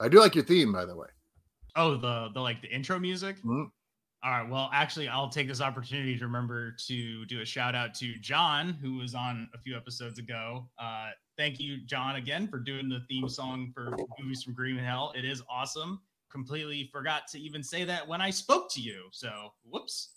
I 0.00 0.08
do 0.08 0.20
like 0.20 0.34
your 0.34 0.44
theme, 0.44 0.72
by 0.72 0.84
the 0.84 0.96
way. 0.96 1.08
Oh, 1.76 1.96
the 1.96 2.30
the 2.34 2.40
like 2.40 2.60
the 2.62 2.68
intro 2.68 2.98
music. 2.98 3.36
Mhm. 3.42 3.70
All 4.22 4.30
right. 4.30 4.48
Well, 4.48 4.70
actually, 4.72 5.08
I'll 5.08 5.28
take 5.28 5.48
this 5.48 5.60
opportunity 5.60 6.16
to 6.18 6.24
remember 6.24 6.72
to 6.86 7.26
do 7.26 7.42
a 7.42 7.44
shout 7.44 7.74
out 7.74 7.94
to 7.96 8.14
John, 8.20 8.70
who 8.72 8.94
was 8.94 9.14
on 9.14 9.50
a 9.54 9.58
few 9.58 9.76
episodes 9.76 10.18
ago. 10.18 10.70
Uh, 10.78 11.10
thank 11.36 11.60
you, 11.60 11.76
John, 11.84 12.16
again 12.16 12.48
for 12.48 12.58
doing 12.58 12.88
the 12.88 13.00
theme 13.08 13.28
song 13.28 13.70
for 13.74 13.94
movies 14.18 14.42
from 14.42 14.54
Green 14.54 14.78
Hell. 14.78 15.12
It 15.14 15.26
is 15.26 15.42
awesome. 15.50 16.00
Completely 16.30 16.88
forgot 16.90 17.28
to 17.28 17.38
even 17.38 17.62
say 17.62 17.84
that 17.84 18.06
when 18.08 18.20
I 18.22 18.30
spoke 18.30 18.70
to 18.72 18.80
you. 18.80 19.08
So, 19.12 19.52
whoops. 19.62 20.13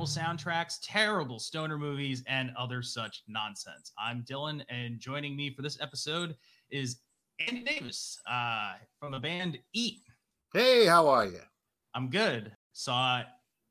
Metal 0.00 0.22
soundtracks, 0.22 0.78
terrible 0.82 1.38
stoner 1.38 1.76
movies, 1.76 2.22
and 2.26 2.52
other 2.58 2.80
such 2.80 3.22
nonsense. 3.28 3.92
I'm 3.98 4.24
Dylan, 4.24 4.62
and 4.70 4.98
joining 4.98 5.36
me 5.36 5.52
for 5.54 5.60
this 5.60 5.78
episode 5.78 6.34
is 6.70 7.00
Andy 7.46 7.62
Davis 7.64 8.18
uh, 8.26 8.72
from 8.98 9.12
the 9.12 9.18
band 9.18 9.58
Eat. 9.74 10.00
Hey, 10.54 10.86
how 10.86 11.06
are 11.08 11.26
you? 11.26 11.40
I'm 11.94 12.08
good. 12.08 12.50
Saw 12.72 13.18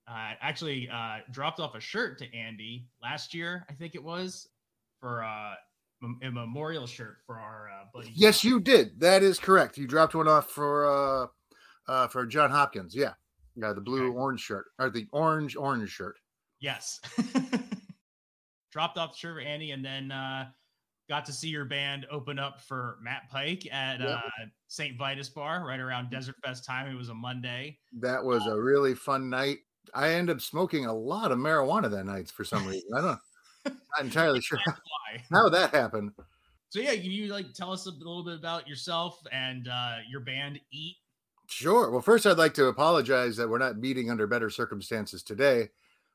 uh, 0.08 0.34
actually 0.40 0.88
uh, 0.94 1.18
dropped 1.32 1.60
off 1.60 1.74
a 1.74 1.80
shirt 1.80 2.20
to 2.20 2.32
Andy 2.32 2.86
last 3.02 3.34
year, 3.34 3.66
I 3.68 3.74
think 3.74 3.96
it 3.96 4.04
was, 4.04 4.48
for 5.02 5.24
uh, 5.24 5.56
a 6.22 6.30
memorial 6.30 6.86
shirt 6.86 7.18
for 7.26 7.40
our 7.40 7.70
uh, 7.72 7.86
buddy. 7.92 8.12
Yes, 8.14 8.44
you 8.44 8.60
did. 8.60 9.00
That 9.00 9.24
is 9.24 9.40
correct. 9.40 9.80
You 9.80 9.88
dropped 9.88 10.14
one 10.14 10.28
off 10.28 10.52
for 10.52 10.86
uh 10.86 11.28
uh 11.92 12.08
for 12.08 12.28
John 12.28 12.52
Hopkins. 12.52 12.94
Yeah. 12.96 13.14
Yeah, 13.56 13.74
the 13.74 13.82
blue 13.82 14.08
Okay. 14.08 14.16
orange 14.18 14.40
shirt 14.40 14.68
or 14.78 14.90
the 14.90 15.06
orange 15.12 15.58
orange 15.58 15.90
shirt. 15.90 16.16
Yes. 16.60 17.00
Dropped 18.72 18.98
off 18.98 19.14
the 19.14 19.18
shirt 19.18 19.36
for 19.36 19.42
Andy 19.42 19.72
and 19.72 19.84
then 19.84 20.12
uh, 20.12 20.46
got 21.10 21.26
to 21.26 21.34
see 21.34 21.50
your 21.50 21.66
band 21.66 22.06
open 22.12 22.38
up 22.38 22.62
for 22.62 22.98
Matt 23.02 23.24
Pike 23.32 23.68
at 23.72 24.00
Yep. 24.00 24.10
uh, 24.10 24.22
St. 24.68 24.98
Vitus 24.98 25.30
Bar 25.30 25.66
right 25.66 25.80
around 25.80 26.12
Desert 26.12 26.36
Fest 26.44 26.66
time. 26.66 26.88
It 26.92 26.96
was 26.98 27.10
a 27.10 27.14
Monday. 27.16 27.80
That 28.00 28.24
was 28.24 28.46
a 28.46 28.60
really 28.62 28.94
fun 28.94 29.30
night. 29.30 29.60
I 29.96 30.10
ended 30.12 30.36
up 30.36 30.42
smoking 30.42 30.86
a 30.86 30.94
lot 30.94 31.32
of 31.32 31.40
marijuana 31.40 31.90
that 31.90 32.06
night 32.06 32.30
for 32.30 32.44
some 32.44 32.68
reason. 32.68 32.90
I 32.96 33.02
don't 33.02 33.20
not 33.66 34.02
entirely 34.02 34.42
sure 34.42 34.60
Why? 34.66 35.24
how 35.32 35.50
that 35.50 35.74
happened. 35.74 36.12
So 36.70 36.80
yeah, 36.80 36.94
can 36.94 37.10
you 37.10 37.28
like 37.34 37.54
tell 37.54 37.72
us 37.74 37.88
a 37.88 37.92
little 37.92 38.24
bit 38.24 38.36
about 38.38 38.68
yourself 38.68 39.20
and 39.32 39.68
uh, 39.68 39.98
your 40.08 40.22
band 40.22 40.60
Eat? 40.72 40.98
Sure. 41.48 41.90
Well, 41.90 42.02
first, 42.02 42.28
I'd 42.28 42.38
like 42.38 42.54
to 42.54 42.68
apologize 42.68 43.36
that 43.38 43.50
we're 43.50 43.58
not 43.58 43.80
meeting 43.80 44.12
under 44.12 44.28
better 44.28 44.52
circumstances 44.52 45.24
today. 45.24 45.70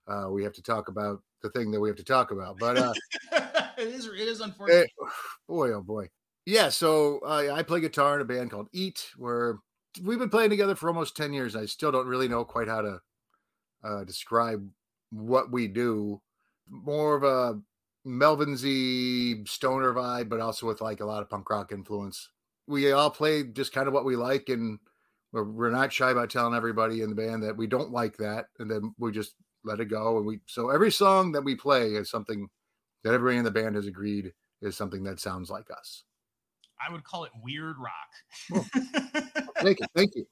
Uh, 0.06 0.28
we 0.30 0.42
have 0.42 0.52
to 0.52 0.62
talk 0.62 0.88
about 0.88 1.20
the 1.42 1.50
thing 1.50 1.70
that 1.70 1.80
we 1.80 1.88
have 1.88 1.96
to 1.96 2.04
talk 2.04 2.30
about. 2.30 2.58
But 2.58 2.78
uh, 2.78 2.92
it 3.78 3.88
is 3.88 4.06
it 4.06 4.14
is 4.14 4.40
unfortunate. 4.40 4.90
Eh, 5.00 5.06
boy, 5.48 5.72
oh 5.72 5.82
boy. 5.82 6.08
Yeah, 6.46 6.68
so 6.68 7.20
uh, 7.20 7.54
I 7.54 7.62
play 7.62 7.80
guitar 7.80 8.16
in 8.16 8.20
a 8.20 8.24
band 8.24 8.50
called 8.50 8.68
Eat, 8.72 9.08
where 9.16 9.58
we've 10.02 10.18
been 10.18 10.28
playing 10.28 10.50
together 10.50 10.74
for 10.74 10.88
almost 10.88 11.16
10 11.16 11.32
years. 11.32 11.56
I 11.56 11.64
still 11.64 11.90
don't 11.90 12.06
really 12.06 12.28
know 12.28 12.44
quite 12.44 12.68
how 12.68 12.82
to 12.82 12.98
uh, 13.82 14.04
describe 14.04 14.68
what 15.10 15.50
we 15.50 15.68
do. 15.68 16.20
More 16.68 17.14
of 17.16 17.22
a 17.22 17.60
Melvin 18.04 18.56
Z 18.56 19.44
stoner 19.46 19.94
vibe, 19.94 20.28
but 20.28 20.40
also 20.40 20.66
with 20.66 20.82
like 20.82 21.00
a 21.00 21.06
lot 21.06 21.22
of 21.22 21.30
punk 21.30 21.48
rock 21.48 21.72
influence. 21.72 22.28
We 22.66 22.92
all 22.92 23.10
play 23.10 23.44
just 23.44 23.72
kind 23.72 23.88
of 23.88 23.94
what 23.94 24.04
we 24.04 24.16
like, 24.16 24.48
and 24.48 24.78
we're, 25.32 25.44
we're 25.44 25.70
not 25.70 25.92
shy 25.92 26.10
about 26.10 26.30
telling 26.30 26.54
everybody 26.54 27.00
in 27.00 27.08
the 27.08 27.16
band 27.16 27.42
that 27.42 27.56
we 27.56 27.66
don't 27.66 27.90
like 27.90 28.18
that, 28.18 28.46
and 28.58 28.70
then 28.70 28.94
we 28.98 29.12
just 29.12 29.34
let 29.64 29.80
it 29.80 29.86
go. 29.86 30.18
And 30.18 30.26
we 30.26 30.40
so 30.46 30.70
every 30.70 30.90
song 30.90 31.32
that 31.32 31.42
we 31.42 31.54
play 31.54 31.94
is 31.94 32.10
something 32.10 32.48
that 33.02 33.14
everybody 33.14 33.38
in 33.38 33.44
the 33.44 33.50
band 33.50 33.76
has 33.76 33.86
agreed 33.86 34.32
is 34.62 34.76
something 34.76 35.04
that 35.04 35.20
sounds 35.20 35.50
like 35.50 35.70
us. 35.70 36.04
I 36.86 36.92
would 36.92 37.04
call 37.04 37.24
it 37.24 37.32
weird 37.42 37.76
rock. 37.78 38.64
Thank 39.58 39.80
you, 39.80 39.86
thank 39.94 40.14
you. 40.14 40.26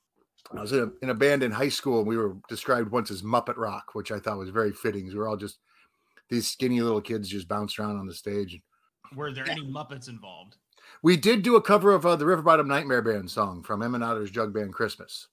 I 0.57 0.61
was 0.61 0.73
in 0.73 0.81
a, 0.81 1.05
in 1.05 1.11
a 1.11 1.15
band 1.15 1.43
in 1.43 1.51
high 1.51 1.69
school, 1.69 2.01
and 2.01 2.07
we 2.07 2.17
were 2.17 2.37
described 2.49 2.91
once 2.91 3.11
as 3.11 3.23
Muppet 3.23 3.57
Rock, 3.57 3.95
which 3.95 4.13
I 4.13 4.19
thought 4.19 4.39
was 4.39 4.51
very 4.51 4.73
fitting. 4.73 5.07
We 5.07 5.15
were 5.15 5.29
all 5.29 5.37
just 5.37 5.59
these 6.29 6.49
skinny 6.49 6.81
little 6.81 7.01
kids 7.01 7.29
just 7.29 7.49
bounced 7.49 7.79
around 7.79 7.99
on 7.99 8.07
the 8.07 8.15
stage. 8.15 8.61
Were 9.15 9.33
there 9.33 9.49
any 9.49 9.63
Muppets 9.63 10.09
involved? 10.09 10.57
We 11.03 11.17
did 11.17 11.43
do 11.43 11.57
a 11.57 11.63
cover 11.63 11.93
of 11.93 12.05
uh, 12.05 12.17
the 12.17 12.27
River 12.27 12.43
Bottom 12.43 12.69
Nightmare 12.69 13.03
Band 13.03 13.31
song 13.31 13.63
from 13.63 13.83
Em 13.83 14.27
Jug 14.27 14.53
Band 14.53 14.73
Christmas. 14.73 15.29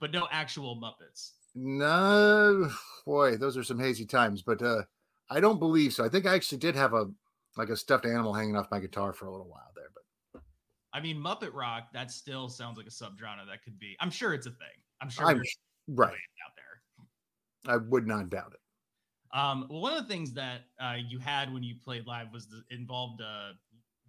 But 0.00 0.12
no 0.12 0.28
actual 0.30 0.76
Muppets. 0.76 1.32
No, 1.54 2.70
boy, 3.08 3.38
those 3.38 3.56
are 3.56 3.64
some 3.64 3.78
hazy 3.78 4.04
times, 4.04 4.42
but 4.42 4.60
uh, 4.62 4.82
I 5.30 5.40
don't 5.40 5.58
believe 5.58 5.94
so. 5.94 6.04
I 6.04 6.10
think 6.10 6.26
I 6.26 6.34
actually 6.34 6.58
did 6.58 6.76
have 6.76 6.92
a 6.92 7.06
like 7.56 7.70
a 7.70 7.76
stuffed 7.76 8.04
animal 8.04 8.34
hanging 8.34 8.54
off 8.54 8.70
my 8.70 8.78
guitar 8.78 9.12
for 9.12 9.26
a 9.26 9.30
little 9.32 9.48
while 9.48 9.72
there, 9.74 9.88
but 9.94 10.42
I 10.92 11.00
mean, 11.00 11.16
Muppet 11.16 11.54
Rock, 11.54 11.88
that 11.94 12.10
still 12.10 12.48
sounds 12.48 12.76
like 12.76 12.86
a 12.86 12.90
subgenre 12.90 13.46
that 13.50 13.64
could 13.64 13.78
be. 13.78 13.96
I'm 13.98 14.10
sure 14.10 14.34
it's 14.34 14.46
a 14.46 14.50
thing. 14.50 14.76
I'm 15.00 15.08
sure 15.08 15.26
I'm 15.26 15.42
right. 15.88 16.10
out 16.10 16.52
there. 16.56 17.74
I 17.74 17.76
would 17.78 18.06
not 18.06 18.28
doubt 18.30 18.52
it. 18.52 19.36
Um, 19.36 19.66
well, 19.70 19.80
one 19.80 19.92
of 19.94 20.02
the 20.02 20.08
things 20.08 20.32
that 20.34 20.62
uh, 20.80 20.96
you 21.06 21.18
had 21.18 21.52
when 21.52 21.62
you 21.62 21.74
played 21.82 22.06
live 22.06 22.32
was 22.32 22.46
the, 22.46 22.62
involved 22.70 23.20
a 23.20 23.52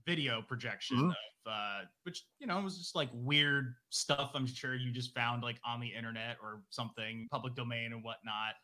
video 0.05 0.41
projection 0.41 0.97
Mhm. 0.97 1.09
of 1.09 1.51
uh, 1.51 1.81
which 2.03 2.25
you 2.39 2.47
know 2.47 2.61
was 2.61 2.77
just 2.77 2.95
like 2.95 3.09
weird 3.13 3.75
stuff. 3.89 4.31
I'm 4.33 4.47
sure 4.47 4.75
you 4.75 4.91
just 4.91 5.13
found 5.13 5.41
like 5.41 5.59
on 5.65 5.79
the 5.79 5.87
internet 5.87 6.37
or 6.41 6.63
something, 6.69 7.27
public 7.31 7.55
domain 7.55 7.91
and 7.93 8.03
whatnot. 8.03 8.55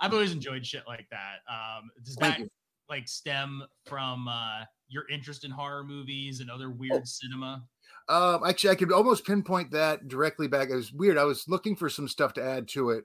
I've 0.00 0.12
always 0.12 0.32
enjoyed 0.32 0.64
shit 0.66 0.84
like 0.86 1.06
that. 1.10 1.38
Um, 1.48 1.90
does 2.04 2.16
Thank 2.16 2.34
that 2.34 2.40
you. 2.40 2.48
like 2.88 3.06
stem 3.08 3.62
from 3.86 4.28
uh, 4.28 4.64
your 4.88 5.08
interest 5.08 5.44
in 5.44 5.50
horror 5.50 5.84
movies 5.84 6.40
and 6.40 6.50
other 6.50 6.70
weird 6.70 7.06
cinema? 7.06 7.62
Um, 8.08 8.42
actually, 8.46 8.70
I 8.70 8.74
could 8.74 8.92
almost 8.92 9.26
pinpoint 9.26 9.70
that 9.72 10.08
directly 10.08 10.48
back. 10.48 10.70
It 10.70 10.74
was 10.74 10.92
weird. 10.92 11.18
I 11.18 11.24
was 11.24 11.44
looking 11.48 11.76
for 11.76 11.88
some 11.88 12.08
stuff 12.08 12.32
to 12.34 12.44
add 12.44 12.66
to 12.68 12.90
it, 12.90 13.04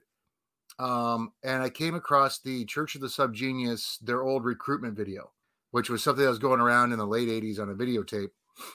um, 0.78 1.32
and 1.44 1.62
I 1.62 1.70
came 1.70 1.94
across 1.94 2.40
the 2.40 2.64
Church 2.64 2.94
of 2.94 3.00
the 3.00 3.06
Subgenius, 3.06 3.98
their 4.00 4.22
old 4.22 4.44
recruitment 4.44 4.96
video, 4.96 5.32
which 5.70 5.90
was 5.90 6.02
something 6.02 6.24
that 6.24 6.30
was 6.30 6.38
going 6.38 6.60
around 6.60 6.92
in 6.92 6.98
the 6.98 7.06
late 7.06 7.28
'80s 7.28 7.60
on 7.60 7.70
a 7.70 7.74
videotape. 7.74 8.30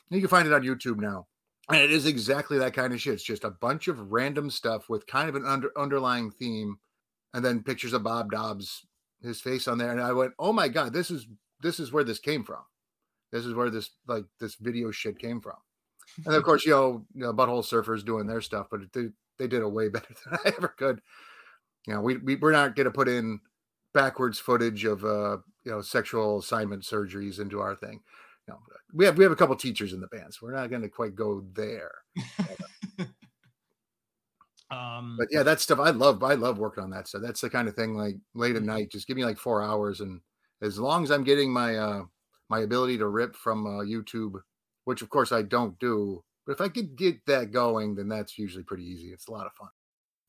You 0.10 0.20
can 0.20 0.30
find 0.30 0.48
it 0.48 0.54
on 0.54 0.62
YouTube 0.62 1.00
now, 1.00 1.28
and 1.70 1.82
it 1.82 1.92
is 1.92 2.06
exactly 2.06 2.60
that 2.60 2.74
kind 2.74 2.94
of 2.94 3.02
shit. 3.02 3.16
It's 3.16 3.24
just 3.24 3.44
a 3.44 3.50
bunch 3.50 3.88
of 3.88 4.12
random 4.12 4.50
stuff 4.50 4.90
with 4.90 5.08
kind 5.08 5.28
of 5.28 5.36
an 5.36 5.46
under, 5.46 5.72
underlying 5.78 6.32
theme, 6.32 6.78
and 7.34 7.44
then 7.44 7.64
pictures 7.64 7.94
of 7.94 8.04
Bob 8.04 8.32
Dobbs, 8.32 8.86
his 9.22 9.42
face 9.42 9.68
on 9.68 9.78
there. 9.78 9.92
And 9.92 10.02
I 10.02 10.14
went, 10.14 10.34
"Oh 10.40 10.54
my 10.54 10.68
god, 10.68 10.94
this 10.94 11.12
is 11.12 11.28
this 11.62 11.80
is 11.80 11.92
where 11.92 12.04
this 12.04 12.20
came 12.20 12.44
from. 12.44 12.62
This 13.32 13.46
is 13.46 13.54
where 13.54 13.70
this 13.70 13.92
like 14.08 14.26
this 14.40 14.56
video 14.56 14.92
shit 14.92 15.20
came 15.20 15.42
from." 15.42 15.58
and 16.26 16.36
of 16.36 16.44
course, 16.44 16.66
you 16.66 16.72
know, 16.72 17.06
you 17.14 17.22
know, 17.22 17.34
butthole 17.34 17.66
surfers 17.66 18.06
doing 18.06 18.28
their 18.28 18.42
stuff, 18.42 18.68
but 18.70 18.82
they 18.94 19.08
they 19.38 19.48
did 19.48 19.62
it 19.62 19.72
way 19.72 19.90
better 19.90 20.14
than 20.26 20.40
I 20.46 20.54
ever 20.58 20.70
could. 20.70 21.02
You 21.88 21.96
know, 21.96 22.02
we, 22.02 22.18
we 22.18 22.36
we're 22.36 22.52
not 22.52 22.76
going 22.76 22.86
to 22.86 22.92
put 22.92 23.08
in 23.08 23.40
backwards 23.94 24.40
footage 24.40 24.86
of 24.86 25.04
uh 25.04 25.38
you 25.66 25.72
know 25.72 25.82
sexual 25.82 26.40
assignment 26.40 26.84
surgeries 26.84 27.40
into 27.40 27.60
our 27.60 27.76
thing. 27.76 28.02
You 28.48 28.54
know, 28.54 28.60
we 28.94 29.06
have 29.06 29.18
we 29.18 29.24
have 29.24 29.34
a 29.34 29.38
couple 29.38 29.56
teachers 29.56 29.94
in 29.94 30.02
the 30.02 30.08
band, 30.08 30.34
so 30.34 30.40
we're 30.44 30.56
not 30.56 30.70
going 30.70 30.82
to 30.82 30.90
quite 30.90 31.16
go 31.16 31.44
there. 31.54 31.92
Um, 34.72 35.20
But 35.20 35.28
yeah, 35.32 35.44
that 35.44 35.60
stuff 35.60 35.80
I 35.80 35.92
love. 35.92 36.24
I 36.24 36.34
love 36.36 36.58
working 36.58 36.84
on 36.84 36.90
that 36.92 37.08
stuff. 37.08 37.22
That's 37.24 37.42
the 37.42 37.50
kind 37.50 37.68
of 37.68 37.76
thing 37.76 37.96
like 37.96 38.16
late 38.34 38.56
at 38.56 38.64
Mhm. 38.64 38.64
night. 38.64 38.92
Just 38.92 39.08
give 39.08 39.18
me 39.18 39.26
like 39.26 39.38
four 39.38 39.62
hours, 39.62 40.02
and 40.02 40.22
as 40.62 40.80
long 40.80 41.04
as 41.04 41.12
I'm 41.12 41.24
getting 41.24 41.52
my 41.54 41.76
uh 41.78 42.06
my 42.50 42.60
ability 42.62 42.98
to 43.00 43.08
rip 43.08 43.36
from 43.36 43.66
uh, 43.66 43.84
YouTube, 43.84 44.42
which 44.86 45.02
of 45.02 45.10
course 45.10 45.32
I 45.32 45.42
don't 45.44 45.80
do, 45.80 46.24
but 46.46 46.54
if 46.54 46.62
I 46.62 46.70
could 46.70 46.96
get 46.98 47.26
that 47.28 47.52
going, 47.52 47.96
then 47.96 48.10
that's 48.10 48.38
usually 48.38 48.64
pretty 48.64 48.86
easy. 48.86 49.12
It's 49.14 49.28
a 49.28 49.32
lot 49.32 49.48
of 49.48 49.54
fun. 49.54 49.70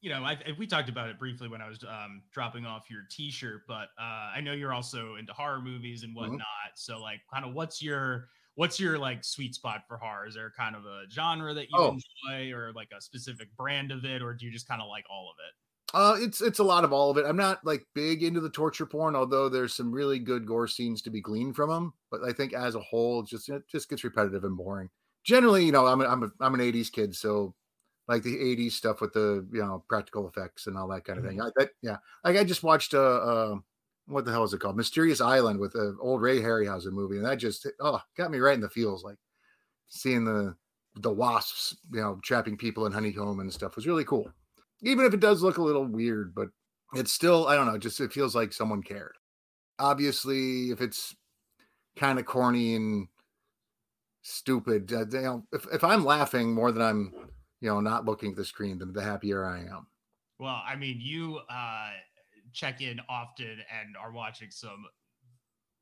you 0.01 0.11
know, 0.11 0.25
I, 0.25 0.33
I- 0.33 0.53
we 0.59 0.67
talked 0.67 0.89
about 0.89 1.09
it 1.09 1.19
briefly 1.19 1.49
when 1.49 1.63
I 1.63 1.69
was 1.69 1.83
um, 1.85 2.23
dropping 2.33 2.67
off 2.67 2.91
your 2.91 3.03
T-shirt, 3.11 3.63
but 3.69 3.89
uh, 3.99 4.33
I 4.35 4.41
know 4.41 4.53
you're 4.53 4.73
also 4.73 5.17
into 5.17 5.33
horror 5.33 5.63
movies 5.63 6.03
and 6.03 6.15
whatnot. 6.15 6.47
So, 6.75 7.01
like, 7.01 7.21
kind 7.33 7.45
of, 7.45 7.55
what's 7.55 7.81
your 7.81 8.29
what's 8.55 8.79
your 8.81 8.99
like 8.99 9.25
sweet 9.25 9.55
spot 9.55 9.83
for 9.89 9.97
horror? 9.97 10.27
Is 10.27 10.35
there 10.35 10.53
kind 10.57 10.77
of 10.77 10.85
a 10.87 11.05
genre 11.11 11.55
that 11.55 11.71
you 11.71 11.77
Oh. 11.79 11.91
enjoy, 12.29 12.53
or 12.53 12.73
like 12.73 12.91
a 12.97 13.01
specific 13.01 13.55
brand 13.57 13.93
of 13.93 14.05
it, 14.05 14.23
or 14.23 14.35
do 14.35 14.47
you 14.47 14.53
just 14.53 14.69
kind 14.69 14.83
of 14.83 14.89
like 14.89 15.05
all 15.11 15.31
of 15.31 15.37
it? 15.47 15.55
Uh, 15.95 16.17
it's 16.19 16.41
it's 16.41 16.59
a 16.59 16.65
lot 16.65 16.85
of 16.85 16.93
all 16.93 17.11
of 17.11 17.19
it. 17.19 17.27
I'm 17.27 17.37
not 17.37 17.65
like 17.67 17.87
big 17.95 18.23
into 18.23 18.41
the 18.41 18.49
torture 18.49 18.87
porn, 18.87 19.15
although 19.15 19.49
there's 19.51 19.75
some 19.75 19.93
really 19.93 20.19
good 20.19 20.47
gore 20.47 20.67
scenes 20.67 21.03
to 21.03 21.11
be 21.11 21.21
gleaned 21.21 21.55
from 21.55 21.69
them. 21.69 21.93
But 22.11 22.25
I 22.25 22.33
think 22.33 22.55
as 22.55 22.75
a 22.75 22.81
whole, 22.81 23.23
just 23.23 23.49
it 23.51 23.69
just 23.69 23.91
gets 23.91 24.03
repetitive 24.03 24.45
and 24.45 24.57
boring. 24.57 24.89
Generally, 25.25 25.67
you 25.67 25.73
know, 25.73 25.87
I'm 25.87 26.01
a, 26.01 26.05
I'm 26.07 26.23
a, 26.23 26.31
I'm 26.41 26.55
an 26.55 26.61
'80s 26.61 26.89
kid, 26.91 27.15
so 27.15 27.55
like 28.09 28.23
the 28.23 28.39
'80s 28.41 28.75
stuff 28.75 29.03
with 29.03 29.13
the 29.13 29.47
you 29.53 29.61
know 29.61 29.85
practical 29.89 30.27
effects 30.29 30.67
and 30.67 30.79
all 30.79 30.89
that 30.89 31.05
kind 31.05 31.19
of 31.19 31.27
thing. 31.27 31.41
I, 31.43 31.51
that, 31.57 31.71
yeah, 31.83 31.99
like 32.25 32.37
I 32.39 32.45
just 32.45 32.63
watched 32.63 32.95
uh, 32.95 32.99
uh 33.01 33.57
what 34.07 34.25
the 34.25 34.33
hell 34.33 34.45
is 34.45 34.53
it 34.53 34.61
called? 34.61 34.77
Mysterious 34.77 35.21
Island 35.21 35.59
with 35.61 35.73
the 35.73 35.97
old 36.01 36.21
Ray 36.21 36.41
Harryhausen 36.41 36.93
movie, 36.93 37.17
and 37.17 37.27
that 37.27 37.37
just 37.37 37.67
oh 37.81 38.01
got 38.17 38.31
me 38.31 38.39
right 38.39 38.55
in 38.55 38.61
the 38.61 38.69
feels. 38.69 39.05
Like 39.05 39.19
seeing 39.89 40.25
the 40.25 40.57
the 40.97 41.13
wasps, 41.13 41.77
you 41.93 42.01
know, 42.01 42.21
trapping 42.23 42.57
people 42.57 42.87
in 42.87 42.93
honeycomb 42.93 43.41
and 43.41 43.53
stuff 43.53 43.77
was 43.77 43.87
really 43.87 44.05
cool 44.05 44.31
even 44.83 45.07
if 45.07 45.15
it 45.15 45.21
does 45.21 45.43
look 45.43 45.59
a 45.59 45.63
little 45.63 45.87
weird, 45.87 46.35
but 46.35 46.49
it's 46.95 47.13
still, 47.13 47.47
I 47.47 47.55
don't 47.55 47.67
know, 47.67 47.79
just 47.79 48.01
it 48.01 48.13
feels 48.13 48.35
like 48.35 48.53
someone 48.53 48.83
cared. 48.83 49.15
Obviously, 49.79 50.71
if 50.71 50.81
it's 50.81 51.15
kind 51.97 52.19
of 52.19 52.27
corny 52.27 52.75
and 52.75 53.09
stupid, 54.23 54.93
uh, 54.93 55.07
you 55.11 55.23
know, 55.23 55.47
if, 55.53 55.67
if 55.73 55.85
I'm 55.85 56.05
laughing 56.05 56.53
more 56.53 56.73
than 56.73 56.83
I'm, 56.83 57.13
you 57.61 57.69
know, 57.69 57.81
not 57.81 58.05
looking 58.05 58.33
at 58.33 58.37
the 58.37 58.45
screen, 58.45 58.79
then 58.79 58.93
the 58.93 59.03
happier 59.03 59.45
I 59.45 59.61
am. 59.61 59.87
Well, 60.39 60.61
I 60.67 60.75
mean, 60.75 60.99
you 61.01 61.39
uh, 61.49 61.91
check 62.53 62.81
in 62.81 63.01
often 63.09 63.47
and 63.81 63.97
are 64.01 64.13
watching 64.13 64.51
some 64.51 64.85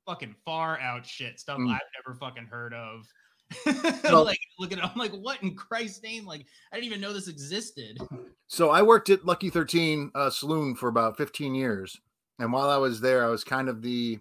fucking 0.06 0.34
far 0.44 0.78
out 0.80 1.06
shit 1.06 1.38
stuff 1.38 1.58
mm. 1.58 1.70
I've 1.70 1.80
never 2.04 2.18
fucking 2.18 2.46
heard 2.46 2.74
of. 2.74 3.06
so, 4.02 4.22
like 4.22 4.38
look 4.58 4.72
at 4.72 4.78
it, 4.78 4.84
I'm 4.84 4.96
like, 4.96 5.12
what 5.12 5.42
in 5.42 5.56
Christ's 5.56 6.02
name? 6.02 6.24
Like, 6.24 6.46
I 6.72 6.76
didn't 6.76 6.86
even 6.86 7.00
know 7.00 7.12
this 7.12 7.28
existed. 7.28 7.98
So 8.46 8.70
I 8.70 8.82
worked 8.82 9.10
at 9.10 9.24
Lucky 9.24 9.50
13 9.50 10.12
uh, 10.14 10.30
Saloon 10.30 10.74
for 10.74 10.88
about 10.88 11.16
15 11.16 11.54
years. 11.54 11.96
And 12.38 12.52
while 12.52 12.70
I 12.70 12.76
was 12.76 13.00
there, 13.00 13.24
I 13.24 13.28
was 13.28 13.44
kind 13.44 13.68
of 13.68 13.82
the 13.82 14.18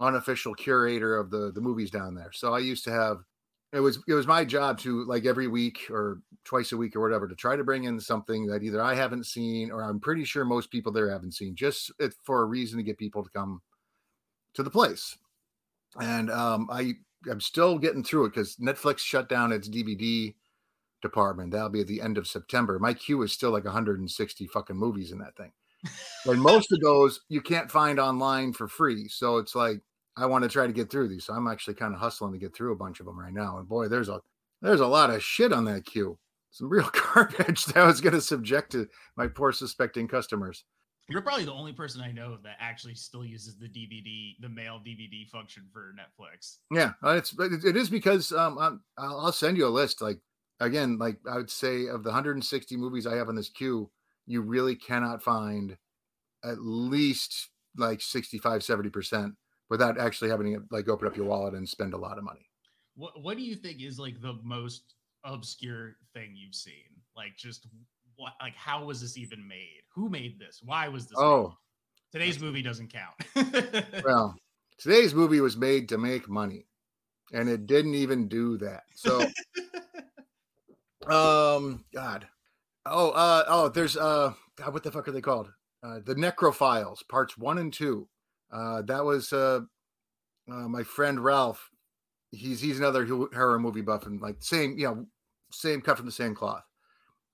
unofficial 0.00 0.54
curator 0.54 1.16
of 1.16 1.30
the 1.30 1.50
the 1.52 1.60
movies 1.60 1.90
down 1.90 2.14
there. 2.14 2.32
So 2.32 2.54
I 2.54 2.60
used 2.60 2.84
to 2.84 2.92
have 2.92 3.18
it 3.72 3.80
was 3.80 3.98
it 4.08 4.14
was 4.14 4.26
my 4.26 4.44
job 4.44 4.78
to 4.80 5.04
like 5.04 5.26
every 5.26 5.48
week 5.48 5.86
or 5.90 6.20
twice 6.44 6.72
a 6.72 6.76
week 6.76 6.96
or 6.96 7.00
whatever 7.00 7.28
to 7.28 7.34
try 7.34 7.56
to 7.56 7.64
bring 7.64 7.84
in 7.84 8.00
something 8.00 8.46
that 8.46 8.62
either 8.62 8.82
I 8.82 8.94
haven't 8.94 9.26
seen 9.26 9.70
or 9.70 9.82
I'm 9.82 10.00
pretty 10.00 10.24
sure 10.24 10.44
most 10.44 10.70
people 10.70 10.92
there 10.92 11.10
haven't 11.10 11.34
seen, 11.34 11.54
just 11.54 11.92
for 12.24 12.40
a 12.40 12.46
reason 12.46 12.78
to 12.78 12.82
get 12.82 12.98
people 12.98 13.22
to 13.22 13.30
come 13.30 13.60
to 14.54 14.62
the 14.62 14.70
place. 14.70 15.16
And 16.00 16.30
um, 16.30 16.68
I 16.70 16.94
I'm 17.30 17.40
still 17.40 17.78
getting 17.78 18.04
through 18.04 18.26
it 18.26 18.34
because 18.34 18.56
Netflix 18.56 18.98
shut 18.98 19.28
down 19.28 19.52
its 19.52 19.68
DVD 19.68 20.34
department. 21.02 21.52
That'll 21.52 21.68
be 21.68 21.80
at 21.80 21.86
the 21.86 22.00
end 22.00 22.18
of 22.18 22.26
September. 22.26 22.78
My 22.78 22.94
queue 22.94 23.22
is 23.22 23.32
still 23.32 23.50
like 23.50 23.64
160 23.64 24.46
fucking 24.46 24.76
movies 24.76 25.12
in 25.12 25.18
that 25.18 25.36
thing. 25.36 25.52
and 26.26 26.40
most 26.40 26.72
of 26.72 26.80
those 26.80 27.20
you 27.28 27.40
can't 27.40 27.70
find 27.70 28.00
online 28.00 28.52
for 28.52 28.68
free. 28.68 29.08
So 29.08 29.38
it's 29.38 29.54
like 29.54 29.80
I 30.16 30.26
want 30.26 30.42
to 30.42 30.48
try 30.48 30.66
to 30.66 30.72
get 30.72 30.90
through 30.90 31.08
these. 31.08 31.24
So 31.24 31.34
I'm 31.34 31.46
actually 31.46 31.74
kind 31.74 31.94
of 31.94 32.00
hustling 32.00 32.32
to 32.32 32.38
get 32.38 32.54
through 32.54 32.72
a 32.72 32.76
bunch 32.76 33.00
of 33.00 33.06
them 33.06 33.18
right 33.18 33.32
now. 33.32 33.58
And 33.58 33.68
boy, 33.68 33.88
there's 33.88 34.08
a 34.08 34.20
there's 34.60 34.80
a 34.80 34.86
lot 34.86 35.10
of 35.10 35.22
shit 35.22 35.52
on 35.52 35.64
that 35.66 35.84
queue. 35.84 36.18
Some 36.50 36.68
real 36.68 36.90
garbage 37.14 37.66
that 37.66 37.76
I 37.76 37.86
was 37.86 38.00
going 38.00 38.14
to 38.14 38.20
subject 38.20 38.72
to 38.72 38.88
my 39.16 39.26
poor 39.26 39.52
suspecting 39.52 40.08
customers. 40.08 40.64
You're 41.08 41.22
probably 41.22 41.46
the 41.46 41.52
only 41.52 41.72
person 41.72 42.02
I 42.02 42.12
know 42.12 42.36
that 42.42 42.56
actually 42.60 42.94
still 42.94 43.24
uses 43.24 43.56
the 43.56 43.66
DVD, 43.66 44.34
the 44.40 44.48
mail 44.48 44.78
DVD 44.86 45.26
function 45.28 45.64
for 45.72 45.94
Netflix. 45.94 46.58
Yeah, 46.70 46.92
uh, 47.02 47.16
it's 47.16 47.34
it 47.38 47.76
is 47.76 47.88
because 47.88 48.30
um 48.32 48.58
I'm, 48.58 48.82
I'll 48.98 49.32
send 49.32 49.56
you 49.56 49.66
a 49.66 49.68
list. 49.68 50.02
Like 50.02 50.18
again, 50.60 50.98
like 50.98 51.18
I 51.30 51.36
would 51.36 51.50
say 51.50 51.86
of 51.86 52.02
the 52.02 52.10
160 52.10 52.76
movies 52.76 53.06
I 53.06 53.16
have 53.16 53.28
on 53.28 53.36
this 53.36 53.48
queue, 53.48 53.90
you 54.26 54.42
really 54.42 54.76
cannot 54.76 55.22
find 55.22 55.78
at 56.44 56.60
least 56.60 57.48
like 57.76 58.02
65, 58.02 58.62
70 58.62 58.90
percent 58.90 59.34
without 59.70 59.98
actually 59.98 60.30
having 60.30 60.54
to 60.54 60.62
like 60.70 60.90
open 60.90 61.08
up 61.08 61.16
your 61.16 61.26
wallet 61.26 61.54
and 61.54 61.66
spend 61.66 61.94
a 61.94 61.98
lot 61.98 62.18
of 62.18 62.24
money. 62.24 62.50
What 62.96 63.22
What 63.22 63.38
do 63.38 63.42
you 63.42 63.54
think 63.54 63.80
is 63.80 63.98
like 63.98 64.20
the 64.20 64.38
most 64.42 64.92
obscure 65.24 65.96
thing 66.14 66.34
you've 66.34 66.54
seen? 66.54 66.74
Like 67.16 67.36
just 67.36 67.66
what 68.16 68.32
like 68.40 68.54
how 68.54 68.84
was 68.84 69.00
this 69.00 69.16
even 69.16 69.46
made? 69.46 69.82
Who 69.94 70.08
made 70.08 70.38
this? 70.38 70.60
Why 70.64 70.88
was 70.88 71.06
this? 71.06 71.18
Oh, 71.18 71.48
made? 71.48 71.54
today's 72.12 72.40
movie 72.40 72.62
doesn't 72.62 72.92
count. 72.92 73.84
well, 74.04 74.36
today's 74.78 75.14
movie 75.14 75.40
was 75.40 75.56
made 75.56 75.88
to 75.88 75.98
make 75.98 76.28
money, 76.28 76.66
and 77.32 77.48
it 77.48 77.66
didn't 77.66 77.94
even 77.94 78.28
do 78.28 78.58
that. 78.58 78.84
So, 78.94 79.20
um, 81.10 81.84
God, 81.94 82.26
oh, 82.86 83.10
uh, 83.10 83.44
oh, 83.48 83.68
there's 83.68 83.96
uh, 83.96 84.32
God, 84.56 84.74
what 84.74 84.82
the 84.82 84.90
fuck 84.90 85.08
are 85.08 85.12
they 85.12 85.20
called? 85.20 85.50
Uh, 85.82 86.00
the 86.04 86.14
Necrophiles, 86.14 87.06
parts 87.08 87.38
one 87.38 87.58
and 87.58 87.72
two. 87.72 88.08
Uh, 88.50 88.82
that 88.82 89.04
was 89.04 89.32
uh, 89.32 89.60
uh, 90.50 90.68
my 90.68 90.82
friend 90.82 91.22
Ralph. 91.22 91.70
He's 92.30 92.60
he's 92.60 92.78
another 92.78 93.06
horror 93.06 93.58
movie 93.58 93.80
buff 93.80 94.06
and 94.06 94.20
like 94.20 94.36
same, 94.40 94.78
you 94.78 94.86
know, 94.86 95.06
same 95.50 95.80
cut 95.80 95.96
from 95.96 96.06
the 96.06 96.12
same 96.12 96.34
cloth. 96.34 96.64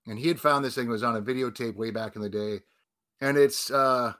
And 0.07 0.19
he 0.19 0.27
had 0.27 0.39
found 0.39 0.63
this 0.63 0.75
thing 0.75 0.87
was 0.87 1.03
on 1.03 1.15
a 1.15 1.21
videotape 1.21 1.75
way 1.75 1.91
back 1.91 2.15
in 2.15 2.21
the 2.21 2.29
day. 2.29 2.59
And 3.21 3.37
it's 3.37 3.71
uh 3.71 4.13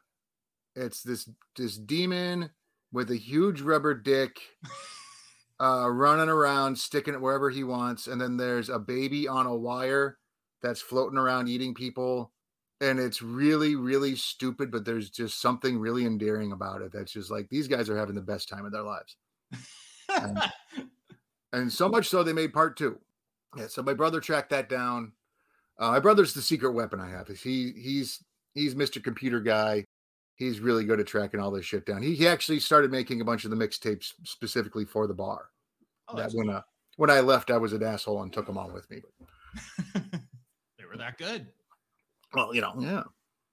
it's 0.75 1.03
this 1.03 1.29
this 1.55 1.77
demon 1.77 2.49
with 2.91 3.11
a 3.11 3.17
huge 3.17 3.61
rubber 3.61 3.93
dick 3.93 4.39
uh 5.59 5.89
running 5.89 6.29
around 6.29 6.77
sticking 6.77 7.13
it 7.13 7.21
wherever 7.21 7.49
he 7.49 7.63
wants. 7.63 8.07
And 8.07 8.19
then 8.19 8.37
there's 8.37 8.69
a 8.69 8.79
baby 8.79 9.27
on 9.27 9.45
a 9.45 9.55
wire 9.55 10.17
that's 10.61 10.81
floating 10.81 11.19
around 11.19 11.47
eating 11.47 11.73
people. 11.73 12.31
And 12.81 12.99
it's 12.99 13.21
really 13.21 13.75
really 13.75 14.15
stupid 14.15 14.71
but 14.71 14.83
there's 14.83 15.09
just 15.09 15.39
something 15.39 15.79
really 15.79 16.05
endearing 16.05 16.51
about 16.51 16.81
it 16.81 16.91
that's 16.91 17.13
just 17.13 17.31
like 17.31 17.47
these 17.49 17.69
guys 17.69 17.89
are 17.89 17.97
having 17.97 18.15
the 18.15 18.21
best 18.21 18.49
time 18.49 18.65
of 18.65 18.73
their 18.73 18.83
lives 18.83 19.15
and, 20.21 20.39
and 21.53 21.71
so 21.71 21.87
much 21.89 22.09
so 22.09 22.23
they 22.23 22.33
made 22.33 22.53
part 22.53 22.77
two 22.77 22.99
yeah 23.55 23.67
so 23.67 23.81
my 23.81 23.93
brother 23.93 24.19
tracked 24.19 24.49
that 24.49 24.69
down 24.69 25.11
uh, 25.77 25.91
my 25.91 25.99
brother's 25.99 26.33
the 26.33 26.41
secret 26.41 26.71
weapon 26.71 26.99
I 26.99 27.09
have. 27.09 27.27
He 27.27 27.71
he's 27.71 28.23
he's 28.53 28.75
Mr. 28.75 29.03
Computer 29.03 29.41
Guy. 29.41 29.85
He's 30.35 30.59
really 30.59 30.83
good 30.83 30.99
at 30.99 31.07
tracking 31.07 31.39
all 31.39 31.51
this 31.51 31.65
shit 31.65 31.85
down. 31.85 32.01
He, 32.01 32.13
he 32.13 32.27
actually 32.27 32.59
started 32.59 32.91
making 32.91 33.21
a 33.21 33.25
bunch 33.25 33.45
of 33.45 33.51
the 33.51 33.57
mixtapes 33.57 34.13
specifically 34.23 34.83
for 34.83 35.07
the 35.07 35.13
bar. 35.13 35.49
Oh, 36.09 36.17
that 36.17 36.31
when 36.33 36.47
cool. 36.47 36.57
uh, 36.57 36.61
when 36.97 37.09
I 37.09 37.21
left, 37.21 37.51
I 37.51 37.57
was 37.57 37.73
an 37.73 37.83
asshole 37.83 38.21
and 38.23 38.31
took 38.31 38.45
them 38.45 38.57
all 38.57 38.69
with 38.69 38.89
me. 38.89 39.01
they 39.95 40.85
were 40.85 40.97
that 40.97 41.17
good. 41.17 41.47
Well, 42.33 42.53
you 42.53 42.61
know, 42.61 42.73
yeah. 42.79 43.03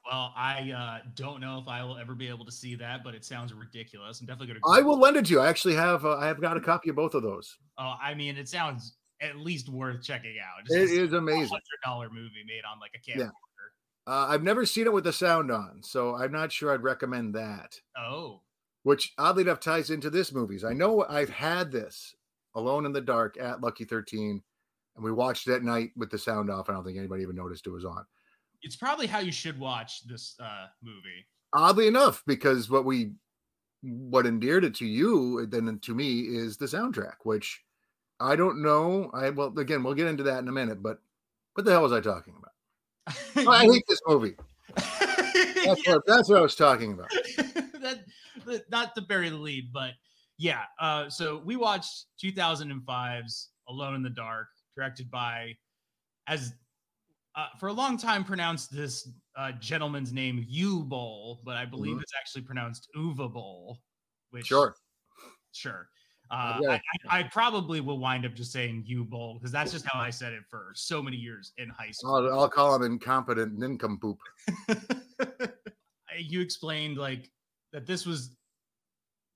Well, 0.04 0.32
I 0.36 0.72
uh, 0.72 1.08
don't 1.14 1.40
know 1.40 1.58
if 1.60 1.68
I 1.68 1.84
will 1.84 1.96
ever 1.96 2.14
be 2.14 2.28
able 2.28 2.44
to 2.44 2.52
see 2.52 2.74
that, 2.76 3.04
but 3.04 3.14
it 3.14 3.24
sounds 3.24 3.52
ridiculous. 3.52 4.20
I'm 4.20 4.26
definitely 4.26 4.48
going 4.48 4.60
to. 4.60 4.68
I 4.68 4.82
will 4.82 4.98
lend 4.98 5.16
it 5.16 5.26
to 5.26 5.32
you. 5.32 5.40
I 5.40 5.48
actually 5.48 5.74
have. 5.74 6.04
Uh, 6.04 6.16
I 6.16 6.26
have 6.26 6.40
got 6.40 6.56
a 6.56 6.60
copy 6.60 6.90
of 6.90 6.96
both 6.96 7.14
of 7.14 7.22
those. 7.22 7.56
Oh, 7.78 7.94
I 8.02 8.14
mean, 8.14 8.36
it 8.36 8.48
sounds 8.48 8.96
at 9.20 9.36
least 9.36 9.68
worth 9.68 10.02
checking 10.02 10.36
out. 10.40 10.66
Just 10.66 10.92
it 10.92 11.02
is 11.02 11.12
amazing. 11.12 11.46
Hundred 11.46 11.62
dollar 11.84 12.10
movie 12.10 12.42
made 12.46 12.62
on 12.70 12.80
like 12.80 12.92
a 12.96 12.98
camcorder. 12.98 13.18
Yeah. 13.18 13.28
Uh, 14.04 14.26
I've 14.28 14.42
never 14.42 14.66
seen 14.66 14.86
it 14.86 14.92
with 14.92 15.04
the 15.04 15.12
sound 15.12 15.52
on, 15.52 15.80
so 15.82 16.16
I'm 16.16 16.32
not 16.32 16.50
sure 16.50 16.72
I'd 16.72 16.82
recommend 16.82 17.36
that. 17.36 17.76
Oh, 17.96 18.40
which 18.82 19.12
oddly 19.18 19.42
enough 19.42 19.60
ties 19.60 19.90
into 19.90 20.10
this 20.10 20.32
movies. 20.32 20.64
I 20.64 20.72
know 20.72 21.04
I've 21.08 21.30
had 21.30 21.70
this 21.70 22.16
Alone 22.54 22.84
in 22.84 22.92
the 22.92 23.00
Dark 23.00 23.38
at 23.40 23.60
Lucky 23.60 23.84
13, 23.84 24.42
and 24.96 25.04
we 25.04 25.12
watched 25.12 25.48
it 25.48 25.54
at 25.54 25.62
night 25.62 25.90
with 25.96 26.10
the 26.10 26.18
sound 26.18 26.50
off. 26.50 26.68
I 26.68 26.74
don't 26.74 26.84
think 26.84 26.98
anybody 26.98 27.22
even 27.22 27.36
noticed 27.36 27.66
it 27.66 27.70
was 27.70 27.84
on. 27.84 28.04
It's 28.62 28.76
probably 28.76 29.06
how 29.06 29.18
you 29.18 29.32
should 29.32 29.58
watch 29.58 30.06
this 30.06 30.36
uh, 30.40 30.66
movie. 30.82 31.26
Oddly 31.52 31.86
enough, 31.88 32.22
because 32.26 32.70
what 32.70 32.84
we 32.84 33.12
what 33.82 34.26
endeared 34.26 34.64
it 34.64 34.76
to 34.76 34.86
you 34.86 35.44
then 35.46 35.78
to 35.82 35.94
me 35.94 36.20
is 36.20 36.56
the 36.56 36.66
soundtrack, 36.66 37.16
which 37.24 37.62
I 38.20 38.36
don't 38.36 38.62
know. 38.62 39.10
I 39.12 39.30
well 39.30 39.52
again 39.58 39.82
we'll 39.82 39.94
get 39.94 40.06
into 40.06 40.22
that 40.24 40.38
in 40.38 40.48
a 40.48 40.52
minute, 40.52 40.82
but 40.82 40.98
what 41.54 41.64
the 41.64 41.72
hell 41.72 41.82
was 41.82 41.92
I 41.92 42.00
talking 42.00 42.34
about? 42.38 43.46
oh, 43.46 43.50
I 43.50 43.64
hate 43.64 43.84
this 43.88 44.00
movie. 44.06 44.34
That's, 45.64 45.86
what, 45.86 46.02
that's 46.06 46.28
what 46.28 46.38
I 46.38 46.40
was 46.40 46.56
talking 46.56 46.92
about. 46.92 47.08
that, 47.36 48.00
that, 48.46 48.68
not 48.68 48.96
to 48.96 49.00
bury 49.00 49.28
the 49.28 49.36
lead, 49.36 49.72
but 49.72 49.92
yeah. 50.36 50.62
Uh, 50.80 51.08
so 51.08 51.40
we 51.44 51.54
watched 51.54 52.06
2005's 52.22 53.50
Alone 53.68 53.94
in 53.94 54.02
the 54.02 54.10
Dark, 54.10 54.48
directed 54.74 55.08
by, 55.08 55.56
as 56.26 56.52
uh, 57.34 57.46
for 57.58 57.68
a 57.68 57.72
long 57.72 57.96
time 57.96 58.24
pronounced 58.24 58.72
this 58.72 59.08
uh, 59.36 59.52
gentleman's 59.52 60.12
name 60.12 60.44
U 60.48 60.84
Bowl, 60.84 61.40
but 61.44 61.56
I 61.56 61.64
believe 61.64 61.94
mm-hmm. 61.94 62.02
it's 62.02 62.12
actually 62.18 62.42
pronounced 62.42 62.88
Uva 62.94 63.28
Bowl. 63.28 63.78
Which 64.30 64.46
sure, 64.46 64.74
sure. 65.52 65.88
Uh, 66.30 66.58
I, 66.66 66.80
I, 67.10 67.22
probably 67.24 67.82
will 67.82 67.98
wind 67.98 68.24
up 68.24 68.32
just 68.32 68.52
saying 68.52 68.84
you 68.86 69.04
bowl 69.04 69.34
because 69.34 69.52
that's 69.52 69.70
just 69.70 69.84
how 69.86 70.00
I 70.00 70.08
said 70.08 70.32
it 70.32 70.44
for 70.48 70.72
so 70.74 71.02
many 71.02 71.18
years 71.18 71.52
in 71.58 71.68
high 71.68 71.90
school. 71.90 72.14
I'll, 72.14 72.40
I'll 72.40 72.48
call 72.48 72.74
him 72.74 72.90
incompetent 72.90 73.58
nincompoop. 73.58 74.16
you 76.18 76.40
explained 76.40 76.96
like 76.96 77.30
that 77.74 77.86
this 77.86 78.06
was 78.06 78.34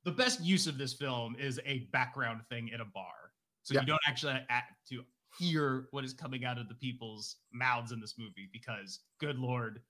the 0.07 0.11
best 0.11 0.43
use 0.43 0.67
of 0.67 0.79
this 0.79 0.95
film 0.95 1.37
is 1.39 1.61
a 1.67 1.81
background 1.93 2.41
thing 2.49 2.69
in 2.69 2.81
a 2.81 2.87
bar, 2.87 3.33
so 3.63 3.75
yeah. 3.75 3.81
you 3.81 3.87
don't 3.87 4.01
actually 4.09 4.41
act 4.49 4.73
to 4.89 5.03
hear 5.39 5.89
what 5.91 6.05
is 6.05 6.13
coming 6.13 6.45
out 6.45 6.59
of 6.59 6.69
the 6.69 6.75
people's 6.75 7.37
mouths 7.53 7.93
in 7.93 8.01
this 8.01 8.15
movie 8.19 8.49
because, 8.53 9.01
good 9.21 9.39
lord, 9.39 9.81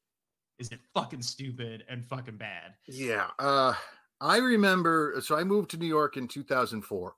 is 0.59 0.71
it 0.73 0.81
fucking 0.95 1.23
stupid 1.23 1.85
and 1.89 2.07
fucking 2.07 2.37
bad. 2.37 2.75
Yeah. 2.87 3.29
Uh, 3.39 3.75
I 4.21 4.39
remember. 4.39 5.15
So 5.21 5.37
I 5.37 5.45
moved 5.45 5.71
to 5.73 5.77
New 5.77 5.87
York 5.87 6.17
in 6.17 6.29
2004, 6.29 7.15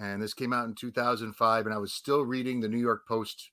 and 0.00 0.22
this 0.22 0.34
came 0.34 0.52
out 0.52 0.66
in 0.66 0.74
2005, 0.74 1.66
and 1.66 1.74
I 1.74 1.78
was 1.78 1.92
still 1.92 2.22
reading 2.22 2.60
the 2.60 2.68
New 2.68 2.78
York 2.78 3.06
Post 3.08 3.50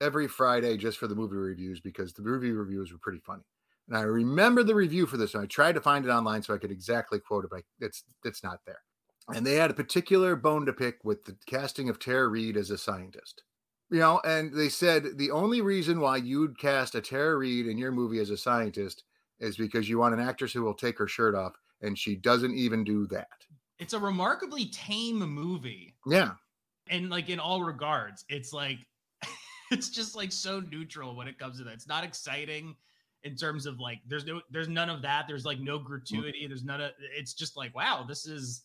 every 0.00 0.28
Friday 0.28 0.76
just 0.76 0.98
for 0.98 1.06
the 1.06 1.14
movie 1.14 1.36
reviews 1.36 1.80
because 1.80 2.12
the 2.12 2.22
movie 2.22 2.52
reviews 2.52 2.92
were 2.92 2.98
pretty 2.98 3.20
funny. 3.24 3.44
And 3.88 3.96
I 3.96 4.02
remember 4.02 4.62
the 4.62 4.74
review 4.74 5.06
for 5.06 5.16
this 5.16 5.34
and 5.34 5.42
I 5.42 5.46
tried 5.46 5.76
to 5.76 5.80
find 5.80 6.04
it 6.04 6.10
online 6.10 6.42
so 6.42 6.52
I 6.52 6.58
could 6.58 6.72
exactly 6.72 7.20
quote 7.20 7.44
it, 7.44 7.50
but 7.50 7.62
it's 7.80 8.04
it's 8.24 8.42
not 8.42 8.60
there. 8.66 8.80
And 9.34 9.44
they 9.44 9.56
had 9.56 9.70
a 9.70 9.74
particular 9.74 10.36
bone 10.36 10.66
to 10.66 10.72
pick 10.72 11.04
with 11.04 11.24
the 11.24 11.36
casting 11.46 11.88
of 11.88 11.98
Tara 11.98 12.28
Reid 12.28 12.56
as 12.56 12.70
a 12.70 12.78
scientist. 12.78 13.42
You 13.90 14.00
know, 14.00 14.20
and 14.24 14.52
they 14.52 14.68
said 14.68 15.16
the 15.16 15.30
only 15.30 15.60
reason 15.60 16.00
why 16.00 16.16
you'd 16.16 16.58
cast 16.58 16.94
a 16.94 17.00
Tara 17.00 17.36
Reid 17.36 17.66
in 17.66 17.78
your 17.78 17.92
movie 17.92 18.18
as 18.18 18.30
a 18.30 18.36
scientist 18.36 19.04
is 19.38 19.56
because 19.56 19.88
you 19.88 19.98
want 19.98 20.14
an 20.14 20.20
actress 20.20 20.52
who 20.52 20.62
will 20.62 20.74
take 20.74 20.98
her 20.98 21.06
shirt 21.06 21.34
off, 21.34 21.52
and 21.82 21.98
she 21.98 22.16
doesn't 22.16 22.54
even 22.54 22.84
do 22.84 23.06
that. 23.08 23.28
It's 23.78 23.92
a 23.92 23.98
remarkably 23.98 24.66
tame 24.66 25.18
movie. 25.18 25.94
Yeah. 26.06 26.32
And 26.88 27.10
like 27.10 27.28
in 27.28 27.38
all 27.38 27.62
regards, 27.62 28.24
it's 28.28 28.52
like 28.52 28.78
it's 29.70 29.90
just 29.90 30.16
like 30.16 30.32
so 30.32 30.60
neutral 30.60 31.16
when 31.16 31.28
it 31.28 31.38
comes 31.38 31.58
to 31.58 31.64
that. 31.64 31.74
It's 31.74 31.88
not 31.88 32.04
exciting 32.04 32.74
in 33.24 33.34
terms 33.36 33.66
of 33.66 33.78
like 33.80 34.00
there's 34.06 34.24
no 34.24 34.40
there's 34.50 34.68
none 34.68 34.88
of 34.88 35.02
that. 35.02 35.26
There's 35.28 35.44
like 35.44 35.60
no 35.60 35.78
mm. 35.78 35.84
gratuity. 35.84 36.46
There's 36.46 36.64
none 36.64 36.80
of 36.80 36.92
it's 37.16 37.34
just 37.34 37.56
like 37.56 37.74
wow, 37.74 38.04
this 38.08 38.26
is 38.26 38.62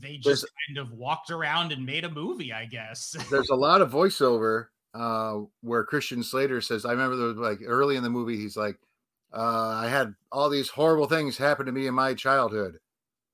they 0.00 0.16
just 0.16 0.24
there's, 0.24 0.44
kind 0.68 0.78
of 0.78 0.92
walked 0.92 1.30
around 1.30 1.72
and 1.72 1.84
made 1.84 2.04
a 2.04 2.10
movie, 2.10 2.52
I 2.52 2.66
guess. 2.66 3.16
there's 3.30 3.50
a 3.50 3.54
lot 3.54 3.80
of 3.80 3.90
voiceover 3.90 4.66
uh 4.92 5.40
where 5.60 5.84
Christian 5.84 6.22
Slater 6.22 6.60
says, 6.60 6.84
I 6.84 6.92
remember 6.92 7.16
there 7.16 7.26
was 7.28 7.36
like 7.36 7.60
early 7.64 7.96
in 7.96 8.02
the 8.02 8.10
movie, 8.10 8.36
he's 8.36 8.56
like, 8.56 8.76
uh, 9.32 9.80
I 9.82 9.88
had 9.88 10.14
all 10.32 10.50
these 10.50 10.68
horrible 10.68 11.06
things 11.06 11.36
happen 11.36 11.66
to 11.66 11.72
me 11.72 11.86
in 11.86 11.94
my 11.94 12.14
childhood, 12.14 12.78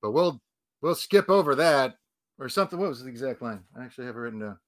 but 0.01 0.11
we'll 0.11 0.41
we'll 0.81 0.95
skip 0.95 1.29
over 1.29 1.55
that 1.55 1.95
or 2.39 2.49
something. 2.49 2.79
What 2.79 2.89
was 2.89 3.03
the 3.03 3.09
exact 3.09 3.41
line? 3.41 3.63
I 3.75 3.83
actually 3.83 4.05
have 4.05 4.15
it 4.15 4.19
written 4.19 4.39
down. 4.39 4.59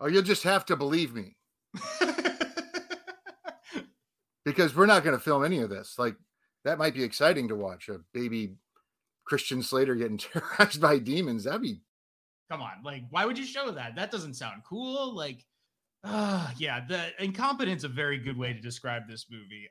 Oh, 0.00 0.08
you'll 0.08 0.22
just 0.22 0.42
have 0.42 0.64
to 0.66 0.76
believe 0.76 1.14
me. 1.14 1.36
because 4.44 4.74
we're 4.74 4.86
not 4.86 5.04
going 5.04 5.16
to 5.16 5.22
film 5.22 5.44
any 5.44 5.60
of 5.60 5.70
this. 5.70 5.96
Like 5.98 6.16
that 6.64 6.78
might 6.78 6.94
be 6.94 7.04
exciting 7.04 7.48
to 7.48 7.56
watch 7.56 7.88
a 7.88 8.00
baby 8.12 8.54
Christian 9.24 9.62
Slater 9.62 9.94
getting 9.94 10.18
terrorized 10.18 10.80
by 10.80 10.98
demons. 10.98 11.44
That'd 11.44 11.62
be. 11.62 11.80
Come 12.50 12.60
on, 12.60 12.82
like 12.84 13.04
why 13.10 13.24
would 13.24 13.38
you 13.38 13.46
show 13.46 13.70
that? 13.70 13.96
That 13.96 14.10
doesn't 14.10 14.34
sound 14.34 14.62
cool. 14.68 15.14
Like, 15.14 15.44
uh, 16.04 16.50
yeah, 16.58 16.80
the 16.86 17.10
incompetence 17.22 17.84
a 17.84 17.88
very 17.88 18.18
good 18.18 18.36
way 18.36 18.52
to 18.52 18.60
describe 18.60 19.08
this 19.08 19.26
movie. 19.30 19.68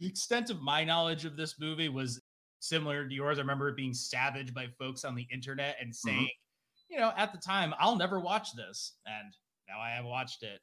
The 0.00 0.06
extent 0.06 0.50
of 0.50 0.60
my 0.60 0.82
knowledge 0.82 1.24
of 1.24 1.36
this 1.36 1.60
movie 1.60 1.88
was 1.88 2.20
similar 2.58 3.06
to 3.06 3.14
yours. 3.14 3.38
I 3.38 3.42
remember 3.42 3.68
it 3.68 3.76
being 3.76 3.94
savaged 3.94 4.52
by 4.52 4.66
folks 4.78 5.04
on 5.04 5.14
the 5.14 5.26
internet 5.32 5.76
and 5.80 5.90
mm-hmm. 5.90 6.08
saying, 6.08 6.18
mm-hmm. 6.18 6.94
you 6.94 6.98
know, 6.98 7.12
at 7.16 7.32
the 7.32 7.38
time, 7.38 7.72
I'll 7.78 7.96
never 7.96 8.18
watch 8.18 8.48
this, 8.56 8.94
and 9.06 9.32
now 9.68 9.80
I 9.80 9.90
have 9.90 10.04
watched 10.04 10.42
it 10.42 10.60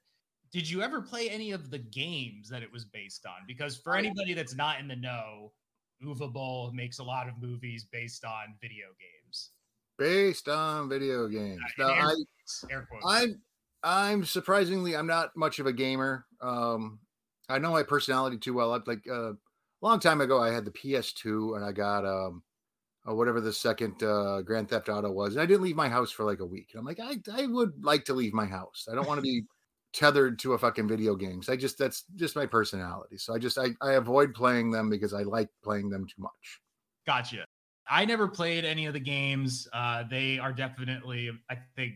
did 0.51 0.69
you 0.69 0.81
ever 0.81 1.01
play 1.01 1.29
any 1.29 1.51
of 1.51 1.69
the 1.69 1.79
games 1.79 2.49
that 2.49 2.61
it 2.61 2.71
was 2.71 2.85
based 2.85 3.25
on? 3.25 3.45
Because 3.47 3.77
for 3.77 3.95
anybody 3.95 4.33
that's 4.33 4.55
not 4.55 4.79
in 4.79 4.87
the 4.87 4.95
know, 4.95 5.51
Boll 6.01 6.71
makes 6.73 6.99
a 6.99 7.03
lot 7.03 7.27
of 7.27 7.41
movies 7.41 7.85
based 7.91 8.25
on 8.25 8.55
video 8.61 8.87
games. 8.99 9.51
Based 9.97 10.47
on 10.47 10.89
video 10.89 11.27
games. 11.27 11.61
Uh, 11.79 11.87
now, 11.87 11.93
air, 11.93 12.01
I, 12.01 12.73
air 12.73 12.87
I'm 13.05 13.41
I'm 13.83 14.25
surprisingly 14.25 14.95
I'm 14.95 15.07
not 15.07 15.35
much 15.35 15.59
of 15.59 15.65
a 15.65 15.73
gamer. 15.73 16.25
Um, 16.41 16.99
I 17.49 17.59
know 17.59 17.71
my 17.71 17.83
personality 17.83 18.37
too 18.37 18.53
well. 18.53 18.73
I 18.73 18.79
like 18.85 19.07
uh, 19.09 19.31
a 19.31 19.35
long 19.81 19.99
time 19.99 20.21
ago 20.21 20.41
I 20.41 20.51
had 20.51 20.65
the 20.65 20.71
PS2 20.71 21.55
and 21.55 21.65
I 21.65 21.71
got 21.71 22.05
um 22.05 22.43
uh, 23.07 23.13
whatever 23.15 23.41
the 23.41 23.53
second 23.53 24.01
uh, 24.03 24.41
Grand 24.41 24.69
Theft 24.69 24.89
Auto 24.89 25.11
was. 25.11 25.33
And 25.33 25.41
I 25.41 25.45
didn't 25.45 25.63
leave 25.63 25.75
my 25.75 25.89
house 25.89 26.11
for 26.11 26.23
like 26.23 26.39
a 26.39 26.45
week. 26.45 26.69
And 26.73 26.79
I'm 26.79 26.85
like, 26.85 26.99
I, 26.99 27.17
I 27.33 27.47
would 27.47 27.83
like 27.83 28.05
to 28.05 28.13
leave 28.13 28.33
my 28.33 28.45
house. 28.45 28.87
I 28.91 28.95
don't 28.95 29.07
want 29.07 29.17
to 29.17 29.23
be 29.23 29.43
tethered 29.93 30.39
to 30.39 30.53
a 30.53 30.57
fucking 30.57 30.87
video 30.87 31.15
games. 31.15 31.49
I 31.49 31.55
just 31.55 31.77
that's 31.77 32.03
just 32.15 32.35
my 32.35 32.45
personality. 32.45 33.17
So 33.17 33.33
I 33.33 33.39
just 33.39 33.57
I, 33.57 33.67
I 33.81 33.93
avoid 33.93 34.33
playing 34.33 34.71
them 34.71 34.89
because 34.89 35.13
I 35.13 35.23
like 35.23 35.49
playing 35.63 35.89
them 35.89 36.05
too 36.07 36.21
much. 36.21 36.61
Gotcha. 37.05 37.45
I 37.89 38.05
never 38.05 38.27
played 38.27 38.63
any 38.63 38.85
of 38.85 38.93
the 38.93 38.99
games. 38.99 39.67
Uh, 39.73 40.03
they 40.09 40.39
are 40.39 40.53
definitely, 40.53 41.29
I 41.49 41.57
think, 41.75 41.95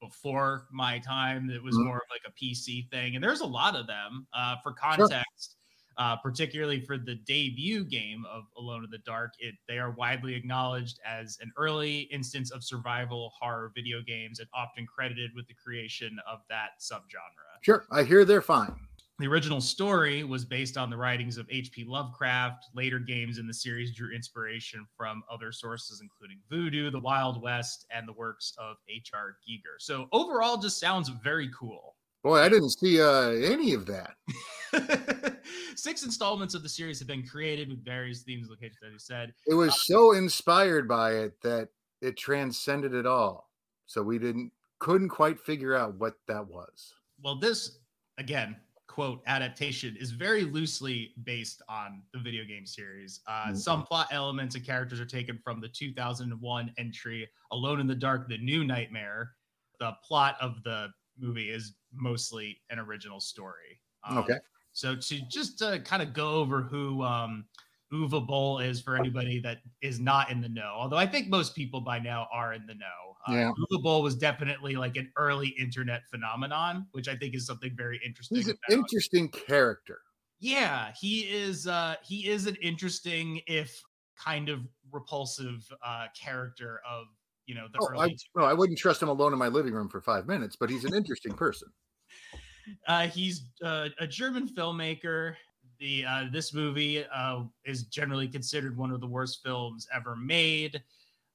before 0.00 0.66
my 0.70 0.98
time. 1.00 1.50
It 1.50 1.62
was 1.62 1.74
mm-hmm. 1.74 1.86
more 1.86 1.96
of 1.96 2.02
like 2.10 2.22
a 2.26 2.32
PC 2.32 2.88
thing, 2.90 3.14
and 3.14 3.24
there's 3.24 3.40
a 3.40 3.46
lot 3.46 3.74
of 3.74 3.86
them. 3.86 4.26
Uh, 4.32 4.56
for 4.62 4.72
context, 4.72 5.56
uh, 5.96 6.16
particularly 6.16 6.80
for 6.80 6.98
the 6.98 7.14
debut 7.14 7.84
game 7.84 8.24
of 8.30 8.44
Alone 8.56 8.84
in 8.84 8.90
the 8.90 8.98
Dark. 8.98 9.32
It 9.38 9.54
they 9.68 9.78
are 9.78 9.90
widely 9.92 10.34
acknowledged 10.34 11.00
as 11.06 11.38
an 11.40 11.52
early 11.56 12.00
instance 12.12 12.50
of 12.50 12.64
survival 12.64 13.32
horror 13.38 13.72
video 13.74 14.02
games 14.02 14.40
and 14.40 14.48
often 14.54 14.86
credited 14.86 15.30
with 15.34 15.46
the 15.46 15.54
creation 15.54 16.18
of 16.30 16.40
that 16.48 16.70
subgenre. 16.80 17.62
Sure, 17.62 17.86
I 17.90 18.02
hear 18.02 18.24
they're 18.24 18.42
fine. 18.42 18.74
The 19.18 19.28
original 19.28 19.60
story 19.60 20.24
was 20.24 20.44
based 20.44 20.76
on 20.76 20.90
the 20.90 20.96
writings 20.96 21.36
of 21.36 21.46
H.P. 21.48 21.84
Lovecraft. 21.84 22.64
Later 22.74 22.98
games 22.98 23.38
in 23.38 23.46
the 23.46 23.54
series 23.54 23.94
drew 23.94 24.12
inspiration 24.12 24.84
from 24.96 25.22
other 25.30 25.52
sources, 25.52 26.00
including 26.02 26.40
Voodoo, 26.50 26.90
The 26.90 26.98
Wild 26.98 27.40
West, 27.40 27.86
and 27.94 28.08
the 28.08 28.14
works 28.14 28.52
of 28.58 28.78
H.R. 28.88 29.36
Giger. 29.48 29.78
So 29.78 30.08
overall, 30.10 30.56
just 30.56 30.80
sounds 30.80 31.08
very 31.08 31.50
cool. 31.56 31.94
Boy, 32.22 32.38
I 32.38 32.48
didn't 32.48 32.70
see 32.70 33.00
uh, 33.00 33.30
any 33.30 33.74
of 33.74 33.86
that. 33.86 34.14
Six 35.74 36.04
installments 36.04 36.54
of 36.54 36.62
the 36.62 36.68
series 36.68 36.98
have 37.00 37.08
been 37.08 37.26
created 37.26 37.68
with 37.68 37.84
various 37.84 38.22
themes, 38.22 38.48
locations, 38.48 38.78
as 38.86 38.92
you 38.92 38.98
said. 38.98 39.34
It 39.46 39.54
was 39.54 39.70
uh, 39.70 39.76
so 39.76 40.12
inspired 40.12 40.86
by 40.86 41.12
it 41.14 41.40
that 41.42 41.68
it 42.00 42.16
transcended 42.16 42.94
it 42.94 43.06
all. 43.06 43.50
So 43.86 44.02
we 44.02 44.18
didn't 44.18 44.52
couldn't 44.78 45.08
quite 45.08 45.38
figure 45.38 45.74
out 45.74 45.94
what 45.98 46.14
that 46.28 46.46
was. 46.46 46.94
Well, 47.22 47.36
this 47.36 47.78
again, 48.18 48.56
quote 48.86 49.22
adaptation 49.26 49.96
is 49.98 50.12
very 50.12 50.44
loosely 50.44 51.14
based 51.24 51.62
on 51.68 52.02
the 52.12 52.20
video 52.20 52.44
game 52.44 52.66
series. 52.66 53.20
Uh, 53.26 53.46
mm-hmm. 53.46 53.54
Some 53.56 53.84
plot 53.84 54.08
elements 54.12 54.54
and 54.54 54.64
characters 54.64 55.00
are 55.00 55.06
taken 55.06 55.38
from 55.42 55.60
the 55.60 55.68
2001 55.68 56.72
entry 56.78 57.28
"Alone 57.50 57.80
in 57.80 57.86
the 57.88 57.94
Dark: 57.94 58.28
The 58.28 58.38
New 58.38 58.64
Nightmare." 58.64 59.32
The 59.80 59.92
plot 60.06 60.36
of 60.40 60.62
the 60.62 60.90
movie 61.22 61.50
is 61.50 61.74
mostly 61.94 62.58
an 62.70 62.78
original 62.78 63.20
story. 63.20 63.80
Um, 64.08 64.18
okay. 64.18 64.38
So 64.72 64.96
to 64.96 65.20
just 65.30 65.58
to 65.58 65.80
kind 65.84 66.02
of 66.02 66.12
go 66.12 66.30
over 66.30 66.62
who 66.62 67.02
um, 67.02 67.44
Uwe 67.92 68.26
Boll 68.26 68.58
is 68.58 68.80
for 68.80 68.96
anybody 68.96 69.38
that 69.40 69.58
is 69.82 70.00
not 70.00 70.30
in 70.30 70.40
the 70.40 70.48
know, 70.48 70.72
although 70.74 70.96
I 70.96 71.06
think 71.06 71.28
most 71.28 71.54
people 71.54 71.80
by 71.80 71.98
now 71.98 72.26
are 72.32 72.54
in 72.54 72.66
the 72.66 72.74
know. 72.74 72.86
Uh, 73.28 73.32
yeah. 73.32 73.52
Uwe 73.70 73.82
Boll 73.82 74.02
was 74.02 74.16
definitely 74.16 74.74
like 74.74 74.96
an 74.96 75.12
early 75.16 75.48
internet 75.58 76.02
phenomenon, 76.10 76.86
which 76.92 77.06
I 77.06 77.16
think 77.16 77.34
is 77.34 77.46
something 77.46 77.72
very 77.76 78.00
interesting. 78.04 78.38
He's 78.38 78.48
an 78.48 78.58
about. 78.66 78.78
interesting 78.78 79.28
character. 79.28 80.00
Yeah, 80.40 80.90
he 80.98 81.20
is. 81.20 81.68
Uh, 81.68 81.96
he 82.02 82.28
is 82.28 82.46
an 82.46 82.56
interesting, 82.56 83.42
if 83.46 83.80
kind 84.16 84.48
of 84.48 84.60
repulsive 84.90 85.64
uh, 85.84 86.06
character 86.20 86.80
of 86.88 87.06
you 87.46 87.54
know 87.54 87.66
the 87.72 87.78
oh, 87.80 88.00
I, 88.00 88.14
no, 88.36 88.44
I 88.44 88.52
wouldn't 88.52 88.78
trust 88.78 89.02
him 89.02 89.08
alone 89.08 89.32
in 89.32 89.38
my 89.38 89.48
living 89.48 89.72
room 89.72 89.88
for 89.88 90.00
five 90.00 90.26
minutes, 90.26 90.56
but 90.58 90.70
he's 90.70 90.84
an 90.84 90.94
interesting 90.94 91.34
person. 91.34 91.68
Uh, 92.86 93.08
he's 93.08 93.48
uh, 93.64 93.88
a 93.98 94.06
German 94.06 94.46
filmmaker. 94.46 95.34
The 95.80 96.04
uh, 96.04 96.24
this 96.32 96.54
movie 96.54 97.04
uh, 97.04 97.42
is 97.64 97.86
generally 97.86 98.28
considered 98.28 98.76
one 98.76 98.92
of 98.92 99.00
the 99.00 99.06
worst 99.08 99.40
films 99.42 99.88
ever 99.92 100.14
made. 100.14 100.80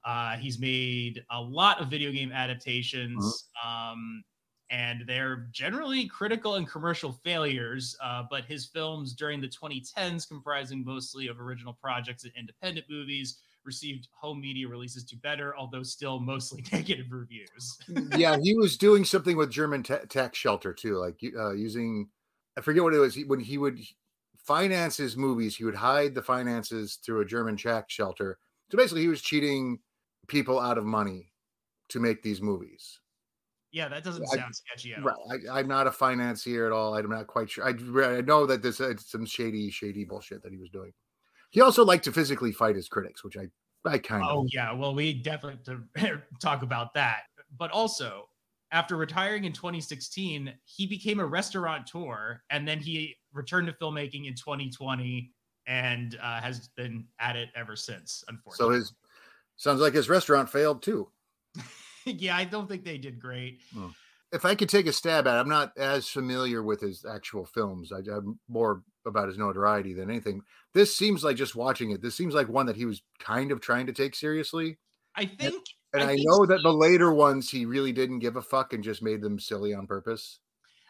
Uh, 0.06 0.38
he's 0.38 0.58
made 0.58 1.22
a 1.32 1.42
lot 1.42 1.82
of 1.82 1.90
video 1.90 2.14
game 2.14 2.32
adaptations, 2.32 3.50
uh-huh. 3.62 3.92
um, 3.92 4.24
and 4.70 5.04
they're 5.06 5.50
generally 5.52 6.08
critical 6.08 6.56
and 6.56 6.66
commercial 6.66 7.12
failures. 7.12 7.98
Uh, 8.02 8.24
but 8.30 8.46
his 8.46 8.68
films 8.68 9.14
during 9.14 9.42
the 9.42 9.50
2010s, 9.50 10.26
comprising 10.26 10.86
mostly 10.86 11.28
of 11.28 11.42
original 11.42 11.74
projects 11.74 12.24
and 12.24 12.32
independent 12.38 12.86
movies, 12.90 13.40
received 13.68 14.08
home 14.12 14.42
media 14.42 14.68
releases 14.68 15.04
to 15.06 15.16
better, 15.18 15.56
although 15.56 15.84
still 15.84 16.20
mostly 16.20 16.64
negative 16.72 17.12
reviews. 17.12 17.78
yeah, 18.16 18.38
he 18.42 18.56
was 18.56 18.78
doing 18.78 19.06
something 19.06 19.38
with 19.38 19.52
German 19.52 19.84
ta- 19.84 20.00
tax 20.10 20.40
shelter 20.40 20.74
too, 20.74 20.98
like 20.98 21.20
uh, 21.38 21.52
using 21.52 22.10
I 22.58 22.62
forget 22.62 22.82
what 22.82 22.96
it 22.96 23.00
was. 23.00 23.16
When 23.28 23.40
he 23.40 23.60
would 23.60 23.80
finance 24.44 24.98
his 24.98 25.16
movies, 25.16 25.56
he 25.56 25.64
would 25.64 25.76
hide 25.76 26.16
the 26.16 26.24
finances 26.24 26.96
through 27.06 27.22
a 27.22 27.26
German 27.26 27.56
tax 27.56 27.94
shelter. 27.94 28.40
So 28.72 28.78
basically, 28.78 29.02
he 29.02 29.08
was 29.08 29.22
cheating 29.22 29.80
people 30.28 30.60
out 30.60 30.78
of 30.78 30.86
money 30.86 31.32
to 31.90 32.00
make 32.00 32.24
these 32.24 32.42
movies. 32.42 33.00
Yeah, 33.72 33.90
that 33.90 34.04
doesn't 34.04 34.26
sound 34.28 34.42
I, 34.42 34.52
sketchy 34.52 34.94
at 34.94 35.04
right, 35.04 35.16
all. 35.16 35.34
I, 35.52 35.60
am 35.60 35.68
not 35.68 35.88
a 35.88 35.92
financier 35.92 36.66
at 36.66 36.72
all. 36.72 36.96
I'm 36.96 37.10
not 37.10 37.28
quite 37.28 37.50
sure. 37.50 37.66
I, 37.66 37.72
I 38.18 38.22
know 38.22 38.46
that 38.46 38.64
this 38.64 38.80
is 38.80 39.06
some 39.06 39.26
shady, 39.26 39.70
shady 39.70 40.04
bullshit 40.04 40.42
that 40.42 40.52
he 40.52 40.58
was 40.58 40.70
doing. 40.70 40.94
He 41.58 41.62
also 41.62 41.84
liked 41.84 42.04
to 42.04 42.12
physically 42.12 42.52
fight 42.52 42.76
his 42.76 42.88
critics, 42.88 43.24
which 43.24 43.36
I 43.36 43.48
I 43.84 43.98
kind 43.98 44.22
of. 44.22 44.30
Oh 44.30 44.48
yeah, 44.54 44.72
well 44.74 44.94
we 44.94 45.12
definitely 45.12 45.60
have 45.96 46.04
to 46.04 46.22
talk 46.40 46.62
about 46.62 46.94
that. 46.94 47.22
But 47.58 47.72
also, 47.72 48.30
after 48.72 48.96
retiring 48.96 49.44
in 49.44 49.54
2016, 49.54 50.54
he 50.66 50.86
became 50.86 51.20
a 51.20 51.26
restaurateur, 51.26 52.44
and 52.52 52.68
then 52.68 52.78
he 52.78 53.16
returned 53.34 53.66
to 53.66 53.74
filmmaking 53.74 54.28
in 54.28 54.36
2020 54.36 55.34
and 55.66 56.20
uh, 56.22 56.42
has 56.42 56.68
been 56.78 57.08
at 57.20 57.36
it 57.36 57.50
ever 57.56 57.76
since. 57.76 58.24
Unfortunately, 58.28 58.76
so 58.76 58.80
his 58.80 58.94
sounds 59.56 59.82
like 59.82 59.96
his 59.96 60.10
restaurant 60.10 60.52
failed 60.52 60.84
too. 60.84 61.10
yeah, 62.06 62.38
I 62.38 62.44
don't 62.44 62.70
think 62.70 62.84
they 62.84 63.00
did 63.00 63.20
great. 63.20 63.62
If 64.32 64.46
I 64.46 64.54
could 64.54 64.70
take 64.70 64.86
a 64.86 64.94
stab 64.94 65.26
at 65.26 65.36
it, 65.36 65.40
I'm 65.40 65.50
not 65.50 65.76
as 65.76 66.08
familiar 66.08 66.62
with 66.62 66.82
his 66.82 67.04
actual 67.04 67.48
films. 67.48 67.92
I, 67.92 68.02
I'm 68.12 68.40
more 68.48 68.84
about 69.08 69.28
his 69.28 69.38
notoriety 69.38 69.94
than 69.94 70.10
anything. 70.10 70.42
This 70.74 70.96
seems 70.96 71.24
like 71.24 71.38
just 71.38 71.56
watching 71.56 71.92
it. 71.92 72.02
This 72.02 72.16
seems 72.16 72.36
like 72.36 72.50
one 72.50 72.68
that 72.68 72.76
he 72.76 72.86
was 72.86 73.02
kind 73.20 73.52
of 73.52 73.62
trying 73.62 73.88
to 73.88 73.94
take 73.94 74.16
seriously. 74.16 74.78
I 75.16 75.26
think, 75.26 75.64
And 75.94 76.04
I, 76.04 76.08
think 76.08 76.22
know 76.24 76.46
that 76.46 76.62
the 76.62 76.74
later 76.74 77.12
ones 77.12 77.50
he 77.50 77.66
really 77.66 77.92
didn't 77.92 78.20
give 78.20 78.36
a 78.36 78.42
fuck 78.42 78.74
and 78.74 78.84
just 78.84 79.02
made 79.02 79.22
them 79.22 79.40
silly 79.40 79.74
on 79.74 79.88
purpose. 79.88 80.40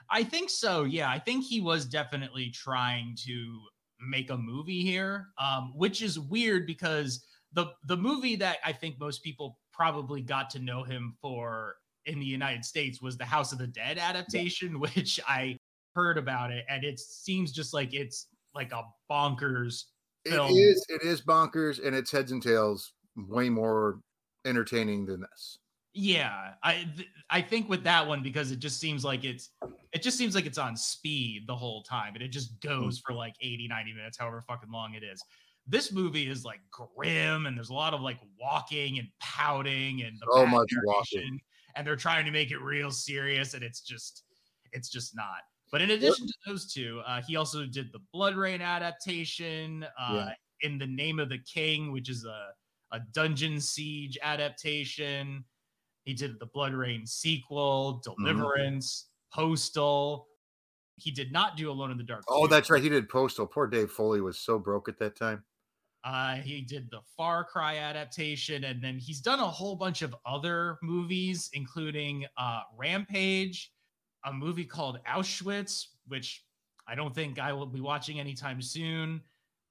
I 0.10 0.24
think 0.24 0.50
so. 0.50 0.84
Yeah, 0.84 1.10
I 1.10 1.20
think 1.20 1.46
he 1.46 1.62
was 1.62 1.86
definitely 1.86 2.50
trying 2.50 3.16
to 3.26 3.60
make 4.00 4.30
a 4.30 4.38
movie 4.38 4.82
here, 4.82 5.28
um, 5.40 5.74
which 5.76 6.02
is 6.02 6.20
weird 6.20 6.66
because 6.66 7.26
the 7.54 7.68
the 7.86 7.98
movie 7.98 8.36
that 8.38 8.58
I 8.66 8.74
think 8.74 9.00
most 9.00 9.24
people 9.24 9.60
probably 9.72 10.22
got 10.22 10.50
to 10.52 10.60
know 10.60 10.84
him 10.84 11.16
for 11.22 11.76
in 12.06 12.20
the 12.20 12.26
United 12.26 12.64
States 12.66 13.02
was 13.02 13.18
the 13.18 13.26
House 13.26 13.52
of 13.52 13.60
the 13.60 13.68
Dead 13.68 13.98
adaptation, 13.98 14.80
which 14.80 15.20
I 15.28 15.58
heard 15.98 16.18
about 16.20 16.52
it, 16.52 16.64
and 16.70 16.84
it 16.84 17.00
seems 17.00 17.52
just 17.52 17.74
like 17.74 17.94
it's 17.94 18.28
like 18.54 18.72
a 18.72 18.84
bonkers 19.12 19.86
It 20.26 20.32
film. 20.32 20.52
is 20.52 20.86
it 20.90 21.02
is 21.02 21.22
bonkers 21.22 21.84
and 21.86 21.96
it's 21.96 22.12
heads 22.12 22.32
and 22.32 22.42
tails 22.42 22.94
way 23.16 23.50
more 23.50 24.00
entertaining 24.46 25.08
than 25.08 25.22
this. 25.22 25.58
Yeah, 25.94 26.52
I 26.64 26.88
th- 26.96 27.10
I 27.32 27.42
think 27.42 27.68
with 27.68 27.84
that 27.86 28.08
one 28.08 28.22
because 28.22 28.52
it 28.52 28.60
just 28.60 28.80
seems 28.80 29.04
like 29.04 29.26
it's 29.26 29.50
it 29.92 30.04
just 30.04 30.18
seems 30.18 30.36
like 30.36 30.46
it's 30.46 30.60
on 30.60 30.78
speed 30.78 31.46
the 31.48 31.56
whole 31.56 31.82
time 31.82 32.14
and 32.14 32.22
it 32.22 32.28
just 32.28 32.60
goes 32.62 33.00
mm. 33.00 33.02
for 33.06 33.14
like 33.16 33.34
80 33.42 33.68
90 33.68 33.94
minutes 33.94 34.18
however 34.20 34.44
fucking 34.48 34.70
long 34.72 34.94
it 34.94 35.04
is. 35.04 35.20
This 35.66 35.92
movie 35.92 36.30
is 36.30 36.46
like 36.46 36.60
grim 36.72 37.48
and 37.48 37.58
there's 37.58 37.72
a 37.72 37.74
lot 37.74 37.96
of 37.96 38.02
like 38.02 38.20
walking 38.40 39.00
and 39.00 39.08
pouting 39.20 40.04
and 40.04 40.18
the 40.20 40.28
So 40.32 40.46
much 40.46 40.70
walking. 40.86 41.40
and 41.76 41.86
they're 41.86 41.96
trying 41.96 42.26
to 42.26 42.32
make 42.32 42.52
it 42.52 42.60
real 42.62 42.92
serious 42.92 43.56
and 43.56 43.64
it's 43.64 43.82
just 43.82 44.24
it's 44.72 44.90
just 44.90 45.16
not. 45.16 45.42
But 45.72 45.82
in 45.82 45.92
addition 45.92 46.28
to 46.28 46.34
those 46.46 46.72
two, 46.72 47.02
uh, 47.06 47.22
he 47.22 47.36
also 47.36 47.66
did 47.66 47.92
the 47.92 48.00
BloodRayne 48.16 48.62
adaptation, 48.62 49.84
uh, 50.00 50.14
Yeah. 50.28 50.34
in 50.62 50.78
the 50.78 50.88
Name 50.88 51.20
of 51.20 51.30
the 51.30 51.40
King, 51.40 51.92
which 51.92 52.10
is 52.10 52.26
a 52.26 52.54
a 52.92 53.02
Dungeon 53.12 53.60
Siege 53.60 54.18
adaptation. 54.22 55.44
He 56.06 56.14
did 56.14 56.40
the 56.40 56.48
BloodRayne 56.48 57.06
sequel, 57.06 58.02
Mm-hmm. 58.08 58.24
Deliverance, 58.26 59.10
Postal. 59.34 60.30
He 60.96 61.12
did 61.12 61.34
not 61.34 61.58
do 61.58 61.70
Alone 61.70 61.92
in 61.92 61.98
the 61.98 62.04
Dark. 62.06 62.24
Oh, 62.30 62.46
2. 62.46 62.48
that's 62.50 62.70
right. 62.70 62.82
He 62.82 62.88
did 62.88 63.10
Postal. 63.10 63.46
Poor 63.46 63.68
Dave 63.68 63.92
Foley 63.92 64.22
was 64.22 64.40
so 64.40 64.58
broke 64.58 64.88
at 64.88 64.98
that 65.00 65.18
time. 65.18 65.44
Uh, 66.06 66.36
he 66.38 66.62
did 66.62 66.90
the 66.90 67.02
Far 67.18 67.44
Cry 67.44 67.78
adaptation, 67.80 68.64
and 68.64 68.82
then 68.82 68.98
he's 68.98 69.20
done 69.20 69.42
a 69.42 69.48
whole 69.48 69.76
bunch 69.76 70.02
of 70.02 70.16
other 70.26 70.78
movies, 70.82 71.50
including 71.52 72.26
uh, 72.38 72.62
Rampage, 72.78 73.74
a 74.28 74.34
movie 74.34 74.66
called 74.66 75.00
Auschwitz, 75.10 75.86
which 76.08 76.44
I 76.88 76.96
don't 76.96 77.16
think 77.16 77.40
I 77.40 77.54
will 77.54 77.66
be 77.66 77.82
watching 77.82 78.20
anytime 78.20 78.62
soon. 78.62 79.22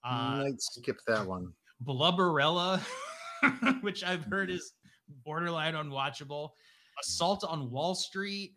Uh, 0.04 0.42
Might 0.44 0.60
skip 0.60 0.98
that 1.06 1.26
one. 1.26 1.52
Blubberella, 1.84 2.80
which 3.82 4.02
I've 4.02 4.24
heard 4.24 4.50
is 4.50 4.72
borderline 5.24 5.74
unwatchable. 5.74 6.50
Assault 7.00 7.44
on 7.44 7.70
Wall 7.70 7.94
Street. 7.94 8.54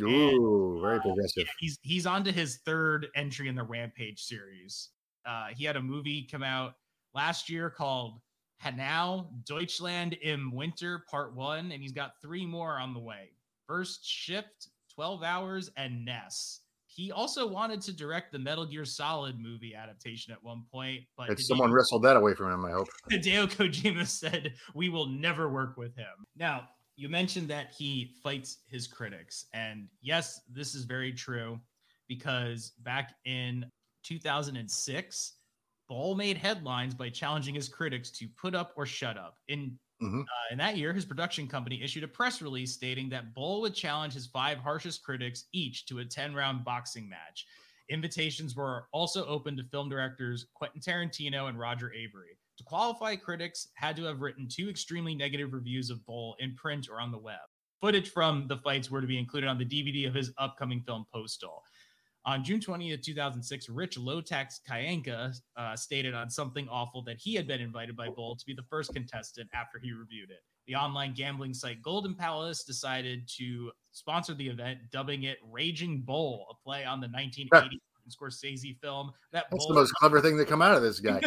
Ooh, 0.00 0.80
very 0.82 1.00
progressive. 1.00 1.46
He's 1.58 1.78
he's 1.82 2.06
on 2.06 2.24
to 2.24 2.32
his 2.32 2.58
third 2.64 3.06
entry 3.14 3.48
in 3.48 3.54
the 3.54 3.62
Rampage 3.62 4.22
series. 4.22 4.88
Uh, 5.26 5.48
he 5.54 5.64
had 5.64 5.76
a 5.76 5.82
movie 5.82 6.26
come 6.30 6.42
out 6.42 6.74
last 7.14 7.48
year 7.48 7.70
called 7.70 8.20
Hanau 8.58 9.28
Deutschland 9.46 10.16
im 10.22 10.52
Winter 10.52 11.04
Part 11.10 11.34
One, 11.34 11.70
and 11.70 11.82
he's 11.82 11.92
got 11.92 12.12
three 12.20 12.46
more 12.46 12.78
on 12.78 12.94
the 12.94 13.00
way. 13.00 13.30
First 13.66 14.04
Shift, 14.04 14.68
Twelve 14.94 15.22
Hours, 15.22 15.70
and 15.76 16.04
Ness. 16.04 16.60
He 16.86 17.10
also 17.10 17.46
wanted 17.46 17.80
to 17.82 17.92
direct 17.92 18.30
the 18.30 18.38
Metal 18.38 18.64
Gear 18.64 18.84
Solid 18.84 19.40
movie 19.40 19.74
adaptation 19.74 20.32
at 20.32 20.42
one 20.44 20.62
point, 20.70 21.02
but 21.16 21.28
If 21.30 21.38
Hideo- 21.38 21.42
someone 21.42 21.72
wrestled 21.72 22.04
that 22.04 22.16
away 22.16 22.34
from 22.34 22.52
him, 22.52 22.64
I 22.64 22.70
hope. 22.70 22.86
Hideo 23.10 23.46
Kojima 23.50 24.06
said, 24.06 24.54
"We 24.74 24.88
will 24.88 25.06
never 25.06 25.48
work 25.48 25.76
with 25.76 25.96
him." 25.96 26.24
Now, 26.36 26.68
you 26.96 27.08
mentioned 27.08 27.48
that 27.48 27.72
he 27.76 28.12
fights 28.22 28.58
his 28.68 28.86
critics, 28.86 29.46
and 29.52 29.88
yes, 30.00 30.40
this 30.48 30.76
is 30.76 30.84
very 30.84 31.12
true 31.12 31.58
because 32.06 32.70
back 32.82 33.14
in 33.24 33.64
2006, 34.04 35.32
Boll 35.88 36.14
made 36.14 36.36
headlines 36.38 36.94
by 36.94 37.08
challenging 37.10 37.54
his 37.54 37.68
critics 37.68 38.10
to 38.12 38.26
put 38.40 38.54
up 38.54 38.72
or 38.76 38.86
shut 38.86 39.18
up. 39.18 39.36
In 39.48 39.78
Mhm. 40.02 40.22
uh, 40.22 40.26
in 40.50 40.58
that 40.58 40.76
year, 40.76 40.92
his 40.92 41.04
production 41.04 41.46
company 41.48 41.82
issued 41.82 42.04
a 42.04 42.08
press 42.08 42.42
release 42.42 42.74
stating 42.74 43.08
that 43.10 43.34
Boll 43.34 43.60
would 43.62 43.74
challenge 43.74 44.12
his 44.14 44.26
five 44.26 44.58
harshest 44.58 45.02
critics 45.02 45.44
each 45.52 45.86
to 45.86 46.00
a 46.00 46.04
10 46.04 46.34
round 46.34 46.64
boxing 46.64 47.08
match. 47.08 47.46
Invitations 47.88 48.56
were 48.56 48.88
also 48.92 49.26
open 49.26 49.56
to 49.56 49.64
film 49.64 49.88
directors 49.88 50.46
Quentin 50.54 50.80
Tarantino 50.80 51.48
and 51.48 51.58
Roger 51.58 51.90
Avary. 51.96 52.36
To 52.56 52.64
qualify, 52.64 53.16
critics 53.16 53.68
had 53.74 53.96
to 53.96 54.04
have 54.04 54.20
written 54.20 54.48
two 54.48 54.70
extremely 54.70 55.14
negative 55.14 55.52
reviews 55.52 55.90
of 55.90 56.04
Boll 56.06 56.36
in 56.38 56.54
print 56.54 56.88
or 56.88 57.00
on 57.00 57.10
the 57.10 57.18
web. 57.18 57.40
Footage 57.80 58.10
from 58.10 58.46
the 58.48 58.56
fights 58.58 58.90
were 58.90 59.00
to 59.00 59.06
be 59.06 59.18
included 59.18 59.48
on 59.48 59.58
the 59.58 59.64
DVD 59.64 60.06
of 60.06 60.14
his 60.14 60.32
upcoming 60.38 60.82
film 60.82 61.04
Postal. 61.12 61.62
On 62.26 62.42
June 62.42 62.58
20th, 62.58 63.02
2006, 63.02 63.68
Rich 63.68 63.98
Lowtax 63.98 64.60
Kyanka 64.68 65.38
uh, 65.56 65.76
stated 65.76 66.14
on 66.14 66.30
Something 66.30 66.66
Awful 66.70 67.02
that 67.04 67.18
he 67.18 67.34
had 67.34 67.46
been 67.46 67.60
invited 67.60 67.96
by 67.96 68.08
Boll 68.08 68.34
to 68.36 68.46
be 68.46 68.54
the 68.54 68.62
first 68.62 68.94
contestant 68.94 69.50
after 69.52 69.78
he 69.78 69.92
reviewed 69.92 70.30
it. 70.30 70.40
The 70.66 70.74
online 70.74 71.12
gambling 71.12 71.52
site 71.52 71.82
Golden 71.82 72.14
Palace 72.14 72.64
decided 72.64 73.28
to 73.36 73.70
sponsor 73.92 74.32
the 74.32 74.48
event, 74.48 74.78
dubbing 74.90 75.24
it 75.24 75.36
Raging 75.50 76.00
Bull, 76.00 76.46
a 76.50 76.54
play 76.64 76.86
on 76.86 77.00
the 77.00 77.08
1980 77.08 77.80
Scorsese 78.10 78.78
film. 78.80 79.12
That 79.32 79.46
That's 79.50 79.66
the 79.66 79.74
most 79.74 79.92
clever 79.94 80.20
thing 80.20 80.38
to 80.38 80.44
come 80.44 80.62
out 80.62 80.76
of 80.76 80.82
this 80.82 81.00
guy. 81.00 81.20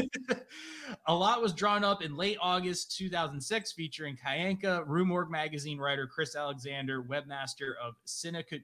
a 1.08 1.14
lot 1.14 1.42
was 1.42 1.54
drawn 1.54 1.84
up 1.84 2.04
in 2.04 2.16
late 2.16 2.38
August 2.42 2.96
2006, 2.98 3.72
featuring 3.74 4.18
Kyanka, 4.18 4.84
Rue 4.88 5.06
Morgue 5.06 5.32
magazine 5.32 5.78
writer 5.78 6.08
Chris 6.08 6.36
Alexander, 6.36 7.04
webmaster 7.04 7.74
of 7.84 7.96
Cineca- 8.08 8.64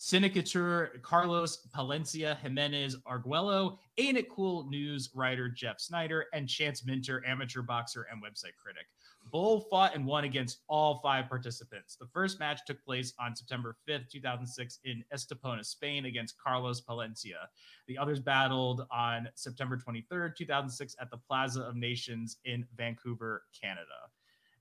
Cinecutre 0.00 1.02
Carlos 1.02 1.68
Palencia 1.76 2.34
Jimenez 2.38 2.96
Arguello, 3.04 3.78
Ain't 3.98 4.16
It 4.16 4.30
Cool 4.30 4.66
news 4.70 5.10
writer 5.14 5.50
Jeff 5.50 5.78
Sneider, 5.78 6.22
and 6.32 6.48
Chance 6.48 6.86
Minter, 6.86 7.22
amateur 7.26 7.60
boxer 7.60 8.06
and 8.10 8.22
website 8.22 8.56
critic. 8.56 8.86
Boll 9.30 9.60
fought 9.60 9.94
and 9.94 10.06
won 10.06 10.24
against 10.24 10.60
all 10.68 11.00
five 11.02 11.28
participants. 11.28 11.96
The 12.00 12.06
first 12.14 12.40
match 12.40 12.60
took 12.66 12.82
place 12.82 13.12
on 13.20 13.36
September 13.36 13.76
5th, 13.86 14.08
2006, 14.08 14.78
in 14.84 15.04
Estepona, 15.14 15.62
Spain, 15.62 16.06
against 16.06 16.40
Carlos 16.42 16.80
Palencia. 16.80 17.48
The 17.86 17.98
others 17.98 18.20
battled 18.20 18.86
on 18.90 19.28
September 19.34 19.76
23rd, 19.76 20.34
2006, 20.34 20.96
at 20.98 21.10
the 21.10 21.18
Plaza 21.18 21.60
of 21.60 21.76
Nations 21.76 22.38
in 22.46 22.64
Vancouver, 22.74 23.42
Canada. 23.52 24.08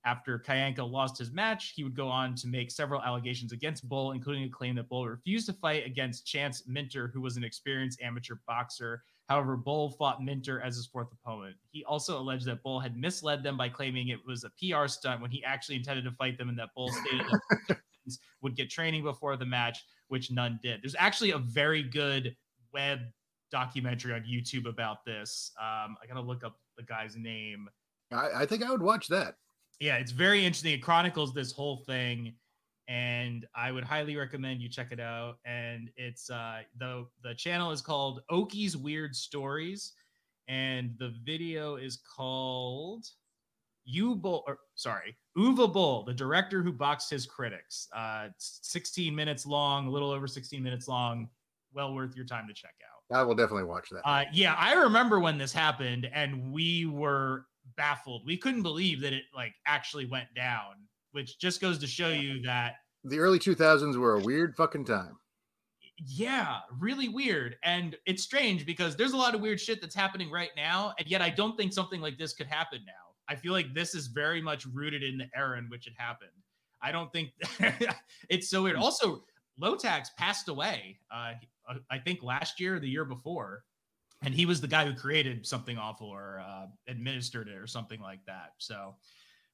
After 0.05 0.39
Kyanka 0.39 0.89
lost 0.89 1.17
his 1.17 1.31
match, 1.31 1.73
he 1.75 1.83
would 1.83 1.95
go 1.95 2.07
on 2.07 2.33
to 2.35 2.47
make 2.47 2.71
several 2.71 3.01
allegations 3.01 3.51
against 3.51 3.87
Boll, 3.87 4.13
including 4.13 4.43
a 4.43 4.49
claim 4.49 4.75
that 4.75 4.87
Boll 4.87 5.05
refused 5.07 5.45
to 5.47 5.53
fight 5.53 5.85
against 5.85 6.25
Chance 6.25 6.63
Minter, 6.67 7.11
who 7.13 7.19
was 7.19 7.35
an 7.35 7.43
experienced 7.43 8.01
amateur 8.01 8.35
boxer. 8.47 9.03
However, 9.27 9.57
Boll 9.57 9.91
fought 9.91 10.23
Minter 10.23 10.61
as 10.61 10.75
his 10.75 10.87
fourth 10.87 11.09
opponent. 11.11 11.55
He 11.71 11.83
also 11.83 12.17
alleged 12.17 12.45
that 12.45 12.63
Boll 12.63 12.79
had 12.79 12.97
misled 12.97 13.43
them 13.43 13.57
by 13.57 13.67
claiming 13.67 14.07
it 14.07 14.25
was 14.25 14.45
a 14.45 14.51
PR 14.51 14.87
stunt 14.87 15.21
when 15.21 15.31
he 15.31 15.43
actually 15.43 15.75
intended 15.75 16.05
to 16.05 16.11
fight 16.11 16.37
them, 16.37 16.47
and 16.47 16.57
that 16.57 16.69
Boll 16.75 16.89
stated 16.89 17.25
that 17.67 17.77
would 18.41 18.55
get 18.55 18.69
training 18.69 19.03
before 19.03 19.35
the 19.35 19.45
match, 19.45 19.83
which 20.07 20.31
none 20.31 20.59
did. 20.63 20.81
There's 20.81 20.95
actually 20.97 21.31
a 21.31 21.37
very 21.37 21.83
good 21.83 22.35
web 22.73 22.99
documentary 23.51 24.13
on 24.13 24.21
YouTube 24.21 24.67
about 24.67 25.03
this. 25.05 25.51
Um, 25.59 25.97
I 26.01 26.07
gotta 26.07 26.21
look 26.21 26.43
up 26.43 26.57
the 26.77 26.83
guy's 26.83 27.15
name. 27.15 27.67
I, 28.11 28.29
I 28.41 28.45
think 28.45 28.63
I 28.63 28.71
would 28.71 28.81
watch 28.81 29.07
that. 29.09 29.35
Yeah, 29.79 29.95
it's 29.97 30.11
very 30.11 30.45
interesting. 30.45 30.73
It 30.73 30.83
chronicles 30.83 31.33
this 31.33 31.51
whole 31.51 31.77
thing, 31.77 32.35
and 32.87 33.47
I 33.55 33.71
would 33.71 33.83
highly 33.83 34.15
recommend 34.17 34.61
you 34.61 34.69
check 34.69 34.91
it 34.91 34.99
out. 34.99 35.37
And 35.45 35.89
it's 35.95 36.29
uh 36.29 36.61
the 36.77 37.07
the 37.23 37.33
channel 37.35 37.71
is 37.71 37.81
called 37.81 38.21
Oki's 38.29 38.75
Weird 38.75 39.15
Stories, 39.15 39.93
and 40.47 40.95
the 40.99 41.13
video 41.23 41.77
is 41.77 41.97
called 41.97 43.05
Boll 43.87 44.43
or 44.47 44.59
sorry, 44.75 45.15
Uwe 45.37 45.71
Boll, 45.71 46.03
the 46.03 46.13
director 46.13 46.61
who 46.61 46.73
boxed 46.73 47.09
his 47.09 47.25
critics. 47.25 47.87
Uh 47.95 48.27
it's 48.31 48.59
16 48.63 49.15
minutes 49.15 49.45
long, 49.45 49.87
a 49.87 49.89
little 49.89 50.11
over 50.11 50.27
16 50.27 50.61
minutes 50.61 50.87
long. 50.87 51.29
Well 51.73 51.93
worth 51.93 52.15
your 52.15 52.25
time 52.25 52.47
to 52.47 52.53
check 52.53 52.73
out. 52.83 53.15
I 53.15 53.23
will 53.23 53.35
definitely 53.35 53.63
watch 53.63 53.89
that. 53.89 54.07
Uh, 54.07 54.25
yeah, 54.31 54.53
I 54.55 54.73
remember 54.73 55.19
when 55.19 55.37
this 55.37 55.51
happened, 55.51 56.09
and 56.13 56.51
we 56.51 56.85
were 56.85 57.45
baffled. 57.75 58.23
We 58.25 58.37
couldn't 58.37 58.63
believe 58.63 59.01
that 59.01 59.13
it 59.13 59.23
like 59.35 59.53
actually 59.65 60.05
went 60.05 60.33
down, 60.35 60.75
which 61.11 61.39
just 61.39 61.61
goes 61.61 61.77
to 61.79 61.87
show 61.87 62.09
you 62.09 62.41
that 62.43 62.75
the 63.03 63.19
early 63.19 63.39
2000s 63.39 63.95
were 63.95 64.15
a 64.15 64.19
weird 64.19 64.55
fucking 64.55 64.85
time. 64.85 65.17
Yeah, 66.05 66.59
really 66.79 67.09
weird. 67.09 67.57
And 67.63 67.97
it's 68.05 68.23
strange 68.23 68.65
because 68.65 68.95
there's 68.95 69.11
a 69.11 69.17
lot 69.17 69.35
of 69.35 69.41
weird 69.41 69.59
shit 69.59 69.81
that's 69.81 69.95
happening 69.95 70.31
right 70.31 70.51
now. 70.55 70.93
And 70.97 71.07
yet 71.07 71.21
I 71.21 71.29
don't 71.29 71.57
think 71.57 71.73
something 71.73 71.99
like 71.99 72.17
this 72.17 72.33
could 72.33 72.47
happen 72.47 72.79
now. 72.85 72.93
I 73.27 73.35
feel 73.35 73.53
like 73.53 73.73
this 73.73 73.93
is 73.93 74.07
very 74.07 74.41
much 74.41 74.65
rooted 74.65 75.03
in 75.03 75.17
the 75.17 75.27
era 75.35 75.57
in 75.57 75.69
which 75.69 75.87
it 75.87 75.93
happened. 75.97 76.31
I 76.81 76.91
don't 76.91 77.11
think 77.11 77.31
it's 78.29 78.49
so 78.49 78.63
weird. 78.63 78.77
Also, 78.77 79.23
Lowtax 79.61 80.07
passed 80.17 80.47
away, 80.47 80.97
uh, 81.11 81.33
I 81.91 81.99
think 81.99 82.23
last 82.23 82.59
year 82.59 82.77
or 82.77 82.79
the 82.79 82.87
year 82.87 83.05
before. 83.05 83.63
And 84.21 84.33
he 84.33 84.45
was 84.45 84.59
the 84.59 84.67
guy 84.67 84.85
who 84.85 84.93
created 84.93 85.45
something 85.47 85.77
awful 85.77 86.07
or 86.07 86.39
uh, 86.39 86.67
administered 86.87 87.47
it 87.47 87.55
or 87.57 87.67
something 87.67 88.01
like 88.01 88.23
that. 88.25 88.51
So, 88.57 88.95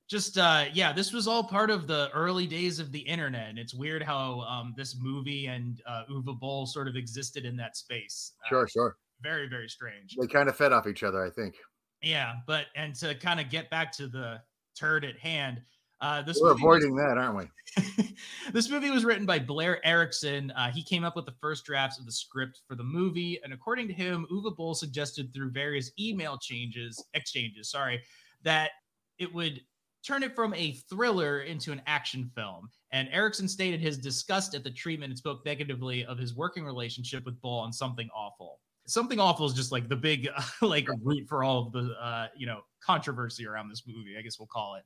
just 0.07 0.37
uh 0.37 0.65
yeah 0.71 0.93
this 0.93 1.11
was 1.11 1.27
all 1.27 1.43
part 1.43 1.71
of 1.71 1.87
the 1.87 2.11
early 2.13 2.45
days 2.45 2.77
of 2.77 2.91
the 2.91 2.99
internet 2.99 3.49
and 3.49 3.57
it's 3.57 3.73
weird 3.73 4.03
how 4.03 4.41
um 4.41 4.71
this 4.77 4.95
movie 5.01 5.47
and 5.47 5.81
uh 5.87 6.03
uwe 6.11 6.39
boll 6.39 6.67
sort 6.67 6.87
of 6.87 6.95
existed 6.95 7.43
in 7.43 7.55
that 7.57 7.75
space 7.75 8.33
uh, 8.45 8.49
Sure, 8.49 8.67
sure. 8.67 8.97
very 9.21 9.47
very 9.49 9.67
strange 9.67 10.15
They 10.15 10.27
kind 10.27 10.47
of 10.47 10.55
fed 10.55 10.71
off 10.73 10.85
each 10.85 11.01
other, 11.01 11.25
I 11.25 11.31
think. 11.31 11.55
yeah 12.03 12.35
but 12.45 12.67
and 12.75 12.93
to 12.97 13.15
kind 13.15 13.39
of 13.39 13.49
get 13.49 13.71
back 13.71 13.91
to 13.93 14.07
the 14.07 14.41
turd 14.77 15.05
at 15.05 15.17
hand 15.17 15.63
uh 16.01 16.21
this 16.21 16.39
We're 16.41 16.49
movie 16.49 16.63
was- 16.63 16.83
avoiding 16.83 16.95
that, 16.97 17.17
aren't 17.17 17.37
we? 17.37 18.15
this 18.53 18.69
movie 18.69 18.91
was 18.91 19.03
written 19.03 19.25
by 19.25 19.39
Blair 19.39 19.85
Erickson. 19.85 20.51
Uh, 20.51 20.71
he 20.71 20.83
came 20.83 21.03
up 21.03 21.15
with 21.15 21.25
the 21.25 21.33
first 21.41 21.65
drafts 21.65 21.99
of 21.99 22.05
the 22.05 22.11
script 22.11 22.61
for 22.67 22.75
the 22.75 22.83
movie, 22.83 23.39
and 23.43 23.53
according 23.53 23.87
to 23.87 23.93
him, 23.93 24.25
Uwe 24.31 24.55
Boll 24.55 24.73
suggested 24.75 25.33
through 25.33 25.51
various 25.51 25.91
email 25.99 26.37
changes, 26.37 27.03
exchanges, 27.13 27.69
sorry, 27.69 28.01
that 28.43 28.71
it 29.17 29.33
would 29.33 29.61
turn 30.05 30.23
it 30.23 30.35
from 30.35 30.53
a 30.53 30.73
thriller 30.89 31.41
into 31.41 31.71
an 31.71 31.81
action 31.87 32.29
film. 32.35 32.69
And 32.91 33.09
Erickson 33.11 33.47
stated 33.47 33.81
his 33.81 33.97
disgust 33.97 34.53
at 34.53 34.63
the 34.63 34.69
treatment 34.71 35.09
and 35.09 35.17
spoke 35.17 35.43
negatively 35.45 36.05
of 36.05 36.17
his 36.17 36.35
working 36.35 36.63
relationship 36.63 37.25
with 37.25 37.41
Boll 37.41 37.59
on 37.59 37.73
Something 37.73 38.07
Awful. 38.15 38.59
Something 38.87 39.19
Awful 39.19 39.47
is 39.47 39.53
just 39.53 39.71
like 39.71 39.89
the 39.89 39.95
big 39.95 40.29
like 40.61 40.87
root 41.01 41.27
for 41.27 41.43
all 41.43 41.65
of 41.65 41.71
the 41.73 41.93
uh, 41.99 42.27
you 42.37 42.45
know 42.45 42.61
controversy 42.79 43.47
around 43.47 43.67
this 43.69 43.83
movie. 43.87 44.15
I 44.17 44.21
guess 44.21 44.37
we'll 44.39 44.47
call 44.47 44.75
it. 44.75 44.83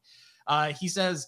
Uh, 0.50 0.74
he 0.74 0.88
says 0.88 1.28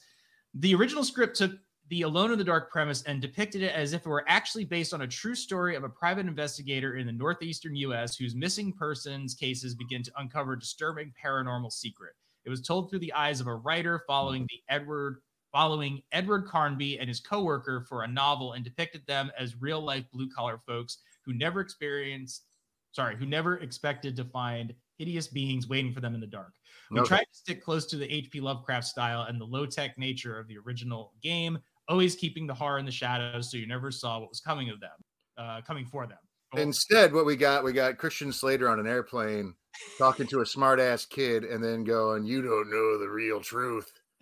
the 0.55 0.75
original 0.75 1.03
script 1.03 1.37
took 1.37 1.51
the 1.89 2.01
Alone 2.01 2.31
in 2.31 2.37
the 2.37 2.43
Dark 2.43 2.71
premise 2.71 3.03
and 3.03 3.21
depicted 3.21 3.61
it 3.61 3.73
as 3.73 3.93
if 3.93 4.01
it 4.01 4.09
were 4.09 4.25
actually 4.27 4.65
based 4.65 4.93
on 4.93 5.01
a 5.01 5.07
true 5.07 5.35
story 5.35 5.75
of 5.75 5.83
a 5.83 5.89
private 5.89 6.25
investigator 6.25 6.95
in 6.97 7.05
the 7.05 7.11
northeastern 7.11 7.75
US 7.75 8.15
whose 8.15 8.33
missing 8.33 8.73
persons 8.73 9.33
cases 9.33 9.75
begin 9.75 10.01
to 10.03 10.11
uncover 10.17 10.53
a 10.53 10.59
disturbing 10.59 11.13
paranormal 11.23 11.71
secret. 11.71 12.13
It 12.45 12.49
was 12.49 12.61
told 12.61 12.89
through 12.89 12.99
the 12.99 13.13
eyes 13.13 13.39
of 13.39 13.47
a 13.47 13.55
writer 13.55 14.03
following 14.07 14.47
the 14.49 14.73
Edward 14.73 15.21
following 15.51 16.01
Edward 16.13 16.47
Carnby 16.47 16.97
and 16.97 17.09
his 17.09 17.19
coworker 17.19 17.85
for 17.89 18.03
a 18.03 18.07
novel 18.07 18.53
and 18.53 18.63
depicted 18.63 19.05
them 19.05 19.29
as 19.37 19.61
real 19.61 19.81
life 19.81 20.05
blue 20.13 20.29
collar 20.29 20.61
folks 20.65 20.99
who 21.25 21.33
never 21.33 21.59
experienced 21.59 22.45
sorry, 22.93 23.15
who 23.15 23.25
never 23.25 23.57
expected 23.57 24.15
to 24.15 24.23
find 24.25 24.73
hideous 25.01 25.27
beings 25.27 25.67
waiting 25.67 25.91
for 25.91 25.99
them 25.99 26.13
in 26.13 26.21
the 26.21 26.27
dark. 26.27 26.53
We 26.91 26.99
Okay. 26.99 27.07
tried 27.07 27.23
to 27.23 27.33
stick 27.33 27.63
close 27.63 27.87
to 27.87 27.95
the 27.97 28.05
H.P. 28.13 28.39
Lovecraft 28.39 28.85
style 28.85 29.23
and 29.23 29.41
the 29.41 29.45
low 29.45 29.65
tech 29.65 29.97
nature 29.97 30.37
of 30.37 30.47
the 30.47 30.57
original 30.59 31.13
game, 31.23 31.57
always 31.87 32.13
keeping 32.15 32.45
the 32.45 32.53
horror 32.53 32.77
in 32.77 32.85
the 32.85 32.91
shadows 32.91 33.49
so 33.49 33.57
you 33.57 33.65
never 33.65 33.89
saw 33.89 34.19
what 34.19 34.29
was 34.29 34.39
coming 34.39 34.69
of 34.69 34.79
them, 34.79 34.91
uh, 35.37 35.61
coming 35.65 35.85
for 35.85 36.05
them. 36.05 36.19
Instead, 36.55 37.13
what 37.13 37.25
we 37.25 37.35
got, 37.35 37.63
we 37.63 37.73
got 37.73 37.97
Christian 37.97 38.31
Slater 38.31 38.69
on 38.69 38.79
an 38.79 38.85
airplane 38.85 39.55
talking 39.97 40.27
to 40.27 40.41
a 40.41 40.45
smart 40.45 40.79
ass 40.79 41.05
kid 41.05 41.45
and 41.45 41.63
then 41.63 41.83
going, 41.83 42.25
You 42.25 42.43
don't 42.43 42.69
know 42.69 42.99
the 42.99 43.09
real 43.09 43.41
truth. 43.41 43.91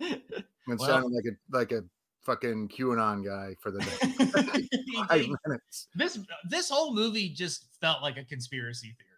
And 0.68 0.78
Well- 0.78 0.88
sounding 0.88 1.12
like 1.12 1.24
a 1.26 1.56
like 1.56 1.72
a 1.72 1.82
fucking 2.22 2.68
QAnon 2.68 3.24
guy 3.24 3.56
for 3.60 3.70
the 3.72 3.78
next 3.78 3.98
five 5.08 5.26
minutes. 5.46 5.88
this 5.96 6.18
this 6.48 6.68
whole 6.70 6.94
movie 6.94 7.30
just 7.30 7.66
felt 7.80 8.00
like 8.02 8.16
a 8.18 8.24
conspiracy 8.24 8.94
theory, 8.98 9.09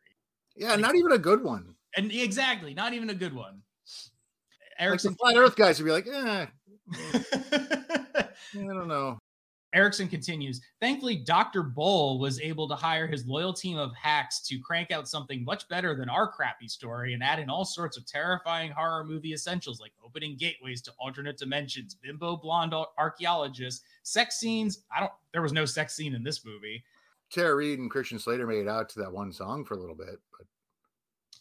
Yeah, 0.57 0.77
not 0.77 0.95
even 0.95 1.13
a 1.13 1.19
good 1.19 1.43
one. 1.43 1.75
and 1.97 2.13
exactly, 2.13 2.75
not 2.75 2.93
even 2.93 3.11
a 3.11 3.15
good 3.15 3.35
one. 3.35 3.63
Like 4.81 5.01
the 5.01 5.13
flat 5.13 5.37
earth 5.37 5.55
guys 5.55 5.79
would 5.79 5.85
be 5.85 5.93
like, 5.93 6.09
eh, 6.09 6.47
I 8.15 8.27
don't 8.55 8.89
know. 8.89 9.19
Erickson 9.75 10.09
continues. 10.09 10.61
Thankfully, 10.81 11.17
Dr. 11.17 11.63
Boll 11.63 12.19
was 12.19 12.39
able 12.41 12.69
to 12.69 12.75
hire 12.75 13.07
his 13.07 13.27
loyal 13.27 13.55
team 13.55 13.79
of 13.79 13.95
hacks 13.95 14.41
to 14.49 14.59
crank 14.59 14.91
out 14.91 15.09
something 15.09 15.45
much 15.45 15.67
better 15.69 15.95
than 15.97 16.11
our 16.11 16.31
crappy 16.31 16.69
story 16.69 17.15
and 17.15 17.23
add 17.23 17.39
in 17.39 17.49
all 17.49 17.65
sorts 17.65 17.97
of 17.97 18.05
terrifying 18.05 18.71
horror 18.71 19.05
movie 19.05 19.33
essentials 19.33 19.81
like 19.81 19.93
opening 20.05 20.37
gateways 20.37 20.83
to 20.83 20.93
alternate 20.99 21.39
dimensions, 21.39 21.95
bimbo 21.95 22.37
blonde 22.37 22.75
archaeologists, 22.99 23.83
sex 24.03 24.39
scenes. 24.39 24.83
I 24.95 25.01
don't, 25.01 25.13
there 25.33 25.43
was 25.43 25.53
no 25.55 25.65
sex 25.65 25.95
scene 25.95 26.15
in 26.15 26.23
this 26.23 26.45
movie. 26.45 26.85
Tara 27.31 27.55
Reid 27.55 27.79
and 27.79 27.91
Christian 27.91 28.19
Slater 28.19 28.47
made 28.47 28.61
it 28.61 28.69
out 28.69 28.91
to 28.91 28.99
that 29.01 29.13
one 29.13 29.33
song 29.33 29.65
for 29.65 29.73
a 29.73 29.81
little 29.81 29.95
bit, 29.95 30.21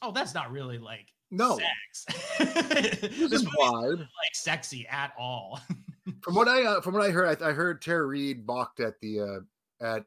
Oh, 0.01 0.11
that's 0.11 0.33
not 0.33 0.51
really 0.51 0.77
like 0.77 1.07
no, 1.29 1.57
sex. 1.57 2.05
this 2.39 3.01
movie's 3.19 3.43
not 3.43 3.83
like 3.99 4.07
sexy 4.33 4.87
at 4.87 5.13
all. 5.17 5.59
From 6.23 6.35
what 6.35 6.47
I 6.47 6.63
uh, 6.63 6.81
from 6.81 6.93
what 6.95 7.03
I 7.03 7.11
heard, 7.11 7.41
I, 7.41 7.49
I 7.49 7.51
heard 7.53 7.81
Tara 7.81 8.05
Reid 8.05 8.45
balked 8.45 8.79
at 8.79 8.99
the 9.01 9.19
uh 9.21 9.85
at 9.85 10.03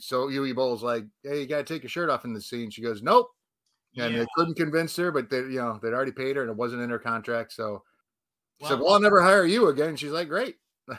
so 0.00 0.28
Uwe 0.28 0.54
Boll's 0.54 0.82
like, 0.82 1.04
hey, 1.22 1.40
you 1.40 1.46
gotta 1.46 1.64
take 1.64 1.82
your 1.82 1.90
shirt 1.90 2.08
off 2.10 2.24
in 2.24 2.32
the 2.32 2.40
scene. 2.40 2.70
She 2.70 2.80
goes, 2.82 3.02
nope, 3.02 3.28
and 3.96 4.12
Yeah. 4.14 4.20
they 4.20 4.26
couldn't 4.36 4.54
convince 4.54 4.94
her, 4.96 5.10
but 5.10 5.28
they 5.28 5.38
you 5.38 5.56
know 5.56 5.78
they'd 5.82 5.92
already 5.92 6.12
paid 6.12 6.36
her 6.36 6.42
and 6.42 6.50
it 6.50 6.56
wasn't 6.56 6.82
in 6.82 6.90
her 6.90 6.98
contract. 6.98 7.52
So 7.52 7.82
she 8.60 8.66
said, 8.66 8.74
Well- 8.78 8.84
well, 8.84 8.94
I'll 8.94 9.00
never 9.00 9.20
hire 9.22 9.44
you 9.44 9.68
again. 9.68 9.96
She's 9.96 10.12
like, 10.12 10.28
great. 10.28 10.56
I 10.90 10.96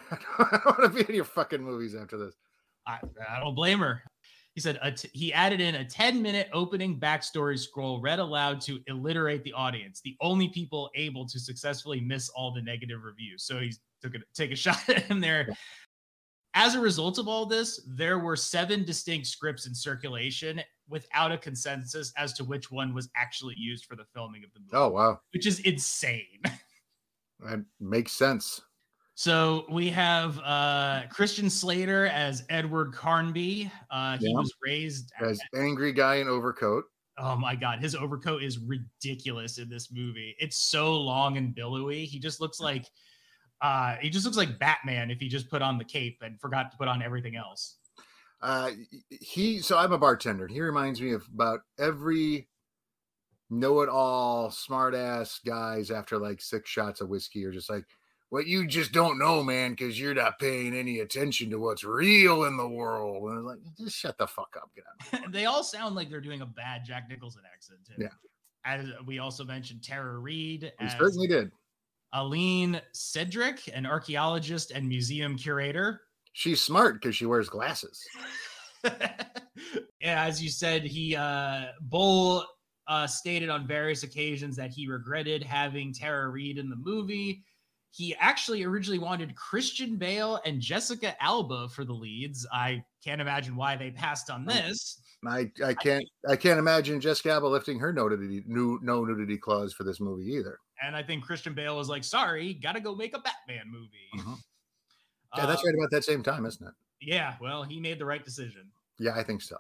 don't 0.52 0.66
want 0.66 0.84
to 0.84 0.90
be 0.90 1.10
in 1.10 1.16
your 1.16 1.24
fucking 1.24 1.64
movies 1.64 1.96
after 1.96 2.18
this. 2.18 2.36
I, 2.86 3.00
I 3.30 3.40
don't 3.40 3.56
blame 3.56 3.80
her. 3.80 4.04
He 4.58 4.62
said 4.62 4.80
a 4.82 4.92
t- 4.92 5.12
he 5.14 5.32
added 5.32 5.62
in 5.62 5.76
a 5.76 5.86
10 5.86 6.20
minute 6.20 6.50
opening 6.52 7.00
backstory 7.00 7.60
scroll 7.60 8.02
read 8.02 8.18
aloud 8.18 8.60
to 8.62 8.80
illiterate 8.88 9.44
the 9.44 9.54
audience, 9.54 10.02
the 10.02 10.18
only 10.20 10.48
people 10.48 10.90
able 10.96 11.28
to 11.28 11.40
successfully 11.40 12.02
miss 12.02 12.30
all 12.30 12.52
the 12.52 12.64
negative 12.64 13.04
reviews. 13.04 13.44
So 13.44 13.60
he 13.60 13.72
took 14.02 14.16
a 14.16 14.20
take 14.34 14.52
a 14.52 14.56
shot 14.66 14.82
at 14.90 15.04
him 15.04 15.22
there. 15.22 15.56
As 16.56 16.74
a 16.74 16.80
result 16.80 17.20
of 17.20 17.28
all 17.28 17.46
this, 17.46 17.88
there 17.88 18.18
were 18.18 18.36
seven 18.36 18.84
distinct 18.84 19.28
scripts 19.28 19.68
in 19.68 19.76
circulation 19.76 20.60
without 20.90 21.32
a 21.32 21.38
consensus 21.38 22.12
as 22.18 22.34
to 22.34 22.44
which 22.44 22.72
one 22.72 22.96
was 22.96 23.10
actually 23.16 23.54
used 23.60 23.86
for 23.86 23.96
the 23.96 24.06
filming 24.16 24.44
of 24.44 24.52
the 24.54 24.60
movie, 24.62 24.72
Oh 24.74 24.90
wow, 24.90 25.20
which 25.36 25.46
is 25.46 25.60
insane. 25.60 26.42
that 27.42 27.64
makes 27.80 28.14
sense. 28.14 28.60
So 29.20 29.66
we 29.68 29.90
have 29.90 30.38
uh, 30.44 31.08
Christian 31.10 31.50
Slater 31.50 32.06
as 32.06 32.44
Edward 32.50 32.94
Carnby. 32.94 33.72
Uh, 33.90 34.16
he 34.20 34.30
Yeah. 34.30 34.38
was 34.38 34.54
raised. 34.62 35.12
As 35.20 35.42
angry 35.56 35.92
guy 35.92 36.18
in 36.18 36.28
overcoat. 36.28 36.86
Oh 37.18 37.36
my 37.36 37.56
god, 37.56 37.80
his 37.80 37.96
overcoat 37.96 38.44
is 38.44 38.60
ridiculous 38.60 39.58
in 39.58 39.70
this 39.70 39.92
movie. 39.92 40.36
It's 40.38 40.58
so 40.58 40.96
long 41.02 41.36
and 41.38 41.56
billowy. 41.56 42.06
He 42.06 42.20
just 42.20 42.40
looks 42.40 42.60
like 42.60 42.86
uh 43.62 43.96
he 43.96 44.12
just 44.12 44.24
looks 44.24 44.38
like 44.38 44.60
Batman 44.60 45.10
if 45.10 45.18
he 45.20 45.28
just 45.28 45.50
put 45.50 45.64
on 45.64 45.80
the 45.80 45.84
cape 45.84 46.20
and 46.22 46.40
forgot 46.40 46.70
to 46.70 46.78
put 46.78 46.88
on 46.88 47.02
everything 47.02 47.36
else. 47.36 47.78
Uh, 48.40 48.70
he 49.10 49.58
so 49.62 49.80
I'm 49.80 49.94
a 49.94 49.98
bartender. 49.98 50.46
He 50.46 50.62
reminds 50.62 51.02
me 51.02 51.14
of 51.14 51.26
about 51.34 51.62
every 51.80 52.50
know-it-all, 53.50 54.52
smart-ass 54.52 55.40
guys 55.44 55.90
after 55.90 56.20
like 56.20 56.40
six 56.40 56.70
shots 56.70 57.02
of 57.02 57.10
whiskey 57.10 57.44
are 57.46 57.52
just 57.52 57.72
like, 57.72 57.86
"What 58.30 58.48
you 58.48 58.68
just 58.68 58.92
don't 58.92 59.18
know, 59.18 59.44
man, 59.44 59.72
because 59.72 60.00
you're 60.00 60.14
not 60.14 60.40
paying 60.40 60.76
any 60.76 61.00
attention 61.00 61.50
to 61.52 61.60
what's 61.60 61.84
real 61.84 62.46
in 62.46 62.58
the 62.58 62.68
world." 62.68 63.24
And 63.24 63.34
I 63.34 63.36
was 63.38 63.46
like, 63.46 63.76
"Just 63.78 63.98
shut 63.98 64.18
the 64.18 64.28
fuck 64.28 64.56
up, 64.58 64.70
get 64.76 64.86
out." 65.24 65.32
they 65.32 65.46
all 65.46 65.64
sound 65.64 65.96
like 65.96 66.10
they're 66.10 66.22
doing 66.22 66.42
a 66.42 66.46
bad 66.46 66.84
Jack 66.86 67.08
Nicholson 67.10 67.42
accent 67.52 67.80
too. 67.86 68.04
Yeah. 68.04 68.10
As 68.66 68.86
we 69.06 69.20
also 69.20 69.46
mentioned 69.46 69.84
Tara 69.84 70.18
Reid 70.18 70.74
He 70.80 70.86
as 70.86 70.92
certainly 70.94 71.28
did. 71.28 71.52
Aline 72.14 72.82
Cedrac, 72.94 73.70
an 73.74 73.86
archaeologist 73.86 74.72
and 74.72 74.88
museum 74.88 75.38
curator. 75.38 76.02
She's 76.34 76.62
smart 76.62 77.02
because 77.02 77.16
she 77.16 77.26
wears 77.26 77.50
glasses. 77.50 78.06
yeah, 78.84 79.24
as 80.02 80.42
you 80.42 80.50
said, 80.50 80.84
he 80.84 81.16
uh 81.16 81.68
Boll 81.82 82.46
uh 82.88 83.08
stated 83.08 83.50
on 83.50 83.68
various 83.68 84.04
occasions 84.04 84.56
that 84.56 84.72
he 84.72 84.88
regretted 84.88 85.44
having 85.44 85.94
Tara 85.94 86.30
Reid 86.30 86.58
in 86.58 86.70
the 86.70 86.76
movie. 86.76 87.44
He 87.98 88.16
actually 88.18 88.64
originally 88.64 89.00
wanted 89.00 89.36
Christian 89.36 89.96
Bale 89.96 90.40
and 90.46 90.62
Jessica 90.62 91.20
Alba 91.22 91.68
for 91.70 91.84
the 91.84 91.94
leads. 91.94 92.46
I 92.54 92.84
can't 93.04 93.20
imagine 93.20 93.56
why 93.56 93.76
they 93.76 93.90
passed 93.90 94.30
on 94.30 94.46
this. 94.46 95.02
I 95.26 95.52
I 95.66 95.74
can't 95.74 96.06
I 96.30 96.36
can't 96.36 96.60
imagine 96.60 97.02
Jessica 97.02 97.32
Alba 97.32 97.48
lifting 97.48 97.80
her 97.80 97.92
no 97.92 98.08
nudity 98.08 98.44
new 98.46 98.78
no 98.84 99.04
nudity 99.04 99.40
clause 99.40 99.74
for 99.74 99.84
this 99.84 100.00
movie 100.00 100.32
either. 100.34 100.60
And 100.80 100.96
I 100.96 101.02
think 101.02 101.24
Christian 101.24 101.56
Bale 101.56 101.76
was 101.76 101.90
like, 101.90 102.04
"Sorry, 102.04 102.54
got 102.54 102.74
to 102.74 102.82
go 102.82 102.94
make 102.94 103.16
a 103.16 103.20
Batman 103.20 103.66
movie." 103.68 104.12
Mhm. 104.16 104.38
Yeah, 105.36 105.48
that's 105.48 105.66
right 105.66 105.74
about 105.74 105.90
that 105.90 106.04
same 106.04 106.22
time, 106.22 106.46
isn't 106.46 106.68
it? 106.68 106.74
Yeah, 107.02 107.36
well, 107.42 107.64
he 107.64 107.80
made 107.80 107.98
the 107.98 108.06
right 108.06 108.24
decision. 108.24 108.72
Yeah, 109.00 109.16
I 109.16 109.24
think 109.24 109.42
so. 109.42 109.58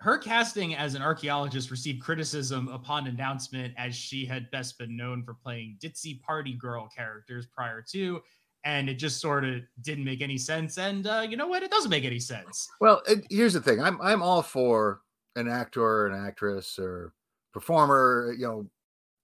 Her 0.00 0.16
casting 0.16 0.74
as 0.74 0.94
an 0.94 1.02
archaeologist 1.02 1.70
received 1.70 2.02
criticism 2.02 2.68
upon 2.68 3.06
announcement, 3.06 3.74
as 3.76 3.94
she 3.94 4.24
had 4.24 4.50
best 4.50 4.78
been 4.78 4.96
known 4.96 5.22
for 5.22 5.34
playing 5.34 5.76
ditzy 5.78 6.22
party 6.22 6.54
girl 6.54 6.88
characters 6.88 7.46
prior 7.46 7.84
to, 7.90 8.22
and 8.64 8.88
it 8.88 8.94
just 8.94 9.20
sort 9.20 9.44
of 9.44 9.60
didn't 9.82 10.04
make 10.04 10.22
any 10.22 10.38
sense. 10.38 10.78
And 10.78 11.06
uh, 11.06 11.26
you 11.28 11.36
know 11.36 11.46
what? 11.46 11.62
It 11.62 11.70
doesn't 11.70 11.90
make 11.90 12.06
any 12.06 12.18
sense. 12.18 12.66
Well, 12.80 13.02
it, 13.06 13.26
here's 13.28 13.52
the 13.52 13.60
thing. 13.60 13.82
I'm 13.82 14.00
I'm 14.00 14.22
all 14.22 14.40
for 14.40 15.02
an 15.36 15.48
actor 15.48 15.82
or 15.82 16.06
an 16.06 16.26
actress 16.26 16.78
or 16.78 17.12
performer, 17.52 18.34
you 18.38 18.46
know, 18.46 18.70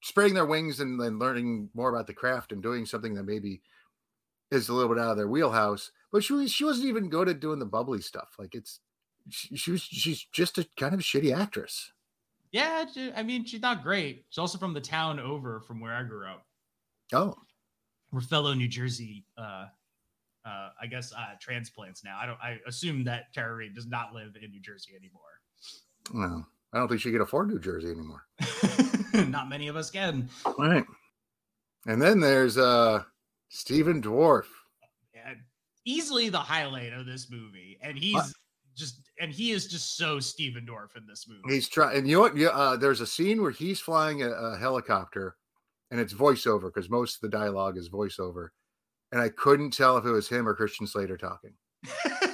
spreading 0.02 0.34
their 0.34 0.44
wings 0.44 0.80
and 0.80 1.00
then 1.00 1.18
learning 1.18 1.70
more 1.72 1.88
about 1.88 2.06
the 2.06 2.12
craft 2.12 2.52
and 2.52 2.62
doing 2.62 2.84
something 2.84 3.14
that 3.14 3.24
maybe 3.24 3.62
is 4.50 4.68
a 4.68 4.74
little 4.74 4.94
bit 4.94 5.02
out 5.02 5.12
of 5.12 5.16
their 5.16 5.28
wheelhouse. 5.28 5.90
But 6.12 6.22
she 6.22 6.48
she 6.48 6.64
wasn't 6.64 6.88
even 6.88 7.08
good 7.08 7.30
at 7.30 7.40
doing 7.40 7.60
the 7.60 7.64
bubbly 7.64 8.02
stuff. 8.02 8.34
Like 8.38 8.54
it's 8.54 8.80
she, 9.28 9.56
she 9.56 9.70
was 9.72 9.82
she's 9.82 10.24
just 10.32 10.58
a 10.58 10.66
kind 10.76 10.94
of 10.94 11.00
shitty 11.00 11.34
actress. 11.36 11.92
Yeah, 12.52 12.84
she- 12.92 13.12
I 13.12 13.22
mean, 13.22 13.44
she's 13.44 13.60
not 13.62 13.82
great. 13.82 14.24
She's 14.30 14.38
also 14.38 14.58
from 14.58 14.72
the 14.74 14.80
town 14.80 15.18
over 15.18 15.60
from 15.60 15.80
where 15.80 15.92
I 15.94 16.02
grew 16.04 16.26
up. 16.26 16.46
Oh, 17.12 17.34
We're 18.12 18.20
fellow 18.20 18.54
New 18.54 18.68
Jersey, 18.68 19.24
uh, 19.36 19.66
uh, 20.44 20.68
I 20.80 20.86
guess, 20.88 21.12
uh, 21.12 21.34
transplants 21.40 22.04
now. 22.04 22.18
I 22.20 22.26
don't. 22.26 22.38
I 22.40 22.58
assume 22.66 23.04
that 23.04 23.32
Tara 23.34 23.54
Reid 23.54 23.74
does 23.74 23.86
not 23.86 24.12
live 24.14 24.36
in 24.42 24.50
New 24.50 24.60
Jersey 24.60 24.92
anymore. 24.98 25.22
no. 26.12 26.44
I 26.72 26.78
don't 26.78 26.88
think 26.88 27.00
she 27.00 27.12
can 27.12 27.20
afford 27.22 27.48
New 27.48 27.60
Jersey 27.60 27.90
anymore. 27.90 28.26
not 29.28 29.48
many 29.48 29.68
of 29.68 29.76
us 29.76 29.90
can. 29.90 30.28
All 30.44 30.54
right. 30.58 30.84
And 31.86 32.02
then 32.02 32.20
there's 32.20 32.58
uh 32.58 33.04
Stephen 33.48 34.02
Dorff. 34.02 34.46
And 35.24 35.38
easily 35.84 36.28
the 36.28 36.38
highlight 36.40 36.92
of 36.92 37.06
this 37.06 37.30
movie, 37.30 37.78
and 37.80 37.96
he's 37.96 38.34
just 38.76 39.00
and 39.20 39.32
he 39.32 39.50
is 39.50 39.66
just 39.66 39.96
so 39.96 40.20
Stephen 40.20 40.66
Dorff 40.66 40.96
in 40.96 41.06
this 41.06 41.26
movie. 41.28 41.54
He's 41.54 41.68
trying, 41.68 41.98
and 41.98 42.08
you 42.08 42.16
know 42.16 42.20
what? 42.20 42.36
Yeah, 42.36 42.48
uh, 42.48 42.76
there's 42.76 43.00
a 43.00 43.06
scene 43.06 43.40
where 43.40 43.50
he's 43.50 43.80
flying 43.80 44.22
a, 44.22 44.30
a 44.30 44.56
helicopter, 44.56 45.36
and 45.90 45.98
it's 45.98 46.12
voiceover 46.12 46.72
because 46.72 46.90
most 46.90 47.16
of 47.16 47.20
the 47.22 47.36
dialogue 47.36 47.78
is 47.78 47.88
voiceover, 47.88 48.48
and 49.12 49.20
I 49.20 49.30
couldn't 49.30 49.72
tell 49.72 49.96
if 49.96 50.04
it 50.04 50.10
was 50.10 50.28
him 50.28 50.46
or 50.46 50.54
Christian 50.54 50.86
Slater 50.86 51.16
talking. 51.16 51.54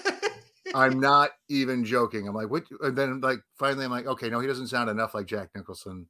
I'm 0.75 0.99
not 0.99 1.31
even 1.49 1.85
joking. 1.85 2.27
I'm 2.27 2.35
like, 2.35 2.51
what? 2.51 2.65
And 2.81 2.97
then 2.97 3.21
like 3.21 3.41
finally, 3.59 3.85
I'm 3.85 3.91
like, 3.91 4.07
okay, 4.07 4.29
no, 4.29 4.41
he 4.41 4.47
doesn't 4.47 4.69
sound 4.69 4.91
enough 4.91 5.15
like 5.15 5.27
Jack 5.27 5.51
Nicholson, 5.55 6.07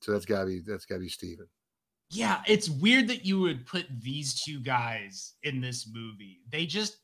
so 0.00 0.12
that's 0.12 0.24
gotta 0.24 0.46
be 0.46 0.60
that's 0.66 0.86
gotta 0.86 1.00
be 1.00 1.08
Stephen. 1.08 1.46
yeah, 2.10 2.40
it's 2.46 2.70
weird 2.70 3.08
that 3.08 3.26
you 3.26 3.40
would 3.40 3.66
put 3.66 3.86
these 4.00 4.40
two 4.40 4.60
guys 4.60 5.34
in 5.42 5.60
this 5.60 5.90
movie. 5.92 6.38
They 6.50 6.64
just 6.66 6.98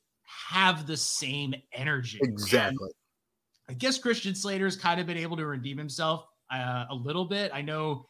have 0.50 0.86
the 0.86 0.96
same 0.96 1.54
energy. 1.72 2.20
And 2.20 2.30
Exactly. 2.30 2.90
I 3.68 3.74
guess 3.74 3.98
Christian 3.98 4.34
Slater's 4.34 4.76
kind 4.76 5.00
of 5.00 5.06
been 5.06 5.16
able 5.18 5.36
to 5.36 5.46
redeem 5.46 5.78
himself 5.78 6.26
uh, 6.50 6.86
a 6.90 6.94
little 6.94 7.24
bit. 7.26 7.52
I 7.54 7.62
know 7.62 8.06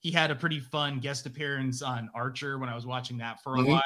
he 0.00 0.10
had 0.10 0.30
a 0.30 0.34
pretty 0.36 0.60
fun 0.60 1.00
guest 1.00 1.26
appearance 1.26 1.82
on 1.82 2.10
Archer 2.14 2.58
when 2.58 2.68
I 2.68 2.74
was 2.74 2.86
watching 2.86 3.18
that 3.18 3.42
for 3.42 3.56
a 3.56 3.60
Mhm. 3.60 3.66
while. 3.66 3.82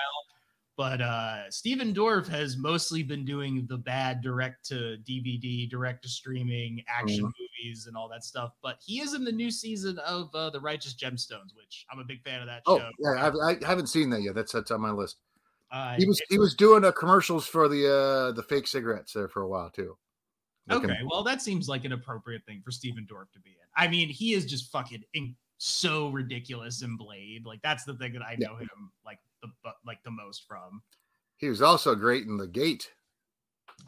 But 0.77 1.01
uh, 1.01 1.51
Stephen 1.53 1.95
Dorff 1.95 2.27
has 2.29 2.57
mostly 2.57 3.05
been 3.05 3.25
doing 3.25 3.67
the 3.69 3.79
bad 3.79 4.23
direct 4.23 4.65
to 4.67 4.99
DVD, 5.05 5.69
direct 5.71 6.03
to 6.03 6.09
streaming 6.09 6.83
action 6.89 7.25
Mhm. 7.27 7.33
movies 7.41 7.87
and 7.87 7.97
all 7.97 8.09
that 8.09 8.25
stuff. 8.25 8.55
But 8.63 8.79
he 8.85 9.01
is 9.01 9.15
in 9.15 9.25
the 9.25 9.33
new 9.33 9.53
season 9.53 9.99
of 10.01 10.35
uh, 10.35 10.51
The 10.51 10.61
Righteous 10.61 10.95
Gemstones, 10.95 11.55
which 11.57 11.87
I'm 11.91 12.01
a 12.01 12.05
big 12.05 12.23
fan 12.25 12.41
of 12.41 12.49
that 12.49 12.65
Oh 12.67 12.79
show. 12.79 12.91
yeah, 12.99 13.25
I've, 13.27 13.35
I 13.37 13.65
haven't 13.67 13.87
seen 13.89 14.11
that 14.11 14.23
yet. 14.23 14.35
That's 14.35 14.53
that's 14.53 14.71
on 14.73 14.81
my 14.81 14.91
list. 14.91 15.19
Uh, 15.75 15.97
He 15.99 16.07
was 16.07 16.21
he 16.29 16.39
was 16.39 16.55
doing 16.55 16.85
uh, 16.85 16.93
commercials 16.93 17.47
for 17.47 17.69
the 17.69 17.83
uh 17.93 18.33
the 18.33 18.43
fake 18.43 18.67
cigarettes 18.69 19.13
there 19.13 19.29
for 19.29 19.43
a 19.43 19.49
while 19.49 19.71
too. 19.71 19.97
Looking- 20.69 20.91
Okay, 20.91 21.01
well, 21.11 21.23
that 21.25 21.43
seems 21.43 21.69
like 21.69 21.85
an 21.85 21.93
appropriate 21.93 22.43
thing 22.47 22.63
for 22.65 22.71
Stephen 22.71 23.07
Dorff 23.11 23.31
to 23.33 23.41
be 23.41 23.51
in. 23.51 23.67
I 23.77 23.87
mean, 23.89 24.09
he 24.09 24.33
is 24.35 24.47
just 24.47 24.71
fucking 24.73 25.03
in- 25.15 25.37
so 25.59 26.09
ridiculous 26.11 26.83
in 26.83 26.97
Blade. 26.97 27.45
Like 27.45 27.61
that's 27.63 27.85
the 27.85 27.95
thing 27.95 28.13
that 28.15 28.23
I 28.23 28.37
Yeah. 28.39 28.49
know 28.49 28.57
him 28.57 28.93
like 29.05 29.19
the 29.43 29.49
like 29.85 30.03
the 30.05 30.11
most 30.13 30.47
from. 30.47 30.81
He 31.39 31.49
was 31.49 31.61
also 31.61 31.95
great 31.97 32.27
in 32.27 32.37
the 32.37 32.47
Gate. 32.47 32.91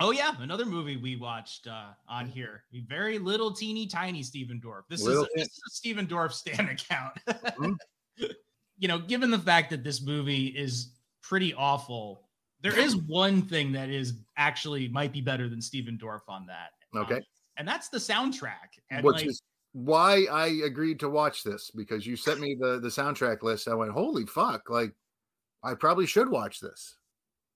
Oh 0.01 0.11
yeah, 0.11 0.33
another 0.41 0.67
movie 0.67 0.97
we 0.97 1.15
watched 1.17 1.69
uh, 1.69 1.91
on 2.09 2.27
here. 2.27 2.65
Very 2.89 3.19
little, 3.21 3.53
teeny, 3.53 3.87
tiny 3.87 4.23
Stephen 4.23 4.61
Dorff. 4.61 4.83
This 4.91 5.03
Little 5.03 5.23
is 5.25 5.29
a, 5.35 5.39
this 5.39 5.49
is 5.49 5.63
a 5.69 5.71
Stephen 5.71 6.07
Dorff 6.07 6.33
stand 6.33 6.69
account. 6.77 7.15
Mhm. 7.29 7.77
You 8.79 8.89
know, 8.89 8.99
given 8.99 9.31
the 9.31 9.39
fact 9.39 9.71
that 9.71 9.83
this 9.83 10.03
movie 10.03 10.49
is 10.49 10.91
pretty 11.29 11.55
awful, 11.55 12.29
there 12.61 12.79
is 12.79 12.97
one 12.97 13.43
thing 13.43 13.73
that 13.73 13.89
is 13.91 14.15
actually 14.37 14.89
might 14.89 15.13
be 15.13 15.21
better 15.21 15.49
than 15.49 15.61
Stephen 15.61 15.99
Dorff 15.99 16.23
on 16.29 16.47
that. 16.47 16.71
Um, 16.95 17.03
Okay. 17.03 17.21
and 17.57 17.67
that's 17.67 17.89
the 17.89 17.99
soundtrack. 17.99 18.79
And 18.91 19.05
which 19.05 19.17
like, 19.17 19.27
is 19.27 19.43
why 19.73 20.25
I 20.31 20.47
agreed 20.65 20.99
to 21.01 21.09
watch 21.11 21.43
this 21.43 21.71
because 21.71 22.07
you 22.07 22.17
sent 22.17 22.41
me 22.41 22.57
the 22.59 22.79
the 22.81 22.89
soundtrack 22.89 23.43
list. 23.43 23.69
I 23.69 23.75
went, 23.75 23.93
holy 23.93 24.25
fuck! 24.27 24.71
Like, 24.71 24.95
I 25.63 25.75
probably 25.75 26.07
should 26.07 26.29
watch 26.29 26.61
this. 26.61 26.97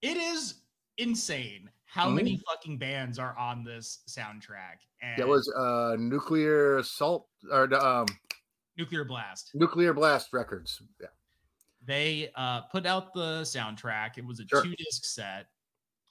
it 0.03 0.17
is 0.17 0.63
insane 0.97 1.69
how 1.85 2.09
Mhm. 2.09 2.15
many 2.15 2.37
fucking 2.49 2.79
bands 2.79 3.19
are 3.19 3.37
on 3.37 3.63
this 3.65 4.01
soundtrack. 4.09 4.79
And 5.03 5.19
That 5.21 5.29
was 5.29 5.51
uh 5.57 5.97
nuclear 5.99 6.79
assault 6.79 7.29
or 7.51 7.73
um 7.75 8.07
Nuclear 8.77 9.05
Blast. 9.05 9.51
nuclear 9.55 9.93
blast 9.93 10.33
records. 10.33 10.81
Yeah. 11.01 11.09
They 11.85 12.31
uh, 12.35 12.63
put 12.63 12.87
out 12.87 13.15
the 13.15 13.41
soundtrack. 13.43 14.19
It 14.19 14.25
was 14.25 14.41
a 14.41 14.45
Sure. 14.49 14.63
two 14.63 14.75
disc 14.77 15.05
set. 15.05 15.47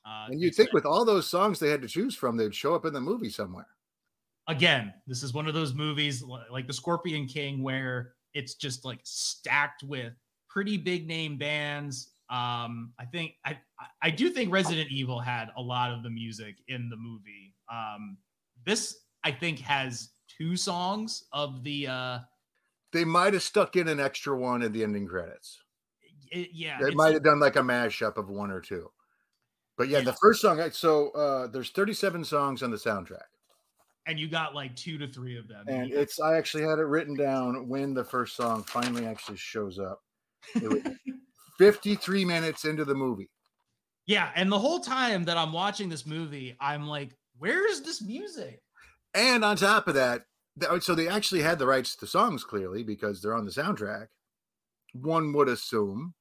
Uh, 0.05 0.27
And 0.29 0.41
you'd 0.41 0.55
think 0.55 0.69
a- 0.71 0.73
with 0.73 0.85
all 0.85 1.05
those 1.05 1.29
songs 1.29 1.59
they 1.59 1.69
had 1.69 1.81
to 1.83 1.87
choose 1.87 2.15
from, 2.15 2.37
they'd 2.37 2.55
show 2.55 2.73
up 2.73 2.85
in 2.85 2.93
the 2.93 3.01
movie 3.01 3.29
somewhere. 3.29 3.67
again, 4.47 4.91
this 5.05 5.21
is 5.21 5.31
one 5.31 5.47
of 5.47 5.53
those 5.53 5.75
movies 5.75 6.23
like 6.23 6.65
The 6.65 6.73
Scorpion 6.73 7.27
King 7.27 7.61
where 7.61 8.15
it's 8.33 8.55
just 8.55 8.83
like 8.83 8.99
stacked 9.03 9.83
with 9.83 10.13
pretty 10.49 10.75
big 10.75 11.07
name 11.07 11.37
bands. 11.37 12.15
Um, 12.31 12.93
I 12.97 13.05
think 13.05 13.35
I 13.45 13.59
I- 13.79 13.87
I 14.03 14.09
do 14.09 14.31
think 14.31 14.51
Resident 14.51 14.89
Evil 14.91 15.19
had 15.19 15.49
a 15.55 15.61
lot 15.61 15.91
of 15.91 16.01
the 16.01 16.09
music 16.09 16.55
in 16.67 16.89
the 16.89 16.97
movie. 16.97 17.55
Um, 17.71 18.17
this 18.65 19.05
I 19.23 19.31
think 19.31 19.59
has 19.59 20.13
two 20.27 20.55
songs 20.57 21.25
of 21.31 21.63
the 21.63 21.85
uh 21.87 22.19
They 22.91 23.05
might 23.05 23.33
have 23.33 23.43
stuck 23.43 23.75
in 23.75 23.87
an 23.87 23.99
extra 23.99 24.37
one 24.37 24.61
at 24.63 24.73
the 24.73 24.83
ending 24.83 25.07
credits. 25.07 25.61
it- 26.31 26.49
yeah 26.53 26.77
They 26.81 26.91
might 26.93 27.13
have 27.13 27.23
done 27.23 27.39
like 27.39 27.55
a 27.55 27.61
mashup 27.61 28.17
of 28.17 28.29
one 28.29 28.51
or 28.51 28.61
two. 28.61 28.91
But 29.77 29.87
yeah, 29.89 29.99
Yeah. 29.99 30.05
the 30.05 30.13
first 30.21 30.41
song. 30.41 30.61
So 30.71 31.09
uh 31.11 31.47
there's 31.47 31.69
37 31.71 32.23
songs 32.25 32.61
on 32.63 32.71
the 32.71 32.77
soundtrack. 32.77 33.27
and 34.05 34.19
you 34.19 34.27
got 34.27 34.55
like 34.55 34.75
two 34.75 34.97
to 34.97 35.07
three 35.07 35.37
of 35.37 35.47
them. 35.47 35.65
and 35.67 35.91
it's 35.91 36.19
I 36.19 36.35
actually 36.37 36.63
had 36.63 36.79
it 36.79 36.83
written 36.85 37.15
down 37.15 37.67
when 37.67 37.93
the 37.93 38.03
first 38.03 38.35
song 38.35 38.63
finally 38.63 39.05
actually 39.05 39.37
shows 39.37 39.77
up. 39.79 40.01
It 40.55 40.67
was 40.69 40.81
53 41.57 42.25
minutes 42.25 42.65
into 42.65 42.85
the 42.85 42.95
movie. 42.95 43.29
yeah, 44.07 44.31
and 44.35 44.51
the 44.51 44.57
whole 44.59 44.79
time 44.79 45.23
that 45.25 45.37
I'm 45.37 45.51
watching 45.53 45.89
this 45.89 46.05
movie, 46.05 46.55
I'm 46.59 46.87
like, 46.87 47.15
where's 47.37 47.81
this 47.81 48.01
music? 48.01 48.61
And 49.13 49.43
on 49.45 49.57
top 49.57 49.87
of 49.87 49.93
that, 49.95 50.17
th- 50.17 50.25
Uh, 50.67 50.79
so 50.79 50.95
they 50.95 51.07
actually 51.07 51.41
had 51.41 51.59
the 51.59 51.67
rights 51.67 51.95
to 51.97 52.07
songs 52.07 52.43
clearly 52.43 52.83
because 52.83 53.21
they're 53.21 53.35
on 53.35 53.45
the 53.45 53.51
soundtrack. 53.51 54.07
One 54.93 55.33
would 55.33 55.47
assume. 55.47 56.13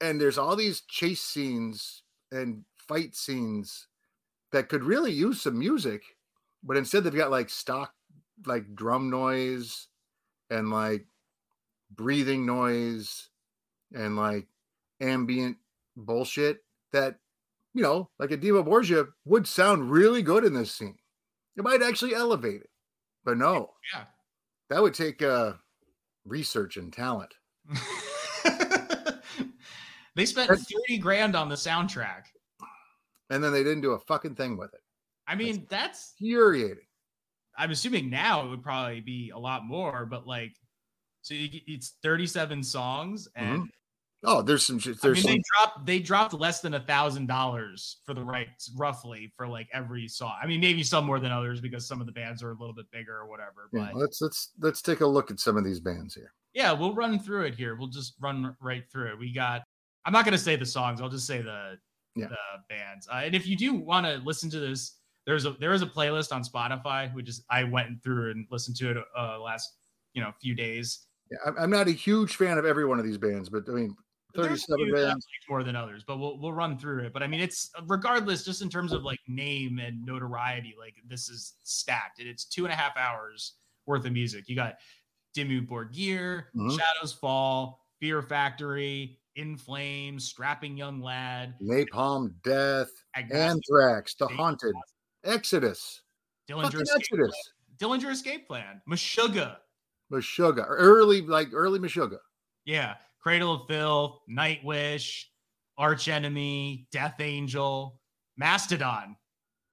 And 0.00 0.20
there's 0.20 0.38
all 0.38 0.56
these 0.56 0.82
chase 0.82 1.20
scenes 1.20 2.02
and 2.32 2.64
fight 2.76 3.14
scenes 3.14 3.88
that 4.52 4.68
could 4.68 4.84
really 4.84 5.12
use 5.12 5.40
some 5.42 5.58
music, 5.58 6.02
but 6.62 6.76
instead 6.76 7.04
they've 7.04 7.14
got 7.14 7.30
like 7.30 7.50
stock 7.50 7.92
like 8.46 8.74
drum 8.74 9.10
noise 9.10 9.88
and 10.50 10.70
like 10.70 11.06
breathing 11.90 12.44
noise 12.44 13.28
and 13.94 14.16
like 14.16 14.46
ambient 15.00 15.56
bullshit 15.96 16.58
that 16.92 17.16
you 17.74 17.82
know, 17.82 18.08
like 18.18 18.30
a 18.30 18.38
Dimmu 18.38 18.64
Borgir 18.64 19.08
would 19.24 19.48
sound 19.48 19.90
really 19.90 20.22
good 20.22 20.44
in 20.44 20.54
this 20.54 20.72
scene. 20.72 20.96
It 21.56 21.64
might 21.64 21.82
actually 21.82 22.14
elevate 22.14 22.62
it. 22.62 22.70
But 23.24 23.38
no, 23.38 23.70
Yeah. 23.92 24.04
that 24.70 24.82
would 24.82 24.94
take 24.94 25.22
uh 25.22 25.54
research 26.24 26.76
and 26.76 26.92
talent. 26.92 27.32
they 30.14 30.26
spent 30.26 30.48
That's- 30.48 30.66
30 30.88 30.98
grand 30.98 31.36
on 31.36 31.48
the 31.48 31.54
soundtrack. 31.54 32.24
And 33.30 33.42
then 33.42 33.52
they 33.52 33.64
didn't 33.64 33.80
do 33.80 33.92
a 33.92 33.98
fucking 33.98 34.34
thing 34.34 34.56
with 34.56 34.72
it. 34.74 34.80
I 35.26 35.34
mean, 35.34 35.66
that's 35.70 36.12
Infuriating. 36.20 36.84
I'm 37.56 37.70
assuming 37.70 38.10
now 38.10 38.44
it 38.44 38.50
would 38.50 38.62
probably 38.62 39.00
be 39.00 39.30
a 39.30 39.38
lot 39.38 39.64
more, 39.64 40.04
but 40.06 40.26
like 40.26 40.52
so 41.22 41.34
you, 41.34 41.60
it's 41.66 41.94
37 42.02 42.62
songs 42.62 43.28
and 43.34 43.70
Oh, 44.26 44.42
there's 44.42 44.64
some 44.64 44.78
shit. 44.78 44.96
I 44.96 44.98
There's 45.02 45.24
mean, 45.24 45.36
they 45.36 45.42
dropped 45.58 45.86
they 45.86 45.98
dropped 45.98 46.34
less 46.34 46.60
than 46.60 46.74
a 46.74 46.80
thousand 46.80 47.26
dollars 47.26 47.98
for 48.06 48.14
the 48.14 48.22
rights, 48.22 48.70
roughly 48.76 49.32
for 49.36 49.46
like 49.46 49.68
every 49.72 50.08
song. 50.08 50.34
I 50.42 50.46
mean, 50.46 50.60
maybe 50.60 50.82
some 50.82 51.04
more 51.04 51.20
than 51.20 51.30
others 51.32 51.60
because 51.60 51.86
some 51.86 52.00
of 52.00 52.06
the 52.06 52.12
bands 52.12 52.42
are 52.42 52.50
a 52.50 52.56
little 52.58 52.74
bit 52.74 52.86
bigger 52.90 53.16
or 53.16 53.26
whatever. 53.28 53.68
yeah, 53.72 53.88
But 53.92 54.00
let's 54.00 54.20
let's 54.20 54.50
let's 54.60 54.82
take 54.82 55.00
a 55.00 55.06
look 55.06 55.30
at 55.30 55.40
some 55.40 55.56
of 55.56 55.64
these 55.64 55.80
bands 55.80 56.14
here. 56.14 56.32
yeah, 56.54 56.72
we'll 56.72 56.94
run 56.94 57.18
through 57.18 57.44
it 57.44 57.54
here. 57.54 57.76
We'll 57.76 57.88
just 57.88 58.14
run 58.20 58.56
right 58.60 58.84
through 58.90 59.12
it. 59.12 59.18
We 59.18 59.32
got. 59.32 59.62
I'm 60.06 60.12
not 60.12 60.24
gonna 60.24 60.38
say 60.38 60.56
the 60.56 60.66
songs. 60.66 61.00
I'll 61.00 61.08
just 61.08 61.26
say 61.26 61.40
the 61.42 61.78
Yeah. 62.16 62.28
the 62.28 62.36
bands. 62.68 63.08
Uh, 63.12 63.22
and 63.24 63.34
if 63.34 63.46
you 63.46 63.56
do 63.56 63.74
want 63.74 64.06
to 64.06 64.22
listen 64.24 64.48
to 64.50 64.58
this, 64.60 64.98
there's 65.26 65.44
a 65.46 65.52
there 65.60 65.72
is 65.72 65.82
a 65.82 65.86
playlist 65.86 66.32
on 66.32 66.42
Spotify, 66.44 67.12
which 67.14 67.28
is 67.28 67.44
I 67.50 67.64
went 67.64 68.02
through 68.02 68.30
and 68.32 68.46
listened 68.50 68.76
to 68.76 68.90
it 68.90 68.96
uh, 69.18 69.38
last 69.40 69.70
you 70.12 70.22
know 70.22 70.30
few 70.40 70.54
days. 70.54 71.06
Yeah, 71.30 71.52
I'm, 71.58 71.70
not 71.70 71.88
a 71.88 71.92
huge 71.92 72.36
fan 72.36 72.58
of 72.58 72.66
every 72.66 72.84
one 72.84 72.98
of 72.98 73.04
these 73.06 73.16
bands, 73.16 73.48
but 73.48 73.64
I 73.66 73.72
mean, 73.72 73.86
There's 73.86 73.96
37 74.36 74.84
few 74.86 74.92
bands. 74.94 75.26
more 75.48 75.62
than 75.62 75.76
others, 75.76 76.04
but 76.06 76.18
we'll 76.18 76.38
we'll 76.38 76.52
run 76.52 76.78
through 76.78 77.04
it. 77.04 77.12
But 77.12 77.22
I 77.22 77.26
mean, 77.26 77.40
it's 77.40 77.70
regardless, 77.86 78.44
just 78.44 78.62
in 78.62 78.68
terms 78.68 78.92
of 78.92 79.02
like 79.02 79.20
name 79.28 79.78
and 79.78 80.04
notoriety, 80.04 80.74
like 80.78 80.96
this 81.06 81.28
is 81.28 81.54
stacked, 81.62 82.18
and 82.18 82.28
it's 82.28 82.44
two 82.44 82.64
and 82.64 82.72
a 82.72 82.76
half 82.76 82.96
hours 82.96 83.54
worth 83.86 84.04
of 84.06 84.12
music. 84.12 84.48
You 84.48 84.56
got 84.56 84.76
Dimmu 85.36 85.66
Borgir, 85.66 86.44
Mhm. 86.54 86.78
Shadows 86.78 87.12
Fall, 87.12 87.86
Fear 88.00 88.22
Factory, 88.22 89.18
In 89.36 89.56
Flames, 89.56 90.24
Strapping 90.28 90.76
Young 90.76 91.00
Lad, 91.00 91.54
Napalm 91.60 92.34
Death, 92.42 92.88
Agnostic, 93.16 93.36
Anthrax, 93.72 94.14
The 94.14 94.28
Haunted, 94.28 94.74
Exodus, 95.24 96.02
Dillinger 96.48 96.82
Escape, 96.82 96.96
Exodus, 97.00 97.34
Dillinger 97.78 98.10
Escape 98.12 98.46
Plan, 98.46 98.80
Meshuggah, 98.88 99.58
Meshuggah, 100.12 100.66
early 100.68 101.20
like 101.22 101.48
early 101.52 101.78
Meshuggah. 101.78 102.18
yeah, 102.64 102.96
Cradle 103.24 103.54
of 103.54 103.66
Filth, 103.66 104.18
Nightwish, 104.30 105.24
Arch 105.78 106.08
Enemy, 106.08 106.86
Death 106.92 107.14
Angel, 107.20 107.98
Mastodon, 108.36 109.16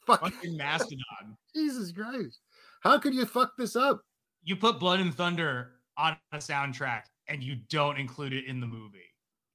Fuck 0.07 0.21
fucking 0.21 0.55
Mastodon. 0.55 1.35
Jesus 1.55 1.91
Christ. 1.91 2.39
How 2.81 2.97
could 2.97 3.13
you 3.13 3.25
fuck 3.25 3.51
this 3.57 3.75
up? 3.75 4.01
you 4.41 4.55
put 4.55 4.79
Blood 4.79 5.01
and 5.01 5.13
Thunder 5.13 5.73
on 5.97 6.15
a 6.31 6.37
soundtrack 6.37 7.01
and 7.27 7.43
you 7.43 7.57
don't 7.69 7.99
include 7.99 8.31
it 8.31 8.45
in 8.45 8.61
the 8.61 8.65
movie. 8.65 8.99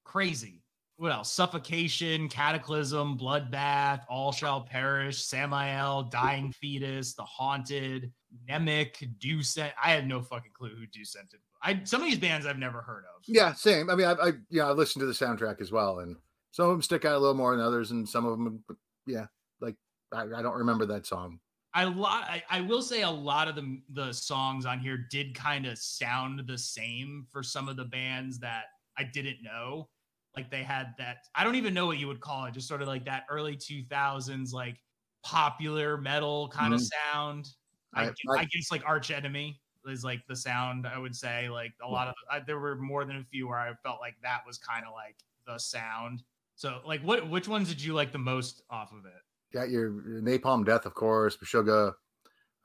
Crazy. 0.05 0.63
What 0.99 1.13
else? 1.13 1.33
Suffocation, 1.33 2.29
Kataklysm, 2.29 3.19
Bloodbath, 3.19 4.03
All 4.11 4.31
Shall 4.31 4.61
Perish, 4.61 5.25
Samael, 5.25 6.05
Dying 6.05 6.53
Fetus, 6.53 7.15
The 7.15 7.25
Haunted, 7.25 8.13
Nemec, 8.49 8.93
Deucent. 9.19 9.73
I 9.83 9.91
had 9.91 10.07
no 10.07 10.21
fucking 10.21 10.53
clue 10.55 10.71
who 10.71 10.87
Deucent 10.87 11.35
is. 11.35 11.41
I 11.67 11.81
some 11.83 12.01
of 12.01 12.09
these 12.09 12.19
bands 12.19 12.47
I've 12.47 12.59
never 12.59 12.81
heard 12.81 13.05
of. 13.17 13.23
Yeah, 13.27 13.53
same. 13.53 13.91
I 13.91 13.97
mean, 13.97 14.07
I, 14.07 14.13
I 14.13 14.33
yeah, 14.51 14.69
I 14.69 14.71
listened 14.71 15.01
to 15.01 15.07
the 15.07 15.13
soundtrack 15.13 15.61
as 15.61 15.73
well, 15.73 15.99
and 15.99 16.17
some 16.53 16.67
of 16.67 16.71
them 16.71 16.83
stick 16.83 17.05
out 17.05 17.17
a 17.17 17.19
little 17.19 17.35
more 17.35 17.57
than 17.57 17.65
others, 17.65 17.91
and 17.91 18.09
some 18.09 18.25
of 18.25 18.39
them, 18.39 18.63
yeah, 19.05 19.27
like 19.61 19.75
I, 20.13 20.23
I 20.23 20.43
don't 20.43 20.57
remember 20.59 20.87
that 20.87 21.07
song. 21.07 21.41
I 21.75 21.85
lot 21.85 22.23
I, 22.23 22.43
I 22.49 22.61
will 22.61 22.83
say 22.83 23.03
a 23.03 23.11
lot 23.11 23.49
of 23.49 23.57
the 23.57 23.81
the 23.93 24.13
songs 24.13 24.65
on 24.65 24.79
here 24.79 25.09
did 25.11 25.35
kind 25.35 25.67
of 25.67 25.77
sound 25.77 26.45
the 26.47 26.57
same 26.57 27.27
for 27.33 27.43
some 27.43 27.69
of 27.69 27.77
the 27.77 27.85
bands 27.85 28.39
that 28.39 28.67
I 28.97 29.03
didn't 29.03 29.43
know. 29.43 29.89
Like 30.37 30.51
they 30.53 30.63
had 30.63 30.95
that 30.99 31.17
I 31.35 31.43
don't 31.43 31.57
even 31.57 31.75
know 31.75 31.87
what 31.87 31.99
you 31.99 32.07
would 32.07 32.21
call 32.21 32.45
it, 32.45 32.55
just 32.55 32.69
sort 32.69 32.81
of 32.81 32.87
like 32.87 33.05
that 33.07 33.25
early 33.29 33.57
2000s 33.57 34.53
like 34.53 34.77
popular 35.25 35.99
metal 35.99 36.49
kind 36.49 36.73
of 36.73 36.81
mm-hmm. 36.81 37.13
sound. 37.13 37.49
I, 37.93 38.05
I- 38.05 38.07
I- 38.07 38.39
I 38.39 38.45
guess 38.45 38.71
like 38.71 38.85
Arch 38.87 39.11
Enemy 39.11 39.61
is 39.89 40.05
like 40.05 40.27
the 40.27 40.37
sound 40.37 40.87
I 40.87 40.99
would 40.99 41.15
say 41.15 41.49
like 41.49 41.73
a 41.83 41.89
lot 41.89 42.09
of 42.09 42.15
I, 42.31 42.41
there 42.41 42.59
were 42.59 42.77
more 42.77 43.05
than 43.05 43.17
a 43.17 43.25
few 43.25 43.49
where 43.49 43.59
I 43.59 43.73
felt 43.83 44.01
like 44.01 44.15
that 44.23 44.41
was 44.47 44.59
kind 44.59 44.85
of 44.87 44.93
like 44.93 45.17
the 45.47 45.59
sound. 45.59 46.23
So 46.55 46.81
like 46.87 47.03
what 47.03 47.29
which 47.29 47.49
ones 47.49 47.69
did 47.69 47.83
you 47.83 47.95
like 47.95 48.13
the 48.13 48.19
most 48.19 48.63
off 48.71 48.93
of 48.93 49.05
it? 49.07 49.23
Got 49.53 49.71
your 49.71 49.91
Napalm 49.91 50.65
Death, 50.65 50.87
of 50.87 50.95
course, 50.95 51.37
Meshuggah, 51.37 51.93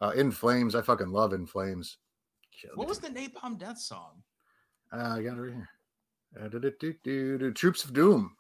uh, 0.02 0.12
In 0.16 0.32
Flames. 0.32 0.76
I 0.76 0.82
fucking 0.82 1.12
love 1.12 1.34
In 1.34 1.46
Flames. 1.46 1.98
What 2.76 2.88
was 2.88 3.00
the 3.00 3.10
Napalm 3.10 3.58
Death 3.58 3.78
song? 3.80 4.24
Uh, 4.92 5.16
I 5.18 5.22
got 5.22 5.38
it 5.38 5.42
right 5.42 5.54
here. 5.54 5.70
Uh, 6.40 6.48
do-do-do-do-do. 6.48 7.52
Troops 7.54 7.86
of 7.86 7.94
Doom. 7.94 8.36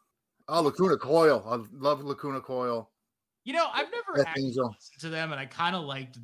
Oh, 0.47 0.61
Lacuna 0.61 0.97
Coil. 0.97 1.43
I 1.47 1.59
love 1.77 2.03
Lacuna 2.03 2.41
Coil. 2.41 2.89
You 3.43 3.53
know, 3.53 3.67
I've 3.73 3.91
never 3.91 4.17
Death 4.17 4.27
actually 4.27 4.47
Angel. 4.47 4.67
listened 4.67 5.01
to 5.01 5.09
them, 5.09 5.31
and 5.31 5.39
I 5.39 5.45
kind 5.45 5.75
of 5.75 5.83
liked. 5.83 6.17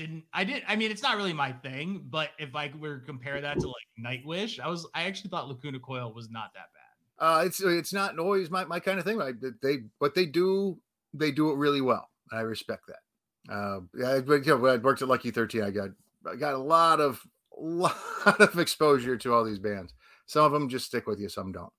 Didn't 0.00 0.24
I 0.32 0.44
did? 0.44 0.62
I 0.66 0.76
mean, 0.76 0.90
it's 0.90 1.02
not 1.02 1.18
really 1.18 1.34
my 1.34 1.52
thing, 1.52 2.06
but 2.08 2.30
if 2.38 2.56
I 2.56 2.72
were 2.80 3.00
to 3.00 3.04
compare 3.04 3.38
that 3.38 3.60
to 3.60 3.66
like 3.66 3.74
Nightwish, 4.02 4.58
I 4.58 4.66
was 4.66 4.88
I 4.94 5.02
actually 5.02 5.28
thought 5.28 5.46
Lacuna 5.46 5.78
Coil 5.78 6.14
was 6.14 6.30
not 6.30 6.54
that 6.54 6.68
bad. 6.72 7.26
Uh, 7.26 7.44
it's 7.44 7.60
it's 7.60 7.92
not 7.92 8.18
always 8.18 8.50
my, 8.50 8.64
my 8.64 8.80
kind 8.80 8.98
of 8.98 9.04
thing. 9.04 9.18
Like 9.18 9.34
they 9.60 9.80
what 9.98 10.14
they 10.14 10.24
do, 10.24 10.78
they 11.12 11.30
do 11.30 11.50
it 11.50 11.58
really 11.58 11.82
well. 11.82 12.08
I 12.32 12.40
respect 12.40 12.84
that. 12.88 13.54
Uh, 13.54 13.80
yeah, 13.94 14.20
but, 14.20 14.46
you 14.46 14.54
know, 14.54 14.56
when 14.56 14.72
I 14.72 14.76
worked 14.78 15.02
at 15.02 15.08
Lucky 15.08 15.30
Thirteen. 15.30 15.64
I 15.64 15.70
got 15.70 15.90
I 16.26 16.36
got 16.36 16.54
a 16.54 16.58
lot 16.58 17.02
of 17.02 17.20
lot 17.58 17.94
of 18.24 18.58
exposure 18.58 19.18
to 19.18 19.34
all 19.34 19.44
these 19.44 19.58
bands. 19.58 19.92
Some 20.24 20.46
of 20.46 20.52
them 20.52 20.70
just 20.70 20.86
stick 20.86 21.06
with 21.06 21.20
you, 21.20 21.28
some 21.28 21.52
don't. 21.52 21.72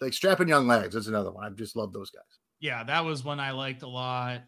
Like 0.00 0.14
Strapping 0.14 0.48
Young 0.48 0.66
Lads. 0.66 0.94
That's 0.94 1.08
another 1.08 1.30
one. 1.30 1.44
I 1.44 1.54
just 1.54 1.76
love 1.76 1.92
those 1.92 2.08
guys. 2.08 2.22
Yeah, 2.58 2.84
that 2.84 3.04
was 3.04 3.22
one 3.22 3.38
I 3.38 3.50
liked 3.50 3.82
a 3.82 3.88
lot. 3.88 4.44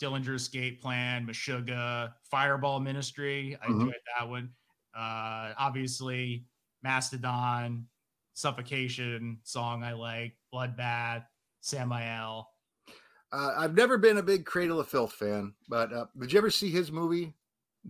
Dillinger 0.00 0.34
Escape 0.34 0.80
Plan, 0.80 1.26
Meshuggah, 1.26 2.12
Fireball 2.30 2.80
Ministry. 2.80 3.56
I 3.62 3.66
Mhm. 3.66 3.80
enjoyed 3.80 3.94
that 4.18 4.28
one. 4.28 4.52
Uh, 4.94 5.54
obviously, 5.58 6.46
Mastodon, 6.82 7.86
Suffocation 8.34 9.38
song 9.42 9.82
I 9.82 9.92
like, 9.92 10.36
Bloodbath, 10.52 11.26
Samael. 11.60 12.48
Uh, 13.32 13.54
I've 13.58 13.74
never 13.74 13.98
been 13.98 14.16
a 14.18 14.22
big 14.22 14.46
Cradle 14.46 14.80
of 14.80 14.88
Filth 14.88 15.12
fan, 15.12 15.54
but 15.68 15.92
uh, 15.92 16.06
did 16.18 16.32
you 16.32 16.38
ever 16.38 16.50
see 16.50 16.70
his 16.70 16.90
movie, 16.90 17.34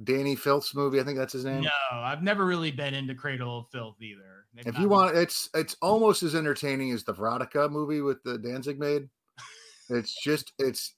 Dani 0.02 0.36
Filth's 0.38 0.74
movie? 0.74 1.00
I 1.00 1.04
think 1.04 1.18
that's 1.18 1.34
his 1.34 1.44
name. 1.44 1.62
No, 1.62 1.70
I've 1.92 2.22
never 2.22 2.44
really 2.44 2.72
been 2.72 2.94
into 2.94 3.14
Cradle 3.14 3.58
of 3.60 3.70
Filth 3.70 4.00
either. 4.02 4.46
They've 4.54 4.66
If 4.66 4.74
you 4.76 4.80
been- 4.80 4.88
want, 4.88 5.16
it's 5.16 5.48
it's 5.54 5.76
almost 5.80 6.22
as 6.22 6.34
entertaining 6.34 6.90
as 6.90 7.04
the 7.04 7.14
Verotika 7.14 7.70
movie 7.70 8.00
with 8.00 8.22
the 8.24 8.38
Danzig 8.38 8.78
made. 8.80 9.08
It's 9.90 10.14
just 10.22 10.52
it's 10.58 10.94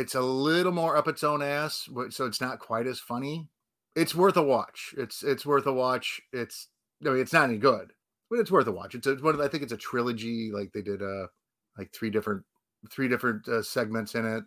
it's 0.00 0.14
a 0.14 0.20
little 0.20 0.72
more 0.72 0.96
up 0.96 1.08
its 1.08 1.24
own 1.24 1.42
ass, 1.42 1.88
but- 1.90 2.12
so 2.12 2.26
it's 2.26 2.40
not 2.40 2.58
quite 2.58 2.86
as 2.86 3.00
funny. 3.00 3.48
It's 3.96 4.14
worth 4.14 4.36
a 4.36 4.42
watch. 4.42 4.94
It's 4.98 5.22
it's 5.22 5.46
worth 5.46 5.66
a 5.66 5.72
watch. 5.72 6.20
It's 6.32 6.68
I 7.06 7.10
mean, 7.10 7.20
it's 7.20 7.32
not 7.32 7.48
any 7.48 7.58
good, 7.58 7.92
but 8.30 8.38
it's 8.40 8.50
worth 8.50 8.66
a 8.66 8.72
watch. 8.72 8.94
It's, 8.94 9.06
a, 9.06 9.14
one 9.16 9.34
of 9.34 9.38
the- 9.38 9.44
I 9.44 9.48
think 9.48 9.62
it's 9.62 9.72
a 9.72 9.76
trilogy. 9.76 10.50
Like 10.52 10.72
they 10.72 10.82
did 10.82 11.00
uh 11.02 11.26
like 11.78 11.92
three 11.92 12.10
different 12.10 12.42
three 12.90 13.08
different 13.08 13.46
uh, 13.48 13.62
segments 13.62 14.14
in 14.14 14.26
it. 14.26 14.44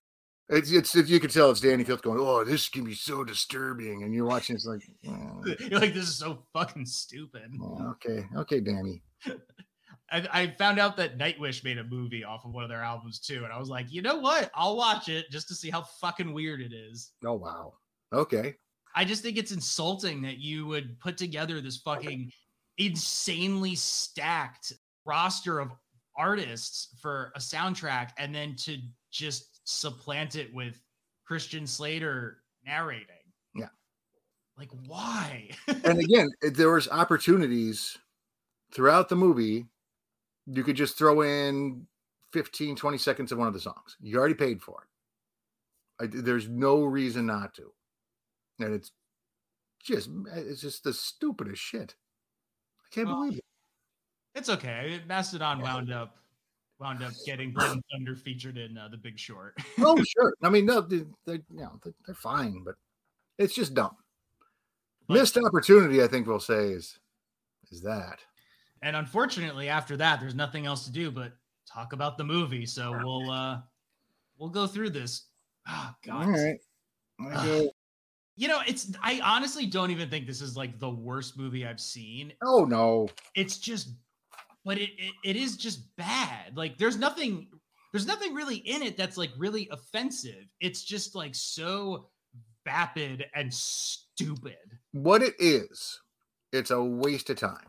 It's 0.49 0.71
it's 0.71 0.95
you 0.95 1.19
can 1.19 1.29
tell 1.29 1.51
it's 1.51 1.59
Dani 1.61 1.85
Filth 1.85 2.01
going, 2.01 2.19
oh, 2.21 2.43
this 2.45 2.69
can 2.69 2.83
be 2.85 2.93
so 2.93 3.23
disturbing, 3.23 4.03
and 4.03 4.13
you're 4.13 4.25
watching. 4.25 4.55
It's 4.55 4.65
like, 4.65 4.81
oh, 5.07 5.43
You're 5.59 5.79
like, 5.79 5.93
this 5.93 6.07
is 6.07 6.17
so 6.17 6.43
fucking 6.53 6.85
stupid. 6.85 7.51
oh, 7.61 7.91
okay, 7.91 8.25
okay, 8.35 8.59
Danny. 8.61 9.01
I, 10.11 10.27
I 10.31 10.47
found 10.57 10.79
out 10.79 10.95
that 10.97 11.17
Nightwish 11.17 11.63
made 11.63 11.77
a 11.77 11.83
movie 11.83 12.23
off 12.23 12.45
of 12.45 12.53
one 12.53 12.63
of 12.63 12.69
their 12.69 12.83
albums 12.83 13.19
too, 13.19 13.43
and 13.43 13.51
I 13.51 13.59
was 13.59 13.69
like, 13.69 13.91
you 13.91 14.01
know 14.01 14.17
what? 14.17 14.49
I'll 14.55 14.77
watch 14.77 15.09
it 15.09 15.29
just 15.29 15.47
to 15.49 15.55
see 15.55 15.69
how 15.69 15.81
fucking 15.81 16.33
weird 16.33 16.61
it 16.61 16.73
is. 16.73 17.11
Oh 17.25 17.33
wow, 17.33 17.73
okay. 18.13 18.55
I 18.95 19.05
just 19.05 19.21
think 19.21 19.37
it's 19.37 19.51
insulting 19.51 20.21
that 20.23 20.39
you 20.39 20.65
would 20.65 20.99
put 20.99 21.17
together 21.17 21.61
this 21.61 21.77
fucking 21.77 22.31
insanely 22.77 23.75
stacked 23.75 24.73
roster 25.05 25.59
of 25.59 25.71
artists 26.15 26.95
for 26.99 27.31
a 27.35 27.39
soundtrack 27.39 28.09
and 28.17 28.33
then 28.33 28.55
to 28.55 28.77
just 29.11 29.61
supplant 29.69 30.35
it 30.35 30.53
with 30.53 30.81
Christian 31.25 31.67
Slater 31.67 32.39
narrating. 32.65 33.05
Yeah. 33.55 33.69
Like 34.57 34.69
why? 34.87 35.49
and 35.67 35.99
again, 35.99 36.29
there 36.41 36.71
was 36.71 36.87
opportunities 36.89 37.97
throughout 38.71 39.09
the 39.09 39.15
movie. 39.15 39.65
You 40.47 40.63
could 40.63 40.75
just 40.75 40.97
throw 40.97 41.21
in 41.21 41.85
15, 42.33 42.75
20 42.75 42.97
seconds 42.97 43.31
of 43.31 43.37
one 43.37 43.47
of 43.47 43.53
the 43.53 43.59
songs. 43.59 43.97
You 43.99 44.17
already 44.17 44.33
paid 44.33 44.61
for 44.61 44.81
it. 45.99 46.03
I, 46.03 46.21
there's 46.21 46.47
no 46.47 46.83
reason 46.83 47.25
not 47.25 47.53
to. 47.55 47.71
And 48.59 48.73
it's 48.73 48.91
just 49.83 50.09
it's 50.35 50.61
just 50.61 50.83
the 50.83 50.93
stupidest 50.93 51.61
shit. 51.61 51.95
I 52.81 52.95
can't 52.95 53.07
Well, 53.07 53.23
believe 53.23 53.37
it. 53.39 53.43
It's 54.35 54.49
okay. 54.49 55.01
Mastodon 55.07 55.61
wound 55.61 55.91
up 55.91 56.17
wound 56.79 57.03
up 57.03 57.11
getting 57.25 57.51
Blood 57.51 57.79
Thunder 57.91 58.15
featured 58.15 58.57
in 58.57 58.77
uh, 58.77 58.87
The 58.89 58.97
Big 58.97 59.17
Short. 59.19 59.55
Oh, 59.79 60.01
sure. 60.15 60.33
I 60.43 60.49
mean, 60.49 60.65
no, 60.65 60.81
they, 60.81 61.05
they, 61.25 61.33
you 61.33 61.43
know, 61.61 61.79
they're 62.05 62.15
fine, 62.15 62.63
but 62.63 62.75
it's 63.37 63.55
just 63.55 63.73
dumb. 63.73 63.95
But- 65.07 65.15
Missed 65.15 65.37
opportunity, 65.37 66.03
I 66.03 66.07
think 66.07 66.27
we'll 66.27 66.39
say 66.39 66.69
is 66.69 66.99
is 67.71 67.81
that. 67.81 68.19
And 68.81 68.95
unfortunately, 68.95 69.69
after 69.69 69.97
that, 69.97 70.19
there's 70.19 70.35
nothing 70.35 70.65
else 70.65 70.85
to 70.85 70.91
do 70.91 71.11
but 71.11 71.33
talk 71.71 71.93
about 71.93 72.17
the 72.17 72.23
movie. 72.23 72.65
So 72.65 72.97
we'll 73.03 73.29
uh 73.31 73.59
we'll 74.37 74.49
go 74.49 74.67
through 74.67 74.91
this. 74.91 75.27
Oh 75.67 75.91
God. 76.05 76.25
All 76.25 76.31
right. 76.31 76.57
Go, 77.19 77.69
You 78.35 78.47
know, 78.47 78.59
it's 78.67 78.91
I 79.01 79.19
honestly 79.23 79.65
don't 79.65 79.91
even 79.91 80.09
think 80.09 80.27
this 80.27 80.41
is 80.41 80.55
like 80.55 80.79
the 80.79 80.89
worst 80.89 81.37
movie 81.37 81.65
I've 81.65 81.79
seen. 81.79 82.33
oh 82.43 82.65
no. 82.65 83.09
It's 83.35 83.57
just 83.57 83.89
but 84.63 84.77
it, 84.77 84.89
it 84.97 85.13
it 85.23 85.35
is 85.35 85.57
just 85.57 85.95
bad. 85.95 86.55
Like 86.55 86.77
there's 86.77 86.97
nothing 86.97 87.47
there's 87.91 88.05
nothing 88.07 88.33
really 88.33 88.57
in 88.57 88.83
it 88.83 88.97
that's 88.97 89.17
like 89.17 89.31
really 89.37 89.67
offensive. 89.71 90.45
It's 90.59 90.83
just 90.83 91.15
like 91.15 91.33
so 91.33 92.09
vapid 92.65 93.25
and 93.33 93.53
stupid. 93.53 94.57
What 94.91 95.23
it 95.23 95.35
is, 95.39 95.99
it's 96.51 96.71
a 96.71 96.83
waste 96.83 97.29
of 97.29 97.37
time. 97.37 97.65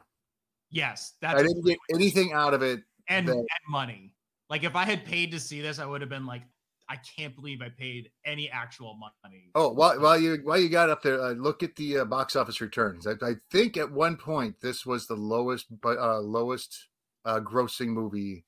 Yes, 0.71 1.15
that's 1.21 1.41
I 1.41 1.43
didn't 1.43 1.65
get 1.65 1.79
anything 1.95 2.33
out 2.33 2.55
of 2.55 2.63
it. 2.63 2.81
and, 3.09 3.27
that- 3.29 3.37
and 3.37 3.47
money. 3.69 4.13
Like 4.51 4.65
if 4.65 4.75
I 4.77 4.85
had 4.85 5.05
paid 5.05 5.31
to 5.33 5.41
see 5.41 5.61
this, 5.61 5.79
I 5.79 5.85
would 5.87 6.01
have 6.01 6.11
been 6.11 6.27
like, 6.27 6.43
I 6.89 6.97
can't 6.97 7.35
believe 7.35 7.61
I 7.61 7.69
paid 7.69 8.11
any 8.25 8.49
actual 8.51 8.95
money. 8.95 9.51
Oh, 9.55 9.69
while, 9.71 10.01
while 10.01 10.19
you 10.19 10.39
while 10.43 10.59
you 10.59 10.71
got 10.71 10.89
up 10.89 11.03
there, 11.03 11.21
uh, 11.21 11.33
look 11.33 11.63
at 11.63 11.77
the 11.77 11.99
uh, 11.99 12.05
box 12.07 12.35
office 12.35 12.63
returns. 12.63 13.07
I, 13.07 13.13
I 13.21 13.35
think 13.51 13.77
at 13.77 13.93
one 13.93 14.17
point 14.17 14.59
this 14.63 14.87
was 14.87 15.07
the 15.07 15.15
lowest, 15.15 15.67
but 15.83 15.99
uh, 15.99 16.19
lowest 16.21 16.89
uh, 17.27 17.41
grossing 17.41 17.89
movie 17.89 18.47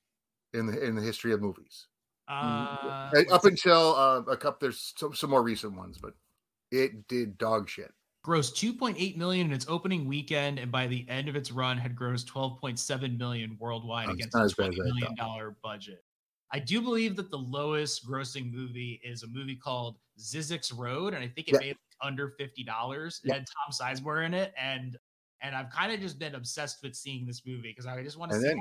in 0.55 0.65
the 0.65 0.83
in 0.83 0.95
the 0.95 1.03
history 1.03 1.33
of 1.33 1.41
movies. 1.41 1.85
Uh, 2.27 3.11
Uh, 3.13 3.23
Up 3.31 3.45
until 3.45 3.95
uh, 3.95 4.21
a 4.21 4.37
couple, 4.37 4.57
there's 4.61 4.93
some, 4.97 5.13
some 5.13 5.29
more 5.29 5.43
recent 5.43 5.75
ones, 5.77 5.99
but 5.99 6.13
it 6.71 7.07
did 7.07 7.37
dog 7.37 7.69
shit. 7.69 7.93
Grossed 8.23 8.53
2.8 8.53 9.17
million 9.17 9.47
in 9.47 9.53
its 9.53 9.65
opening 9.67 10.05
weekend, 10.05 10.59
and 10.59 10.71
by 10.71 10.85
the 10.85 11.07
end 11.09 11.27
of 11.27 11.35
its 11.35 11.51
run, 11.51 11.77
had 11.77 11.95
grossed 11.95 12.25
12.7 12.27 13.17
million 13.17 13.57
worldwide 13.59 14.09
Oh, 14.09 14.11
against 14.11 14.35
a 14.35 14.39
as 14.41 14.53
bad 14.53 14.69
as 14.69 14.75
20 14.75 14.79
I 14.79 14.83
million 14.93 15.15
dollar 15.15 15.55
budget. 15.63 16.03
I 16.53 16.59
do 16.59 16.81
believe 16.81 17.15
that 17.15 17.31
the 17.31 17.37
lowest 17.39 18.05
grossing 18.07 18.51
movie 18.51 18.99
is 19.03 19.23
a 19.23 19.27
movie 19.27 19.55
called 19.55 19.97
Zyzzyx 20.19 20.77
Road, 20.77 21.15
and 21.15 21.23
I 21.23 21.27
think 21.29 21.47
it 21.47 21.53
Yeah. 21.53 21.59
made 21.59 21.77
under 22.01 22.29
fifty 22.37 22.63
dollars. 22.63 23.21
It 23.23 23.29
Yeah. 23.29 23.33
had 23.35 23.45
Tom 23.47 23.71
Sizemore 23.71 24.25
in 24.25 24.33
it, 24.35 24.53
and 24.57 24.97
and 25.41 25.55
I've 25.55 25.71
kind 25.71 25.91
of 25.91 25.99
just 25.99 26.19
been 26.19 26.35
obsessed 26.35 26.83
with 26.83 26.95
seeing 26.95 27.25
this 27.25 27.43
movie 27.43 27.69
because 27.71 27.87
I 27.87 28.03
just 28.03 28.17
want 28.17 28.31
to 28.33 28.39
see 28.39 28.45
then- 28.49 28.59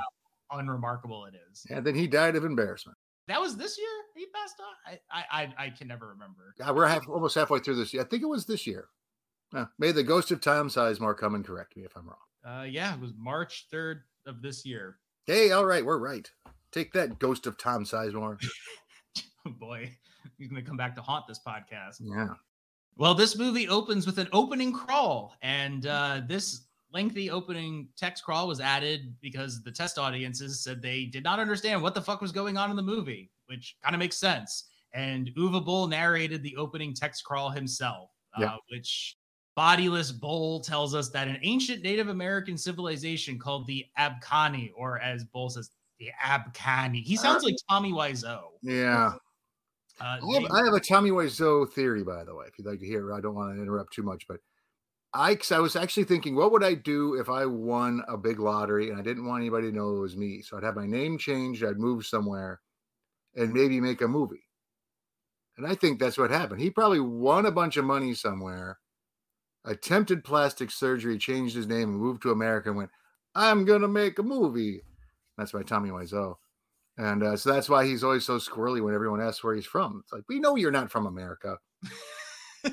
how 0.50 0.58
unremarkable 0.58 1.26
it 1.26 1.34
is. 1.50 1.66
And 1.68 1.84
then 1.86 1.94
he 1.94 2.06
died 2.06 2.34
of 2.36 2.44
embarrassment. 2.46 2.96
That 3.26 3.40
was 3.42 3.56
this 3.58 3.76
year 3.76 4.04
he 4.16 4.26
passed 4.28 4.56
on. 4.60 4.74
I 4.86 5.00
I 5.10 5.42
I, 5.42 5.64
I 5.66 5.70
can 5.70 5.86
never 5.88 6.08
remember. 6.08 6.54
God, 6.58 6.74
we're 6.74 6.86
half, 6.86 7.06
almost 7.08 7.34
halfway 7.34 7.58
through 7.58 7.76
this 7.76 7.92
year. 7.92 8.02
I 8.02 8.06
think 8.06 8.22
it 8.22 8.26
was 8.26 8.46
this 8.46 8.66
year. 8.66 8.88
Uh, 9.54 9.64
may 9.78 9.92
the 9.92 10.02
ghost 10.02 10.30
of 10.30 10.40
Tom 10.40 10.68
Sizemore 10.68 11.16
come 11.16 11.34
and 11.34 11.44
correct 11.44 11.76
me 11.76 11.82
if 11.84 11.96
I'm 11.96 12.06
wrong. 12.06 12.16
Uh, 12.60 12.62
yeah, 12.64 12.94
it 12.94 13.00
was 13.00 13.12
March 13.18 13.66
third 13.70 14.02
of 14.26 14.42
this 14.42 14.64
year. 14.64 14.96
Hey, 15.26 15.50
all 15.50 15.66
right, 15.66 15.84
we're 15.84 15.98
right. 15.98 16.30
Take 16.72 16.92
that, 16.92 17.18
ghost 17.18 17.46
of 17.46 17.58
Tom 17.58 17.84
Sizemore. 17.84 18.38
Oh 19.46 19.50
boy, 19.52 19.90
he's 20.36 20.48
gonna 20.48 20.60
come 20.60 20.76
back 20.76 20.94
to 20.96 21.00
haunt 21.00 21.26
this 21.26 21.40
podcast. 21.46 21.96
Yeah. 22.00 22.34
Well, 22.98 23.14
this 23.14 23.38
movie 23.38 23.68
opens 23.70 24.04
with 24.04 24.18
an 24.18 24.28
opening 24.34 24.70
crawl, 24.70 25.34
and 25.40 25.86
uh, 25.86 26.20
this 26.28 26.66
lengthy 26.92 27.30
opening 27.30 27.88
text 27.96 28.22
crawl 28.22 28.46
was 28.46 28.60
added 28.60 29.14
because 29.22 29.62
the 29.62 29.72
test 29.72 29.98
audiences 29.98 30.62
said 30.62 30.82
they 30.82 31.06
did 31.06 31.24
not 31.24 31.38
understand 31.38 31.80
what 31.82 31.94
the 31.94 32.02
fuck 32.02 32.20
was 32.20 32.32
going 32.32 32.58
on 32.58 32.68
in 32.68 32.76
the 32.76 32.82
movie, 32.82 33.30
which 33.46 33.76
kind 33.82 33.94
of 33.94 33.98
makes 33.98 34.18
sense. 34.18 34.64
And 34.92 35.30
Uwe 35.38 35.64
Boll 35.64 35.86
narrated 35.86 36.42
the 36.42 36.56
opening 36.56 36.92
text 36.92 37.24
crawl 37.24 37.48
himself, 37.48 38.10
Yeah. 38.38 38.46
uh, 38.48 38.56
which 38.70 39.16
bodiless 39.56 40.12
Boll 40.12 40.60
tells 40.60 40.94
us 40.94 41.08
that 41.10 41.28
an 41.28 41.38
ancient 41.42 41.82
Native 41.82 42.08
American 42.08 42.56
civilization 42.56 43.38
called 43.38 43.66
the 43.66 43.84
Abkani, 43.98 44.70
or 44.76 44.98
as 45.00 45.24
Boll 45.24 45.50
says, 45.50 45.70
the 45.98 46.08
Abkani. 46.24 47.02
He 47.02 47.16
sounds 47.16 47.44
like 47.44 47.54
Tommy 47.68 47.92
Wiseau. 47.92 48.40
Yeah. 48.62 49.12
Uh, 50.00 50.04
I 50.04 50.14
have, 50.14 50.42
they- 50.42 50.48
I 50.48 50.64
have 50.64 50.74
a 50.74 50.80
Tommy 50.80 51.10
Wiseau 51.10 51.70
theory, 51.70 52.02
by 52.02 52.24
the 52.24 52.34
way, 52.34 52.46
if 52.48 52.58
you'd 52.58 52.66
like 52.66 52.80
to 52.80 52.86
hear. 52.86 53.12
I 53.12 53.20
don't 53.20 53.34
want 53.34 53.54
to 53.54 53.60
interrupt 53.60 53.92
too 53.92 54.02
much, 54.02 54.26
but 54.26 54.38
I, 55.12 55.36
I 55.50 55.58
was 55.58 55.76
actually 55.76 56.04
thinking, 56.04 56.36
what 56.36 56.52
would 56.52 56.64
I 56.64 56.74
do 56.74 57.14
if 57.14 57.28
I 57.28 57.44
won 57.44 58.02
a 58.08 58.16
big 58.16 58.38
lottery 58.38 58.90
and 58.90 58.98
I 58.98 59.02
didn't 59.02 59.26
want 59.26 59.40
anybody 59.42 59.70
to 59.70 59.76
know 59.76 59.96
it 59.96 60.00
was 60.00 60.16
me? 60.16 60.40
So 60.40 60.56
I'd 60.56 60.62
have 60.62 60.76
my 60.76 60.86
name 60.86 61.18
changed, 61.18 61.64
I'd 61.64 61.78
move 61.78 62.06
somewhere, 62.06 62.60
and 63.34 63.52
maybe 63.52 63.80
make 63.80 64.00
a 64.00 64.08
movie. 64.08 64.44
And 65.58 65.66
I 65.66 65.74
think 65.74 65.98
that's 65.98 66.16
what 66.16 66.30
happened. 66.30 66.60
He 66.60 66.70
probably 66.70 67.00
won 67.00 67.44
a 67.44 67.50
bunch 67.50 67.76
of 67.76 67.84
money 67.84 68.14
somewhere, 68.14 68.78
attempted 69.64 70.24
plastic 70.24 70.70
surgery, 70.70 71.18
changed 71.18 71.54
his 71.54 71.66
name, 71.66 71.90
and 71.90 71.98
moved 71.98 72.22
to 72.22 72.30
America 72.30 72.68
and 72.68 72.78
went, 72.78 72.90
I'm 73.34 73.64
going 73.64 73.82
to 73.82 73.88
make 73.88 74.18
a 74.18 74.22
movie. 74.22 74.82
That's 75.38 75.52
by 75.52 75.62
Tommy 75.62 75.90
Wiseau. 75.90 76.36
And 76.98 77.22
uh, 77.22 77.36
so 77.36 77.52
that's 77.52 77.68
why 77.68 77.84
he's 77.86 78.04
always 78.04 78.24
so 78.24 78.36
squirrely 78.38 78.82
when 78.82 78.94
everyone 78.94 79.20
asks 79.22 79.42
where 79.42 79.54
he's 79.54 79.64
from. 79.66 80.00
It's 80.04 80.12
like, 80.12 80.24
we 80.28 80.38
know 80.40 80.56
you're 80.56 80.70
not 80.70 80.90
from 80.90 81.06
America. 81.06 81.56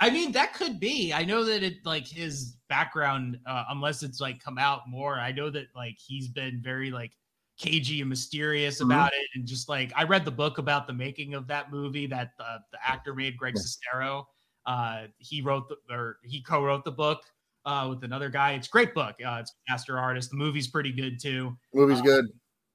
I 0.00 0.10
mean, 0.10 0.32
that 0.32 0.54
could 0.54 0.80
be. 0.80 1.12
I 1.12 1.24
know 1.24 1.44
that 1.44 1.62
it 1.62 1.74
like 1.84 2.06
his 2.06 2.56
background, 2.68 3.38
uh, 3.46 3.64
unless 3.70 4.02
it's 4.02 4.20
like 4.20 4.42
come 4.42 4.58
out 4.58 4.88
more. 4.88 5.18
I 5.18 5.32
know 5.32 5.50
that 5.50 5.66
like 5.74 5.96
he's 5.98 6.28
been 6.28 6.60
very 6.62 6.90
like 6.90 7.12
cagey 7.58 8.00
and 8.00 8.08
mysterious 8.10 8.80
Mhm. 8.80 8.86
about 8.86 9.12
it, 9.12 9.26
and 9.34 9.46
just 9.46 9.68
like 9.68 9.92
I 9.94 10.04
read 10.04 10.24
the 10.24 10.30
book 10.30 10.58
about 10.58 10.86
the 10.86 10.92
making 10.92 11.34
of 11.34 11.46
that 11.48 11.70
movie 11.70 12.06
that 12.08 12.32
the, 12.38 12.58
the 12.72 12.78
actor 12.86 13.14
made, 13.14 13.36
Greg 13.36 13.54
Yeah. 13.56 13.62
Sestero. 13.62 14.24
Uh, 14.66 15.04
he 15.18 15.40
wrote 15.42 15.68
the 15.68 15.76
or 15.94 16.18
he 16.24 16.42
co-wrote 16.42 16.84
the 16.84 16.90
book 16.92 17.22
uh, 17.64 17.86
with 17.88 18.02
another 18.04 18.28
guy. 18.28 18.52
It's 18.52 18.66
a 18.68 18.70
great 18.70 18.94
book. 18.94 19.14
Uh, 19.24 19.38
it's 19.40 19.54
Disaster 19.66 19.98
Artist. 19.98 20.30
The 20.30 20.36
movie's 20.36 20.66
pretty 20.68 20.92
good 20.92 21.20
too 21.20 21.56
Movie's 21.72 22.00
Uh, 22.00 22.02
good. 22.02 22.24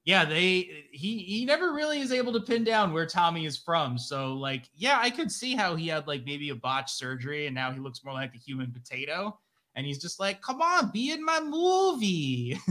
yeah 0.04 0.24
they 0.24 0.86
he 0.90 1.18
he 1.18 1.44
never 1.44 1.72
really 1.74 2.00
is 2.00 2.10
able 2.12 2.32
to 2.32 2.40
pin 2.40 2.64
down 2.64 2.92
where 2.92 3.06
tommy 3.06 3.46
is 3.46 3.56
from 3.56 3.96
so 3.96 4.32
like 4.34 4.64
yeah 4.74 4.98
i 5.00 5.08
could 5.08 5.30
see 5.30 5.54
how 5.54 5.76
he 5.76 5.86
had 5.86 6.08
like 6.08 6.24
maybe 6.24 6.48
a 6.48 6.54
botched 6.56 6.90
surgery 6.96 7.46
and 7.46 7.54
now 7.54 7.70
he 7.70 7.78
looks 7.78 8.02
more 8.04 8.12
like 8.12 8.34
a 8.34 8.38
human 8.38 8.72
potato 8.72 9.38
and 9.76 9.86
he's 9.86 9.98
just 10.02 10.18
like 10.18 10.40
come 10.42 10.60
on 10.60 10.90
be 10.90 11.12
in 11.12 11.24
my 11.24 11.40
movie 11.40 12.58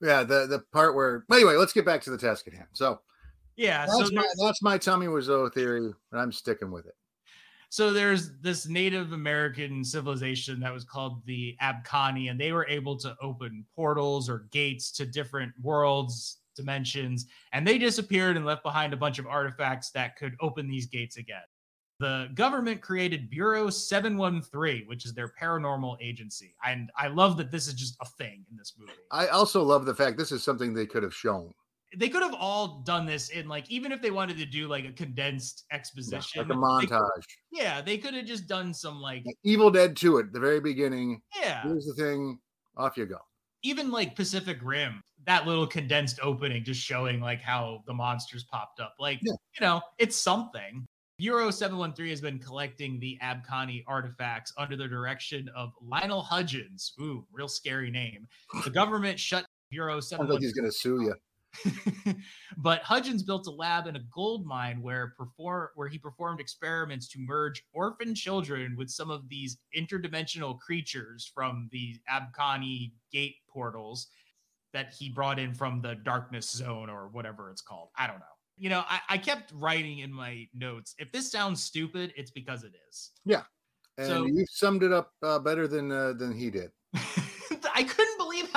Yeah, 0.00 0.22
the 0.22 0.46
the 0.46 0.58
part 0.72 0.94
where. 0.94 1.24
But 1.28 1.36
anyway, 1.36 1.54
let's 1.56 1.72
get 1.72 1.86
back 1.86 2.02
to 2.02 2.10
the 2.10 2.18
task 2.18 2.46
at 2.46 2.52
hand. 2.52 2.68
So 2.72 3.00
yeah 3.56 3.86
so 3.86 3.98
that's 3.98 4.12
my 4.12 4.20
there's, 4.22 4.34
that's 4.42 4.62
my 4.62 4.76
Tommy 4.76 5.06
Wiseau 5.06 5.50
theory, 5.52 5.78
and 6.12 6.20
I'm 6.20 6.32
sticking 6.32 6.70
with 6.70 6.84
it. 6.86 6.94
So 7.74 7.92
there's 7.92 8.38
this 8.38 8.68
native 8.68 9.10
american 9.10 9.82
civilization 9.82 10.60
that 10.60 10.72
was 10.72 10.84
called 10.84 11.26
the 11.26 11.56
abkani 11.60 12.30
and 12.30 12.40
they 12.40 12.52
were 12.52 12.68
able 12.68 12.96
to 12.98 13.16
open 13.20 13.66
portals 13.74 14.30
or 14.30 14.46
gates 14.52 14.92
to 14.92 15.04
different 15.04 15.52
worlds 15.60 16.38
dimensions 16.54 17.26
and 17.52 17.66
they 17.66 17.76
disappeared 17.76 18.36
and 18.36 18.46
left 18.46 18.62
behind 18.62 18.92
a 18.92 18.96
bunch 18.96 19.18
of 19.18 19.26
artifacts 19.26 19.90
that 19.90 20.14
could 20.14 20.36
open 20.40 20.68
these 20.68 20.86
gates 20.86 21.16
again 21.16 21.42
the 21.98 22.28
government 22.34 22.80
created 22.80 23.30
Bureau 23.30 23.70
713, 23.70 24.84
which 24.88 25.06
is 25.06 25.14
their 25.14 25.32
paranormal 25.40 25.96
agency. 26.02 26.52
And 26.66 26.90
I 26.98 27.06
love 27.06 27.36
that 27.36 27.52
this 27.52 27.68
is 27.68 27.74
just 27.74 27.96
a 28.02 28.04
thing 28.04 28.44
in 28.50 28.56
this 28.56 28.74
movie. 28.76 28.90
I 29.12 29.28
also 29.28 29.62
love 29.62 29.86
the 29.86 29.94
fact 29.94 30.18
this 30.18 30.32
is 30.32 30.42
something 30.42 30.74
they 30.74 30.86
could 30.86 31.04
have 31.04 31.14
shown. 31.14 31.54
They 31.96 32.08
could 32.08 32.22
have 32.22 32.34
all 32.34 32.82
done 32.84 33.06
this 33.06 33.28
in 33.30 33.48
like, 33.48 33.70
even 33.70 33.92
if 33.92 34.02
they 34.02 34.10
wanted 34.10 34.36
to 34.38 34.46
do 34.46 34.68
like 34.68 34.84
a 34.84 34.92
condensed 34.92 35.64
Yeah, 35.70 35.76
exposition, 35.76 36.40
like 36.42 36.46
a 36.46 36.48
they 36.48 36.54
montage. 36.86 37.22
yeah, 37.52 37.80
they 37.80 37.98
could 37.98 38.14
have 38.14 38.24
just 38.26 38.46
done 38.46 38.72
some 38.74 39.00
like, 39.00 39.22
Like 39.24 39.36
Evil 39.44 39.70
Dead 39.70 39.96
2 39.96 40.18
at 40.18 40.32
the 40.32 40.40
very 40.40 40.60
beginning. 40.60 41.20
yeah, 41.40 41.62
Here's 41.62 41.86
the 41.86 41.94
thing. 41.94 42.38
Off 42.76 42.96
you 42.96 43.06
go. 43.06 43.18
even 43.62 43.90
like 43.90 44.16
Pacific 44.16 44.58
Rim, 44.62 45.00
that 45.26 45.46
little 45.46 45.66
condensed 45.66 46.18
opening 46.22 46.64
just 46.64 46.80
showing 46.80 47.20
like 47.20 47.40
how 47.40 47.82
the 47.86 47.94
monsters 47.94 48.44
popped 48.44 48.80
up. 48.80 48.94
Like, 48.98 49.20
Yeah. 49.22 49.32
you 49.60 49.66
know, 49.66 49.80
it's 49.98 50.16
something. 50.16 50.84
Bureau 51.16 51.52
713 51.52 52.10
has 52.10 52.20
been 52.20 52.40
collecting 52.40 52.98
the 52.98 53.16
Abkani 53.22 53.84
artifacts 53.86 54.52
under 54.58 54.74
the 54.76 54.88
direction 54.88 55.48
of 55.54 55.70
Lionel 55.80 56.22
Hudgens. 56.22 56.92
Ooh, 57.00 57.24
real 57.32 57.46
scary 57.46 57.88
name. 57.92 58.26
The 58.64 58.70
government 58.70 59.20
shut 59.20 59.46
Bureau 59.70 60.00
Sounds 60.00 60.28
like 60.28 60.40
he's 60.40 60.52
going 60.52 60.68
to 60.68 60.72
sue 60.76 61.02
you. 61.02 61.14
but 62.56 62.82
Hudgens 62.82 63.22
built 63.22 63.46
a 63.46 63.50
lab 63.50 63.86
in 63.86 63.96
a 63.96 64.02
gold 64.12 64.46
mine 64.46 64.80
where 64.82 65.14
perform 65.16 65.68
where 65.74 65.88
he 65.88 65.98
performed 65.98 66.40
experiments 66.40 67.08
to 67.08 67.18
merge 67.20 67.64
orphan 67.72 68.14
children 68.14 68.74
with 68.76 68.90
some 68.90 69.10
of 69.10 69.28
these 69.28 69.58
interdimensional 69.76 70.58
creatures 70.58 71.30
from 71.34 71.68
the 71.72 71.96
Abkani 72.10 72.92
gate 73.12 73.36
portals 73.48 74.08
that 74.72 74.92
he 74.92 75.08
brought 75.08 75.38
in 75.38 75.54
from 75.54 75.80
the 75.80 75.94
darkness 75.94 76.50
zone 76.50 76.90
or 76.90 77.08
whatever 77.08 77.50
it's 77.50 77.62
called. 77.62 77.88
I 77.96 78.06
don't 78.06 78.18
know. 78.18 78.24
You 78.56 78.70
know, 78.70 78.84
I, 78.88 79.00
I 79.08 79.18
kept 79.18 79.52
writing 79.52 80.00
in 80.00 80.12
my 80.12 80.46
notes. 80.54 80.94
If 80.98 81.10
this 81.10 81.30
sounds 81.30 81.62
stupid, 81.62 82.12
it's 82.16 82.30
because 82.30 82.62
it 82.64 82.72
is. 82.88 83.10
Yeah, 83.24 83.42
and 83.98 84.06
So- 84.06 84.26
you 84.26 84.44
summed 84.50 84.82
it 84.82 84.92
up 84.92 85.12
uh, 85.22 85.38
better 85.38 85.66
than 85.66 85.90
uh, 85.90 86.12
than 86.12 86.32
he 86.32 86.50
did. 86.50 86.70
I 87.74 87.82
couldn't 87.82 88.13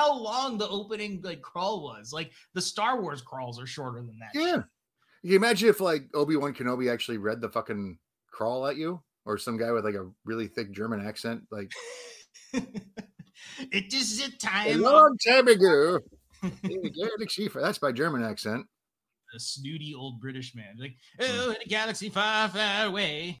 how 0.08 0.18
long 0.18 0.58
the 0.58 0.68
opening 0.68 1.20
like 1.22 1.42
crawl 1.42 1.82
was. 1.82 2.12
Like 2.12 2.32
the 2.54 2.60
Star 2.60 3.00
Wars 3.00 3.20
crawls 3.20 3.60
are 3.60 3.66
shorter 3.66 4.00
than 4.00 4.18
that. 4.20 4.38
Yeah. 4.38 4.62
You 5.22 5.36
imagine 5.36 5.68
if 5.68 5.80
like 5.80 6.04
Obi-Wan 6.14 6.54
Kenobi 6.54 6.92
actually 6.92 7.18
read 7.18 7.40
the 7.40 7.48
fucking 7.48 7.98
crawl 8.30 8.66
at 8.66 8.76
you 8.76 9.02
or 9.26 9.36
some 9.36 9.56
guy 9.56 9.72
with 9.72 9.84
like 9.84 9.94
a 9.94 10.08
really 10.24 10.46
thick 10.46 10.70
German 10.70 11.04
accent 11.04 11.42
like 11.50 11.72
it 12.52 13.92
is 13.92 14.22
a 14.22 14.26
a 14.26 14.30
time 14.38 14.74
of 14.74 14.80
long 14.80 15.16
time 15.26 15.48
ago 15.48 15.98
that's 17.54 17.78
by 17.78 17.92
German 17.92 18.22
accent. 18.22 18.66
a 19.34 19.40
snooty 19.40 19.94
old 19.94 20.20
British 20.20 20.54
man. 20.54 20.76
Like, 20.78 20.96
hmm. 21.18 21.26
oh, 21.28 21.50
in 21.50 21.56
a 21.64 21.68
galaxy 21.68 22.08
far, 22.08 22.48
far 22.48 22.86
away. 22.86 23.40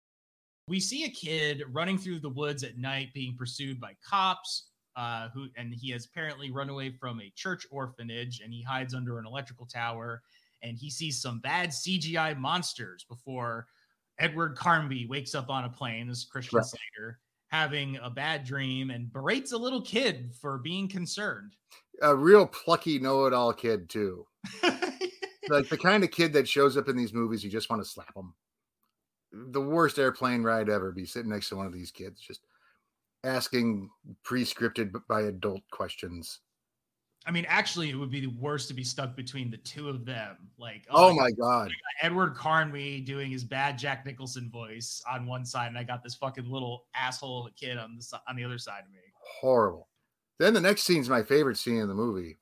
We 0.66 0.80
see 0.80 1.04
a 1.04 1.10
kid 1.10 1.62
running 1.72 1.96
through 1.96 2.20
the 2.20 2.28
woods 2.28 2.62
at 2.62 2.76
night 2.76 3.08
being 3.14 3.36
pursued 3.38 3.80
by 3.80 3.92
cops. 4.06 4.68
Uh, 4.98 5.28
who 5.32 5.46
and 5.56 5.72
he 5.72 5.92
has 5.92 6.06
apparently 6.06 6.50
run 6.50 6.68
away 6.68 6.90
from 6.90 7.20
a 7.20 7.32
church 7.36 7.64
orphanage 7.70 8.40
and 8.42 8.52
he 8.52 8.64
hides 8.64 8.94
under 8.94 9.20
an 9.20 9.26
electrical 9.26 9.64
tower 9.64 10.22
and 10.64 10.76
he 10.76 10.90
sees 10.90 11.22
some 11.22 11.38
bad 11.38 11.68
CGI 11.68 12.36
monsters 12.36 13.06
before 13.08 13.68
Edward 14.18 14.56
Carnby 14.56 15.08
wakes 15.08 15.36
up 15.36 15.50
on 15.50 15.64
a 15.64 15.68
plane, 15.68 16.08
this 16.08 16.18
is 16.18 16.24
Christian 16.24 16.56
Right. 16.56 16.66
Slater, 16.66 17.20
having 17.46 17.96
a 18.02 18.10
bad 18.10 18.42
dream 18.42 18.90
and 18.90 19.12
berates 19.12 19.52
a 19.52 19.56
little 19.56 19.82
kid 19.82 20.32
for 20.34 20.58
being 20.58 20.88
concerned. 20.88 21.54
A 22.02 22.12
real 22.12 22.44
plucky 22.44 22.98
know-it-all 22.98 23.52
kid 23.52 23.88
too. 23.88 24.26
Like 25.48 25.68
the 25.68 25.78
kind 25.78 26.04
of 26.04 26.10
kid 26.10 26.32
that 26.34 26.48
shows 26.48 26.76
up 26.76 26.88
in 26.88 26.96
these 26.96 27.14
movies 27.14 27.42
you 27.42 27.50
just 27.50 27.70
want 27.70 27.82
to 27.82 27.88
slap 27.88 28.14
him. 28.14 28.34
The 29.32 29.60
worst 29.60 29.98
airplane 29.98 30.42
ride 30.42 30.68
ever 30.68 30.92
be 30.92 31.06
sitting 31.06 31.30
next 31.30 31.48
to 31.50 31.56
one 31.56 31.66
of 31.66 31.72
these 31.72 31.90
kids 31.90 32.20
just 32.20 32.40
asking 33.24 33.90
pre-scripted 34.24 34.92
by 35.08 35.22
adult 35.22 35.62
questions. 35.70 36.40
I 37.26 37.30
mean, 37.30 37.44
actually, 37.46 37.90
it 37.90 37.96
would 37.96 38.10
be 38.10 38.20
the 38.20 38.34
worst 38.40 38.68
to 38.68 38.74
be 38.74 38.84
stuck 38.84 39.14
between 39.14 39.50
the 39.50 39.58
two 39.58 39.88
of 39.88 40.06
them. 40.06 40.36
Like, 40.56 40.86
Oh, 40.88 41.08
oh 41.08 41.14
my 41.14 41.30
god. 41.32 41.70
Edward 42.00 42.34
Carnby 42.34 43.04
doing 43.04 43.30
his 43.30 43.44
bad 43.44 43.76
Jack 43.76 44.06
Nicholson 44.06 44.50
voice 44.50 45.02
on 45.10 45.26
one 45.26 45.44
side, 45.44 45.68
and 45.68 45.76
I 45.76 45.82
got 45.82 46.02
this 46.02 46.14
fucking 46.14 46.50
little 46.50 46.86
asshole 46.94 47.42
of 47.44 47.52
a 47.52 47.54
kid 47.54 47.76
on 47.76 47.98
the 47.98 48.20
on 48.28 48.36
the 48.36 48.44
other 48.44 48.56
side 48.56 48.84
of 48.86 48.90
me. 48.92 49.00
Horrible. 49.40 49.88
Then 50.38 50.54
the 50.54 50.60
next 50.60 50.84
scene's 50.84 51.10
my 51.10 51.22
favorite 51.22 51.58
scene 51.58 51.80
in 51.80 51.88
the 51.88 51.94
movie. 51.94 52.38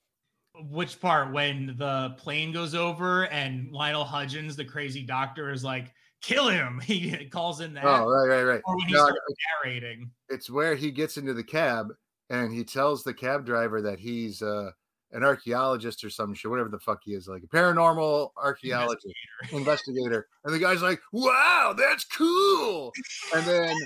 Which 0.71 1.01
part? 1.01 1.33
When 1.33 1.75
the 1.79 2.15
plane 2.19 2.53
goes 2.53 2.75
over 2.75 3.27
and 3.29 3.73
Lionel 3.73 4.05
Hudgens, 4.05 4.55
the 4.55 4.65
crazy 4.65 5.03
doctor, 5.03 5.51
is 5.51 5.65
like, 5.65 5.93
"Kill 6.23 6.49
him!" 6.49 6.81
He 6.85 7.27
calls 7.29 7.61
in 7.61 7.75
that, 7.75 7.85
Oh, 7.85 8.07
right, 8.07 8.27
right, 8.29 8.43
right. 8.45 8.63
or 8.65 8.77
when 8.77 8.87
he 8.89 8.95
No, 8.95 9.01
starts 9.05 9.19
narrating. 9.65 10.11
it's 10.29 10.51
where 10.51 10.75
he 10.75 10.91
gets 10.91 11.17
into 11.17 11.35
the 11.35 11.45
cab 11.45 11.89
and 12.31 12.53
he 12.53 12.65
tells 12.65 13.03
the 13.05 13.15
cab 13.15 13.47
driver 13.47 13.81
that 13.83 13.99
he's 14.01 14.43
uh, 14.43 14.71
an 15.13 15.23
archaeologist 15.23 16.03
or 16.03 16.11
some 16.11 16.35
shit, 16.35 16.51
whatever 16.51 16.69
the 16.69 16.81
fuck 16.81 17.01
he 17.05 17.15
is, 17.15 17.29
like 17.29 17.43
a 17.45 17.47
paranormal 17.47 18.31
archaeologist 18.37 19.15
investigator. 19.53 20.27
And 20.45 20.53
the 20.53 20.59
guy's 20.59 20.83
like, 20.83 21.01
"Wow, 21.13 21.75
that's 21.77 22.05
cool." 22.05 22.93
And 23.35 23.45
then 23.47 23.77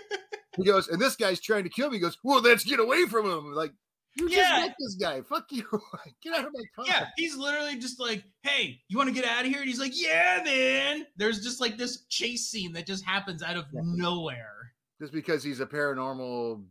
he 0.56 0.64
goes, 0.64 0.88
and 0.88 1.00
this 1.00 1.14
guy's 1.16 1.40
trying 1.40 1.62
to 1.64 1.70
kill 1.70 1.90
me. 1.90 1.96
He 1.96 2.00
goes, 2.00 2.18
"Well, 2.24 2.40
let's 2.40 2.64
get 2.64 2.80
away 2.80 3.06
from 3.06 3.26
him." 3.26 3.52
Like, 3.54 3.72
you 4.16 4.28
just 4.28 4.40
Yeah. 4.40 4.60
met 4.66 4.76
this 4.78 4.94
guy. 4.94 5.20
Fuck 5.22 5.50
you. 5.50 5.64
get 6.22 6.34
out 6.34 6.46
of 6.46 6.52
my 6.54 6.62
car. 6.76 6.84
Yeah, 6.86 7.08
he's 7.16 7.36
literally 7.36 7.76
just 7.76 7.98
like, 8.00 8.24
"Hey, 8.42 8.80
you 8.88 8.96
want 8.96 9.08
to 9.08 9.14
get 9.14 9.24
out 9.24 9.44
of 9.44 9.50
here?" 9.50 9.60
And 9.60 9.68
he's 9.68 9.80
like, 9.80 9.92
"Yeah, 9.94 10.42
man." 10.44 11.06
There's 11.16 11.42
just 11.42 11.60
like 11.60 11.76
this 11.76 12.04
chase 12.06 12.48
scene 12.48 12.72
that 12.74 12.86
just 12.86 13.04
happens 13.04 13.42
out 13.42 13.56
of 13.56 13.64
Yeah. 13.72 13.80
nowhere. 13.84 14.72
Just 15.00 15.12
because 15.12 15.42
he's 15.42 15.60
a 15.60 15.66
paranormal 15.66 16.64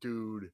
dude. 0.00 0.50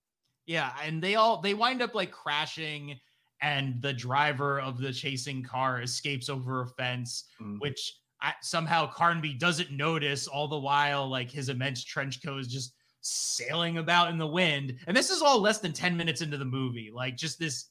Yeah, 0.47 0.72
and 0.82 1.03
they 1.03 1.16
all 1.16 1.40
they 1.40 1.55
wind 1.55 1.82
up 1.82 1.94
like 1.94 2.12
crashing, 2.12 3.01
and 3.42 3.82
the 3.82 3.92
driver 3.92 4.61
of 4.61 4.78
the 4.78 4.92
chasing 4.92 5.42
car 5.42 5.82
escapes 5.82 6.28
over 6.28 6.62
a 6.62 6.66
fence, 6.66 7.24
Mm. 7.40 7.59
which 7.61 7.99
I, 8.22 8.32
somehow 8.40 8.90
Carnby 8.90 9.38
doesn't 9.38 9.70
notice. 9.72 10.26
All 10.26 10.49
the 10.49 10.59
while, 10.59 11.07
like 11.09 11.30
his 11.30 11.49
immense 11.51 11.84
trench 11.84 12.22
coat 12.24 12.38
is 12.38 12.49
just 12.49 12.72
sailing 13.09 13.78
about 13.78 14.11
in 14.11 14.18
the 14.18 14.26
wind. 14.26 14.76
And 14.86 14.96
this 14.96 15.11
is 15.11 15.22
all 15.22 15.40
less 15.40 15.59
than 15.59 15.72
ten 15.72 15.96
minutes 15.96 16.20
into 16.20 16.36
the 16.36 16.44
movie, 16.44 16.90
like 16.92 17.16
just 17.16 17.38
this 17.38 17.70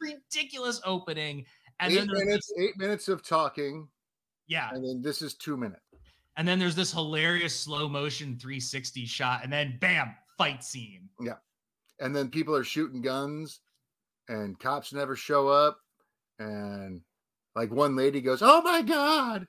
ridiculous 0.00 0.80
opening. 0.84 1.44
And 1.80 1.92
eight 1.92 1.98
then 1.98 2.06
minutes, 2.06 2.48
this, 2.48 2.58
eight 2.58 2.78
minutes 2.78 3.08
of 3.08 3.22
talking, 3.22 3.88
yeah, 4.46 4.70
and 4.72 4.84
then 4.84 5.02
this 5.02 5.22
is 5.22 5.34
two 5.34 5.56
minutes. 5.56 5.82
and 6.36 6.46
then 6.46 6.58
there's 6.58 6.76
this 6.76 6.92
hilarious 6.92 7.58
slow 7.58 7.88
motion 7.88 8.38
360 8.38 9.06
shot, 9.06 9.40
and 9.42 9.52
then 9.52 9.78
bam, 9.80 10.14
fight 10.38 10.62
scene. 10.62 11.08
Yeah. 11.20 11.36
And 12.00 12.14
then 12.14 12.28
people 12.28 12.54
are 12.54 12.64
shooting 12.64 13.02
guns 13.02 13.60
and 14.28 14.58
cops 14.58 14.92
never 14.92 15.16
show 15.16 15.48
up 15.48 15.78
and 16.38 17.00
like 17.54 17.70
one 17.70 17.94
lady 17.94 18.20
goes 18.20 18.40
oh 18.42 18.62
my 18.62 18.82
god 18.82 19.46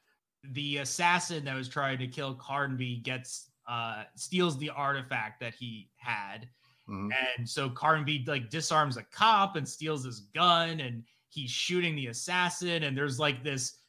the 0.51 0.77
assassin 0.77 1.45
that 1.45 1.55
was 1.55 1.67
trying 1.67 1.97
to 1.97 2.07
kill 2.07 2.35
Carnby 2.35 3.01
gets 3.01 3.49
uh 3.67 4.03
steals 4.15 4.57
the 4.57 4.69
artifact 4.69 5.39
that 5.39 5.53
he 5.55 5.89
had. 5.95 6.47
Mhm. 6.87 7.09
And 7.37 7.49
so 7.49 7.69
Carnby 7.69 8.27
like 8.27 8.49
disarms 8.49 8.97
a 8.97 9.03
cop 9.03 9.55
and 9.55 9.67
steals 9.67 10.05
his 10.05 10.21
gun 10.35 10.79
and 10.81 11.03
he's 11.29 11.49
shooting 11.51 11.95
the 11.95 12.07
assassin 12.07 12.83
and 12.83 12.95
there's 12.97 13.19
like 13.19 13.43
this 13.43 13.79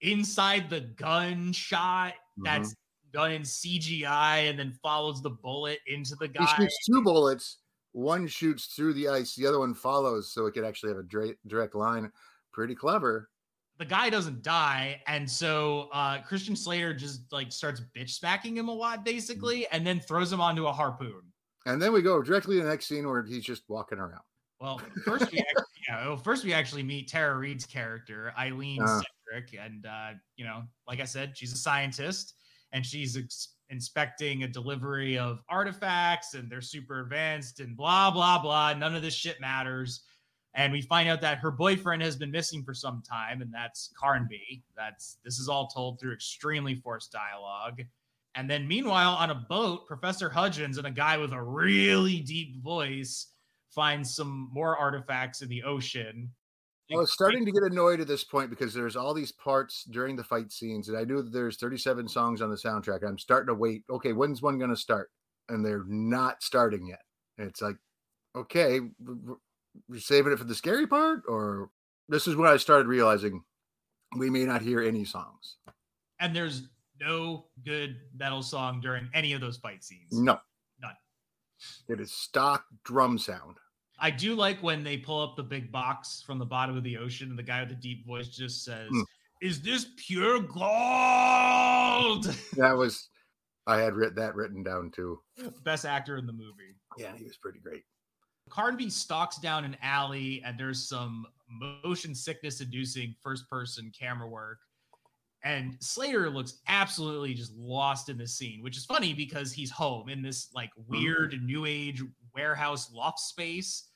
inside 0.00 0.70
the 0.70 0.80
gun 0.80 1.52
shot 1.52 2.14
that's 2.38 2.74
done 3.12 3.32
in 3.32 3.42
CGI 3.42 4.48
and 4.48 4.58
then 4.58 4.72
follows 4.82 5.22
the 5.22 5.30
bullet 5.30 5.80
into 5.86 6.14
the 6.16 6.28
guy. 6.28 6.44
he 6.46 6.62
shoots 6.62 6.86
two 6.86 7.02
bullets 7.02 7.58
one 7.92 8.26
shoots 8.26 8.66
through 8.66 8.92
the 8.92 9.08
ice 9.08 9.34
the 9.34 9.46
other 9.46 9.58
one 9.58 9.74
follows 9.74 10.30
so 10.32 10.46
it 10.46 10.52
could 10.52 10.64
actually 10.64 10.90
have 10.90 10.98
a 10.98 11.02
dra- 11.02 11.34
direct 11.46 11.74
line 11.74 12.12
pretty 12.52 12.74
clever 12.74 13.28
the 13.78 13.84
guy 13.84 14.10
doesn't 14.10 14.42
die 14.42 15.00
and 15.06 15.28
so 15.30 15.88
uh 15.92 16.20
christian 16.22 16.56
slater 16.56 16.92
just 16.92 17.22
like 17.32 17.52
starts 17.52 17.80
bitch 17.96 18.10
smacking 18.10 18.56
him 18.56 18.68
a 18.68 18.74
lot 18.74 19.04
basically 19.04 19.66
and 19.68 19.86
then 19.86 20.00
throws 20.00 20.32
him 20.32 20.40
onto 20.40 20.66
a 20.66 20.72
harpoon. 20.72 21.22
And 21.66 21.80
then 21.82 21.92
we 21.92 22.00
go 22.02 22.22
directly 22.22 22.56
to 22.56 22.62
the 22.62 22.68
next 22.68 22.86
scene 22.86 23.06
where 23.06 23.22
he's 23.22 23.44
just 23.44 23.62
walking 23.68 23.98
around. 23.98 24.22
Well 24.60 24.80
first 25.04 25.30
we 25.30 25.38
actually, 25.38 25.64
yeah, 25.88 26.06
well, 26.08 26.16
first 26.16 26.44
we 26.44 26.52
actually 26.52 26.82
meet 26.82 27.08
tara 27.08 27.36
reid's 27.36 27.66
character 27.66 28.32
aline 28.38 28.80
Uh. 28.82 29.00
Cedrac, 29.32 29.64
and 29.64 29.86
uh 29.86 30.10
you 30.36 30.44
know 30.44 30.62
like 30.86 31.00
i 31.00 31.04
said 31.04 31.36
she's 31.36 31.52
a 31.52 31.56
scientist 31.56 32.34
and 32.72 32.84
she's 32.84 33.16
ex- 33.16 33.54
inspecting 33.70 34.42
a 34.44 34.48
delivery 34.48 35.18
of 35.18 35.42
artifacts 35.48 36.34
and 36.34 36.50
they're 36.50 36.60
super 36.62 37.00
advanced 37.00 37.60
and 37.60 37.76
blah 37.76 38.10
blah 38.10 38.40
blah 38.40 38.72
none 38.72 38.94
of 38.94 39.02
this 39.02 39.14
shit 39.14 39.40
matters 39.40 40.02
and 40.58 40.72
we 40.72 40.82
find 40.82 41.08
out 41.08 41.20
that 41.20 41.38
her 41.38 41.52
boyfriend 41.52 42.02
has 42.02 42.16
been 42.16 42.32
missing 42.32 42.64
for 42.64 42.74
some 42.74 43.00
time 43.08 43.40
and 43.40 43.54
that's 43.54 43.92
carnby 44.00 44.60
that's 44.76 45.18
this 45.24 45.38
is 45.38 45.48
all 45.48 45.68
told 45.68 46.00
through 46.00 46.12
extremely 46.12 46.74
forced 46.74 47.12
dialogue. 47.12 47.80
And 48.34 48.50
then 48.50 48.66
meanwhile 48.66 49.14
on 49.14 49.30
a 49.30 49.34
boat 49.36 49.86
professor 49.86 50.28
hudgens 50.28 50.76
and 50.76 50.86
a 50.86 50.90
guy 50.90 51.16
with 51.16 51.32
a 51.32 51.40
really 51.40 52.20
deep 52.20 52.60
voice 52.60 53.28
finds 53.70 54.16
some 54.16 54.50
more 54.52 54.76
artifacts 54.76 55.42
in 55.42 55.48
the 55.48 55.62
ocean. 55.62 56.28
I 56.92 56.96
was 56.96 57.12
starting 57.12 57.44
to 57.44 57.52
get 57.52 57.62
annoyed 57.62 58.00
at 58.00 58.08
this 58.08 58.24
point 58.24 58.50
because 58.50 58.72
there's 58.74 58.96
all 58.96 59.12
these 59.14 59.30
parts 59.30 59.84
during 59.84 60.16
the 60.16 60.24
fight 60.24 60.50
scenes 60.50 60.88
and 60.88 60.98
i 60.98 61.04
knew 61.04 61.22
that 61.22 61.32
there's 61.32 61.56
37 61.58 62.08
songs 62.08 62.42
on 62.42 62.50
the 62.50 62.56
soundtrack. 62.56 63.06
I'm 63.06 63.18
starting 63.18 63.46
to 63.46 63.54
wait. 63.54 63.84
Okay 63.88 64.12
when's 64.12 64.42
one 64.42 64.58
going 64.58 64.70
to 64.70 64.76
start? 64.76 65.10
And 65.48 65.64
they're 65.64 65.84
not 65.86 66.42
starting 66.42 66.88
yet. 66.88 67.02
It's 67.36 67.62
like 67.62 67.76
okay 68.34 68.80
we're 69.88 70.00
saving 70.00 70.32
it 70.32 70.38
for 70.38 70.44
the 70.44 70.54
scary 70.54 70.86
part 70.86 71.22
or 71.28 71.70
this 72.08 72.26
is 72.26 72.36
when 72.36 72.48
i 72.50 72.56
started 72.56 72.86
realizing 72.88 73.42
we 74.16 74.30
may 74.30 74.44
not 74.44 74.62
hear 74.62 74.80
any 74.80 75.04
songs 75.04 75.56
and 76.20 76.34
there's 76.34 76.68
no 77.00 77.46
good 77.64 77.96
metal 78.16 78.42
song 78.42 78.80
during 78.80 79.08
any 79.14 79.32
of 79.32 79.40
those 79.40 79.56
fight 79.58 79.84
scenes 79.84 80.12
no 80.12 80.38
None. 80.80 80.94
it 81.88 82.00
is 82.00 82.10
stock 82.12 82.64
drum 82.84 83.18
sound 83.18 83.56
I 84.00 84.10
do 84.12 84.36
like 84.36 84.62
when 84.62 84.84
they 84.84 84.96
pull 84.96 85.20
up 85.20 85.34
the 85.34 85.42
big 85.42 85.72
box 85.72 86.22
from 86.24 86.38
the 86.38 86.46
bottom 86.46 86.76
of 86.76 86.84
the 86.84 86.96
ocean 86.98 87.30
and 87.30 87.38
the 87.38 87.42
guy 87.42 87.58
with 87.58 87.70
the 87.70 87.74
deep 87.74 88.06
voice 88.06 88.28
just 88.28 88.64
says, 88.64 88.88
Mm. 88.92 89.02
Is 89.42 89.60
this 89.60 89.86
pure 89.96 90.38
gold? 90.38 92.24
that 92.56 92.76
was 92.76 93.08
i 93.66 93.78
had 93.78 93.94
writ- 93.94 94.14
that 94.14 94.34
written 94.36 94.62
down 94.62 94.90
too 94.92 95.18
Best 95.64 95.84
actor 95.84 96.16
in 96.16 96.26
the 96.26 96.32
movie. 96.32 96.76
yeah 96.96 97.16
he 97.16 97.24
was 97.24 97.36
pretty 97.38 97.58
great 97.58 97.82
Carnby 98.48 98.90
stalks 98.90 99.38
down 99.38 99.64
an 99.64 99.76
alley 99.82 100.42
and 100.44 100.58
there's 100.58 100.88
some 100.88 101.26
motion 101.84 102.14
sickness 102.14 102.60
inducing 102.60 103.14
first 103.22 103.48
person 103.48 103.92
camera 103.98 104.28
work. 104.28 104.58
And 105.44 105.76
Slater 105.80 106.28
looks 106.30 106.58
absolutely 106.66 107.32
just 107.32 107.54
lost 107.56 108.08
in 108.08 108.18
this 108.18 108.36
scene, 108.36 108.62
which 108.62 108.76
is 108.76 108.84
funny 108.84 109.14
because 109.14 109.52
he's 109.52 109.70
home 109.70 110.08
in 110.08 110.20
this 110.20 110.48
like 110.54 110.70
weird 110.88 111.40
new 111.44 111.64
age 111.64 112.02
warehouse 112.34 112.90
loft 112.92 113.20
space. 113.20 113.88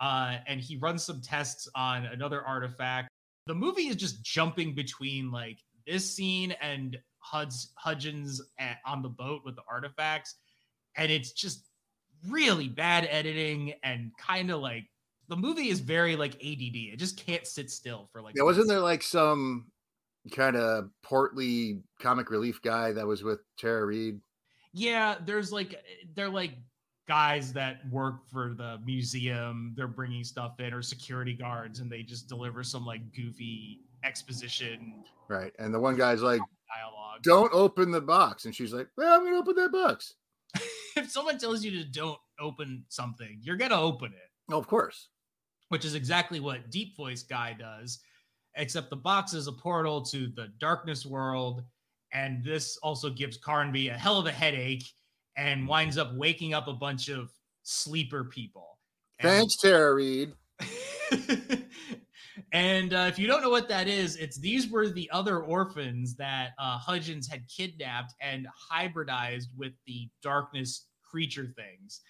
Uh, 0.00 0.36
and 0.46 0.60
he 0.60 0.76
runs 0.76 1.04
some 1.04 1.20
tests 1.20 1.68
on 1.74 2.04
another 2.06 2.42
artifact. 2.42 3.08
The 3.46 3.54
movie 3.54 3.88
is 3.88 3.96
just 3.96 4.22
jumping 4.22 4.74
between 4.74 5.30
like 5.30 5.58
this 5.86 6.14
scene 6.14 6.52
and 6.60 6.98
Hud's 7.18 7.72
Hudgens 7.76 8.42
at, 8.58 8.78
on 8.84 9.02
the 9.02 9.08
boat 9.08 9.42
with 9.44 9.56
the 9.56 9.62
artifacts. 9.70 10.36
And 10.96 11.10
it's 11.10 11.32
just 11.32 11.68
really 12.28 12.68
bad 12.68 13.06
editing 13.10 13.74
and 13.82 14.10
kind 14.18 14.50
of 14.50 14.60
like 14.60 14.84
the 15.28 15.36
movie 15.36 15.68
is 15.68 15.80
very 15.80 16.16
like 16.16 16.34
ADD. 16.36 16.92
It 16.92 16.98
just 16.98 17.24
can't 17.24 17.46
sit 17.46 17.70
still 17.70 18.08
for 18.12 18.20
like 18.22 18.34
yeah 18.36 18.42
wasn't 18.42 18.68
there 18.68 18.80
like 18.80 19.02
some 19.02 19.66
kind 20.30 20.56
of 20.56 20.88
portly 21.02 21.80
comic 22.00 22.30
relief 22.30 22.60
guy 22.62 22.92
that 22.92 23.06
was 23.06 23.24
with 23.24 23.40
tara 23.58 23.84
reid 23.84 24.20
Yeah, 24.72 25.16
there's 25.24 25.52
like 25.52 25.82
they're 26.14 26.28
like 26.28 26.52
guys 27.08 27.52
that 27.54 27.80
work 27.90 28.24
for 28.32 28.54
the 28.54 28.78
museum. 28.84 29.72
They're 29.76 29.88
bringing 29.88 30.22
stuff 30.24 30.60
in 30.60 30.72
or 30.72 30.82
security 30.82 31.34
guards, 31.34 31.80
and 31.80 31.90
they 31.90 32.02
just 32.02 32.28
deliver 32.28 32.62
some 32.62 32.86
like 32.86 33.12
goofy 33.14 33.80
exposition 34.04 35.04
right 35.28 35.52
and 35.58 35.72
the 35.72 35.78
one 35.78 35.96
guy's 35.96 36.22
like 36.22 36.40
dialogue. 36.76 37.22
don't 37.22 37.52
open 37.54 37.90
the 37.90 38.00
box 38.00 38.44
and 38.44 38.54
she's 38.54 38.72
like 38.72 38.88
well 38.96 39.14
i'm 39.18 39.24
gonna 39.24 39.36
open 39.36 39.54
that 39.54 39.70
box 39.70 40.14
if 40.96 41.10
someone 41.10 41.38
tells 41.38 41.64
you 41.64 41.70
to 41.72 41.84
don't 41.84 42.18
open 42.40 42.84
something, 42.88 43.38
you're 43.40 43.56
gonna 43.56 43.80
open 43.80 44.12
it. 44.12 44.52
oh, 44.52 44.58
of 44.58 44.66
course 44.66 45.08
which 45.72 45.86
is 45.86 45.94
exactly 45.94 46.38
what 46.38 46.70
Deep 46.70 46.94
Voice 46.94 47.22
Guy 47.22 47.56
does, 47.58 48.00
except 48.56 48.90
the 48.90 48.96
box 48.96 49.32
is 49.32 49.46
a 49.46 49.52
portal 49.52 50.02
to 50.02 50.26
the 50.26 50.48
darkness 50.60 51.06
world. 51.06 51.62
And 52.12 52.44
this 52.44 52.76
also 52.82 53.08
gives 53.08 53.38
Carnby 53.38 53.90
a 53.90 53.96
hell 53.96 54.18
of 54.18 54.26
a 54.26 54.32
headache 54.32 54.84
and 55.34 55.66
winds 55.66 55.96
up 55.96 56.12
waking 56.14 56.52
up 56.52 56.68
a 56.68 56.74
bunch 56.74 57.08
of 57.08 57.32
sleeper 57.62 58.22
people. 58.22 58.78
And- 59.18 59.30
thanks 59.30 59.56
tara 59.56 59.94
reid 59.94 60.34
and 62.52 62.94
uh, 62.94 63.06
if 63.08 63.18
you 63.18 63.26
don't 63.26 63.42
know 63.42 63.50
what 63.50 63.68
that 63.68 63.88
is, 63.88 64.16
it's 64.16 64.38
these 64.38 64.68
were 64.68 64.88
the 64.88 65.10
other 65.10 65.40
orphans 65.40 66.14
that 66.16 66.50
uh, 66.58 66.78
Hudgens 66.78 67.28
had 67.28 67.42
kidnapped 67.48 68.14
and 68.20 68.46
hybridized 68.72 69.48
with 69.56 69.72
the 69.86 70.08
darkness 70.22 70.86
creature 71.02 71.52
things. 71.56 72.00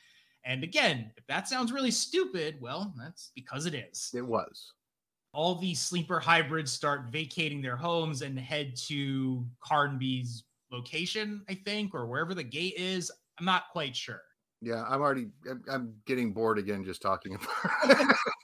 And 0.44 0.64
again, 0.64 1.10
if 1.16 1.26
that 1.26 1.48
sounds 1.48 1.72
really 1.72 1.90
stupid, 1.90 2.56
well, 2.60 2.92
that's 2.98 3.30
because 3.34 3.66
it 3.66 3.74
is. 3.74 4.10
It 4.14 4.26
was. 4.26 4.72
All 5.32 5.54
these 5.54 5.80
sleeper 5.80 6.20
hybrids 6.20 6.72
start 6.72 7.06
vacating 7.10 7.62
their 7.62 7.76
homes 7.76 8.22
and 8.22 8.38
head 8.38 8.74
to 8.88 9.46
Carnby's 9.64 10.44
location, 10.70 11.42
I 11.48 11.54
think, 11.54 11.94
or 11.94 12.06
wherever 12.06 12.34
the 12.34 12.42
gate 12.42 12.74
is. 12.76 13.10
I'm 13.38 13.46
not 13.46 13.64
quite 13.72 13.96
sure. 13.96 14.20
Yeah, 14.60 14.84
I'm 14.88 15.00
already. 15.00 15.28
I'm, 15.50 15.62
I'm 15.70 15.94
getting 16.06 16.32
bored 16.32 16.58
again 16.58 16.84
just 16.84 17.02
talking 17.02 17.34
about. 17.34 18.06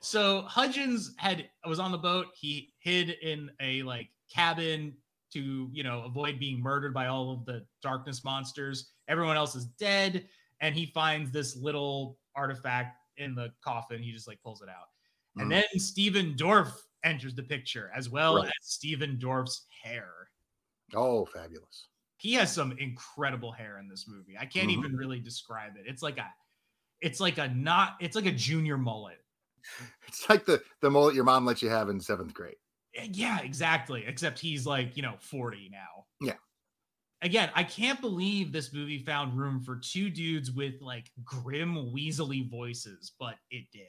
So 0.00 0.42
Hudgens 0.42 1.14
had 1.18 1.50
was 1.66 1.78
on 1.78 1.92
the 1.92 1.98
boat. 1.98 2.28
He 2.34 2.74
hid 2.78 3.10
in 3.10 3.50
a 3.60 3.82
like 3.82 4.10
cabin 4.32 4.96
to 5.32 5.68
you 5.72 5.82
know 5.82 6.02
avoid 6.04 6.38
being 6.38 6.60
murdered 6.60 6.94
by 6.94 7.06
all 7.06 7.32
of 7.32 7.44
the 7.44 7.66
darkness 7.82 8.24
monsters. 8.24 8.92
Everyone 9.08 9.36
else 9.36 9.54
is 9.54 9.66
dead, 9.66 10.28
and 10.60 10.74
he 10.74 10.86
finds 10.86 11.30
this 11.30 11.56
little 11.56 12.18
artifact 12.34 12.96
in 13.16 13.34
the 13.34 13.52
coffin. 13.62 14.02
He 14.02 14.12
just 14.12 14.26
like 14.26 14.40
pulls 14.42 14.62
it 14.62 14.68
out, 14.68 14.88
and 15.38 15.50
Mhm. 15.50 15.50
then 15.50 15.64
Stephen 15.78 16.34
Dorff 16.34 16.72
enters 17.04 17.34
the 17.34 17.42
picture 17.42 17.90
as 17.94 18.08
well 18.08 18.36
Right. 18.36 18.46
as 18.46 18.52
Stephen 18.62 19.18
Dorff's 19.18 19.66
hair. 19.82 20.30
oh, 20.94 21.24
fabulous! 21.26 21.88
He 22.18 22.34
has 22.34 22.52
some 22.52 22.72
incredible 22.72 23.50
hair 23.52 23.78
in 23.78 23.88
this 23.88 24.06
movie. 24.06 24.36
I 24.38 24.44
can't 24.46 24.70
Mhm. 24.70 24.78
even 24.78 24.94
really 24.94 25.20
describe 25.20 25.76
it. 25.76 25.86
It's 25.86 26.02
like 26.02 26.18
a, 26.18 26.32
it's 27.00 27.20
like 27.20 27.38
a 27.38 27.48
not. 27.48 27.96
It's 28.00 28.16
like 28.16 28.26
a 28.26 28.32
junior 28.32 28.78
mullet. 28.78 29.24
It's 30.08 30.28
like 30.28 30.44
the 30.44 30.62
the 30.80 30.90
mullet 30.90 31.14
your 31.14 31.24
mom 31.24 31.44
let 31.46 31.62
you 31.62 31.68
have 31.68 31.88
in 31.88 32.00
seventh 32.00 32.34
grade. 32.34 32.56
Eh, 32.96 33.08
Yeah, 33.12 33.40
exactly. 33.40 34.04
Except 34.06 34.38
he's 34.38 34.66
like, 34.66 34.96
you 34.96 35.02
know, 35.02 35.14
40 35.20 35.68
now. 35.70 36.06
Yeah. 36.20 36.34
Again, 37.22 37.50
I 37.54 37.64
can't 37.64 38.00
believe 38.00 38.50
this 38.50 38.72
movie 38.72 38.98
found 39.04 39.38
room 39.38 39.60
for 39.60 39.76
two 39.76 40.08
dudes 40.10 40.50
with 40.50 40.80
like 40.80 41.10
grim, 41.24 41.92
weaselly 41.94 42.50
voices, 42.50 43.12
but 43.20 43.34
it 43.50 43.66
did. 43.72 43.86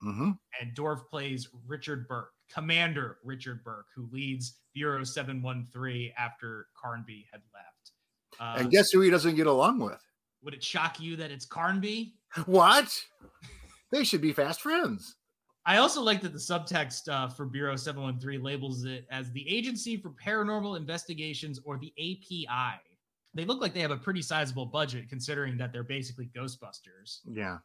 hmm 0.00 0.32
And 0.60 0.74
Dorff 0.76 1.08
plays 1.08 1.48
Richard 1.66 2.06
Burke, 2.06 2.30
Commander 2.52 3.18
Richard 3.24 3.64
Burke, 3.64 3.86
who 3.96 4.08
leads 4.12 4.60
Bureau 4.74 5.02
713 5.04 6.12
after 6.18 6.66
Carnby 6.80 7.24
had 7.32 7.40
left. 7.54 7.92
Uh, 8.38 8.60
and 8.60 8.70
guess 8.70 8.90
who 8.92 9.00
he 9.00 9.10
doesn't 9.10 9.36
get 9.36 9.46
along 9.46 9.80
with? 9.80 10.00
would 10.42 10.54
it 10.54 10.62
shock 10.62 11.00
you 11.00 11.16
that 11.16 11.32
it's 11.32 11.46
Carnby? 11.46 12.12
What? 12.44 12.94
They 13.92 14.04
should 14.04 14.20
be 14.20 14.32
fast 14.32 14.62
friends. 14.62 15.16
I 15.64 15.78
also 15.78 16.00
like 16.00 16.20
that 16.22 16.32
the 16.32 16.38
subtext 16.38 17.08
uh, 17.08 17.28
for 17.28 17.44
Bureau 17.44 17.74
713 17.74 18.42
labels 18.42 18.84
it 18.84 19.04
as 19.10 19.32
the 19.32 19.48
Agency 19.48 19.96
for 19.96 20.10
Paranormal 20.10 20.76
Investigations 20.76 21.60
or 21.64 21.76
the 21.76 21.92
API. 21.98 22.80
They 23.34 23.44
look 23.44 23.60
like 23.60 23.74
they 23.74 23.80
have 23.80 23.90
a 23.90 23.96
pretty 23.96 24.22
sizable 24.22 24.66
budget 24.66 25.08
considering 25.08 25.58
that 25.58 25.72
they're 25.72 25.82
basically 25.82 26.30
Ghostbusters. 26.34 27.20
Yeah. 27.26 27.58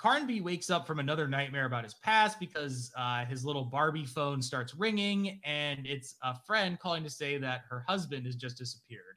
Carnby 0.00 0.42
wakes 0.42 0.68
up 0.68 0.86
from 0.86 0.98
another 0.98 1.28
nightmare 1.28 1.66
about 1.66 1.84
his 1.84 1.94
past 1.94 2.40
because 2.40 2.90
uh, 2.96 3.24
his 3.24 3.44
little 3.44 3.64
Barbie 3.64 4.04
phone 4.04 4.42
starts 4.42 4.74
ringing 4.74 5.40
and 5.44 5.86
it's 5.86 6.16
a 6.22 6.34
friend 6.46 6.78
calling 6.78 7.04
to 7.04 7.10
say 7.10 7.38
that 7.38 7.62
her 7.70 7.84
husband 7.86 8.26
has 8.26 8.36
just 8.36 8.58
disappeared. 8.58 9.16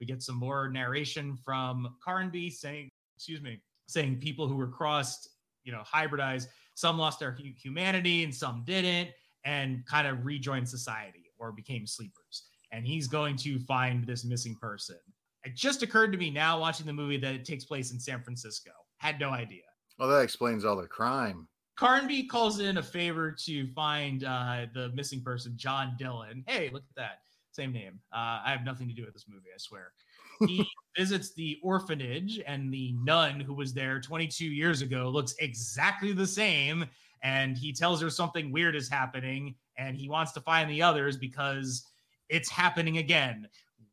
We 0.00 0.06
get 0.06 0.22
some 0.22 0.36
more 0.36 0.68
narration 0.68 1.36
from 1.36 1.96
Carnby 2.06 2.52
saying, 2.52 2.90
excuse 3.16 3.40
me, 3.40 3.60
saying 3.86 4.18
people 4.18 4.48
who 4.48 4.56
were 4.56 4.68
crossed, 4.68 5.28
you 5.66 5.72
know, 5.72 5.82
hybridized, 5.82 6.46
some 6.74 6.96
lost 6.96 7.20
their 7.20 7.36
humanity 7.58 8.24
and 8.24 8.34
some 8.34 8.62
didn't, 8.64 9.10
and 9.44 9.84
kind 9.86 10.06
of 10.06 10.24
rejoined 10.24 10.68
society 10.68 11.30
or 11.38 11.52
became 11.52 11.86
sleepers. 11.86 12.44
And 12.72 12.86
he's 12.86 13.06
going 13.06 13.36
to 13.38 13.58
find 13.60 14.06
this 14.06 14.24
missing 14.24 14.56
person. 14.60 14.96
It 15.44 15.54
just 15.54 15.82
occurred 15.82 16.12
to 16.12 16.18
me 16.18 16.30
now 16.30 16.58
watching 16.58 16.86
the 16.86 16.92
movie 16.92 17.18
that 17.18 17.34
it 17.34 17.44
takes 17.44 17.64
place 17.64 17.92
in 17.92 18.00
San 18.00 18.22
Francisco. 18.22 18.70
Had 18.98 19.20
no 19.20 19.30
idea. 19.30 19.62
Well, 19.98 20.08
that 20.08 20.22
explains 20.22 20.64
all 20.64 20.76
the 20.76 20.86
crime. 20.86 21.48
Carnby 21.78 22.28
calls 22.28 22.60
in 22.60 22.78
a 22.78 22.82
favor 22.82 23.30
to 23.30 23.66
find 23.74 24.24
uh, 24.24 24.66
the 24.72 24.90
missing 24.94 25.20
person, 25.20 25.52
John 25.56 25.94
Dillon. 25.98 26.42
Hey, 26.46 26.70
look 26.72 26.84
at 26.88 26.96
that. 26.96 27.18
Same 27.52 27.72
name. 27.72 28.00
Uh, 28.12 28.40
I 28.44 28.50
have 28.50 28.64
nothing 28.64 28.88
to 28.88 28.94
do 28.94 29.04
with 29.04 29.14
this 29.14 29.26
movie, 29.28 29.48
I 29.54 29.58
swear. 29.58 29.92
He 30.46 30.66
visits 30.96 31.32
the 31.34 31.58
orphanage, 31.62 32.40
and 32.46 32.72
the 32.72 32.94
nun 33.02 33.40
who 33.40 33.54
was 33.54 33.72
there 33.72 34.00
22 34.00 34.44
years 34.44 34.82
ago 34.82 35.08
looks 35.08 35.34
exactly 35.38 36.12
the 36.12 36.26
same. 36.26 36.86
And 37.22 37.56
he 37.56 37.72
tells 37.72 38.00
her 38.02 38.10
something 38.10 38.52
weird 38.52 38.76
is 38.76 38.88
happening, 38.88 39.54
and 39.78 39.96
he 39.96 40.08
wants 40.08 40.32
to 40.32 40.40
find 40.40 40.70
the 40.70 40.82
others 40.82 41.16
because 41.16 41.86
it's 42.28 42.50
happening 42.50 42.98
again, 42.98 43.48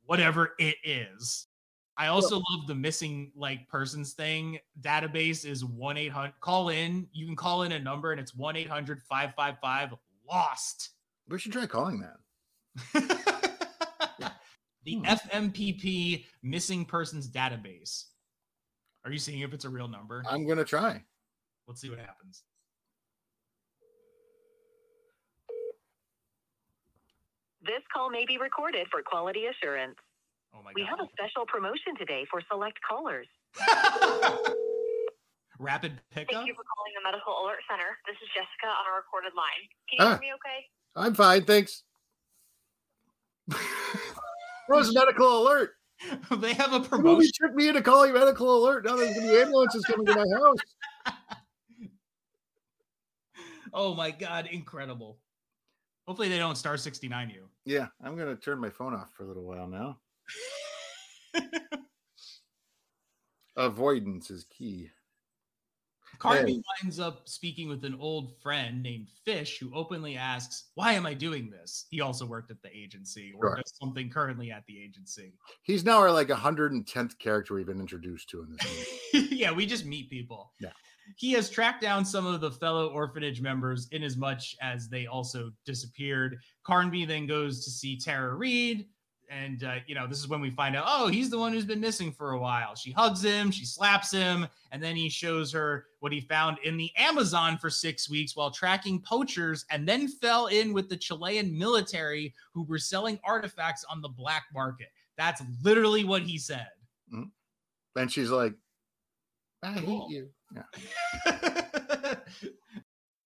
whatever 0.06 0.54
it 0.60 0.76
is. 0.84 1.48
I 1.98 2.08
also 2.08 2.38
love 2.38 2.68
the 2.68 2.76
missing 2.76 3.32
like 3.36 3.68
persons 3.70 4.14
thing. 4.14 4.60
Database 4.82 5.46
is 5.46 5.64
1 5.64 5.98
800. 5.98 6.34
Call 6.42 6.70
in. 6.70 7.08
You 7.12 7.26
can 7.26 7.36
call 7.36 7.64
in 7.64 7.72
a 7.74 7.80
number 7.80 8.12
and 8.12 8.20
it's 8.20 8.36
1 8.36 8.56
800 8.56 9.02
555 9.04 9.94
lost. 10.28 10.90
We 11.30 11.38
should 11.38 11.52
try 11.52 11.68
calling 11.68 12.02
that. 12.02 13.50
the 14.84 14.96
Hmm. 14.96 15.06
FMPP 15.06 16.26
missing 16.42 16.86
persons 16.86 17.30
database. 17.30 18.06
Are 19.06 19.12
you 19.12 19.20
seeing 19.20 19.40
if 19.42 19.54
it's 19.54 19.66
a 19.66 19.70
real 19.70 19.88
number? 19.88 20.24
I'm 20.28 20.46
gonna 20.48 20.64
try. 20.66 21.04
Let's 21.68 21.82
see 21.82 21.90
what 21.90 22.00
happens. 22.00 22.44
This 27.62 27.82
call 27.94 28.10
may 28.10 28.26
be 28.28 28.38
recorded 28.38 28.88
for 28.92 29.02
quality 29.02 29.46
assurance. 29.48 29.96
Oh 30.54 30.62
my 30.64 30.72
We 30.76 30.84
have 30.84 31.00
a 31.00 31.08
special 31.18 31.46
promotion 31.48 31.96
today 31.98 32.26
for 32.30 32.42
select 32.52 32.78
callers. 32.88 33.28
Rapid 35.60 36.02
pickup. 36.12 36.34
Thank 36.34 36.48
you 36.48 36.54
for 36.56 36.64
calling 36.68 36.92
the 36.98 37.04
Medical 37.10 37.34
Alert 37.46 37.60
Center. 37.70 37.98
This 38.06 38.18
is 38.22 38.28
Jessica 38.36 38.68
on 38.68 38.86
a 38.92 38.96
recorded 38.98 39.32
line. 39.36 39.64
Can 39.90 39.96
you 39.98 40.06
Ah. 40.06 40.10
hear 40.10 40.20
me 40.20 40.34
okay? 40.36 40.68
I'm 40.96 41.14
fine, 41.16 41.46
thanks. 41.46 41.84
Rose 44.70 44.94
medical 44.94 45.44
alert. 45.44 45.72
they 46.32 46.54
have 46.54 46.74
a 46.74 46.80
The 46.80 46.80
movie 46.80 46.90
promotion. 46.90 47.32
tricked 47.36 47.56
me 47.56 47.68
into 47.70 47.82
calling 47.82 48.14
medical 48.14 48.64
alert. 48.64 48.86
Now 48.86 48.96
there's 48.96 49.16
gonna 49.16 49.28
be 49.32 49.38
ambulances 49.38 49.86
coming 49.86 50.06
to 50.08 50.16
my 50.16 50.26
house. 50.38 50.58
Oh 53.76 53.96
my 53.96 54.12
god, 54.12 54.48
incredible. 54.52 55.18
Hopefully 56.08 56.30
they 56.30 56.38
don't 56.38 56.56
star 56.56 56.78
69 56.78 57.32
you. 57.32 57.50
Yeah, 57.66 57.88
I'm 58.04 58.16
gonna 58.16 58.36
turn 58.36 58.60
my 58.60 58.70
phone 58.70 58.94
off 58.94 59.12
for 59.18 59.24
a 59.24 59.28
little 59.28 59.42
while 59.46 59.68
now. 59.68 59.98
Avoidance 63.56 64.30
is 64.30 64.46
key. 64.46 64.90
Carnby 66.24 66.62
winds 66.82 67.00
up 67.00 67.28
speaking 67.28 67.68
with 67.68 67.84
an 67.84 67.96
old 68.00 68.32
friend 68.42 68.82
named 68.82 69.10
Fish 69.26 69.60
who 69.60 69.74
openly 69.76 70.16
asks, 70.16 70.70
Why 70.76 70.94
am 70.94 71.06
I 71.06 71.14
doing 71.14 71.50
this? 71.50 71.86
He 71.90 72.00
also 72.02 72.26
worked 72.26 72.50
at 72.50 72.62
the 72.62 72.70
agency 72.76 73.34
or 73.36 73.50
Sure. 73.50 73.56
does 73.58 73.74
something 73.80 74.10
currently 74.10 74.52
at 74.52 74.66
the 74.66 74.82
agency. 74.82 75.34
He's 75.64 75.84
now 75.84 75.98
our 76.00 76.12
like 76.12 76.30
110th 76.30 77.20
character 77.20 77.54
we've 77.56 77.66
been 77.66 77.82
introduced 77.82 78.30
to 78.30 78.42
in 78.42 78.56
this 78.56 78.98
movie. 79.14 79.36
yeah, 79.36 79.52
we 79.52 79.66
just 79.66 79.86
meet 79.86 80.10
people. 80.10 80.54
Yeah. 80.60 80.70
He 81.18 81.34
has 81.34 81.50
tracked 81.50 81.82
down 81.82 82.06
some 82.06 82.26
of 82.26 82.40
the 82.40 82.52
fellow 82.52 82.88
orphanage 82.88 83.42
members 83.42 83.90
in 83.92 84.04
as 84.04 84.16
much 84.16 84.56
as 84.62 84.88
they 84.88 85.06
also 85.06 85.52
disappeared. 85.66 86.38
Carnby 86.66 87.06
then 87.06 87.28
goes 87.28 87.66
to 87.66 87.72
see 87.72 87.98
Tara 88.00 88.34
Reid. 88.34 88.88
And, 89.42 89.64
uh, 89.64 89.76
you 89.88 89.96
know, 89.96 90.06
this 90.06 90.20
is 90.20 90.28
when 90.28 90.42
we 90.42 90.52
find 90.52 90.76
out, 90.76 90.84
oh, 90.88 91.08
he's 91.08 91.30
the 91.32 91.40
one 91.40 91.54
who's 91.54 91.66
been 91.66 91.80
missing 91.80 92.12
for 92.12 92.32
a 92.34 92.40
while. 92.40 92.76
She 92.76 92.92
hugs 92.92 93.24
him, 93.24 93.50
she 93.50 93.66
slaps 93.66 94.12
him, 94.12 94.46
and 94.72 94.82
then 94.84 94.96
he 94.96 95.10
shows 95.10 95.52
her 95.54 95.86
what 96.02 96.12
he 96.12 96.22
found 96.22 96.58
in 96.64 96.78
the 96.78 96.92
Amazon 96.98 97.58
for 97.58 97.70
six 97.70 98.08
weeks 98.10 98.36
while 98.36 98.52
tracking 98.52 99.02
poachers 99.02 99.66
and 99.72 99.88
then 99.88 100.08
fell 100.08 100.48
in 100.48 100.72
with 100.72 100.88
the 100.88 100.98
Chilean 100.98 101.58
military 101.58 102.34
who 102.54 102.64
were 102.64 102.78
selling 102.78 103.20
artifacts 103.24 103.84
on 103.90 104.02
the 104.02 104.10
black 104.10 104.44
market. 104.54 104.90
That's 105.18 105.42
literally 105.64 106.04
what 106.04 106.22
he 106.22 106.38
said. 106.38 106.68
and 107.96 108.12
she's 108.12 108.30
like, 108.30 108.54
I 109.64 109.80
Cool. 109.80 110.10
hate 110.10 110.16
you. 110.16 110.30
Yeah. 111.26 112.16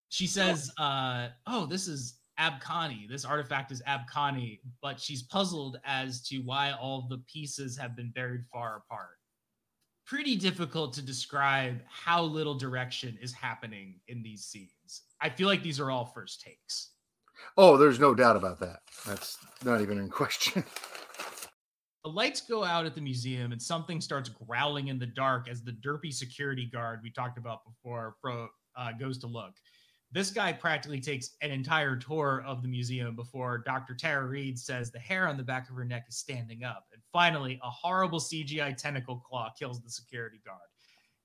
she 0.09 0.27
says, 0.27 0.71
uh, 0.77 1.29
"Oh, 1.47 1.65
this 1.65 1.87
is 1.87 2.15
Abkani. 2.39 3.07
This 3.09 3.25
artifact 3.25 3.71
is 3.71 3.81
Abkani," 3.87 4.59
but 4.81 4.99
she's 4.99 5.23
puzzled 5.23 5.79
as 5.85 6.21
to 6.27 6.39
why 6.39 6.71
all 6.71 7.07
the 7.09 7.23
pieces 7.31 7.77
have 7.77 7.95
been 7.95 8.11
buried 8.11 8.45
far 8.51 8.77
apart. 8.77 9.17
Pretty 10.05 10.35
difficult 10.35 10.93
to 10.93 11.01
describe 11.01 11.81
how 11.87 12.23
little 12.23 12.55
direction 12.55 13.17
is 13.21 13.33
happening 13.33 13.99
in 14.07 14.23
these 14.23 14.45
scenes. 14.45 15.03
I 15.19 15.29
feel 15.29 15.47
like 15.47 15.63
these 15.63 15.79
are 15.79 15.91
all 15.91 16.05
first 16.05 16.41
takes. 16.41 16.91
Oh, 17.57 17.77
there's 17.77 17.99
no 17.99 18.15
doubt 18.15 18.35
about 18.35 18.59
that. 18.59 18.79
That's 19.05 19.37
not 19.63 19.81
even 19.81 19.97
in 19.97 20.09
question. 20.21 20.63
The 22.03 22.13
lights 22.13 22.39
go 22.41 22.63
out 22.63 22.85
at 22.85 22.95
the 22.95 23.01
museum 23.01 23.51
and 23.51 23.61
something 23.61 23.99
starts 23.99 24.29
growling 24.29 24.87
in 24.87 24.97
the 24.97 25.07
dark 25.07 25.49
as 25.49 25.61
the 25.61 25.73
derpy 25.73 26.13
security 26.13 26.65
guard 26.65 27.01
we 27.03 27.11
talked 27.11 27.37
about 27.37 27.65
before 27.65 28.15
pro, 28.21 28.47
uh, 28.77 28.91
goes 28.93 29.17
to 29.19 29.27
look. 29.27 29.53
This 30.11 30.31
guy 30.31 30.53
practically 30.53 31.01
takes 31.01 31.31
an 31.41 31.51
entire 31.51 31.97
tour 31.97 32.41
of 32.45 32.61
the 32.61 32.67
museum 32.67 33.15
before 33.15 33.57
Dr. 33.59 33.93
Tara 33.93 34.25
Reid 34.25 34.57
says 34.57 34.89
the 34.89 34.99
hair 34.99 35.27
on 35.27 35.35
the 35.35 35.43
back 35.43 35.69
of 35.69 35.75
her 35.75 35.83
neck 35.83 36.05
is 36.07 36.17
standing 36.17 36.63
up. 36.63 36.85
And 36.93 37.01
finally, 37.11 37.59
a 37.61 37.69
horrible 37.69 38.19
CGI 38.19 38.75
tentacle 38.77 39.17
claw 39.17 39.51
kills 39.57 39.81
the 39.81 39.89
security 39.89 40.39
guard. 40.45 40.59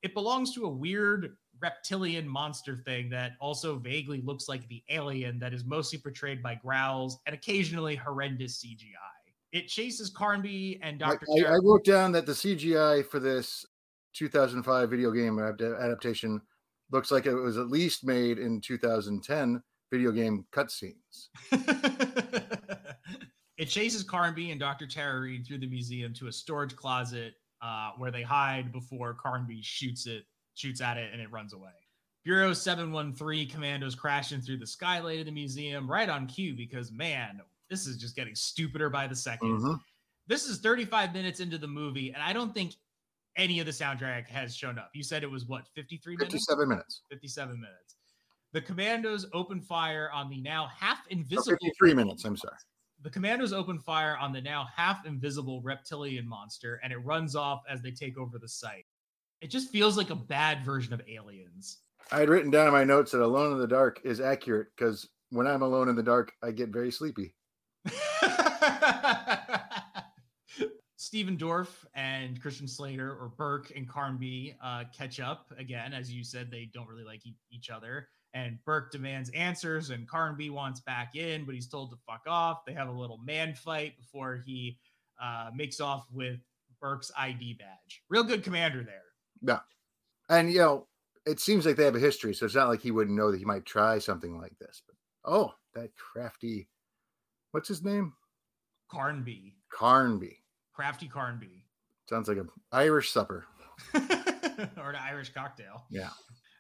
it 0.03 0.15
belongs 0.15 0.53
to 0.53 0.65
a 0.65 0.69
weird 0.69 1.37
reptilian 1.61 2.29
monster 2.29 2.77
thing 2.77 3.09
that 3.09 3.33
also 3.41 3.77
vaguely 3.77 4.21
looks 4.21 4.49
like 4.49 4.67
the 4.67 4.83
alien 4.91 5.39
that 5.39 5.55
is 5.55 5.65
mostly 5.65 5.97
portrayed 5.97 6.43
by 6.43 6.57
growls 6.57 7.21
and 7.27 7.35
occasionally 7.35 7.95
horrendous 7.95 8.65
CGI. 8.65 8.97
It 9.53 9.69
chases 9.69 10.13
Carnby 10.13 10.81
and 10.83 10.99
Dr. 10.99 11.27
I, 11.39 11.45
I 11.45 11.59
wrote 11.63 11.85
down 11.85 12.11
that 12.13 12.27
the 12.27 12.33
CGI 12.33 13.07
for 13.07 13.21
this 13.21 13.65
2005 14.15 14.91
video 14.91 15.13
game 15.13 15.39
adaptation 15.39 16.41
looks 16.93 17.11
like 17.11 17.27
it 17.27 17.35
was 17.35 17.57
at 17.57 17.69
least 17.69 18.05
made 18.05 18.39
in 18.39 18.61
2010 18.61 19.63
video 19.91 20.13
game 20.13 20.47
cutscenes. 20.53 21.29
it 23.59 23.67
chases 23.67 24.05
Carnby 24.05 24.51
and 24.51 24.61
Dr. 24.61 24.87
Tara 24.87 25.21
Reid 25.21 25.47
through 25.47 25.59
the 25.59 25.67
museum 25.67 26.13
to 26.15 26.29
a 26.29 26.33
storage 26.33 26.77
closet 26.77 27.35
uh, 27.63 27.93
where 27.97 28.11
they 28.11 28.23
hide 28.23 28.73
before 28.73 29.15
Carnby 29.15 29.61
shoots 29.63 30.07
it, 30.07 30.25
shoots 30.55 30.81
at 30.81 30.99
it, 30.99 31.11
and 31.13 31.21
it 31.21 31.31
runs 31.33 31.53
away. 31.53 31.71
Bureau 32.25 32.53
713 32.53 33.49
commandos 33.49 33.95
crashing 33.95 34.41
through 34.41 34.59
the 34.59 34.67
skylight 34.67 35.19
of 35.21 35.27
the 35.27 35.33
museum 35.33 35.91
right 35.91 36.09
on 36.09 36.27
cue 36.27 36.55
because 36.55 36.93
man, 36.93 37.41
this 37.69 37.87
is 37.87 37.97
just 37.97 38.15
getting 38.15 38.35
stupider 38.35 38.89
by 38.91 39.07
the 39.07 39.15
2nd 39.15 39.59
Mhm. 39.59 39.81
This 40.29 40.47
is 40.47 40.61
35 40.61 41.13
minutes 41.13 41.41
into 41.41 41.59
the 41.59 41.67
movie, 41.67 42.13
and 42.13 42.23
I 42.23 42.33
don't 42.33 42.55
think 42.55 42.77
any 43.37 43.61
of 43.61 43.67
the 43.67 43.73
soundtrack 43.73 44.27
has 44.29 44.55
shown 44.55 44.79
up. 44.79 44.91
You 44.95 45.03
said 45.03 45.23
it 45.23 45.31
was 45.31 45.47
what 45.47 45.67
53 45.75 46.17
minutes? 46.17 46.33
57 46.35 46.69
minutes. 46.69 47.03
57 47.11 47.55
minutes. 47.61 47.97
The 48.53 48.61
commandos 48.61 49.27
open 49.33 49.61
fire 49.61 50.11
on 50.13 50.29
the 50.29 50.41
now 50.43 50.69
half 50.79 50.99
Oh, 51.07 51.11
invisible 51.11 51.57
53 51.63 51.95
minutes. 51.95 52.25
I'm 52.25 52.37
sorry. 52.37 52.57
the 53.03 53.11
commandos 53.11 53.53
open 53.53 53.79
fire 53.79 54.17
on 54.19 54.33
the 54.33 54.41
now 54.43 54.67
half 54.77 55.07
invisible 55.07 55.63
reptilian 55.63 56.29
monster 56.29 56.79
and 56.85 56.93
it 56.93 56.99
runs 56.99 57.35
off 57.35 57.63
as 57.69 57.81
they 57.83 57.91
take 57.91 58.19
over 58.19 58.39
the 58.39 58.49
site. 58.49 58.85
It 59.41 59.49
just 59.51 59.71
feels 59.71 59.97
like 59.97 60.11
a 60.11 60.15
bad 60.15 60.65
version 60.65 60.93
of 60.93 61.01
aliens. 61.09 61.79
I 62.11 62.21
had 62.21 62.29
written 62.29 62.51
down 62.51 62.67
in 62.67 62.73
my 62.73 62.85
notes 62.85 63.13
that 63.13 63.23
Alone 63.23 63.53
in 63.53 63.59
the 63.59 63.67
Dark 63.67 64.01
is 64.05 64.21
accurate 64.21 64.69
because 64.77 65.09
when 65.31 65.47
I'm 65.47 65.63
alone 65.63 65.89
in 65.89 65.97
the 65.97 66.03
dark, 66.03 66.33
I 66.43 66.51
get 66.51 66.69
very 66.69 66.91
sleepy. 66.93 67.35
Stephen 71.13 71.37
Dorff 71.37 71.85
and 71.95 72.41
Christian 72.41 72.67
Slater, 72.67 73.11
or 73.11 73.29
Burke 73.37 73.71
and 73.77 73.87
Carnby, 73.87 74.55
uh, 74.65 74.85
catch 74.97 75.21
up 75.21 75.53
again. 75.59 75.93
As 75.93 76.11
you 76.11 76.25
said, 76.25 76.51
they 76.51 76.71
don't 76.73 76.89
really 76.89 77.05
like 77.05 77.27
e- 77.27 77.37
each 77.51 77.69
other. 77.69 78.09
And 78.33 78.57
Burke 78.65 78.91
demands 78.91 79.29
answers, 79.35 79.91
and 79.91 80.09
Carnby 80.09 80.51
wants 80.51 80.81
back 80.81 81.15
in, 81.15 81.45
but 81.45 81.55
he's 81.55 81.69
told 81.69 81.91
to 81.91 81.99
fuck 82.07 82.23
off. 82.27 82.65
They 82.67 82.73
have 82.73 82.89
a 82.89 82.93
little 82.93 83.19
man 83.19 83.53
fight 83.53 83.99
before 83.99 84.43
he 84.47 84.79
uh, 85.23 85.51
makes 85.55 85.83
off 85.83 86.07
with 86.11 86.41
Burke's 86.81 87.13
ID 87.19 87.59
badge. 87.59 88.03
Real 88.09 88.25
good 88.25 88.43
commander 88.43 88.83
there. 88.83 89.03
Yeah. 89.43 89.61
And, 90.31 90.51
you 90.51 90.61
know, 90.61 90.87
it 91.27 91.41
seems 91.41 91.67
like 91.67 91.77
they 91.77 91.85
have 91.85 91.95
a 91.95 92.01
history. 92.01 92.33
So 92.33 92.47
it's 92.47 92.55
not 92.55 92.71
like 92.71 92.81
he 92.81 92.91
wouldn't 92.91 93.19
know 93.19 93.31
that 93.31 93.39
he 93.39 93.45
might 93.45 93.67
try 93.67 93.99
something 93.99 94.41
like 94.41 94.59
this. 94.59 94.81
But, 94.87 94.97
oh, 95.31 95.53
that 95.75 95.91
crafty, 95.95 96.71
what's 97.51 97.69
his 97.69 97.85
name? 97.85 98.15
Carnby, 98.91 99.53
Carnby. 99.79 100.37
Crafty 100.73 101.09
Carnby, 101.09 101.63
Sounds 102.09 102.29
like 102.29 102.39
an 102.39 102.49
Irish 102.73 103.11
supper. 103.11 103.47
or 103.95 104.91
an 104.91 104.97
Irish 105.01 105.33
cocktail. 105.33 105.85
Yeah. 105.91 106.11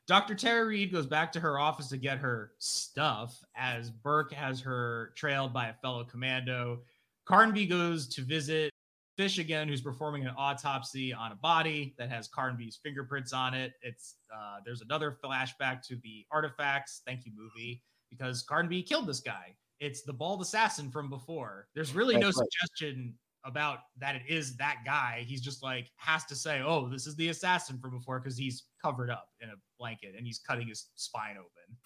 Dr. 0.07 0.35
Tara 0.35 0.67
Reid 0.67 0.93
goes 0.93 1.07
back 1.07 1.31
to 1.33 1.41
her 1.41 1.59
office 1.59 1.89
to 1.89 1.97
get 1.97 2.19
her 2.19 2.53
stuff 2.59 3.39
as 3.57 3.91
Burke 3.91 4.33
has 4.33 4.61
her 4.61 5.13
trailed 5.17 5.53
by 5.53 5.69
a 5.69 5.75
fellow 5.75 6.05
commando. 6.05 6.81
Carnby 7.29 7.69
goes 7.69 8.09
to 8.09 8.23
visit 8.23 8.73
Fish 9.19 9.39
again, 9.39 9.69
who's 9.69 9.83
performing 9.83 10.25
an 10.27 10.33
autopsy 10.39 11.13
on 11.13 11.33
a 11.33 11.37
body 11.37 11.95
that 11.99 12.09
has 12.09 12.29
Carnby's 12.31 12.81
fingerprints 12.83 13.35
on 13.35 13.53
it. 13.53 13.75
It's 13.83 14.17
uh, 14.35 14.57
there's 14.65 14.81
another 14.81 15.19
flashback 15.23 15.87
to 15.89 15.97
the 16.03 16.25
artifacts. 16.31 17.03
Thank 17.07 17.27
you, 17.27 17.33
movie, 17.37 17.83
because 18.09 18.43
Carnby 18.43 18.87
killed 18.87 19.07
this 19.07 19.21
guy. 19.21 19.55
It's 19.81 20.03
the 20.03 20.15
bald 20.15 20.41
assassin 20.41 20.91
from 20.91 21.11
before. 21.11 21.69
There's 21.75 21.95
really 21.95 22.17
no 22.17 22.29
right. 22.29 22.35
suggestion 22.35 23.15
about 23.45 23.79
that 23.99 24.17
it 24.17 24.23
is 24.29 24.57
that 24.57 24.79
guy. 24.85 25.25
He's 25.27 25.41
just 25.41 25.63
like 25.63 25.91
has 25.97 26.25
to 26.27 26.37
say, 26.37 26.63
"Oh, 26.65 26.89
this 26.89 27.07
is 27.07 27.17
the 27.17 27.29
assassin 27.29 27.79
from 27.79 27.91
before," 27.91 28.21
because 28.21 28.37
he's 28.37 28.65
covered 28.81 29.11
up 29.11 29.29
in 29.41 29.49
a 29.49 29.55
blanket 29.79 30.15
and 30.17 30.27
he's 30.27 30.39
cutting 30.39 30.69
his 30.69 30.89
spine 30.97 31.37
open. 31.39 31.77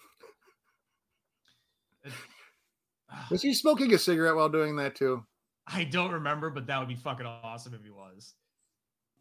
Was 3.31 3.41
he 3.41 3.53
smoking 3.53 3.93
a 3.93 3.97
cigarette 3.97 4.35
while 4.35 4.49
doing 4.49 4.75
that 4.77 4.95
too? 4.95 5.25
I 5.67 5.83
don't 5.83 6.11
remember, 6.11 6.49
but 6.49 6.67
that 6.67 6.79
would 6.79 6.87
be 6.87 6.95
fucking 6.95 7.25
awesome 7.25 7.73
if 7.73 7.83
he 7.83 7.91
was. 7.91 8.35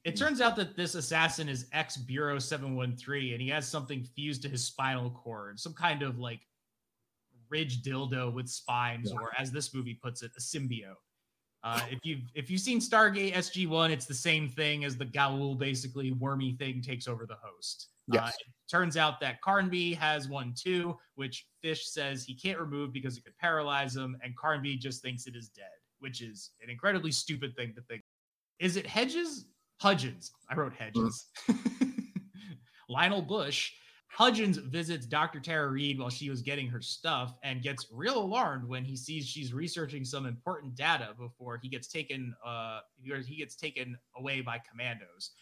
It 0.04 0.18
hmm. 0.18 0.24
turns 0.24 0.40
out 0.40 0.56
that 0.56 0.76
this 0.76 0.94
assassin 0.94 1.48
is 1.48 1.66
ex 1.72 1.96
Bureau 1.96 2.38
713 2.38 3.32
and 3.32 3.42
he 3.42 3.48
has 3.48 3.68
something 3.68 4.04
fused 4.04 4.42
to 4.42 4.48
his 4.48 4.64
spinal 4.64 5.10
cord, 5.10 5.58
some 5.58 5.74
kind 5.74 6.02
of 6.02 6.18
like 6.18 6.40
ridge 7.48 7.82
dildo 7.82 8.32
with 8.32 8.48
spines, 8.48 9.10
Yeah. 9.10 9.20
or 9.20 9.32
as 9.38 9.50
this 9.50 9.74
movie 9.74 9.94
puts 9.94 10.22
it, 10.22 10.32
a 10.36 10.40
symbiote. 10.40 10.94
Uh, 11.66 11.80
if 11.90 11.98
you've 12.04 12.20
if 12.36 12.48
you've 12.48 12.60
seen 12.60 12.78
Stargate 12.78 13.34
SG1, 13.34 13.90
it's 13.90 14.06
the 14.06 14.14
same 14.14 14.48
thing 14.48 14.84
as 14.84 14.96
the 14.96 15.04
Goa'uld 15.04 15.58
basically 15.58 16.12
wormy 16.12 16.52
thing 16.52 16.80
takes 16.80 17.08
over 17.08 17.26
the 17.26 17.36
host. 17.42 17.88
Uh, 18.12 18.14
Yes. 18.14 18.36
it 18.38 18.46
turns 18.70 18.96
out 18.96 19.18
that 19.18 19.42
Carnby 19.42 19.96
has 19.96 20.28
one 20.28 20.54
too, 20.56 20.96
which 21.16 21.48
Fish 21.62 21.88
says 21.88 22.22
he 22.22 22.34
can't 22.36 22.60
remove 22.60 22.92
because 22.92 23.16
it 23.18 23.24
could 23.24 23.36
paralyze 23.38 23.96
him, 23.96 24.16
and 24.22 24.32
Carnby 24.38 24.78
just 24.78 25.02
thinks 25.02 25.26
it 25.26 25.34
is 25.34 25.48
dead, 25.48 25.66
which 25.98 26.20
is 26.22 26.52
an 26.62 26.70
incredibly 26.70 27.10
stupid 27.10 27.56
thing 27.56 27.74
to 27.74 27.80
think. 27.82 28.02
Is 28.60 28.76
it 28.76 28.86
Hedges? 28.86 29.46
Hudgens. 29.80 30.30
I 30.48 30.54
wrote 30.54 30.72
Hedges. 30.72 31.26
Lionel 32.88 33.22
Bush. 33.22 33.72
Hudgens 34.16 34.56
visits 34.56 35.04
Dr. 35.04 35.40
Tara 35.40 35.68
Reid 35.68 35.98
while 35.98 36.08
she 36.08 36.30
was 36.30 36.40
getting 36.40 36.68
her 36.68 36.80
stuff 36.80 37.34
and 37.42 37.62
gets 37.62 37.86
real 37.92 38.16
alarmed 38.16 38.66
when 38.66 38.82
he 38.82 38.96
sees 38.96 39.26
she's 39.26 39.52
researching 39.52 40.06
some 40.06 40.24
important 40.24 40.74
data 40.74 41.10
before 41.18 41.58
he 41.62 41.68
gets 41.68 41.86
taken 41.86 42.34
uh 42.42 42.80
he 42.98 43.36
gets 43.36 43.56
taken 43.56 43.94
away 44.16 44.40
by 44.40 44.58
commandos. 44.70 45.32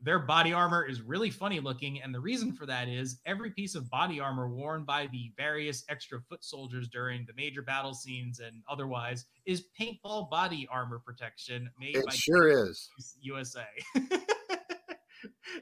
Their 0.00 0.18
body 0.18 0.54
armor 0.54 0.82
is 0.86 1.02
really 1.02 1.28
funny 1.28 1.60
looking, 1.60 2.00
and 2.00 2.14
the 2.14 2.20
reason 2.20 2.52
for 2.52 2.64
that 2.64 2.88
is 2.88 3.20
every 3.26 3.50
piece 3.50 3.74
of 3.74 3.90
body 3.90 4.18
armor 4.18 4.48
worn 4.48 4.84
by 4.84 5.08
the 5.12 5.30
various 5.36 5.84
extra 5.90 6.18
foot 6.22 6.42
soldiers 6.42 6.88
during 6.88 7.26
the 7.26 7.34
major 7.34 7.60
battle 7.60 7.92
scenes 7.92 8.40
and 8.40 8.62
otherwise 8.66 9.26
is 9.44 9.66
paintball 9.78 10.30
body 10.30 10.66
armor 10.72 11.02
protection 11.04 11.68
made 11.78 11.96
It 11.96 12.06
by 12.06 12.14
sure 12.14 12.48
is. 12.66 12.88
USA. 13.20 13.66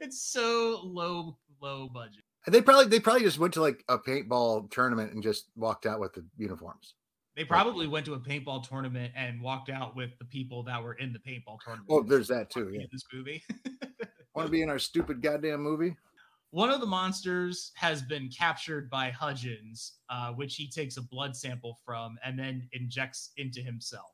it's 0.01 0.23
so 0.23 0.81
low, 0.85 1.37
low 1.61 1.89
budget. 1.89 2.23
They 2.47 2.63
probably 2.63 2.87
they 2.87 3.01
probably 3.01 3.23
just 3.23 3.39
went 3.39 3.55
to 3.55 3.61
like 3.61 3.85
a 3.89 3.99
paintball 3.99 4.71
tournament 4.71 5.13
and 5.13 5.23
just 5.23 5.51
walked 5.57 5.87
out 5.87 6.01
with 6.01 6.15
the 6.15 6.25
uniforms. 6.37 6.95
They 7.37 7.45
probably 7.45 7.87
went 7.87 8.07
to 8.07 8.15
a 8.15 8.19
paintball 8.19 8.67
tournament 8.69 9.13
and 9.15 9.41
walked 9.41 9.71
out 9.71 9.95
with 9.95 10.11
the 10.19 10.25
people 10.25 10.63
that 10.65 10.83
were 10.83 10.95
in 10.95 11.13
the 11.13 11.19
paintball 11.19 11.59
tournament. 11.65 11.89
Oh, 11.91 12.03
there's 12.03 12.29
that 12.29 12.51
too. 12.51 12.69
in 12.69 12.81
Yeah. 12.81 12.87
this 12.91 13.05
movie. 13.13 13.43
Want 14.35 14.47
to 14.47 14.51
be 14.51 14.63
in 14.63 14.69
our 14.71 14.79
stupid 14.79 15.23
goddamn 15.23 15.61
movie? 15.61 15.97
One 16.51 16.71
of 16.71 16.81
the 16.81 16.87
monsters 16.87 17.71
has 17.77 18.03
been 18.03 18.29
captured 18.29 18.91
by 18.91 19.11
Hudgens, 19.11 19.99
uh, 20.09 20.33
which 20.33 20.57
he 20.57 20.69
takes 20.69 20.97
a 20.97 21.03
blood 21.03 21.37
sample 21.37 21.79
from 21.85 22.19
and 22.25 22.39
then 22.39 22.69
injects 22.73 23.31
into 23.37 23.61
himself. 23.61 24.11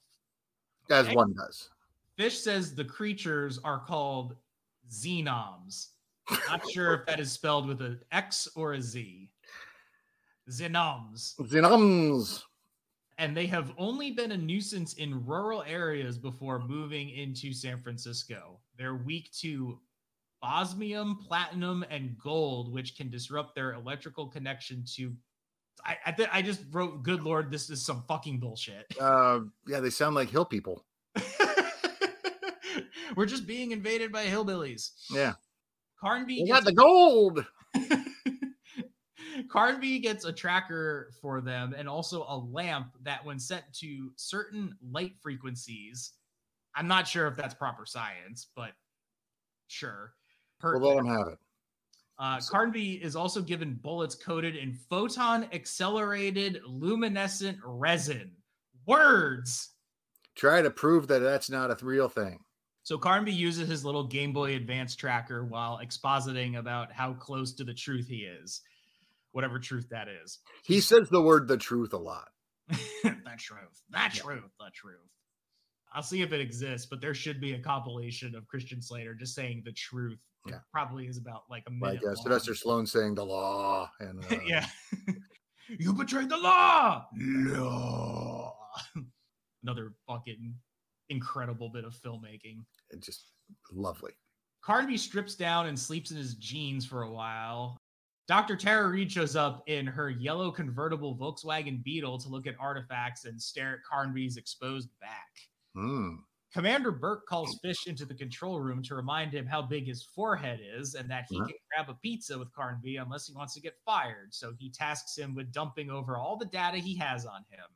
As 0.90 1.08
one 1.14 1.32
does. 1.32 1.70
Fish 2.16 2.38
says 2.38 2.74
the 2.74 2.84
creatures 2.84 3.58
are 3.64 3.78
called 3.80 4.36
xenoms. 4.90 5.88
Not 6.48 6.68
sure 6.70 6.94
if 6.94 7.06
that 7.06 7.20
is 7.20 7.30
spelled 7.32 7.66
with 7.68 7.80
an 7.82 8.00
X 8.12 8.48
or 8.56 8.72
a 8.74 8.82
Z. 8.82 9.30
Xenoms. 10.50 11.36
Xenoms. 11.40 12.42
and 13.18 13.36
they 13.36 13.46
have 13.46 13.72
only 13.78 14.10
been 14.12 14.32
a 14.32 14.36
nuisance 14.36 14.94
in 14.94 15.24
rural 15.26 15.62
areas 15.66 16.18
before 16.18 16.58
moving 16.60 17.10
into 17.10 17.52
San 17.52 17.80
Francisco. 17.80 18.58
They're 18.78 18.94
weak 18.96 19.30
to 19.40 19.80
osmium, 20.42 21.16
platinum, 21.26 21.84
and 21.90 22.16
gold, 22.18 22.72
which 22.72 22.96
can 22.96 23.10
disrupt 23.10 23.54
their 23.54 23.72
electrical 23.72 24.26
connection 24.28 24.84
to. 24.96 25.14
I 25.84 25.96
I, 26.06 26.12
thi- 26.12 26.28
I 26.32 26.42
just 26.42 26.62
wrote, 26.70 27.02
"Good 27.02 27.22
lord, 27.22 27.50
this 27.50 27.70
is 27.70 27.82
some 27.84 28.04
fucking 28.06 28.38
bullshit." 28.38 28.86
Uh, 29.00 29.40
yeah, 29.66 29.80
they 29.80 29.90
sound 29.90 30.14
like 30.14 30.30
hill 30.30 30.44
people. 30.44 30.84
We're 33.16 33.26
just 33.26 33.46
being 33.46 33.70
invaded 33.72 34.12
by 34.12 34.26
hillbillies. 34.26 34.90
Yeah. 35.10 35.34
Carnby 36.02 36.40
They 36.40 36.44
gets 36.44 36.50
got 36.50 36.64
the 36.64 36.72
gold. 36.72 37.44
Carnby 39.48 40.02
gets 40.02 40.24
a 40.24 40.32
tracker 40.32 41.12
for 41.20 41.40
them 41.40 41.74
and 41.76 41.88
also 41.88 42.24
a 42.28 42.36
lamp 42.36 42.88
that, 43.02 43.24
when 43.24 43.38
set 43.38 43.72
to 43.74 44.10
certain 44.16 44.74
light 44.90 45.12
frequencies, 45.20 46.12
I'm 46.74 46.88
not 46.88 47.06
sure 47.06 47.26
if 47.28 47.36
that's 47.36 47.54
proper 47.54 47.84
science, 47.86 48.48
but 48.56 48.72
sure. 49.68 50.14
We'll 50.62 50.80
let 50.80 50.96
them 50.96 51.06
have 51.06 51.28
it. 51.28 51.38
uh, 52.18 52.38
Carnby 52.38 53.00
is 53.02 53.14
also 53.14 53.42
given 53.42 53.74
bullets 53.74 54.14
coated 54.14 54.56
in 54.56 54.72
photon 54.72 55.46
accelerated 55.52 56.60
luminescent 56.66 57.58
resin. 57.62 58.30
Words. 58.86 59.70
Try 60.34 60.62
to 60.62 60.70
prove 60.70 61.08
that 61.08 61.18
that's 61.18 61.50
not 61.50 61.70
a 61.70 61.84
real 61.84 62.08
thing. 62.08 62.38
So 62.86 62.96
Carnby 62.96 63.34
uses 63.34 63.68
his 63.68 63.84
little 63.84 64.04
Game 64.04 64.32
Boy 64.32 64.54
Advance 64.54 64.94
tracker 64.94 65.44
while 65.44 65.80
expositing 65.84 66.56
about 66.56 66.92
how 66.92 67.14
close 67.14 67.52
to 67.54 67.64
the 67.64 67.74
truth 67.74 68.06
he 68.06 68.18
is, 68.18 68.60
whatever 69.32 69.58
truth 69.58 69.88
that 69.90 70.06
is. 70.06 70.38
He 70.62 70.80
says 70.80 71.08
the 71.08 71.20
word 71.20 71.48
the 71.48 71.56
truth 71.56 71.94
a 71.94 71.96
lot. 71.96 72.28
the 72.68 72.76
truth, 73.38 73.82
the 73.90 73.98
truth, 74.14 74.44
the 74.60 74.70
truth. 74.72 75.00
I'll 75.92 76.04
see 76.04 76.22
if 76.22 76.32
it 76.32 76.40
exists, 76.40 76.86
but 76.88 77.00
there 77.00 77.12
should 77.12 77.40
be 77.40 77.54
a 77.54 77.58
compilation 77.58 78.36
of 78.36 78.46
Christian 78.46 78.80
Slater 78.80 79.14
just 79.14 79.34
saying 79.34 79.62
the 79.64 79.72
truth. 79.72 80.20
It 80.46 80.52
Yeah. 80.52 80.58
probably 80.70 81.08
is 81.08 81.18
about 81.18 81.42
like 81.50 81.64
a 81.66 81.72
minute. 81.72 82.04
Like 82.04 82.12
uh. 82.12 82.14
Sylvester 82.14 82.52
Stallone 82.52 82.86
saying 82.86 83.16
the 83.16 83.26
law 83.26 83.90
and 83.98 84.24
uh, 84.30 84.36
yeah. 84.46 84.64
you 85.68 85.92
betrayed 85.92 86.28
the 86.28 86.36
law. 86.36 87.04
Law. 87.18 88.54
Another 89.64 89.92
fucking 90.06 90.54
incredible 91.10 91.68
bit 91.68 91.84
of 91.84 91.94
filmmaking. 91.94 92.64
it 92.90 93.00
just 93.02 93.30
lovely. 93.72 94.12
Carnby 94.64 94.98
strips 94.98 95.34
down 95.36 95.66
and 95.66 95.78
sleeps 95.78 96.10
in 96.10 96.16
his 96.16 96.34
jeans 96.34 96.84
for 96.84 97.02
a 97.02 97.10
while. 97.10 97.76
Dr. 98.26 98.56
Tara 98.56 98.88
Reid 98.88 99.12
shows 99.12 99.36
up 99.36 99.62
in 99.68 99.86
her 99.86 100.10
yellow 100.10 100.50
convertible 100.50 101.16
Volkswagen 101.16 101.82
Beetle 101.84 102.18
to 102.18 102.28
look 102.28 102.48
at 102.48 102.56
artifacts 102.58 103.24
and 103.24 103.40
stare 103.40 103.74
at 103.74 103.78
Carnby's 103.88 104.36
exposed 104.36 104.88
back. 105.00 105.30
Hmm. 105.76 106.16
Commander 106.52 106.90
Burke 106.90 107.26
calls 107.28 107.58
Fish 107.62 107.86
into 107.86 108.04
the 108.04 108.14
control 108.14 108.60
room 108.60 108.82
to 108.84 108.94
remind 108.96 109.32
him 109.32 109.46
how 109.46 109.62
big 109.62 109.86
his 109.86 110.02
forehead 110.14 110.58
is 110.60 110.94
and 110.94 111.08
that 111.10 111.26
he 111.28 111.36
Yeah. 111.36 111.44
can 111.44 111.54
grab 111.70 111.90
a 111.90 111.94
pizza 112.00 112.36
with 112.38 112.50
Carnby 112.52 113.00
unless 113.00 113.26
he 113.28 113.34
wants 113.34 113.54
to 113.54 113.60
get 113.60 113.74
fired. 113.84 114.32
So 114.34 114.54
he 114.58 114.70
tasks 114.70 115.16
him 115.16 115.34
with 115.34 115.52
dumping 115.52 115.90
over 115.90 116.16
all 116.16 116.36
the 116.36 116.46
data 116.46 116.78
he 116.78 116.96
has 116.96 117.26
on 117.26 117.44
him. 117.50 117.66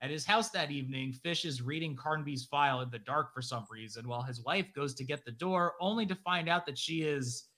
At 0.00 0.10
his 0.10 0.24
house 0.24 0.50
that 0.50 0.70
evening, 0.70 1.12
Fish 1.12 1.44
is 1.44 1.60
reading 1.60 1.96
Carnby's 1.96 2.44
file 2.46 2.80
in 2.82 2.90
the 2.90 3.00
dark 3.00 3.34
for 3.34 3.42
some 3.42 3.66
reason 3.70 4.06
while 4.08 4.22
his 4.22 4.42
wife 4.42 4.72
goes 4.72 4.94
to 4.94 5.04
get 5.04 5.24
the 5.24 5.32
door, 5.32 5.74
only 5.80 6.06
to 6.06 6.14
find 6.14 6.48
out 6.48 6.66
that 6.66 6.78
she 6.78 7.02
is 7.02 7.48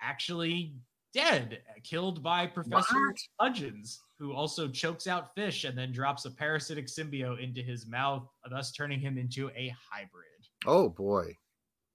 actually 0.00 0.76
dead, 1.12 1.62
killed 1.84 2.22
by 2.22 2.46
Professor 2.46 2.94
What? 3.08 3.16
Hudgens, 3.40 4.00
who 4.18 4.32
also 4.32 4.68
chokes 4.68 5.06
out 5.06 5.34
Fish 5.34 5.64
and 5.64 5.76
then 5.76 5.92
drops 5.92 6.24
a 6.24 6.30
parasitic 6.30 6.86
symbiote 6.86 7.42
into 7.42 7.62
his 7.62 7.86
mouth, 7.86 8.28
thus 8.48 8.72
turning 8.72 9.00
him 9.00 9.18
into 9.18 9.50
a 9.50 9.68
hybrid. 9.90 10.26
Oh 10.66 10.88
boy, 10.88 11.38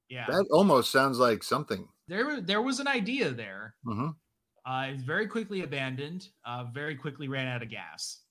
Yeah, 0.10 0.26
that 0.28 0.48
almost 0.52 0.92
sounds 0.92 1.20
like 1.20 1.44
something. 1.44 1.90
there 2.08 2.42
there 2.42 2.62
was 2.62 2.80
an 2.80 2.88
idea 2.88 3.32
there. 3.32 3.76
hmm 3.84 4.10
Uh, 4.66 4.88
it's 4.90 5.04
very 5.04 5.28
quickly 5.28 5.62
abandoned. 5.62 6.30
Uh, 6.46 6.66
very 6.66 6.96
quickly 6.96 7.28
ran 7.28 7.48
out 7.48 7.64
of 7.64 7.70
gas. 7.70 8.24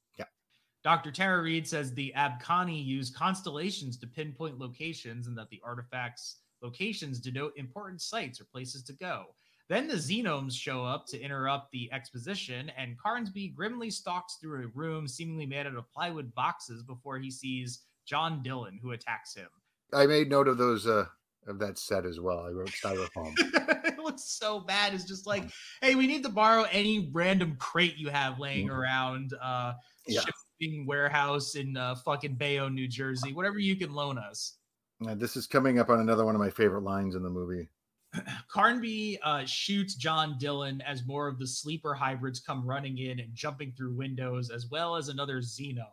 Dr. 0.86 1.10
Tara 1.10 1.42
Reid 1.42 1.66
says 1.66 1.92
the 1.92 2.12
Abkhani 2.16 2.86
use 2.86 3.10
constellations 3.10 3.96
to 3.96 4.06
pinpoint 4.06 4.56
locations, 4.60 5.26
and 5.26 5.36
that 5.36 5.50
the 5.50 5.60
artifacts 5.64 6.36
locations 6.62 7.18
denote 7.18 7.52
important 7.56 8.00
sites 8.00 8.40
or 8.40 8.44
places 8.44 8.84
to 8.84 8.92
go. 8.92 9.34
Then 9.68 9.88
the 9.88 9.94
Xenomes 9.94 10.52
show 10.52 10.84
up 10.84 11.04
to 11.08 11.20
interrupt 11.20 11.72
the 11.72 11.92
exposition, 11.92 12.70
and 12.78 12.96
Carnby 12.96 13.52
grimly 13.52 13.90
stalks 13.90 14.36
through 14.40 14.62
a 14.62 14.68
room 14.76 15.08
seemingly 15.08 15.44
made 15.44 15.66
out 15.66 15.74
of 15.74 15.90
plywood 15.90 16.32
boxes 16.36 16.84
before 16.84 17.18
he 17.18 17.32
sees 17.32 17.80
John 18.04 18.40
Dillon, 18.44 18.78
who 18.80 18.92
attacks 18.92 19.34
him. 19.34 19.48
I 19.92 20.06
made 20.06 20.30
note 20.30 20.46
of 20.46 20.56
those 20.56 20.86
uh 20.86 21.06
of 21.48 21.58
that 21.58 21.78
set 21.78 22.06
as 22.06 22.20
well. 22.20 22.46
I 22.46 22.50
wrote 22.50 22.70
styrofoam. 22.70 23.32
it 23.38 23.98
looks 23.98 24.22
so 24.22 24.60
bad. 24.60 24.94
It's 24.94 25.02
just 25.04 25.26
like, 25.26 25.50
hey, 25.82 25.96
we 25.96 26.06
need 26.06 26.22
to 26.22 26.28
borrow 26.28 26.62
any 26.70 27.10
random 27.12 27.56
crate 27.58 27.96
you 27.96 28.08
have 28.08 28.38
laying 28.38 28.68
Mhm. 28.68 28.76
around 28.76 29.34
uh 29.42 29.72
Yeah. 30.06 30.22
Shipping 30.60 30.86
warehouse 30.86 31.54
in 31.54 31.76
uh, 31.76 31.94
fucking 31.96 32.34
Bayonne, 32.34 32.74
New 32.74 32.88
Jersey, 32.88 33.32
whatever 33.32 33.58
you 33.58 33.76
can 33.76 33.92
loan 33.92 34.18
us. 34.18 34.58
Uh, 35.06 35.14
this 35.14 35.36
is 35.36 35.46
coming 35.46 35.78
up 35.78 35.90
on 35.90 36.00
another 36.00 36.24
one 36.24 36.34
of 36.34 36.40
my 36.40 36.50
favorite 36.50 36.82
lines 36.82 37.14
in 37.14 37.22
the 37.22 37.30
movie. 37.30 37.68
Carnby 38.54 39.18
uh, 39.22 39.44
shoots 39.44 39.94
John 39.94 40.36
Dillon 40.38 40.80
as 40.82 41.06
more 41.06 41.28
of 41.28 41.38
the 41.38 41.46
sleeper 41.46 41.94
hybrids 41.94 42.40
come 42.40 42.66
running 42.66 42.98
in 42.98 43.20
and 43.20 43.34
jumping 43.34 43.72
through 43.76 43.94
windows, 43.94 44.50
as 44.50 44.68
well 44.70 44.96
as 44.96 45.08
another 45.08 45.38
Xenome. 45.38 45.84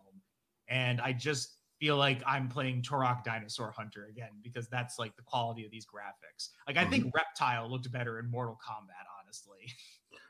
And 0.70 1.02
I 1.02 1.12
just 1.12 1.58
feel 1.80 1.98
like 1.98 2.22
I'm 2.26 2.48
playing 2.48 2.82
Turok 2.82 3.26
Dinosaur 3.26 3.74
Hunter 3.76 4.08
again 4.10 4.30
because 4.42 4.70
that's 4.70 4.98
like 4.98 5.16
the 5.18 5.24
quality 5.24 5.66
of 5.66 5.72
these 5.72 5.86
graphics. 5.86 6.50
Like 6.66 6.78
I 6.78 6.86
think 6.86 7.14
Reptile 7.14 7.70
looked 7.70 7.92
better 7.92 8.20
in 8.20 8.32
Mortal 8.32 8.58
Kombat, 8.66 9.06
honestly. 9.22 9.58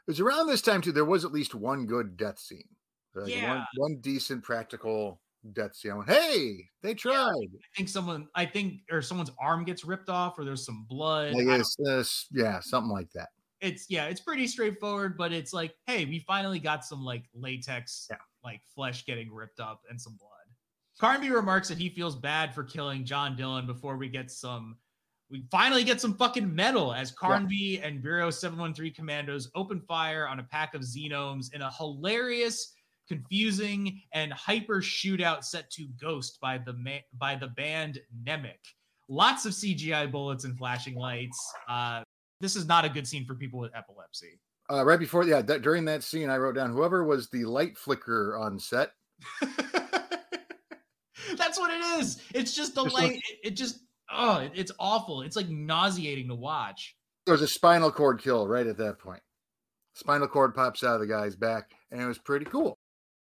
It 0.06 0.12
was 0.12 0.20
around 0.20 0.48
this 0.48 0.62
time 0.62 0.82
too. 0.82 0.92
There 0.92 1.06
was 1.06 1.24
at 1.24 1.32
least 1.32 1.56
one 1.56 1.86
good 1.86 2.18
death 2.18 2.38
scene. 2.38 2.68
Like 3.16 3.32
Yeah. 3.32 3.50
one, 3.58 3.66
one 3.78 4.02
decent 4.02 4.44
practical 4.44 5.22
death 5.54 5.76
scene. 5.76 6.04
Hey, 6.08 6.70
they 6.82 6.94
tried. 6.94 7.34
I 7.54 7.76
think 7.76 7.90
someone, 7.90 8.28
I 8.36 8.46
think, 8.46 8.82
or 8.92 9.02
someone's 9.02 9.32
arm 9.40 9.66
gets 9.66 9.84
ripped 9.84 10.10
off, 10.10 10.40
or 10.40 10.46
there's 10.46 10.66
some 10.66 10.86
blood. 10.90 11.28
I 11.36 11.40
I 11.40 11.44
don't- 11.44 11.48
guess, 11.58 11.80
uh, 11.80 12.04
yeah, 12.32 12.60
something 12.62 12.92
like 12.92 13.12
that. 13.12 13.30
It's 13.62 13.90
yeah, 13.90 14.06
it's 14.06 14.20
pretty 14.22 14.48
straightforward, 14.48 15.18
but 15.18 15.32
it's 15.32 15.54
like, 15.54 15.76
hey, 15.88 16.06
we 16.06 16.20
finally 16.20 16.60
got 16.60 16.84
some 16.86 17.04
like 17.04 17.26
latex, 17.34 18.08
Yeah. 18.10 18.18
like 18.44 18.62
flesh 18.76 19.06
getting 19.06 19.32
ripped 19.32 19.60
up 19.62 19.82
and 19.90 20.02
some 20.02 20.18
blood. 20.18 20.30
Carnby 21.02 21.34
remarks 21.34 21.70
that 21.70 21.78
he 21.78 21.90
feels 21.90 22.16
bad 22.16 22.54
for 22.54 22.64
killing 22.64 23.04
John 23.06 23.36
Dillon 23.36 23.66
before 23.66 23.98
we 23.98 24.10
get 24.10 24.30
some. 24.32 24.78
We 25.30 25.48
finally 25.50 25.84
get 25.84 26.00
some 26.00 26.14
fucking 26.16 26.54
metal 26.54 26.94
as 26.94 27.12
Carnby 27.12 27.82
and 27.84 28.02
Bureau 28.02 28.30
713 28.30 28.94
commandos 28.94 29.50
open 29.56 29.82
fire 29.82 30.28
on 30.28 30.40
a 30.40 30.44
pack 30.44 30.76
of 30.76 30.82
Xenomes 30.82 31.52
in 31.54 31.62
a 31.64 31.72
hilarious, 31.72 32.73
confusing, 33.08 34.02
and 34.14 34.32
hyper 34.34 34.82
shootout 34.82 35.44
set 35.44 35.70
to 35.72 35.88
Ghost 36.00 36.40
by 36.42 36.58
the 36.58 36.74
ma- 36.74 37.04
by 37.18 37.36
the 37.36 37.48
band 37.48 38.00
Nemec. 38.26 38.58
Lots 39.10 39.46
of 39.46 39.54
CGI 39.54 40.12
bullets 40.12 40.46
and 40.46 40.58
flashing 40.58 40.96
lights. 40.96 41.38
Uh, 41.68 42.04
this 42.40 42.56
is 42.56 42.66
not 42.68 42.86
a 42.86 42.90
good 42.90 43.08
scene 43.08 43.26
for 43.26 43.36
people 43.36 43.60
with 43.60 43.72
epilepsy. 43.76 44.40
Uh, 44.72 44.84
right 44.86 45.00
before, 45.00 45.26
yeah, 45.26 45.42
that, 45.42 45.62
during 45.62 45.86
that 45.86 46.04
scene, 46.04 46.30
I 46.30 46.38
wrote 46.38 46.56
down 46.56 46.72
whoever 46.72 47.04
was 47.04 47.30
the 47.30 47.44
light 47.46 47.78
flicker 47.78 48.38
on 48.38 48.58
set. 48.60 48.92
That's 51.36 51.60
what 51.60 51.72
it 51.72 51.84
is. 52.00 52.22
It's 52.34 52.56
just 52.56 52.76
the 52.76 52.84
light. 52.84 53.14
It, 53.14 53.40
it 53.44 53.52
just 53.52 53.80
oh, 54.12 54.38
it- 54.40 54.52
it's 54.56 54.72
awful. 54.80 55.22
It's 55.22 55.36
like 55.36 55.50
nauseating 55.50 56.28
to 56.30 56.36
watch. 56.36 56.96
There 57.26 57.34
was 57.34 57.42
a 57.42 57.48
spinal 57.48 57.92
cord 57.92 58.22
kill 58.22 58.48
right 58.48 58.68
at 58.68 58.78
that 58.78 59.00
point. 59.00 59.22
Spinal 59.96 60.28
cord 60.28 60.54
pops 60.56 60.84
out 60.84 60.96
of 60.96 61.02
the 61.02 61.08
guy's 61.08 61.36
back, 61.36 61.72
and 61.92 62.02
it 62.02 62.06
was 62.08 62.18
pretty 62.18 62.46
cool. 62.46 62.78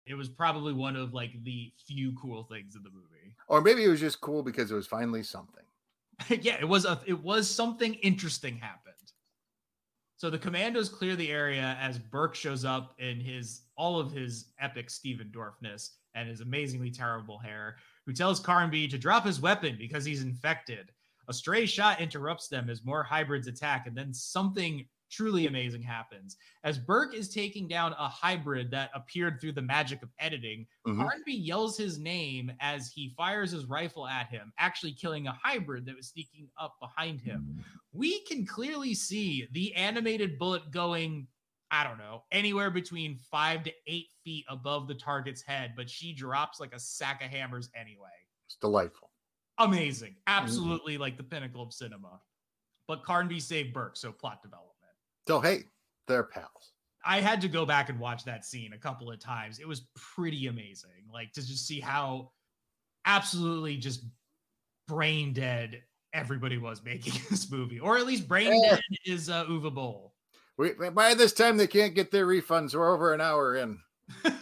It 0.06 0.14
was 0.14 0.28
probably 0.28 0.72
one 0.72 0.96
of 0.96 1.14
like 1.14 1.32
the 1.44 1.72
few 1.86 2.12
cool 2.12 2.44
things 2.44 2.76
in 2.76 2.82
the 2.82 2.90
movie. 2.90 3.34
Or 3.48 3.60
maybe 3.60 3.84
it 3.84 3.88
was 3.88 4.00
just 4.00 4.20
cool 4.20 4.42
because 4.42 4.70
it 4.70 4.74
was 4.74 4.86
finally 4.86 5.22
something. 5.22 5.64
yeah, 6.28 6.56
it 6.60 6.68
was 6.68 6.84
a 6.84 7.00
it 7.06 7.22
was 7.22 7.48
something 7.48 7.94
interesting 7.94 8.56
happened. 8.56 8.94
So 10.16 10.30
the 10.30 10.38
commandos 10.38 10.88
clear 10.88 11.16
the 11.16 11.30
area 11.30 11.76
as 11.80 11.98
Burke 11.98 12.34
shows 12.34 12.64
up 12.64 12.94
in 12.98 13.20
his 13.20 13.62
all 13.76 13.98
of 13.98 14.12
his 14.12 14.52
epic 14.60 14.90
Steven 14.90 15.30
Dorfness 15.34 15.90
and 16.14 16.28
his 16.28 16.40
amazingly 16.40 16.90
terrible 16.90 17.38
hair, 17.38 17.76
who 18.06 18.12
tells 18.12 18.40
Carnby 18.40 18.88
to 18.90 18.98
drop 18.98 19.26
his 19.26 19.40
weapon 19.40 19.76
because 19.78 20.04
he's 20.04 20.22
infected. 20.22 20.90
A 21.28 21.32
stray 21.32 21.66
shot 21.66 22.00
interrupts 22.00 22.48
them 22.48 22.70
as 22.70 22.84
more 22.84 23.02
hybrids 23.02 23.48
attack, 23.48 23.86
and 23.86 23.96
then 23.96 24.12
something 24.12 24.86
truly 25.14 25.46
amazing 25.46 25.82
happens. 25.82 26.36
As 26.64 26.78
Burke 26.78 27.14
is 27.14 27.28
taking 27.32 27.68
down 27.68 27.92
a 27.92 28.08
hybrid 28.08 28.70
that 28.72 28.90
appeared 28.94 29.40
through 29.40 29.52
the 29.52 29.62
magic 29.62 30.02
of 30.02 30.10
editing, 30.18 30.66
Mhm. 30.86 30.96
Carnby 31.02 31.32
yells 31.46 31.76
his 31.76 31.98
name 31.98 32.52
as 32.60 32.90
he 32.90 33.10
fires 33.10 33.52
his 33.52 33.64
rifle 33.66 34.06
at 34.08 34.28
him, 34.28 34.52
actually 34.58 34.92
killing 34.92 35.26
a 35.28 35.32
hybrid 35.32 35.86
that 35.86 35.94
was 35.96 36.08
sneaking 36.08 36.50
up 36.56 36.78
behind 36.80 37.20
him. 37.20 37.64
We 37.92 38.20
can 38.24 38.44
clearly 38.44 38.94
see 38.94 39.46
the 39.52 39.72
animated 39.74 40.38
bullet 40.38 40.70
going, 40.72 41.28
I 41.70 41.84
don't 41.84 41.98
know, 41.98 42.24
anywhere 42.32 42.70
between 42.70 43.16
five 43.18 43.62
to 43.64 43.72
eight 43.86 44.10
feet 44.24 44.44
above 44.48 44.88
the 44.88 44.94
target's 44.96 45.42
head, 45.42 45.74
but 45.76 45.88
she 45.88 46.12
drops 46.12 46.58
like 46.58 46.74
a 46.74 46.80
sack 46.80 47.22
of 47.22 47.30
hammers 47.30 47.70
anyway. 47.74 48.10
It's 48.46 48.56
delightful. 48.56 49.10
Amazing. 49.58 50.16
Absolutely 50.26 50.98
like 50.98 51.16
the 51.16 51.22
pinnacle 51.22 51.62
of 51.62 51.72
cinema. 51.72 52.20
But 52.88 53.04
Carnby 53.04 53.40
saved 53.40 53.72
Burke, 53.72 53.96
so 53.96 54.12
plot 54.12 54.42
development. 54.42 54.74
So 55.26 55.40
hey, 55.40 55.64
they're 56.06 56.24
pals. 56.24 56.72
I 57.04 57.20
had 57.20 57.40
to 57.42 57.48
go 57.48 57.66
back 57.66 57.90
and 57.90 57.98
watch 57.98 58.24
that 58.24 58.44
scene 58.44 58.72
a 58.72 58.78
couple 58.78 59.10
of 59.10 59.18
times. 59.20 59.58
It 59.58 59.68
was 59.68 59.88
pretty 59.94 60.46
amazing. 60.46 60.90
Like 61.12 61.32
to 61.32 61.46
just 61.46 61.66
see 61.66 61.80
how 61.80 62.30
absolutely 63.04 63.76
just 63.76 64.04
brain 64.88 65.32
dead 65.32 65.82
everybody 66.12 66.58
was 66.58 66.82
making 66.84 67.20
this 67.30 67.50
movie, 67.50 67.80
or 67.80 67.98
at 67.98 68.06
least 68.06 68.28
brain 68.28 68.52
Yeah. 68.62 68.70
dead 68.76 68.80
is 69.04 69.28
uh, 69.28 69.44
Uwe 69.46 69.72
Boll. 69.74 70.14
We, 70.56 70.70
by 70.72 71.14
this 71.14 71.32
time, 71.32 71.56
they 71.56 71.66
can't 71.66 71.96
get 71.96 72.12
their 72.12 72.26
refunds. 72.26 72.74
We're 72.74 72.94
over 72.94 73.12
an 73.12 73.20
hour 73.20 73.56
in. 73.56 73.78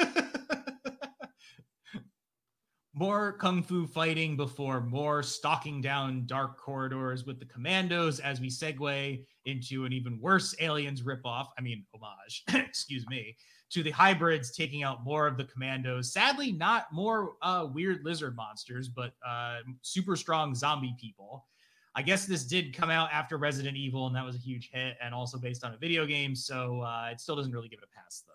more 2.95 3.33
kung 3.33 3.62
fu 3.62 3.87
fighting 3.87 4.37
before 4.37 4.83
more 4.83 5.22
stalking 5.22 5.80
down 5.80 6.26
dark 6.26 6.59
corridors 6.59 7.24
with 7.24 7.39
the 7.39 7.47
commandos 7.47 8.20
as 8.20 8.41
we 8.41 8.49
segue 8.49 9.24
into 9.45 9.84
an 9.84 9.93
even 9.93 10.20
worse 10.20 10.55
aliens 10.61 11.03
ripoff. 11.03 11.49
I 11.59 11.61
mean, 11.62 11.84
homage, 11.95 12.45
excuse 12.68 13.07
me, 13.09 13.36
to 13.70 13.82
the 13.82 13.90
hybrids 13.90 14.53
taking 14.53 14.82
out 14.82 15.05
more 15.05 15.26
of 15.26 15.36
the 15.36 15.45
commandos. 15.45 16.12
Sadly, 16.12 16.53
not 16.53 16.93
more 16.93 17.36
uh, 17.43 17.68
weird 17.72 18.05
lizard 18.05 18.36
monsters, 18.36 18.88
but 18.88 19.14
uh, 19.26 19.59
super 19.82 20.16
strong 20.16 20.55
zombie 20.55 20.95
people. 21.01 21.47
I 21.95 22.03
guess 22.03 22.24
this 22.24 22.45
did 22.45 22.74
come 22.74 22.88
out 22.90 23.11
after 23.12 23.36
Resident 23.36 23.76
Evil, 23.76 24.07
and 24.07 24.16
that 24.16 24.24
was 24.24 24.34
a 24.34 24.38
huge 24.38 24.70
hit, 24.72 24.97
and 25.03 25.14
also 25.14 25.36
based 25.38 25.62
on 25.64 25.74
a 25.74 25.76
video 25.76 26.07
game. 26.07 26.34
So 26.34 26.80
uh, 26.80 27.09
it 27.12 27.20
still 27.20 27.36
doesn't 27.36 27.53
really 27.53 27.68
give 27.68 27.80
it 27.80 27.84
a 27.93 27.97
pass, 27.99 28.22
though. 28.26 28.32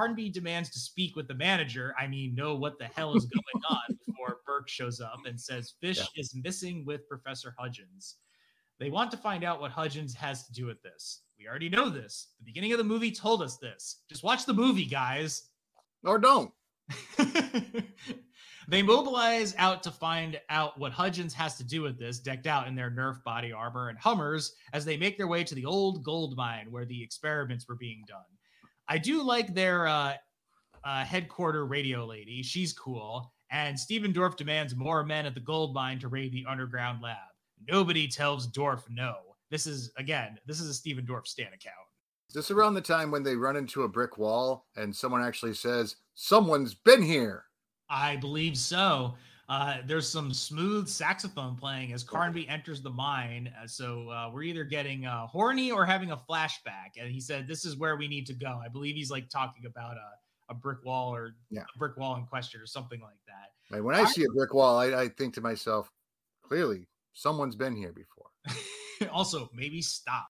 Carnby 0.00 0.32
demands 0.32 0.70
to 0.70 0.78
speak 0.78 1.16
with 1.16 1.28
the 1.28 1.34
manager. 1.34 1.94
I 1.98 2.06
mean, 2.06 2.34
know 2.34 2.54
what 2.54 2.78
the 2.78 2.86
hell 2.86 3.14
is 3.14 3.26
going 3.26 3.64
on 3.70 3.98
before 4.06 4.38
Burke 4.46 4.68
shows 4.68 5.00
up 5.00 5.20
and 5.26 5.38
says 5.38 5.74
Fish 5.80 5.98
Yeah. 5.98 6.04
is 6.16 6.34
missing 6.34 6.84
with 6.86 7.06
Professor 7.08 7.54
Hudgens. 7.58 8.16
They 8.82 8.90
want 8.90 9.12
to 9.12 9.16
find 9.16 9.44
out 9.44 9.60
what 9.60 9.70
Hudgens 9.70 10.12
has 10.14 10.44
to 10.44 10.52
do 10.52 10.66
with 10.66 10.82
this. 10.82 11.20
We 11.38 11.46
already 11.46 11.68
know 11.68 11.88
this. 11.88 12.30
The 12.40 12.44
beginning 12.44 12.72
of 12.72 12.78
the 12.78 12.84
movie 12.84 13.12
told 13.12 13.40
us 13.40 13.56
this. 13.56 14.02
Just 14.08 14.24
watch 14.24 14.44
the 14.44 14.52
movie, 14.52 14.86
guys. 14.86 15.44
Or 16.02 16.18
don't. 16.18 16.50
they 18.68 18.82
mobilize 18.82 19.54
out 19.56 19.84
to 19.84 19.92
find 19.92 20.40
out 20.50 20.80
what 20.80 20.90
Hudgens 20.90 21.32
has 21.32 21.56
to 21.58 21.64
do 21.64 21.82
with 21.82 21.96
this, 21.96 22.18
decked 22.18 22.48
out 22.48 22.66
in 22.66 22.74
their 22.74 22.90
Nerf 22.90 23.22
body 23.22 23.52
armor 23.52 23.88
and 23.88 23.98
Hummers, 24.00 24.52
as 24.72 24.84
they 24.84 24.96
make 24.96 25.16
their 25.16 25.28
way 25.28 25.44
to 25.44 25.54
the 25.54 25.64
old 25.64 26.02
gold 26.02 26.36
mine 26.36 26.66
where 26.68 26.84
the 26.84 27.00
experiments 27.04 27.68
were 27.68 27.76
being 27.76 28.02
done. 28.08 28.18
I 28.88 28.98
do 28.98 29.22
like 29.22 29.54
their 29.54 29.86
uh, 29.86 30.14
uh, 30.82 31.04
headquarter 31.04 31.66
radio 31.66 32.04
lady. 32.04 32.42
She's 32.42 32.72
cool. 32.72 33.32
And 33.52 33.78
Stephen 33.78 34.12
Dorff 34.12 34.34
demands 34.34 34.74
more 34.74 35.04
men 35.04 35.24
at 35.24 35.34
the 35.34 35.40
gold 35.40 35.72
mine 35.72 36.00
to 36.00 36.08
raid 36.08 36.32
the 36.32 36.46
underground 36.48 37.00
lab. 37.00 37.31
Nobody 37.68 38.08
tells 38.08 38.46
Dorff 38.50 38.82
no. 38.90 39.14
This 39.50 39.66
is, 39.66 39.92
again, 39.96 40.38
this 40.46 40.60
is 40.60 40.68
a 40.68 40.74
Stephen 40.74 41.04
Dorff 41.06 41.26
stan 41.26 41.48
account. 41.48 41.74
Is 42.28 42.34
this 42.34 42.50
around 42.50 42.74
the 42.74 42.80
time 42.80 43.10
when 43.10 43.22
they 43.22 43.36
run 43.36 43.56
into 43.56 43.82
a 43.82 43.88
brick 43.88 44.16
wall 44.16 44.66
and 44.76 44.94
someone 44.94 45.22
actually 45.22 45.54
says, 45.54 45.96
Someone's 46.14 46.74
been 46.74 47.02
here? 47.02 47.44
I 47.90 48.16
believe 48.16 48.56
so. 48.56 49.14
Uh, 49.48 49.78
there's 49.86 50.08
some 50.08 50.32
smooth 50.32 50.88
saxophone 50.88 51.56
playing 51.56 51.92
as 51.92 52.02
Carnby 52.02 52.48
enters 52.48 52.80
the 52.80 52.88
mine. 52.88 53.52
Uh, 53.62 53.66
so 53.66 54.08
uh, 54.08 54.30
we're 54.32 54.44
either 54.44 54.64
getting 54.64 55.04
uh, 55.04 55.26
horny 55.26 55.70
or 55.70 55.84
having 55.84 56.10
a 56.12 56.16
flashback. 56.16 56.92
And 56.98 57.10
he 57.12 57.20
said, 57.20 57.46
"This 57.46 57.66
is 57.66 57.76
where 57.76 57.96
we 57.96 58.08
need 58.08 58.24
to 58.28 58.34
go." 58.34 58.60
I 58.64 58.68
believe 58.68 58.94
he's 58.94 59.10
like 59.10 59.28
talking 59.28 59.66
about 59.66 59.96
a, 59.96 60.52
a 60.52 60.54
brick 60.54 60.82
wall 60.86 61.14
or 61.14 61.34
Yeah. 61.50 61.62
a 61.74 61.78
brick 61.78 61.98
wall 61.98 62.16
in 62.16 62.24
question 62.24 62.62
or 62.62 62.66
something 62.66 63.00
like 63.02 63.18
that. 63.26 63.74
Like, 63.76 63.84
when 63.84 63.94
I 63.94 64.04
see 64.04 64.24
a 64.24 64.28
brick 64.34 64.54
wall, 64.54 64.78
I, 64.78 65.02
I 65.02 65.08
think 65.08 65.34
to 65.34 65.42
myself, 65.42 65.90
clearly, 66.42 66.88
someone's 67.14 67.56
been 67.56 67.76
here 67.76 67.92
before. 67.92 68.26
also, 69.12 69.50
maybe 69.54 69.82
stop. 69.82 70.26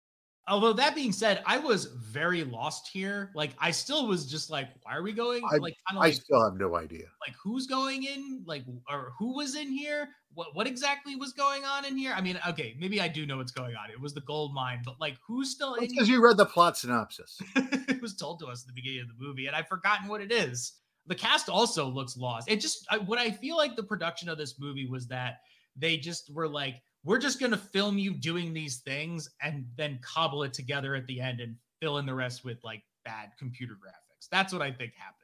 Although 0.49 0.73
that 0.73 0.97
being 0.97 1.13
said, 1.13 1.41
I 1.47 1.59
was 1.59 1.85
very 1.85 2.43
lost 2.43 2.89
here. 2.93 3.31
Like, 3.37 3.53
I 3.61 3.71
still 3.71 4.09
was 4.09 4.29
just 4.29 4.51
like, 4.51 4.69
"Why 4.83 4.97
are 4.97 5.03
we 5.03 5.13
going?" 5.13 5.45
I- 5.45 5.59
like, 5.59 5.77
kind 5.89 5.97
of 5.99 6.03
I 6.03 6.07
like 6.07 6.15
still 6.15 6.43
have 6.45 6.59
no 6.59 6.75
idea. 6.77 7.07
like 7.25 7.37
who's 7.43 7.67
going 7.69 8.03
in 8.03 8.43
like 8.45 8.65
or 8.91 9.13
who 9.21 9.37
was 9.37 9.55
in 9.55 9.71
here 9.71 10.09
what 10.35 10.49
what 10.55 10.67
exactly 10.67 11.15
was 11.15 11.33
going 11.33 11.63
on 11.65 11.85
in 11.85 11.97
here 11.97 12.13
i 12.17 12.21
mean 12.23 12.39
okay 12.49 12.75
maybe 12.81 13.01
i 13.01 13.07
do 13.07 13.27
know 13.27 13.37
what's 13.37 13.53
going 13.53 13.75
on 13.77 13.91
it 13.91 14.01
was 14.01 14.15
the 14.15 14.21
gold 14.23 14.53
mine 14.55 14.81
but 14.85 14.95
like 14.99 15.15
who's 15.27 15.51
still 15.53 15.75
in 15.75 15.87
Because 15.87 16.09
you 16.09 16.25
read 16.25 16.37
the 16.39 16.47
plot 16.47 16.77
synopsis. 16.77 17.39
it 17.57 18.01
was 18.03 18.17
told 18.17 18.41
to 18.41 18.47
us 18.47 18.63
at 18.63 18.67
the 18.67 18.73
beginning 18.73 19.03
of 19.03 19.09
the 19.09 19.15
movie 19.25 19.47
and 19.47 19.55
i've 19.55 19.69
forgotten 19.69 20.09
what 20.09 20.21
it 20.23 20.33
is 20.33 20.73
the 21.07 21.15
cast 21.15 21.49
also 21.49 21.87
looks 21.87 22.17
lost 22.17 22.51
it 22.51 22.57
just 22.61 22.85
I, 22.91 22.99
what 22.99 23.19
i 23.19 23.31
feel 23.31 23.57
like 23.57 23.77
the 23.77 23.83
production 23.85 24.29
of 24.29 24.39
this 24.39 24.59
movie 24.59 24.87
was 24.89 25.07
that 25.09 25.37
they 25.77 25.97
just 25.97 26.33
were 26.35 26.49
like 26.49 26.77
we're 27.05 27.19
just 27.19 27.41
going 27.41 27.51
to 27.53 27.59
film 27.59 27.99
you 27.99 28.15
doing 28.15 28.53
these 28.53 28.79
things 28.79 29.29
and 29.43 29.67
then 29.77 29.99
cobble 30.03 30.43
it 30.45 30.53
together 30.53 30.95
at 30.95 31.07
the 31.07 31.21
end 31.21 31.41
and 31.41 31.57
fill 31.81 31.99
in 31.99 32.07
the 32.07 32.15
rest 32.15 32.45
with 32.45 32.59
like 32.63 32.83
bad 33.05 33.31
computer 33.39 33.75
graphics 33.75 34.29
that's 34.31 34.53
what 34.53 34.63
i 34.63 34.71
think 34.71 34.93
happened 34.97 35.17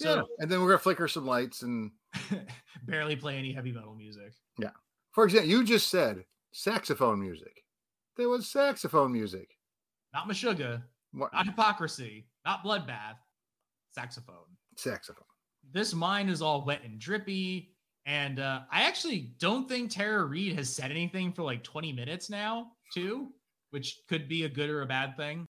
yeah. 0.00 0.22
And 0.40 0.50
then 0.50 0.58
we're 0.60 0.66
going 0.66 0.78
to 0.78 0.82
flicker 0.82 1.06
some 1.06 1.24
lights. 1.24 1.62
And 1.62 1.92
barely 2.84 3.14
play 3.14 3.36
any 3.38 3.52
heavy 3.52 3.70
metal 3.70 3.94
music 3.94 4.32
Yeah. 4.58 4.70
for 5.12 5.22
example, 5.24 5.48
you 5.50 5.62
just 5.64 5.88
said 5.88 6.24
saxophone 6.52 7.20
music. 7.20 7.62
There 8.16 8.28
was 8.28 8.48
saxophone 8.48 9.12
music. 9.12 9.48
not 10.12 10.28
Meshuggah, 10.28 10.82
What? 11.12 11.32
not 11.32 11.46
hypocrisy, 11.46 12.26
not 12.44 12.64
bloodbath, 12.64 13.18
saxophone. 13.92 14.34
Saxophone. 14.76 15.24
This 15.72 15.94
mine 15.94 16.28
is 16.28 16.42
all 16.42 16.64
wet 16.64 16.82
and 16.84 16.98
drippy. 16.98 17.73
And 18.06 18.38
uh, 18.38 18.60
I 18.70 18.82
actually 18.82 19.34
don't 19.38 19.68
think 19.68 19.90
Tara 19.90 20.24
Reid 20.24 20.56
has 20.56 20.68
said 20.68 20.90
anything 20.90 21.32
for 21.32 21.42
like 21.42 21.64
20 21.64 21.92
minutes 21.92 22.28
now, 22.28 22.72
too, 22.92 23.28
which 23.70 24.00
could 24.08 24.28
be 24.28 24.44
a 24.44 24.48
good 24.48 24.68
or 24.68 24.82
a 24.82 24.86
bad 24.86 25.16
thing. 25.16 25.46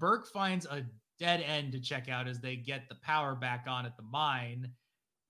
Burke 0.00 0.26
finds 0.28 0.64
a 0.66 0.86
dead 1.18 1.42
end 1.42 1.72
to 1.72 1.80
check 1.80 2.08
out 2.08 2.28
as 2.28 2.40
they 2.40 2.56
get 2.56 2.88
the 2.88 2.94
power 2.96 3.34
back 3.34 3.66
on 3.68 3.84
at 3.84 3.96
the 3.96 4.02
mine. 4.02 4.70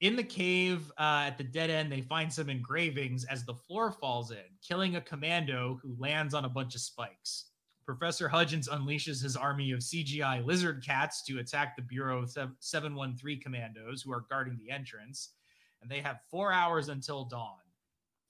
In 0.01 0.15
the 0.15 0.23
cave 0.23 0.93
uh, 0.99 1.25
at 1.27 1.39
the 1.39 1.45
dead 1.45 1.71
end, 1.71 1.91
they 1.91 2.03
find 2.03 2.33
some 2.33 2.49
engravings 2.49 3.25
as 3.25 3.45
the 3.45 3.55
floor 3.55 3.91
falls 3.91 4.31
in, 4.31 4.45
killing 4.67 4.95
a 4.95 5.01
commando 5.01 5.81
who 5.83 5.97
lands 5.99 6.35
on 6.35 6.45
a 6.45 6.49
bunch 6.49 6.77
of 6.77 6.81
spikes. 6.81 7.47
Professor 7.85 8.29
Hudgens 8.29 8.69
unleashes 8.69 9.23
his 9.23 9.35
army 9.35 9.73
of 9.73 9.81
CGI 9.81 10.45
lizard 10.45 10.85
cats 10.85 11.25
to 11.25 11.39
attack 11.39 11.75
the 11.75 11.83
Bureau 11.83 12.23
of 12.23 12.31
713 12.61 13.41
commandos 13.41 14.03
who 14.03 14.13
are 14.13 14.27
guarding 14.29 14.59
the 14.59 14.71
entrance, 14.71 15.31
and 15.83 15.91
they 15.91 16.01
have 16.01 16.21
four 16.31 16.53
hours 16.53 16.89
until 16.89 17.25
dawn. 17.25 17.59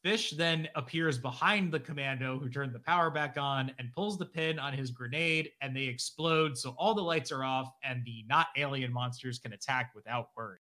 Fish 0.03 0.31
then 0.31 0.69
appears 0.77 1.19
behind 1.19 1.73
the 1.73 1.81
commando 1.81 2.39
who 2.39 2.49
turned 2.49 2.73
the 2.73 2.79
power 2.79 3.11
back 3.11 3.37
on 3.37 3.73
and 3.79 3.93
pulls 3.93 4.17
the 4.17 4.27
pin 4.27 4.59
on 4.59 4.73
his 4.73 4.93
grenade, 4.93 5.51
and 5.61 5.77
they 5.77 5.85
explode. 5.85 6.57
So 6.57 6.75
all 6.79 6.95
the 6.95 7.03
lights 7.03 7.33
are 7.33 7.43
off, 7.43 7.73
and 7.83 8.05
the 8.05 8.25
not 8.29 8.47
alien 8.57 8.93
monsters 8.93 9.41
can 9.41 9.53
attack 9.53 9.91
without 9.97 10.29
worry. 10.37 10.59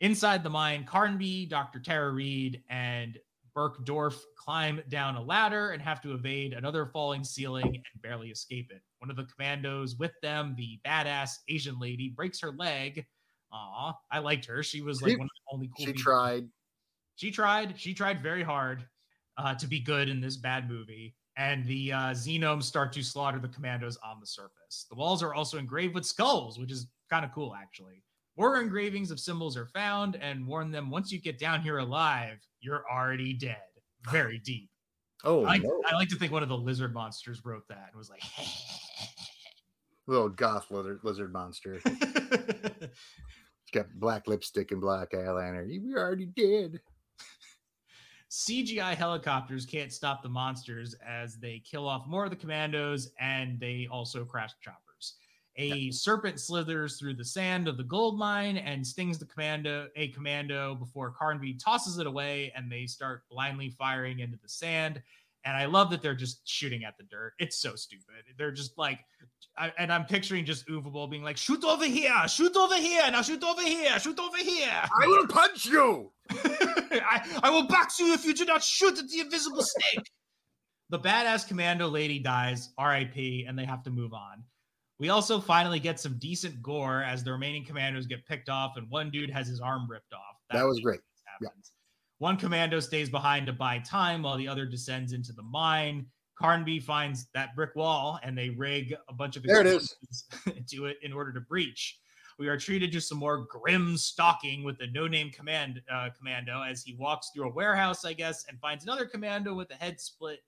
Inside 0.00 0.44
the 0.44 0.50
mine, 0.50 0.84
Carnby, 0.84 1.48
Dr. 1.48 1.80
Tara 1.80 2.12
Reid, 2.12 2.62
and 2.70 3.18
Burke 3.52 3.84
Dorff 3.84 4.14
climb 4.36 4.80
down 4.88 5.16
a 5.16 5.22
ladder 5.22 5.70
and 5.70 5.82
have 5.82 6.00
to 6.02 6.14
evade 6.14 6.52
another 6.52 6.86
falling 6.86 7.24
ceiling 7.24 7.66
and 7.66 8.02
barely 8.02 8.30
escape 8.30 8.70
it. 8.70 8.82
One 9.00 9.10
of 9.10 9.16
the 9.16 9.24
commandos 9.24 9.96
with 9.96 10.12
them, 10.22 10.54
the 10.56 10.78
badass 10.86 11.38
Asian 11.48 11.80
lady, 11.80 12.10
breaks 12.10 12.40
her 12.40 12.52
leg. 12.52 13.04
Aw, 13.52 13.92
I 14.10 14.18
liked 14.18 14.44
her. 14.46 14.62
She 14.62 14.80
was 14.82 15.00
like 15.02 15.12
She- 15.12 15.16
one 15.16 15.26
of 15.26 15.30
the 15.30 15.54
only 15.54 15.66
cool 15.68 15.86
She 15.86 15.92
people. 15.92 16.02
tried. 16.02 16.48
She 17.16 17.30
tried. 17.30 17.78
She 17.78 17.94
tried 17.94 18.22
very 18.22 18.42
hard 18.42 18.86
uh, 19.36 19.54
to 19.56 19.66
be 19.66 19.80
good 19.80 20.08
in 20.08 20.20
this 20.20 20.36
bad 20.36 20.68
movie. 20.68 21.14
And 21.36 21.64
the 21.66 21.92
uh, 21.92 21.98
xenomes 22.10 22.64
start 22.64 22.92
to 22.94 23.02
slaughter 23.02 23.38
the 23.38 23.48
commandos 23.48 23.96
on 24.04 24.18
the 24.20 24.26
surface. 24.26 24.86
The 24.90 24.96
walls 24.96 25.22
are 25.22 25.34
also 25.34 25.56
engraved 25.56 25.94
with 25.94 26.04
skulls, 26.04 26.58
which 26.58 26.72
is 26.72 26.88
kind 27.10 27.24
of 27.24 27.32
cool, 27.32 27.54
actually. 27.54 28.02
More 28.36 28.60
engravings 28.60 29.10
of 29.12 29.20
symbols 29.20 29.56
are 29.56 29.66
found 29.66 30.16
and 30.16 30.46
warn 30.46 30.70
them 30.72 30.90
once 30.90 31.10
you 31.12 31.20
get 31.20 31.38
down 31.38 31.60
here 31.62 31.78
alive, 31.78 32.38
you're 32.60 32.84
already 32.90 33.32
dead. 33.32 33.56
Very 34.10 34.38
deep. 34.38 34.68
Oh, 35.24 35.44
I, 35.44 35.48
like, 35.54 35.62
no. 35.62 35.82
I 35.88 35.94
like 35.94 36.08
to 36.10 36.16
think 36.16 36.32
one 36.32 36.42
of 36.42 36.48
the 36.48 36.56
lizard 36.56 36.92
monsters 36.94 37.44
wrote 37.44 37.66
that 37.68 37.88
and 37.90 37.98
was 37.98 38.10
like, 38.10 38.22
little 40.08 40.28
goth 40.28 40.70
lizard, 40.70 41.00
lizard 41.04 41.32
monster. 41.32 41.80
It's 43.68 43.84
got 43.84 44.00
black 44.00 44.26
lipstick 44.26 44.72
and 44.72 44.80
black 44.80 45.10
eyeliner. 45.10 45.92
Were 45.92 46.00
already 46.00 46.24
dead. 46.24 46.80
CGI 48.30 48.94
helicopters 48.94 49.66
can't 49.66 49.92
stop 49.92 50.22
the 50.22 50.28
monsters 50.30 50.94
as 51.06 51.36
they 51.36 51.58
kill 51.70 51.86
off 51.86 52.06
more 52.06 52.24
of 52.24 52.30
the 52.30 52.36
commandos 52.36 53.10
and 53.20 53.60
they 53.60 53.86
also 53.90 54.24
crash 54.24 54.52
choppers. 54.62 55.16
A 55.56 55.90
serpent 55.90 56.40
slithers 56.40 56.98
through 56.98 57.14
the 57.14 57.24
sand 57.24 57.68
of 57.68 57.76
the 57.76 57.84
gold 57.84 58.18
mine 58.18 58.56
and 58.56 58.86
stings 58.86 59.18
the 59.18 59.26
commando, 59.26 59.88
a 59.96 60.08
commando 60.08 60.74
before 60.74 61.12
Carnby 61.12 61.62
tosses 61.62 61.98
it 61.98 62.06
away 62.06 62.50
and 62.56 62.72
they 62.72 62.86
start 62.86 63.24
blindly 63.30 63.68
firing 63.68 64.20
into 64.20 64.38
the 64.42 64.48
sand. 64.48 65.02
And 65.44 65.56
I 65.56 65.66
love 65.66 65.90
that 65.90 66.02
they're 66.02 66.14
just 66.14 66.46
shooting 66.46 66.84
at 66.84 66.96
the 66.98 67.04
dirt. 67.04 67.32
It's 67.38 67.60
so 67.60 67.74
stupid. 67.74 68.04
They're 68.36 68.52
just 68.52 68.76
like, 68.76 68.98
I, 69.56 69.72
and 69.78 69.92
I'm 69.92 70.04
picturing 70.04 70.44
just 70.44 70.66
Uwe 70.68 70.82
Boll 70.92 71.06
being 71.06 71.22
like, 71.22 71.36
shoot 71.36 71.64
over 71.64 71.84
here, 71.84 72.28
shoot 72.28 72.56
over 72.56 72.76
here, 72.76 73.02
now 73.10 73.22
shoot 73.22 73.42
over 73.42 73.62
here, 73.62 73.98
shoot 73.98 74.18
over 74.18 74.36
here. 74.36 74.68
I 74.70 75.06
will 75.06 75.26
punch 75.28 75.66
you. 75.66 76.12
I, 76.30 77.40
I 77.42 77.50
will 77.50 77.66
box 77.66 77.98
you 77.98 78.12
if 78.12 78.24
you 78.24 78.34
do 78.34 78.44
not 78.44 78.62
shoot 78.62 78.98
at 78.98 79.08
the 79.08 79.20
invisible 79.20 79.62
snake. 79.62 80.04
the 80.90 80.98
badass 80.98 81.46
commando 81.46 81.88
lady 81.88 82.18
dies, 82.18 82.70
RIP, 82.78 83.46
and 83.46 83.58
they 83.58 83.64
have 83.64 83.82
to 83.84 83.90
move 83.90 84.12
on. 84.12 84.42
We 84.98 85.10
also 85.10 85.40
finally 85.40 85.78
get 85.78 86.00
some 86.00 86.18
decent 86.18 86.60
gore 86.60 87.02
as 87.04 87.22
the 87.22 87.30
remaining 87.30 87.64
commandos 87.64 88.06
get 88.06 88.26
picked 88.26 88.48
off, 88.48 88.76
and 88.76 88.90
one 88.90 89.10
dude 89.10 89.30
has 89.30 89.46
his 89.46 89.60
arm 89.60 89.88
ripped 89.88 90.12
off. 90.12 90.36
That 90.50 90.66
was 90.66 90.80
great. 90.80 91.00
Happens. 91.40 91.72
One 92.18 92.36
commando 92.36 92.80
stays 92.80 93.08
behind 93.08 93.46
to 93.46 93.52
buy 93.52 93.78
time 93.78 94.22
while 94.22 94.36
the 94.36 94.48
other 94.48 94.66
descends 94.66 95.12
into 95.12 95.32
the 95.32 95.42
mine. 95.42 96.06
Carnby 96.40 96.82
finds 96.82 97.26
that 97.34 97.54
brick 97.54 97.74
wall 97.74 98.18
and 98.22 98.36
they 98.36 98.50
rig 98.50 98.94
a 99.08 99.12
bunch 99.12 99.36
of 99.36 99.42
There 99.42 99.60
it 99.60 99.66
is. 99.66 99.96
explosives 100.02 100.70
to 100.72 100.86
it 100.86 100.98
in 101.02 101.12
order 101.12 101.32
to 101.32 101.40
breach. 101.40 101.98
We 102.38 102.46
are 102.48 102.56
treated 102.56 102.92
to 102.92 103.00
some 103.00 103.18
more 103.18 103.46
grim 103.50 103.96
stalking 103.96 104.62
with 104.62 104.78
the 104.78 104.86
no-name 104.88 105.30
command 105.30 105.82
uh, 105.92 106.10
commando 106.16 106.62
as 106.62 106.84
he 106.84 106.94
walks 106.94 107.30
through 107.34 107.48
a 107.48 107.52
warehouse, 107.52 108.04
I 108.04 108.12
guess, 108.12 108.46
and 108.48 108.60
finds 108.60 108.84
another 108.84 109.06
commando 109.06 109.54
with 109.54 109.70
a 109.72 109.74
head 109.74 110.00
split. 110.00 110.38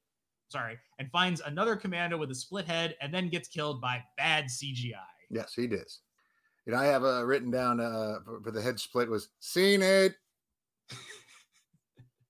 Sorry, 0.49 0.79
and 1.01 1.11
finds 1.11 1.41
another 1.41 1.75
commando 1.75 2.17
with 2.17 2.31
a 2.31 2.35
split 2.35 2.67
head, 2.67 2.97
and 3.01 3.13
then 3.13 3.29
gets 3.29 3.49
killed 3.49 3.81
by 3.81 4.03
bad 4.17 4.47
CGI. 4.47 4.95
Yes, 5.31 5.55
he 5.55 5.67
did. 5.67 5.87
And 6.67 6.77
I 6.77 6.87
have 6.87 7.05
uh, 7.05 7.25
written 7.25 7.51
down 7.51 7.81
uh, 7.81 8.19
for, 8.25 8.41
for 8.41 8.51
the 8.53 8.63
head 8.63 8.79
split 8.79 9.09
was 9.09 9.29
seen 9.41 9.83
it. 9.83 10.15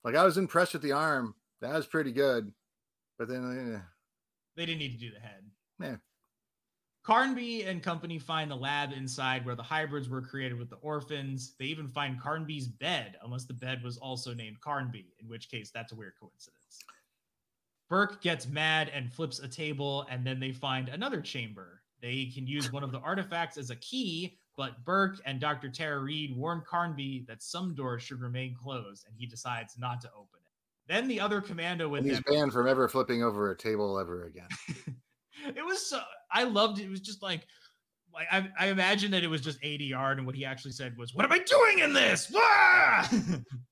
like 0.05 0.14
I 0.14 0.24
was 0.24 0.38
impressed 0.38 0.72
with 0.72 0.82
the 0.82 0.92
arm. 0.92 1.34
That 1.61 1.74
was 1.74 1.86
pretty 1.86 2.12
good. 2.12 2.53
But 3.18 3.28
then, 3.28 3.44
uh, 3.44 3.82
They 4.57 4.66
didn't 4.66 4.78
need 4.78 4.92
to 4.92 4.98
do 4.98 5.12
the 5.12 5.20
head. 5.20 5.44
Yeah. 5.80 5.96
Carnby 7.07 7.66
and 7.66 7.82
company 7.82 8.18
find 8.18 8.51
the 8.51 8.57
lab 8.57 8.92
inside 8.92 9.46
where 9.46 9.55
the 9.55 9.62
hybrids 9.62 10.09
were 10.09 10.20
created 10.20 10.59
with 10.59 10.68
the 10.68 10.76
orphans. 10.76 11.55
They 11.59 11.66
even 11.66 11.88
find 11.88 12.20
Carnby's 12.20 12.68
bed, 12.68 13.16
unless 13.22 13.46
the 13.46 13.55
bed 13.55 13.82
was 13.82 13.96
also 13.96 14.34
named 14.34 14.61
Carnby, 14.61 15.07
in 15.20 15.28
which 15.28 15.51
case 15.51 15.70
that's 15.70 15.92
a 15.92 15.96
weird 15.96 16.12
coincidence. 16.20 16.78
Burke 17.88 18.22
gets 18.22 18.46
mad 18.46 18.90
and 18.94 19.12
flips 19.12 19.40
a 19.40 19.48
table, 19.48 20.07
and 20.11 20.24
then 20.26 20.38
they 20.38 20.53
find 20.53 20.88
another 20.88 21.20
chamber. 21.20 21.82
They 22.01 22.26
can 22.26 22.46
use 22.46 22.70
one 22.70 22.84
of 22.84 22.92
the 22.92 23.01
artifacts 23.01 23.59
as 23.59 23.70
a 23.70 23.76
key, 23.76 24.38
but 24.61 24.84
Burke 24.84 25.16
and 25.24 25.40
Dr. 25.40 25.70
Tara 25.70 26.00
Reid 26.00 26.36
warn 26.36 26.62
Carnby 26.70 27.26
that 27.26 27.42
some 27.42 27.74
doors 27.74 28.02
should 28.02 28.20
remain 28.20 28.54
closed, 28.54 29.06
and 29.06 29.16
he 29.16 29.24
decides 29.24 29.78
not 29.78 30.02
to 30.02 30.08
open 30.08 30.38
it. 30.44 30.52
Then 30.86 31.08
the 31.08 31.18
other 31.18 31.40
commando 31.40 31.88
with 31.88 32.00
and 32.00 32.11
he's 32.11 32.20
them 32.20 32.34
banned 32.34 32.52
from 32.52 32.68
ever 32.68 32.86
flipping 32.86 33.22
over 33.22 33.52
a 33.52 33.56
table 33.56 33.98
ever 33.98 34.26
again. 34.26 34.48
it 35.56 35.64
was 35.64 35.88
so 35.88 36.02
I 36.30 36.44
loved 36.44 36.78
it. 36.78 36.84
It 36.84 36.90
was 36.90 37.00
just 37.00 37.22
like 37.22 37.46
like 38.12 38.26
I, 38.30 38.50
I 38.58 38.66
imagine 38.66 39.11
that 39.12 39.24
it 39.24 39.28
was 39.28 39.40
just 39.40 39.58
ADR 39.62 40.12
and 40.12 40.26
what 40.26 40.34
he 40.34 40.44
actually 40.44 40.72
said 40.72 40.94
was, 40.98 41.14
What 41.14 41.24
am 41.24 41.32
I 41.32 41.38
doing 41.38 41.78
in 41.78 41.94
this? 41.94 42.30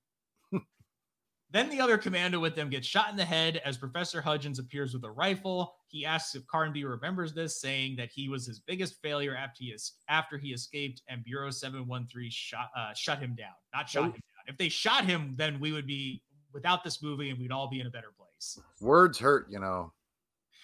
Wah!" 1.53 1.61
then 1.61 1.71
the 1.71 1.81
other 1.81 1.99
commando 1.99 2.39
with 2.39 2.55
them 2.55 2.71
gets 2.71 2.87
shot 2.87 3.11
in 3.11 3.17
the 3.17 3.25
head 3.25 3.61
as 3.65 3.77
Professor 3.77 4.21
Hudgens 4.21 4.59
appears 4.59 4.95
with 4.95 5.05
a 5.05 5.11
rifle. 5.11 5.75
He 5.89 6.05
asks 6.05 6.35
if 6.35 6.47
Carnby 6.47 6.89
remembers 6.89 7.33
this, 7.35 7.61
saying 7.61 7.97
that 7.97 8.11
he 8.11 8.29
was 8.29 8.47
his 8.47 8.61
biggest 8.61 9.01
failure 9.03 9.35
after 9.35 9.65
he, 9.65 9.73
es- 9.73 9.93
after 10.09 10.39
he 10.39 10.49
escaped 10.49 11.03
and 11.09 11.25
Bureau 11.25 11.51
713 11.51 12.31
shot 12.31 12.71
uh, 12.77 12.93
shut 12.95 13.19
him 13.19 13.35
down. 13.35 13.55
Not 13.75 13.89
shot 13.89 14.05
him 14.05 14.11
down. 14.13 14.21
If 14.47 14.57
they 14.59 14.69
shot 14.69 15.05
him, 15.05 15.35
then 15.37 15.59
we 15.61 15.73
would 15.73 15.87
be 15.87 16.23
without 16.53 16.85
this 16.85 17.03
movie 17.03 17.31
and 17.31 17.39
we'd 17.39 17.53
all 17.53 17.69
be 17.69 17.81
in 17.81 17.87
a 17.87 17.91
better 17.91 18.13
place. 18.17 18.59
Words 18.81 19.19
hurt, 19.19 19.47
you 19.51 19.61
know. 19.61 19.93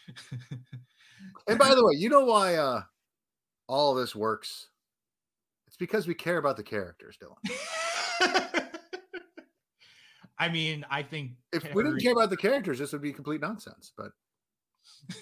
And 1.47 1.59
by 1.59 1.75
the 1.75 1.85
way, 1.85 1.95
you 1.95 2.09
know 2.09 2.25
why 2.25 2.57
uh 2.57 2.83
all 3.67 3.95
this 3.95 4.15
works? 4.15 4.69
It's 5.67 5.77
because 5.77 6.07
we 6.07 6.15
care 6.15 6.39
about 6.39 6.57
the 6.57 6.63
characters, 6.63 7.17
Dylan. 7.19 8.69
I 10.39 10.49
mean, 10.49 10.85
I 10.91 11.03
think 11.03 11.33
If 11.53 11.73
we 11.75 11.83
didn't 11.85 12.01
care 12.01 12.13
about 12.13 12.31
the 12.31 12.37
characters, 12.37 12.79
this 12.79 12.93
would 12.93 13.03
be 13.03 13.13
complete 13.13 13.41
nonsense. 13.41 13.93
But 13.97 14.11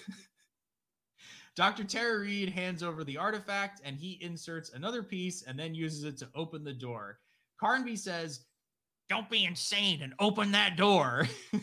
Dr. 1.55 1.83
Tara 1.83 2.19
Reid 2.19 2.49
hands 2.49 2.81
over 2.81 3.03
the 3.03 3.17
artifact 3.17 3.81
and 3.83 3.95
he 3.95 4.17
inserts 4.21 4.71
another 4.71 5.03
piece 5.03 5.43
and 5.43 5.57
then 5.57 5.75
uses 5.75 6.03
it 6.03 6.17
to 6.17 6.27
open 6.33 6.63
the 6.63 6.73
door. 6.73 7.19
Carnby 7.61 7.97
says, 7.97 8.45
Don't 9.07 9.29
be 9.29 9.45
insane 9.45 10.01
and 10.01 10.13
open 10.19 10.51
that 10.51 10.77
door. 10.77 11.27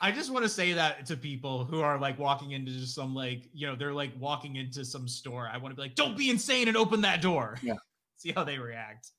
I 0.00 0.10
just 0.10 0.32
want 0.32 0.44
to 0.44 0.48
say 0.48 0.72
that 0.72 1.06
to 1.06 1.16
people 1.16 1.64
who 1.64 1.80
are 1.80 1.96
like 1.96 2.18
walking 2.18 2.52
into 2.52 2.72
just 2.72 2.94
some 2.94 3.14
like, 3.14 3.44
you 3.52 3.68
know, 3.68 3.76
they're 3.76 3.92
like 3.92 4.10
walking 4.18 4.56
into 4.56 4.84
some 4.84 5.06
store. 5.06 5.48
I 5.52 5.58
want 5.58 5.72
to 5.72 5.76
be 5.76 5.82
like, 5.82 5.94
Don't 5.94 6.16
be 6.16 6.30
insane 6.30 6.68
and 6.68 6.76
open 6.76 7.02
that 7.02 7.20
door. 7.20 7.58
Yeah. 7.62 7.74
See 8.16 8.32
how 8.32 8.44
they 8.44 8.58
react. 8.58 9.10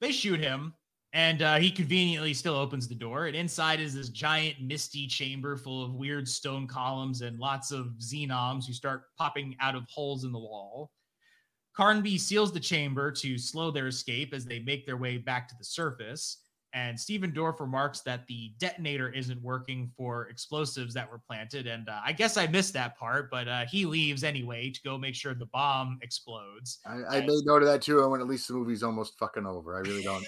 They 0.00 0.12
shoot 0.12 0.40
him, 0.40 0.74
and 1.12 1.42
uh, 1.42 1.56
he 1.56 1.70
conveniently 1.70 2.34
still 2.34 2.54
opens 2.54 2.86
the 2.86 2.94
door. 2.94 3.26
And 3.26 3.34
inside 3.34 3.80
is 3.80 3.94
this 3.94 4.10
giant, 4.10 4.60
misty 4.60 5.06
chamber 5.06 5.56
full 5.56 5.84
of 5.84 5.94
weird 5.94 6.28
stone 6.28 6.66
columns 6.66 7.22
and 7.22 7.38
lots 7.38 7.72
of 7.72 7.94
xenoms 7.98 8.66
who 8.66 8.72
start 8.72 9.04
popping 9.16 9.56
out 9.60 9.74
of 9.74 9.84
holes 9.88 10.24
in 10.24 10.32
the 10.32 10.38
wall. 10.38 10.92
Carnby 11.76 12.18
seals 12.18 12.52
the 12.52 12.60
chamber 12.60 13.10
to 13.12 13.38
slow 13.38 13.70
their 13.70 13.86
escape 13.86 14.34
as 14.34 14.44
they 14.44 14.58
make 14.60 14.84
their 14.84 14.96
way 14.96 15.16
back 15.16 15.48
to 15.48 15.54
the 15.58 15.64
surface. 15.64 16.44
And 16.78 16.98
Stephen 16.98 17.32
Dorff 17.32 17.58
remarks 17.58 18.00
that 18.02 18.26
the 18.28 18.52
detonator 18.58 19.10
isn't 19.10 19.42
working 19.42 19.90
for 19.96 20.28
explosives 20.28 20.94
that 20.94 21.10
were 21.10 21.18
planted. 21.18 21.66
And 21.66 21.88
uh, 21.88 22.00
I 22.04 22.12
guess 22.12 22.36
I 22.36 22.46
missed 22.46 22.72
that 22.74 22.96
part, 22.96 23.30
but 23.32 23.48
uh, 23.48 23.64
he 23.66 23.84
leaves 23.84 24.22
anyway 24.22 24.70
to 24.70 24.80
go 24.82 24.96
make 24.96 25.16
sure 25.16 25.34
the 25.34 25.46
bomb 25.46 25.98
explodes. 26.02 26.78
I, 26.86 27.16
I 27.16 27.20
made 27.20 27.44
note 27.44 27.62
of 27.62 27.68
that 27.68 27.82
too. 27.82 28.02
And 28.02 28.12
when 28.12 28.20
at 28.20 28.28
least 28.28 28.46
the 28.46 28.54
movie's 28.54 28.84
almost 28.84 29.18
fucking 29.18 29.44
over. 29.44 29.76
I 29.76 29.80
really 29.80 30.04
don't. 30.04 30.24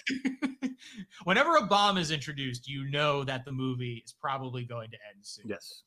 Whenever 1.24 1.57
a 1.57 1.66
bomb 1.66 1.98
is 1.98 2.11
introduced, 2.11 2.68
you 2.68 2.90
know 2.90 3.22
that 3.22 3.44
the 3.44 3.53
movie 3.53 4.03
is 4.05 4.12
probably 4.12 4.64
going 4.64 4.90
to 4.90 4.96
end 5.14 5.24
soon. 5.24 5.46
yes. 5.48 5.82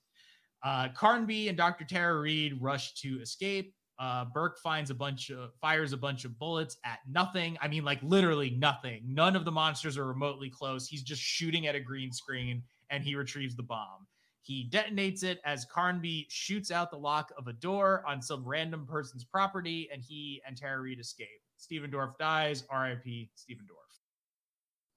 Uh, 0.64 0.88
Carnby 0.98 1.50
and 1.50 1.58
Dr. 1.58 1.84
Tara 1.84 2.18
Reid 2.22 2.62
rush 2.62 2.94
to 3.02 3.20
escape. 3.20 3.74
Uh, 4.00 4.26
Burke 4.34 4.58
finds 4.60 4.90
a 4.90 4.96
bunch 4.96 5.30
of 5.30 5.54
fires 5.62 5.94
a 5.94 5.98
bunch 5.98 6.26
of 6.26 6.38
bullets 6.40 6.78
at 6.84 7.00
nothing. 7.10 7.58
I 7.62 7.68
mean, 7.68 7.84
like 7.86 8.02
literally 8.02 8.50
nothing. 8.50 9.02
None 9.06 9.36
of 9.36 9.46
the 9.46 9.52
monsters 9.52 9.98
are 9.98 10.08
remotely 10.08 10.50
close. 10.50 10.88
He's 10.88 11.04
just 11.04 11.22
shooting 11.22 11.68
at 11.68 11.76
a 11.76 11.80
green 11.80 12.12
screen 12.12 12.64
and 12.90 13.04
he 13.04 13.16
retrieves 13.16 13.56
the 13.56 13.64
bomb. 13.64 14.08
He 14.44 14.70
detonates 14.70 15.24
it 15.24 15.40
as 15.46 15.66
Carnby 15.66 16.26
shoots 16.30 16.70
out 16.70 16.92
the 16.92 16.98
lock 16.98 17.32
of 17.38 17.48
a 17.48 17.54
door 17.54 18.04
on 18.06 18.22
some 18.22 18.44
random 18.44 18.86
person's 18.86 19.24
property, 19.24 19.90
and 19.92 20.02
he 20.02 20.42
and 20.46 20.58
Tara 20.58 20.82
Reid 20.82 21.00
escape. 21.00 21.30
Stephen 21.56 21.90
Dorff 21.90 22.18
dies. 22.18 22.66
R.I.P. 22.70 23.32
Stephen 23.36 23.66
Dorff. 23.66 23.83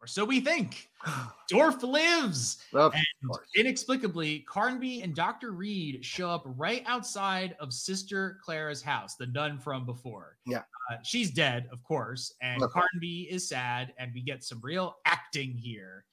Or 0.00 0.06
so 0.06 0.24
we 0.24 0.40
think. 0.40 0.88
Dorff 1.50 1.82
lives. 1.82 2.58
Of 2.74 2.92
And 2.94 3.04
course. 3.30 3.46
inexplicably, 3.56 4.44
Carnby 4.48 5.02
and 5.02 5.14
Dr. 5.14 5.52
Reid 5.52 6.04
show 6.04 6.28
up 6.28 6.42
right 6.44 6.82
outside 6.86 7.56
of 7.60 7.72
Sister 7.72 8.38
Clara's 8.44 8.82
house, 8.82 9.14
the 9.16 9.26
nun 9.26 9.58
from 9.58 9.86
before. 9.86 10.36
Yeah. 10.46 10.62
Uh, 10.90 10.96
she's 11.02 11.30
dead, 11.30 11.68
of 11.72 11.82
course, 11.82 12.34
and. 12.42 12.60
Carnby 12.62 13.28
is 13.28 13.48
sad, 13.48 13.94
and 13.98 14.12
we 14.14 14.20
get 14.20 14.44
some 14.44 14.60
real 14.62 14.96
acting 15.06 15.56
here. 15.56 16.04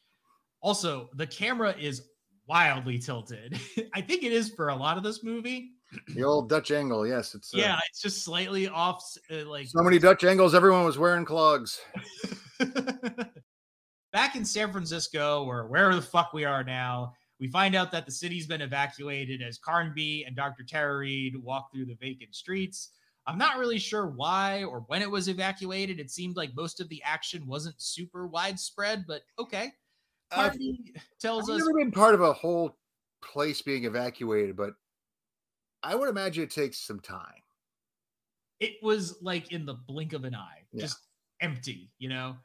Also, 0.61 1.09
the 1.15 1.27
camera 1.27 1.75
is 1.77 2.09
wildly 2.47 2.97
tilted. 2.99 3.59
I 3.93 4.01
think 4.01 4.23
it 4.23 4.31
is 4.31 4.49
for 4.49 4.69
a 4.69 4.75
lot 4.75 4.97
of 4.97 5.03
this 5.03 5.23
movie. 5.23 5.71
The 6.15 6.23
old 6.23 6.49
Dutch 6.49 6.71
angle. 6.71 7.05
Yes. 7.05 7.35
It's 7.35 7.53
uh, 7.53 7.57
yeah, 7.59 7.77
it's 7.89 8.01
just 8.01 8.23
slightly 8.23 8.67
off. 8.67 9.03
Uh, 9.29 9.45
like 9.45 9.67
So 9.67 9.83
many 9.83 9.99
Dutch 9.99 10.23
angles. 10.23 10.55
Everyone 10.55 10.85
was 10.85 10.97
wearing 10.97 11.25
clogs. 11.25 11.79
Back 14.13 14.35
in 14.35 14.45
San 14.45 14.71
Francisco, 14.71 15.43
or 15.43 15.65
wherever 15.67 15.95
the 15.95 16.01
fuck 16.01 16.33
we 16.33 16.45
are 16.45 16.63
now, 16.63 17.13
we 17.39 17.47
find 17.47 17.73
out 17.75 17.91
that 17.91 18.05
the 18.05 18.11
city's 18.11 18.45
been 18.45 18.61
evacuated 18.61 19.41
as 19.41 19.57
Carnby 19.59 20.25
and 20.27 20.35
Dr. 20.35 20.63
Tara 20.63 20.95
Reid 20.97 21.35
walk 21.35 21.73
through 21.73 21.85
the 21.85 21.95
vacant 21.95 22.35
streets. 22.35 22.91
I'm 23.25 23.39
not 23.39 23.57
really 23.57 23.79
sure 23.79 24.05
why 24.07 24.63
or 24.65 24.81
when 24.81 25.01
it 25.01 25.09
was 25.09 25.29
evacuated. 25.29 25.99
It 25.99 26.11
seemed 26.11 26.35
like 26.37 26.55
most 26.55 26.79
of 26.79 26.87
the 26.89 27.01
action 27.03 27.47
wasn't 27.47 27.81
super 27.81 28.27
widespread, 28.27 29.05
but 29.07 29.23
okay. 29.39 29.71
Uh, 30.31 30.51
I've- 30.53 30.93
tells 31.19 31.49
I've 31.49 31.55
us 31.55 31.61
never 31.65 31.79
been 31.79 31.91
part 31.91 32.13
of 32.13 32.21
a 32.21 32.33
whole 32.33 32.77
place 33.21 33.61
being 33.61 33.85
evacuated, 33.85 34.55
but 34.55 34.73
I 35.81 35.95
would 35.95 36.09
imagine 36.09 36.43
it 36.43 36.51
takes 36.51 36.77
some 36.77 36.99
time. 36.99 37.39
it 38.59 38.81
was 38.81 39.21
like 39.21 39.51
in 39.51 39.65
the 39.65 39.73
blink 39.73 40.13
of 40.13 40.23
an 40.23 40.33
eye, 40.35 40.61
Yeah. 40.71 40.81
just 40.83 40.99
empty, 41.41 41.91
you 41.97 42.07
know. 42.07 42.37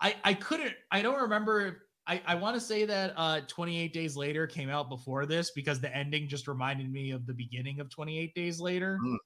I 0.00 0.14
I 0.24 0.34
couldn't 0.34 0.74
I 0.90 1.02
don't 1.02 1.20
remember 1.22 1.82
I, 2.06 2.22
I 2.26 2.34
want 2.36 2.54
to 2.54 2.60
say 2.60 2.84
that 2.86 3.12
uh 3.16 3.40
28 3.48 3.92
days 3.92 4.16
later 4.16 4.46
came 4.46 4.70
out 4.70 4.88
before 4.88 5.26
this 5.26 5.50
because 5.50 5.80
the 5.80 5.94
ending 5.94 6.28
just 6.28 6.48
reminded 6.48 6.90
me 6.90 7.10
of 7.10 7.26
the 7.26 7.34
beginning 7.34 7.80
of 7.80 7.90
28 7.90 8.34
days 8.34 8.60
later. 8.60 8.98
Mm. 9.04 9.16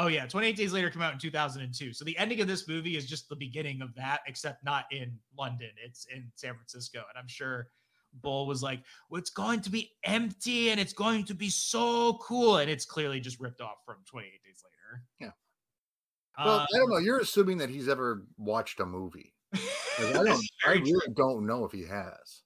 Oh 0.00 0.06
yeah, 0.06 0.26
28 0.26 0.56
days 0.56 0.72
later 0.72 0.90
came 0.90 1.02
out 1.02 1.12
in 1.12 1.18
2002. 1.18 1.92
So 1.92 2.04
the 2.04 2.16
ending 2.18 2.40
of 2.40 2.46
this 2.46 2.68
movie 2.68 2.96
is 2.96 3.06
just 3.06 3.28
the 3.28 3.36
beginning 3.36 3.82
of 3.82 3.94
that 3.96 4.20
except 4.26 4.64
not 4.64 4.84
in 4.92 5.18
London. 5.36 5.70
It's 5.84 6.06
in 6.14 6.30
San 6.36 6.54
Francisco 6.54 6.98
and 6.98 7.18
I'm 7.18 7.28
sure 7.28 7.68
Boll 8.14 8.46
was 8.46 8.62
like, 8.62 8.82
well, 9.10 9.18
it's 9.18 9.30
going 9.30 9.60
to 9.60 9.70
be 9.70 9.92
empty 10.04 10.70
and 10.70 10.80
it's 10.80 10.92
going 10.92 11.24
to 11.24 11.34
be 11.34 11.50
so 11.50 12.18
cool. 12.22 12.58
And 12.58 12.70
it's 12.70 12.86
clearly 12.86 13.20
just 13.20 13.38
ripped 13.38 13.60
off 13.60 13.78
from 13.84 13.96
28 14.06 14.30
days 14.42 14.62
later. 14.64 15.02
Yeah. 15.20 16.44
Well, 16.44 16.60
Uh, 16.60 16.66
I 16.72 16.78
don't 16.78 16.90
know. 16.90 16.98
You're 16.98 17.18
assuming 17.20 17.58
that 17.58 17.68
he's 17.68 17.88
ever 17.88 18.24
watched 18.38 18.80
a 18.80 18.86
movie. 18.86 19.34
I 19.98 20.12
don't. 20.12 20.44
I 20.66 20.72
really 20.74 21.12
don't 21.14 21.46
know 21.46 21.64
if 21.64 21.72
he 21.72 21.84
has. 21.84 22.42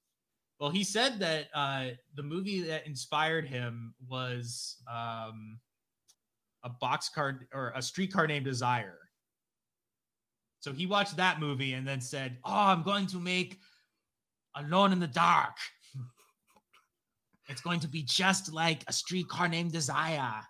Well, 0.61 0.70
he 0.70 0.85
said 0.85 1.19
that 1.19 1.49
uh, 1.55 1.87
the 2.15 2.23
movie 2.23 2.61
that 2.62 2.87
inspired 2.87 3.49
him 3.49 3.95
was 4.09 4.77
um, 4.89 5.59
a 6.62 6.70
box 6.70 7.09
card 7.09 7.47
or 7.53 7.73
a 7.74 7.83
streetcar 7.83 8.27
named 8.27 8.45
Desire. 8.45 8.99
So 10.61 10.73
he 10.73 10.87
watched 10.87 11.16
that 11.16 11.41
movie 11.41 11.73
and 11.73 11.87
then 11.87 12.01
said, 12.01 12.39
"Oh, 12.45 12.53
I'm 12.53 12.85
going 12.85 13.09
to 13.09 13.19
make 13.19 13.59
Alone 14.55 14.93
in 14.93 15.01
the 15.01 15.09
Dark. 15.09 15.57
it's 17.49 17.61
going 17.61 17.81
to 17.81 17.89
be 17.89 18.05
just 18.05 18.53
like 18.53 18.85
a 18.87 18.93
streetcar 18.93 19.49
named 19.49 19.73
Desire." 19.73 20.43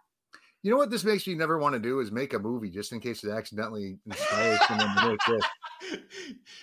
You 0.63 0.71
know 0.71 0.77
what 0.77 0.91
this 0.91 1.05
makes 1.05 1.27
me 1.27 1.35
never 1.35 1.59
want 1.59 1.73
to 1.73 1.81
do 1.81 2.01
is 2.01 2.13
make 2.13 2.35
a 2.35 2.39
movie 2.39 2.71
just 2.71 2.93
in 2.93 3.01
case 3.01 3.25
it 3.25 3.31
accidentally 3.31 3.99
inspires 4.07 4.61
someone 4.69 4.95
to 4.95 5.09
make 5.09 5.21
this. 5.27 5.45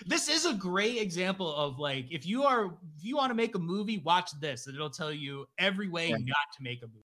This 0.06 0.30
is 0.30 0.46
a 0.46 0.54
great 0.54 0.98
example 0.98 1.54
of 1.56 1.80
like 1.80 2.12
if 2.12 2.26
you 2.26 2.44
are 2.44 2.66
if 2.98 3.04
you 3.04 3.16
want 3.16 3.30
to 3.32 3.36
make 3.36 3.56
a 3.56 3.60
movie 3.60 4.00
watch 4.00 4.32
this 4.40 4.68
and 4.68 4.76
it'll 4.76 4.90
tell 4.90 5.12
you 5.12 5.46
every 5.58 5.90
way 5.90 6.10
not 6.10 6.48
to 6.58 6.64
make 6.64 6.82
a 6.84 6.88
movie 6.88 7.06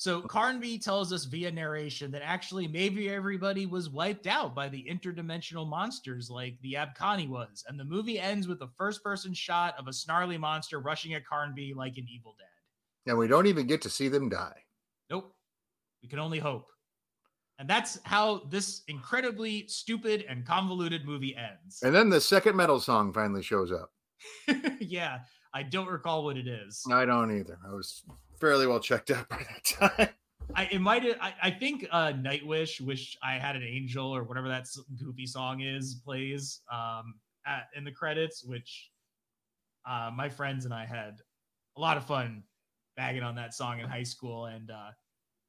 So 0.00 0.22
Carnby 0.22 0.80
tells 0.80 1.12
us 1.12 1.24
via 1.24 1.50
narration 1.50 2.12
that 2.12 2.22
actually 2.22 2.68
maybe 2.68 3.10
everybody 3.10 3.66
was 3.66 3.90
wiped 3.90 4.28
out 4.28 4.54
by 4.54 4.68
the 4.68 4.86
interdimensional 4.88 5.68
monsters 5.68 6.30
like 6.30 6.56
the 6.62 6.74
Abkani 6.74 7.28
was, 7.28 7.64
and 7.68 7.78
the 7.78 7.84
movie 7.84 8.20
ends 8.20 8.46
with 8.46 8.62
a 8.62 8.68
first-person 8.76 9.34
shot 9.34 9.74
of 9.76 9.88
a 9.88 9.92
snarly 9.92 10.38
monster 10.38 10.78
rushing 10.78 11.14
at 11.14 11.24
Carnby 11.26 11.74
like 11.74 11.96
an 11.96 12.06
Evil 12.08 12.36
Dead. 12.38 13.10
And 13.10 13.18
we 13.18 13.26
don't 13.26 13.46
even 13.48 13.66
get 13.66 13.82
to 13.82 13.90
see 13.90 14.06
them 14.06 14.28
die. 14.28 14.62
Nope. 15.10 15.34
We 16.00 16.08
can 16.08 16.20
only 16.20 16.38
hope. 16.38 16.68
And 17.58 17.68
that's 17.68 17.98
how 18.04 18.42
this 18.50 18.82
incredibly 18.86 19.66
stupid 19.66 20.24
and 20.28 20.46
convoluted 20.46 21.04
movie 21.04 21.34
ends. 21.36 21.80
And 21.82 21.92
then 21.94 22.08
the 22.08 22.20
second 22.20 22.54
metal 22.56 22.78
song 22.78 23.12
finally 23.12 23.42
shows 23.42 23.72
up. 23.72 23.90
yeah, 24.80 25.18
I 25.52 25.64
don't 25.64 25.88
recall 25.88 26.24
what 26.24 26.36
it 26.36 26.46
is. 26.46 26.84
I 26.90 27.04
don't 27.04 27.36
either. 27.36 27.58
I 27.66 27.74
was 27.74 28.04
fairly 28.40 28.66
well 28.66 28.80
checked 28.80 29.10
out 29.10 29.28
by 29.28 29.38
that 29.38 29.64
time. 29.64 30.08
I 30.54 30.64
it 30.72 30.80
might 30.80 31.04
I, 31.20 31.34
I 31.42 31.50
think 31.50 31.86
uh 31.90 32.12
Nightwish, 32.12 32.80
Wish 32.80 33.18
I 33.22 33.34
Had 33.34 33.56
an 33.56 33.62
Angel 33.62 34.14
or 34.14 34.22
whatever 34.24 34.48
that 34.48 34.66
goofy 34.98 35.26
song 35.26 35.60
is, 35.60 36.00
plays 36.04 36.62
um 36.72 37.14
at, 37.46 37.68
in 37.76 37.84
the 37.84 37.92
credits, 37.92 38.44
which 38.44 38.90
uh 39.86 40.10
my 40.14 40.28
friends 40.28 40.64
and 40.64 40.72
I 40.72 40.86
had 40.86 41.20
a 41.76 41.80
lot 41.80 41.96
of 41.96 42.04
fun 42.06 42.44
bagging 42.96 43.22
on 43.22 43.34
that 43.34 43.52
song 43.52 43.80
in 43.80 43.88
high 43.88 44.02
school 44.04 44.46
and 44.46 44.70
uh 44.70 44.90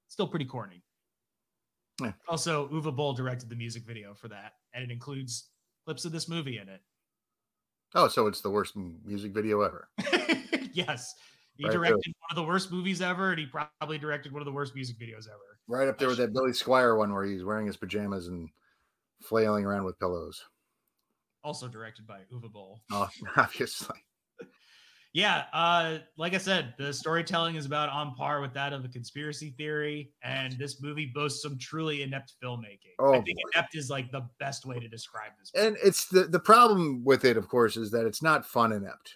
still 0.10 0.28
pretty 0.28 0.46
corny. 0.46 0.84
Yeah. 2.00 2.14
Also, 2.28 2.68
Uwe 2.70 2.96
Boll 2.96 3.14
directed 3.14 3.50
the 3.50 3.56
music 3.56 3.84
video 3.84 4.14
for 4.14 4.28
that, 4.30 4.54
and 4.74 4.84
it 4.84 4.92
includes 4.92 5.50
clips 5.86 6.06
of 6.06 6.12
this 6.12 6.28
movie 6.30 6.58
in 6.58 6.70
it. 6.70 6.82
Oh, 7.96 8.08
so 8.08 8.28
it's 8.28 8.42
the 8.42 8.50
worst 8.50 8.76
music 8.76 9.34
video 9.34 9.62
ever. 9.62 9.90
yes. 10.74 11.16
He 11.56 11.66
Right, 11.66 11.74
directed 11.74 12.14
one 12.20 12.30
of 12.30 12.36
the 12.36 12.44
worst 12.44 12.72
movies 12.72 13.02
ever, 13.02 13.32
and 13.32 13.40
he 13.40 13.46
probably 13.46 13.98
directed 13.98 14.32
one 14.32 14.42
of 14.42 14.46
the 14.46 14.52
worst 14.52 14.76
music 14.76 14.98
videos 14.98 15.28
ever. 15.28 15.60
Right 15.68 15.88
up 15.88 15.98
there 15.98 16.08
with 16.08 16.18
that 16.18 16.32
Billy 16.32 16.52
Squier 16.52 16.98
one 16.98 17.14
where 17.14 17.26
he's 17.26 17.44
wearing 17.44 17.68
his 17.68 17.76
pajamas 17.76 18.28
and 18.28 18.50
flailing 19.22 19.66
around 19.66 19.84
with 19.84 20.00
pillows. 20.00 20.42
Also 21.44 21.68
directed 21.68 22.08
by 22.08 22.22
Uwe 22.34 22.52
Boll. 22.52 22.80
Oh, 22.92 23.10
obviously. 23.36 23.98
Yeah, 25.14 25.46
uh, 25.54 25.98
like 26.18 26.36
I 26.36 26.38
said, 26.38 26.76
the 26.78 26.94
storytelling 26.94 27.56
is 27.56 27.66
about 27.66 27.90
on 27.90 28.14
par 28.14 28.42
with 28.42 28.54
that 28.54 28.74
of 28.74 28.86
a 28.86 28.88
conspiracy 28.88 29.56
theory, 29.58 30.12
and 30.24 30.54
this 30.60 30.82
movie 30.84 31.12
boasts 31.16 31.42
some 31.42 31.58
truly 31.58 32.04
inept 32.04 32.34
filmmaking. 32.44 32.94
Oh, 33.00 33.14
I 33.14 33.22
think 33.22 33.38
boy. 33.38 33.50
inept 33.56 33.76
is 33.76 33.90
like 33.90 34.12
the 34.12 34.30
best 34.40 34.68
way 34.68 34.80
to 34.80 34.88
describe 34.88 35.32
this. 35.40 35.52
Movie. 35.56 35.68
And 35.68 35.78
it's 35.84 36.08
the 36.10 36.26
the 36.26 36.40
problem 36.40 37.04
with 37.04 37.26
it, 37.26 37.38
of 37.38 37.48
course, 37.48 37.76
is 37.76 37.90
that 37.92 38.06
it's 38.06 38.22
not 38.22 38.46
fun 38.46 38.72
inept. 38.72 39.16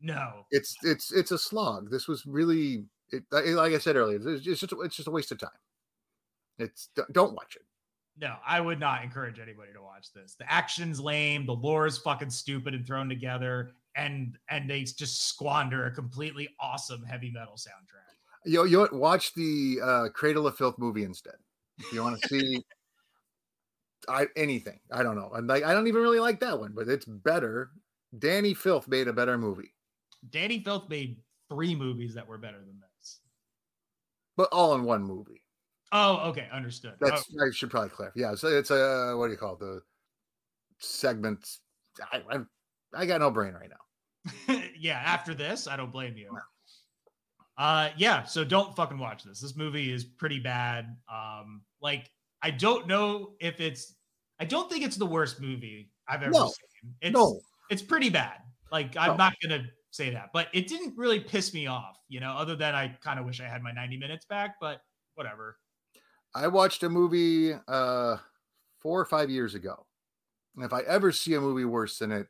no, 0.00 0.44
It's 0.50 0.76
it's 0.82 1.10
it's 1.10 1.30
a 1.30 1.38
slog. 1.38 1.90
This 1.90 2.06
was 2.06 2.26
really 2.26 2.84
it, 3.10 3.22
like 3.32 3.72
I 3.72 3.78
said 3.78 3.96
earlier. 3.96 4.20
It's 4.28 4.44
just 4.44 4.62
it's 4.62 4.96
just 4.96 5.08
a 5.08 5.10
waste 5.10 5.32
of 5.32 5.38
time. 5.38 5.50
It's 6.58 6.88
don't- 6.94 7.12
don't 7.14 7.32
watch 7.34 7.56
it. 7.56 7.62
no, 8.20 8.36
I 8.46 8.60
would 8.60 8.78
not 8.78 9.02
encourage 9.02 9.38
anybody 9.38 9.72
to 9.72 9.80
watch 9.82 10.12
this. 10.12 10.34
The 10.38 10.50
action's 10.52 11.00
lame, 11.00 11.46
the 11.46 11.54
lore 11.54 11.86
is 11.86 11.96
fucking 11.98 12.30
stupid 12.30 12.74
and 12.74 12.86
thrown 12.86 13.08
together, 13.08 13.72
and 13.96 14.38
and 14.48 14.68
they 14.68 14.82
just 14.84 15.28
squander 15.28 15.86
a 15.86 15.90
completely 15.90 16.48
awesome 16.60 17.02
heavy 17.04 17.30
metal 17.30 17.54
soundtrack. 17.54 18.14
You 18.44 18.66
you 18.66 18.78
know 18.78 18.88
watch 18.92 19.34
the 19.34 19.78
uh, 19.82 20.08
Cradle 20.10 20.46
of 20.46 20.56
Filth 20.56 20.78
movie 20.78 21.04
instead. 21.04 21.36
If 21.78 21.92
you 21.92 22.02
want 22.02 22.20
to 22.20 22.28
see 22.28 22.62
I 24.08 24.26
anything, 24.36 24.80
I 24.92 25.02
don't 25.02 25.16
know. 25.16 25.30
I'm 25.34 25.46
like 25.46 25.64
I 25.64 25.72
don't 25.72 25.86
even 25.86 26.02
really 26.02 26.20
like 26.20 26.40
that 26.40 26.58
one, 26.58 26.72
but 26.74 26.88
it's 26.88 27.06
better. 27.06 27.70
Dani 28.16 28.56
Filth 28.56 28.86
made 28.86 29.08
a 29.08 29.12
better 29.12 29.38
movie, 29.38 29.74
Dani 30.30 30.62
Filth 30.62 30.88
made 30.88 31.18
three 31.50 31.74
movies 31.74 32.14
that 32.14 32.26
were 32.26 32.38
better 32.38 32.58
than 32.58 32.80
this. 32.98 33.20
but 34.36 34.48
all 34.52 34.74
in 34.74 34.84
one 34.84 35.02
movie. 35.02 35.42
Oh, 35.92 36.28
okay, 36.30 36.48
understood. 36.52 36.94
That's 37.00 37.24
I 37.40 37.50
should 37.52 37.70
probably 37.70 37.90
clarify. 37.90 38.18
Yeah, 38.18 38.34
so 38.34 38.48
it's 38.48 38.70
a 38.70 39.14
what 39.16 39.26
do 39.26 39.32
you 39.32 39.38
call 39.38 39.54
it? 39.54 39.60
The 39.60 39.82
segments. 40.78 41.60
I, 42.12 42.22
I 42.30 42.38
I 42.94 43.06
got 43.06 43.20
no 43.20 43.30
brain 43.30 43.54
right 43.54 43.68
now. 43.68 43.83
Yeah, 44.76 44.98
after 44.98 45.34
this, 45.34 45.66
I 45.66 45.76
don't 45.76 45.90
blame 45.92 46.16
you. 46.16 46.36
Uh 47.56 47.90
yeah, 47.96 48.24
so 48.24 48.44
don't 48.44 48.74
fucking 48.74 48.98
watch 48.98 49.22
this. 49.22 49.40
This 49.40 49.56
movie 49.56 49.92
is 49.92 50.04
pretty 50.04 50.40
bad. 50.40 50.96
Um 51.12 51.64
like 51.80 52.10
I 52.42 52.50
don't 52.50 52.86
know 52.86 53.36
if 53.40 53.60
it's 53.60 53.94
I 54.40 54.44
don't 54.44 54.68
think 54.70 54.84
it's 54.84 54.96
the 54.96 55.06
worst 55.06 55.40
movie 55.40 55.92
I've 56.08 56.22
ever 56.22 56.32
No. 56.32 56.46
seen. 56.46 56.94
It's 57.00 57.14
no, 57.14 57.40
it's 57.70 57.82
pretty 57.82 58.10
bad. 58.10 58.40
Like 58.72 58.96
I'm 58.96 59.12
No. 59.12 59.16
not 59.16 59.34
going 59.40 59.62
to 59.62 59.68
say 59.92 60.10
that, 60.10 60.30
but 60.32 60.48
it 60.52 60.66
didn't 60.66 60.96
really 60.96 61.20
piss 61.20 61.54
me 61.54 61.68
off, 61.68 61.96
you 62.08 62.18
know, 62.18 62.32
other 62.32 62.56
than 62.56 62.74
I 62.74 62.88
kind 63.00 63.20
of 63.20 63.24
wish 63.26 63.40
I 63.40 63.44
had 63.44 63.62
my 63.62 63.70
90 63.72 63.96
minutes 63.96 64.24
back, 64.26 64.56
but 64.60 64.80
whatever. 65.14 65.58
I 66.34 66.48
watched 66.48 66.82
a 66.82 66.88
movie 66.88 67.52
uh 67.68 68.16
four 68.80 69.00
or 69.00 69.04
five 69.04 69.30
years 69.30 69.54
ago. 69.54 69.86
And 70.56 70.64
if 70.64 70.72
I 70.72 70.80
ever 70.82 71.12
see 71.12 71.34
a 71.34 71.40
movie 71.40 71.64
worse 71.64 71.98
than 71.98 72.12
it, 72.12 72.28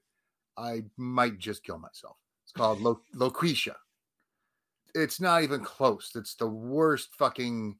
I 0.57 0.85
might 0.97 1.39
just 1.39 1.65
kill 1.65 1.79
myself. 1.79 2.17
It's 2.45 2.53
called 2.53 2.81
Lo- 2.81 3.01
Loquisha. 3.15 3.75
It's 4.95 5.21
not 5.21 5.43
even 5.43 5.65
close. 5.65 6.13
It's 6.15 6.35
the 6.37 6.47
worst 6.49 7.15
fucking. 7.17 7.79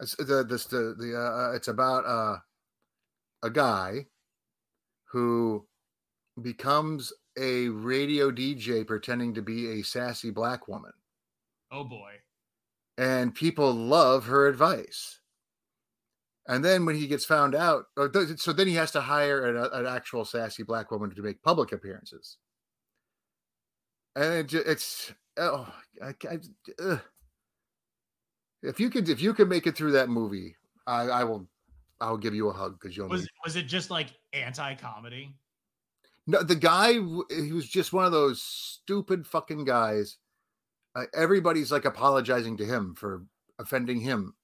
It's 0.00 0.16
the 0.16 0.44
this 0.44 0.64
the 0.66 0.94
the 0.98 1.16
uh, 1.16 1.52
it's 1.54 1.68
about 1.68 2.04
uh 2.04 2.38
a 3.44 3.50
guy 3.50 4.06
who 5.04 5.66
becomes 6.40 7.12
a 7.38 7.68
radio 7.68 8.30
DJ 8.30 8.86
pretending 8.86 9.34
to 9.34 9.42
be 9.42 9.80
a 9.80 9.82
sassy 9.82 10.30
black 10.30 10.66
woman 10.68 10.92
Oh 11.70 11.84
boy. 11.84 12.12
and 12.98 13.34
people 13.34 13.72
love 13.72 14.24
her 14.26 14.48
advice. 14.48 15.20
And 16.48 16.64
then 16.64 16.84
when 16.84 16.96
he 16.96 17.06
gets 17.06 17.24
found 17.24 17.54
out, 17.54 17.84
or 17.96 18.08
th- 18.08 18.38
so 18.40 18.52
then 18.52 18.66
he 18.66 18.74
has 18.74 18.90
to 18.92 19.00
hire 19.00 19.46
an, 19.46 19.56
an 19.72 19.86
actual 19.86 20.24
sassy 20.24 20.64
black 20.64 20.90
woman 20.90 21.14
to 21.14 21.22
make 21.22 21.42
public 21.42 21.72
appearances. 21.72 22.38
And 24.16 24.52
it, 24.52 24.52
it's 24.66 25.12
oh, 25.36 25.72
I, 26.02 26.14
I, 26.28 26.38
if 28.62 28.80
you 28.80 28.90
could 28.90 29.08
if 29.08 29.22
you 29.22 29.34
can 29.34 29.48
make 29.48 29.66
it 29.66 29.76
through 29.76 29.92
that 29.92 30.08
movie, 30.08 30.56
I, 30.86 31.02
I 31.02 31.24
will 31.24 31.46
I'll 32.00 32.18
give 32.18 32.34
you 32.34 32.48
a 32.48 32.52
hug 32.52 32.78
because 32.78 32.96
you'll. 32.96 33.08
Was 33.08 33.28
was 33.44 33.56
it 33.56 33.68
just 33.68 33.90
like 33.90 34.08
anti-comedy? 34.32 35.34
No, 36.26 36.42
the 36.42 36.56
guy 36.56 36.92
he 36.92 37.52
was 37.52 37.68
just 37.68 37.92
one 37.92 38.04
of 38.04 38.12
those 38.12 38.42
stupid 38.42 39.26
fucking 39.26 39.64
guys. 39.64 40.18
Uh, 40.94 41.04
everybody's 41.14 41.72
like 41.72 41.84
apologizing 41.84 42.56
to 42.58 42.64
him 42.64 42.94
for 42.94 43.22
offending 43.58 44.00
him. 44.00 44.34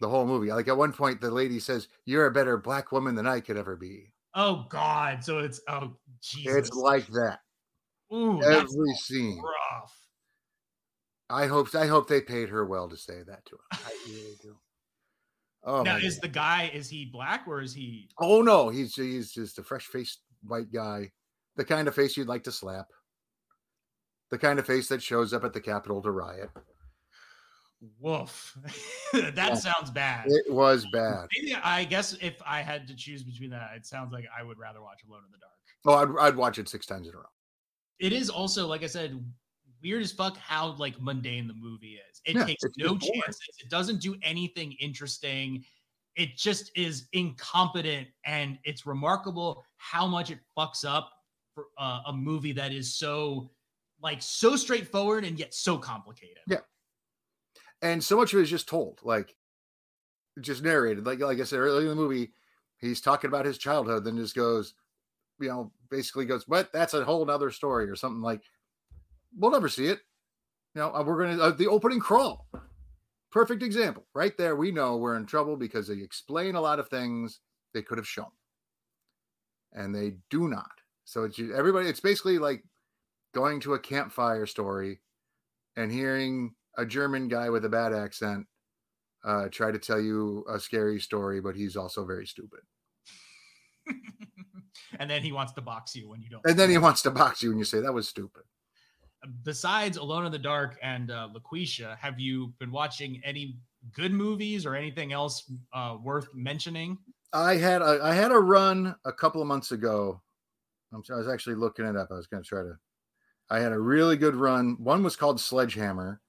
The 0.00 0.08
whole 0.08 0.26
movie, 0.26 0.52
like 0.52 0.68
at 0.68 0.76
one 0.76 0.92
point, 0.92 1.20
the 1.20 1.30
lady 1.30 1.58
says, 1.58 1.88
"You're 2.04 2.26
a 2.26 2.30
better 2.30 2.56
black 2.56 2.92
woman 2.92 3.14
than 3.14 3.26
I 3.26 3.40
could 3.40 3.56
ever 3.56 3.76
be." 3.76 4.12
Oh 4.34 4.66
god, 4.68 5.24
so 5.24 5.38
it's 5.38 5.60
oh 5.68 5.96
Jesus. 6.22 6.56
It's 6.56 6.70
like 6.70 7.06
that 7.08 7.40
Ooh, 8.12 8.42
every 8.42 8.94
scene. 8.94 9.42
rough. 9.42 9.96
I 11.30 11.46
hope 11.46 11.74
I 11.74 11.86
hope 11.86 12.08
they 12.08 12.20
paid 12.20 12.48
her 12.48 12.64
well 12.64 12.88
to 12.88 12.96
say 12.96 13.22
that 13.26 13.44
to 13.46 13.54
him. 13.54 13.60
I 13.72 13.92
really 14.06 14.36
do. 14.40 14.56
Oh, 15.64 15.82
now 15.82 15.96
is 15.96 16.14
God. 16.16 16.22
the 16.22 16.28
guy 16.28 16.70
is 16.72 16.88
he 16.88 17.06
black 17.06 17.44
or 17.46 17.60
is 17.60 17.74
he 17.74 18.08
oh 18.18 18.42
no, 18.42 18.68
he's 18.68 18.94
he's 18.94 19.32
just 19.32 19.58
a 19.58 19.62
fresh 19.62 19.86
faced 19.86 20.20
white 20.42 20.72
guy, 20.72 21.10
the 21.56 21.64
kind 21.64 21.88
of 21.88 21.94
face 21.94 22.16
you'd 22.16 22.28
like 22.28 22.44
to 22.44 22.52
slap, 22.52 22.86
the 24.30 24.38
kind 24.38 24.58
of 24.58 24.66
face 24.66 24.88
that 24.88 25.02
shows 25.02 25.32
up 25.34 25.44
at 25.44 25.52
the 25.52 25.60
Capitol 25.60 26.00
to 26.02 26.10
riot. 26.10 26.50
Woof? 28.00 28.56
that 29.12 29.34
Yeah. 29.36 29.54
sounds 29.54 29.90
bad. 29.90 30.26
It 30.28 30.52
was 30.52 30.86
bad. 30.92 31.28
Maybe 31.36 31.54
I 31.54 31.84
guess 31.84 32.14
if 32.20 32.40
I 32.44 32.62
had 32.62 32.86
to 32.88 32.94
choose 32.94 33.22
between 33.22 33.50
that, 33.50 33.70
it 33.76 33.86
sounds 33.86 34.12
like 34.12 34.24
I 34.36 34.42
would 34.42 34.58
rather 34.58 34.82
watch 34.82 35.02
Alone 35.08 35.22
in 35.26 35.32
the 35.32 35.38
Dark. 35.38 35.52
Oh, 35.84 36.18
I'd, 36.22 36.28
I'd 36.28 36.36
watch 36.36 36.58
it 36.58 36.68
six 36.68 36.86
times 36.86 37.08
in 37.08 37.14
a 37.14 37.18
row. 37.18 37.24
It 37.98 38.12
is 38.12 38.30
also, 38.30 38.66
like 38.66 38.82
I 38.82 38.86
said, 38.86 39.24
weird 39.82 40.02
as 40.02 40.12
fuck 40.12 40.36
how 40.36 40.74
like 40.78 41.00
mundane 41.00 41.46
the 41.46 41.54
movie 41.54 41.98
is. 42.10 42.20
It 42.24 42.36
Yeah, 42.36 42.44
takes 42.46 42.64
no 42.78 42.94
just 42.94 43.00
boring. 43.06 43.22
chances. 43.22 43.48
It 43.60 43.70
doesn't 43.70 44.00
do 44.00 44.16
anything 44.22 44.72
interesting. 44.80 45.64
It 46.16 46.36
just 46.36 46.72
is 46.76 47.06
incompetent, 47.12 48.08
and 48.24 48.58
it's 48.64 48.86
remarkable 48.86 49.64
how 49.76 50.06
much 50.06 50.30
it 50.32 50.38
fucks 50.56 50.84
up 50.84 51.10
for 51.54 51.66
uh, 51.78 52.00
a 52.06 52.12
movie 52.12 52.52
that 52.52 52.72
is 52.72 52.96
so 52.96 53.50
like 54.02 54.20
so 54.20 54.56
straightforward 54.56 55.24
and 55.24 55.38
yet 55.38 55.54
so 55.54 55.78
complicated. 55.78 56.38
Yeah. 56.48 56.58
And 57.82 58.02
so 58.02 58.16
much 58.16 58.32
of 58.32 58.40
it 58.40 58.42
is 58.42 58.50
just 58.50 58.68
told, 58.68 59.00
like 59.02 59.34
just 60.40 60.62
narrated. 60.62 61.06
Like 61.06 61.20
like 61.20 61.40
I 61.40 61.44
said 61.44 61.58
earlier 61.60 61.82
in 61.90 61.96
the 61.96 62.02
movie, 62.02 62.32
he's 62.78 63.00
talking 63.00 63.28
about 63.28 63.46
his 63.46 63.58
childhood, 63.58 64.04
then 64.04 64.16
just 64.16 64.34
goes, 64.34 64.74
you 65.40 65.48
know, 65.48 65.72
basically 65.90 66.26
goes, 66.26 66.44
but 66.44 66.72
That's 66.72 66.94
a 66.94 67.04
whole 67.04 67.24
nother 67.24 67.50
story," 67.50 67.88
or 67.88 67.96
something 67.96 68.22
like. 68.22 68.42
We'll 69.36 69.50
never 69.50 69.68
see 69.68 69.86
it. 69.86 70.00
You 70.74 70.80
know, 70.80 70.94
uh, 70.94 71.02
we're 71.04 71.22
gonna 71.24 71.42
uh, 71.42 71.50
the 71.50 71.66
opening 71.66 72.00
crawl. 72.00 72.48
Perfect 73.30 73.62
example, 73.62 74.06
right 74.14 74.36
there. 74.38 74.56
We 74.56 74.70
know 74.70 74.96
we're 74.96 75.16
in 75.16 75.26
trouble 75.26 75.56
because 75.56 75.86
they 75.86 75.98
explain 75.98 76.54
a 76.54 76.60
lot 76.60 76.78
of 76.78 76.88
things 76.88 77.40
they 77.74 77.82
could 77.82 77.98
have 77.98 78.08
shown, 78.08 78.30
and 79.72 79.94
they 79.94 80.14
do 80.30 80.48
not. 80.48 80.70
So 81.04 81.24
it's 81.24 81.38
everybody. 81.38 81.88
It's 81.88 82.00
basically 82.00 82.38
like 82.38 82.64
going 83.34 83.60
to 83.60 83.74
a 83.74 83.78
campfire 83.78 84.46
story 84.46 85.00
and 85.76 85.92
hearing 85.92 86.54
a 86.78 86.86
German 86.86 87.28
guy 87.28 87.50
with 87.50 87.64
a 87.64 87.68
bad 87.68 87.92
accent 87.92 88.46
uh, 89.24 89.48
try 89.50 89.70
to 89.70 89.78
tell 89.78 90.00
you 90.00 90.44
a 90.48 90.58
scary 90.58 91.00
story, 91.00 91.40
but 91.40 91.56
he's 91.56 91.76
also 91.76 92.06
very 92.06 92.26
stupid. 92.26 92.60
and 94.98 95.10
then 95.10 95.22
he 95.22 95.32
wants 95.32 95.52
to 95.52 95.60
box 95.60 95.94
you 95.94 96.08
when 96.08 96.22
you 96.22 96.30
don't. 96.30 96.42
And 96.46 96.58
then 96.58 96.70
he 96.70 96.78
wants 96.78 97.02
to 97.02 97.10
box 97.10 97.42
you 97.42 97.50
when 97.50 97.58
you 97.58 97.64
say 97.64 97.80
that 97.80 97.92
was 97.92 98.08
stupid. 98.08 98.42
Besides 99.42 99.96
Alone 99.96 100.26
in 100.26 100.32
the 100.32 100.38
Dark 100.38 100.78
and 100.82 101.10
uh, 101.10 101.28
LaQuisha, 101.34 101.98
have 101.98 102.20
you 102.20 102.54
been 102.60 102.70
watching 102.70 103.20
any 103.24 103.58
good 103.92 104.12
movies 104.12 104.64
or 104.64 104.76
anything 104.76 105.12
else 105.12 105.50
uh, 105.72 105.96
worth 106.02 106.28
mentioning? 106.32 106.96
I 107.32 107.56
had 107.56 107.82
a, 107.82 107.98
I 108.02 108.14
had 108.14 108.30
a 108.30 108.38
run 108.38 108.94
a 109.04 109.12
couple 109.12 109.42
of 109.42 109.48
months 109.48 109.72
ago. 109.72 110.22
I'm 110.94 111.04
sorry, 111.04 111.18
I 111.18 111.20
was 111.24 111.32
actually 111.32 111.56
looking 111.56 111.84
it 111.84 111.96
up. 111.96 112.08
I 112.10 112.14
was 112.14 112.28
going 112.28 112.42
to 112.42 112.48
try 112.48 112.62
to. 112.62 112.78
I 113.50 113.58
had 113.58 113.72
a 113.72 113.80
really 113.80 114.16
good 114.16 114.36
run. 114.36 114.76
One 114.78 115.02
was 115.02 115.16
called 115.16 115.40
Sledgehammer, 115.40 116.20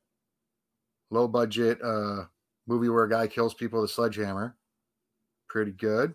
low 1.12 1.28
budget 1.28 1.80
uh, 1.84 2.26
movie 2.68 2.90
where 2.90 3.04
a 3.04 3.10
guy 3.10 3.28
kills 3.28 3.54
people 3.54 3.82
with 3.82 3.90
a 3.90 3.94
sledgehammer. 3.94 4.56
Pretty 5.48 5.72
good. 5.72 6.14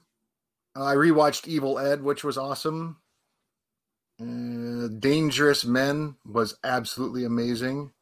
I 0.76 0.94
rewatched 0.94 1.46
Evil 1.46 1.78
Ed, 1.78 2.02
which 2.02 2.24
was 2.24 2.38
awesome. 2.38 2.98
Uh, 4.20 4.88
Dangerous 4.98 5.64
Men 5.64 6.16
was 6.24 6.56
absolutely 6.64 7.24
amazing. 7.24 7.92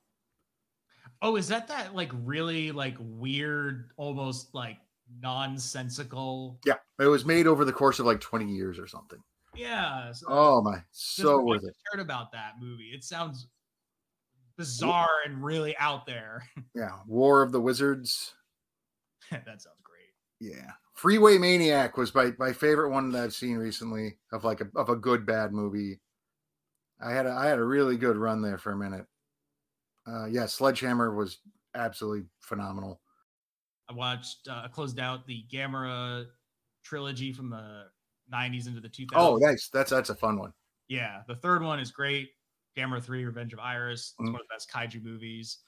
Oh, 1.20 1.36
is 1.36 1.48
that 1.48 1.68
that 1.68 1.94
like 1.94 2.10
really 2.12 2.72
like 2.72 2.96
weird, 2.98 3.90
almost 3.96 4.54
like 4.54 4.78
nonsensical? 5.20 6.58
Yeah, 6.66 6.78
it 6.98 7.06
was 7.06 7.24
made 7.24 7.46
over 7.46 7.64
the 7.64 7.72
course 7.72 7.98
of 7.98 8.06
like 8.06 8.20
20 8.20 8.46
years 8.46 8.78
or 8.78 8.86
something. 8.86 9.22
Yeah. 9.54 10.12
So 10.12 10.26
Oh 10.28 10.62
my, 10.62 10.82
so 10.90 11.42
worth 11.42 11.64
it. 11.64 11.74
Heard 11.92 12.00
about 12.00 12.32
that 12.32 12.54
movie? 12.60 12.90
It 12.94 13.04
sounds 13.04 13.48
bizarre 14.62 15.08
and 15.26 15.42
really 15.42 15.76
out 15.78 16.06
there. 16.06 16.44
Yeah, 16.74 16.98
War 17.06 17.42
of 17.42 17.52
the 17.52 17.60
Wizards. 17.60 18.34
that 19.30 19.44
sounds 19.44 19.82
great. 19.82 20.12
Yeah, 20.40 20.72
Freeway 20.94 21.38
Maniac 21.38 21.96
was 21.96 22.14
my 22.14 22.32
my 22.38 22.52
favorite 22.52 22.90
one 22.90 23.12
that 23.12 23.24
I've 23.24 23.34
seen 23.34 23.56
recently 23.56 24.18
of 24.32 24.44
like 24.44 24.60
a, 24.60 24.68
of 24.74 24.88
a 24.88 24.96
good 24.96 25.26
bad 25.26 25.52
movie. 25.52 26.00
I 27.00 27.12
had 27.12 27.26
a, 27.26 27.32
I 27.32 27.46
had 27.46 27.58
a 27.58 27.64
really 27.64 27.96
good 27.96 28.16
run 28.16 28.42
there 28.42 28.58
for 28.58 28.72
a 28.72 28.76
minute. 28.76 29.06
Uh, 30.06 30.26
yeah, 30.26 30.46
Sledgehammer 30.46 31.14
was 31.14 31.38
absolutely 31.74 32.26
phenomenal. 32.40 33.00
I 33.88 33.94
watched, 33.94 34.48
uh, 34.48 34.62
I 34.64 34.68
closed 34.68 34.98
out 34.98 35.26
the 35.26 35.44
Gamera 35.52 36.26
trilogy 36.84 37.32
from 37.32 37.50
the 37.50 37.84
90s 38.32 38.66
into 38.66 38.80
the 38.80 38.88
2000s. 38.88 39.10
Oh, 39.14 39.36
nice. 39.36 39.68
That's 39.72 39.90
that's 39.90 40.10
a 40.10 40.14
fun 40.14 40.38
one. 40.38 40.52
Yeah, 40.88 41.22
the 41.28 41.36
third 41.36 41.62
one 41.62 41.78
is 41.78 41.90
great. 41.90 42.30
Gamera 42.76 43.02
3 43.02 43.24
Revenge 43.24 43.52
of 43.52 43.58
Iris. 43.58 44.14
It's 44.18 44.28
Mhm. 44.28 44.32
one 44.32 44.40
of 44.40 44.46
the 44.48 44.54
best 44.54 44.70
kaiju 44.70 45.02
movies. 45.02 45.58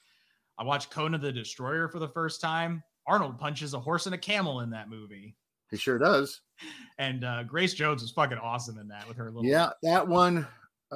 I 0.57 0.63
watched 0.63 0.89
Conan 0.91 1.21
the 1.21 1.31
Destroyer 1.31 1.87
for 1.89 1.99
the 1.99 2.07
first 2.09 2.41
time. 2.41 2.83
Arnold 3.07 3.37
punches 3.37 3.73
a 3.73 3.79
horse 3.79 4.05
and 4.05 4.15
a 4.15 4.17
camel 4.17 4.61
in 4.61 4.69
that 4.71 4.89
movie. 4.89 5.35
He 5.71 5.77
sure 5.77 5.97
does. 5.97 6.41
And 6.97 7.25
uh, 7.25 7.43
Grace 7.43 7.73
Jones 7.73 8.01
was 8.01 8.11
fucking 8.11 8.37
awesome 8.37 8.77
in 8.77 8.87
that 8.87 9.05
with 9.07 9.17
her 9.17 9.25
little. 9.29 9.43
Yeah, 9.45 9.71
that 9.83 10.07
one. 10.07 10.37
It's 10.37 10.47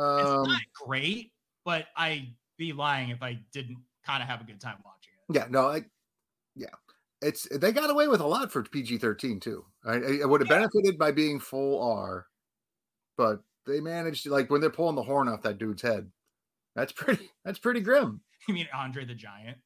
Um, 0.02 0.44
not 0.48 0.62
great, 0.86 1.34
but 1.66 1.88
I'd 1.98 2.34
be 2.58 2.72
lying 2.72 3.10
if 3.10 3.22
I 3.22 3.34
didn't 3.52 3.84
kind 4.06 4.24
of 4.24 4.30
have 4.30 4.40
a 4.40 4.46
good 4.46 4.62
time 4.62 4.78
watching 4.86 5.12
it. 5.28 5.36
yeah, 5.36 5.48
no, 5.50 5.68
I, 5.68 5.84
yeah, 6.56 6.68
it's 7.22 7.46
they 7.52 7.74
got 7.74 7.90
away 7.90 8.08
with 8.08 8.22
a 8.22 8.26
lot 8.26 8.50
for 8.50 8.64
PG 8.64 8.98
thirteen 9.00 9.42
too. 9.42 9.66
I, 9.84 9.96
I 10.22 10.26
would 10.26 10.40
have 10.40 10.50
Yeah. 10.50 10.60
benefited 10.60 10.98
by 10.98 11.12
being 11.12 11.38
full 11.42 11.82
R, 11.84 12.28
but 13.18 13.42
they 13.66 13.80
managed 13.80 14.24
to 14.24 14.30
like 14.32 14.50
when 14.50 14.62
they're 14.62 14.70
pulling 14.70 14.96
the 14.96 15.04
horn 15.04 15.28
off 15.28 15.42
that 15.44 15.58
dude's 15.58 15.82
head. 15.82 16.10
That's 16.76 16.92
pretty. 16.92 17.30
That's 17.46 17.60
pretty 17.60 17.82
grim. 17.82 18.22
You 18.48 18.54
mean 18.54 18.68
Andre 18.74 19.06
the 19.06 19.16
Giant? 19.16 19.58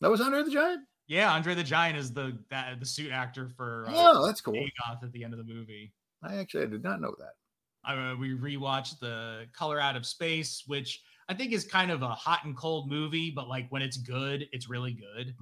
That 0.00 0.10
was 0.10 0.20
Andre 0.20 0.42
the 0.42 0.50
Giant. 0.50 0.82
Yeah, 1.08 1.32
Andre 1.32 1.54
the 1.54 1.64
Giant 1.64 1.98
is 1.98 2.12
the 2.12 2.38
that, 2.50 2.78
the 2.78 2.86
suit 2.86 3.10
actor 3.10 3.48
for 3.56 3.86
uh, 3.88 3.92
Oh, 3.94 4.26
that's 4.26 4.40
cool. 4.40 4.54
Dagoth 4.54 5.02
at 5.02 5.10
the 5.12 5.24
end 5.24 5.32
of 5.32 5.38
the 5.38 5.52
movie. 5.52 5.92
I 6.22 6.36
actually 6.36 6.66
did 6.68 6.84
not 6.84 7.00
know 7.00 7.14
that. 7.18 7.90
uh, 7.92 8.14
we 8.16 8.30
rewatched 8.30 9.00
the 9.00 9.46
Color 9.52 9.80
Out 9.80 9.96
of 9.96 10.06
Space, 10.06 10.62
which 10.66 11.02
I 11.28 11.34
think 11.34 11.52
is 11.52 11.64
kind 11.64 11.90
of 11.90 12.02
a 12.02 12.10
hot 12.10 12.44
and 12.44 12.56
cold 12.56 12.88
movie, 12.90 13.30
but 13.34 13.48
like 13.48 13.66
when 13.70 13.82
it's 13.82 13.96
good, 13.96 14.46
it's 14.52 14.68
really 14.68 14.92
good. 14.92 15.34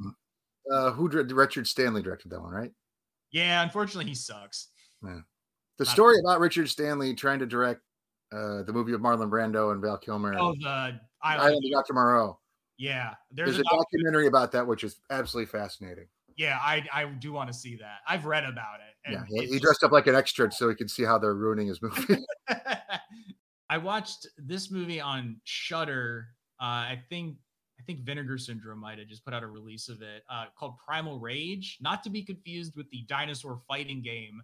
Uh, 0.73 0.91
who 0.93 1.09
directed 1.09 1.35
Richard 1.35 1.67
Stanley 1.67 2.01
directed 2.03 2.31
that 2.31 2.41
one, 2.41 2.53
right? 2.53 2.71
Yeah, 3.33 3.63
unfortunately, 3.63 4.07
he 4.09 4.15
sucks. 4.15 4.69
The 5.03 5.23
Not 5.81 5.89
story 5.89 6.17
about 6.25 6.41
Richard 6.41 6.69
Stanley 6.71 7.15
trying 7.15 7.41
to 7.41 7.47
direct 7.47 7.83
uh, 8.33 8.63
the 8.63 8.73
movie 8.73 8.93
of 8.93 9.01
Marlon 9.01 9.31
Brando 9.31 9.73
and 9.73 9.81
Val 9.83 9.99
Kilmer, 9.99 10.35
Oh, 10.39 10.55
the 10.61 10.67
Island 10.67 11.01
Island. 11.23 11.63
of 11.65 11.71
Dr. 11.73 11.95
Moreau. 11.95 12.39
Yeah, 12.77 13.15
There's, 13.33 13.49
there's, 13.51 13.59
a 13.59 13.61
a 13.61 13.65
doc- 13.65 13.87
documentary 13.93 14.27
about 14.29 14.53
that, 14.53 14.67
which 14.67 14.85
is 14.85 15.01
absolutely 15.11 15.51
fascinating. 15.51 16.07
yeah, 16.37 16.59
I 16.61 16.85
I 16.93 17.05
do 17.07 17.33
want 17.33 17.49
to 17.49 17.55
see 17.55 17.77
that. 17.77 17.99
I've 18.07 18.25
read 18.25 18.45
about 18.45 18.77
it. 18.81 19.13
Yeah, 19.13 19.25
he, 19.29 19.47
he 19.55 19.59
dressed 19.59 19.83
up 19.83 19.91
like 19.91 20.07
an 20.07 20.15
extra 20.15 20.53
so 20.53 20.69
he 20.69 20.75
could 20.75 20.91
see 20.91 21.03
how 21.03 21.19
they're 21.19 21.35
ruining 21.35 21.67
his 21.69 21.81
movie. 21.83 22.19
I 23.71 23.79
watched 23.79 24.27
this 24.39 24.71
movie 24.71 25.01
on 25.01 25.41
Shudder. 25.45 26.27
Uh, 26.61 26.65
I 26.95 27.03
think 27.09 27.37
I 27.81 27.83
think 27.85 28.01
Vinegar 28.01 28.39
Syndrome 28.39 28.81
might 28.81 28.99
have 28.99 29.09
just 29.09 29.25
put 29.25 29.35
out 29.35 29.43
a 29.43 29.47
release 29.47 29.89
of 29.89 30.03
it 30.03 30.23
uh, 30.31 30.47
called 30.59 30.75
Primal 30.87 31.19
Rage, 31.21 31.79
not 31.81 32.03
to 32.05 32.11
be 32.11 32.23
confused 32.25 32.77
with 32.77 32.89
the 32.91 33.05
dinosaur 33.09 33.61
fighting 33.69 34.03
game, 34.03 34.41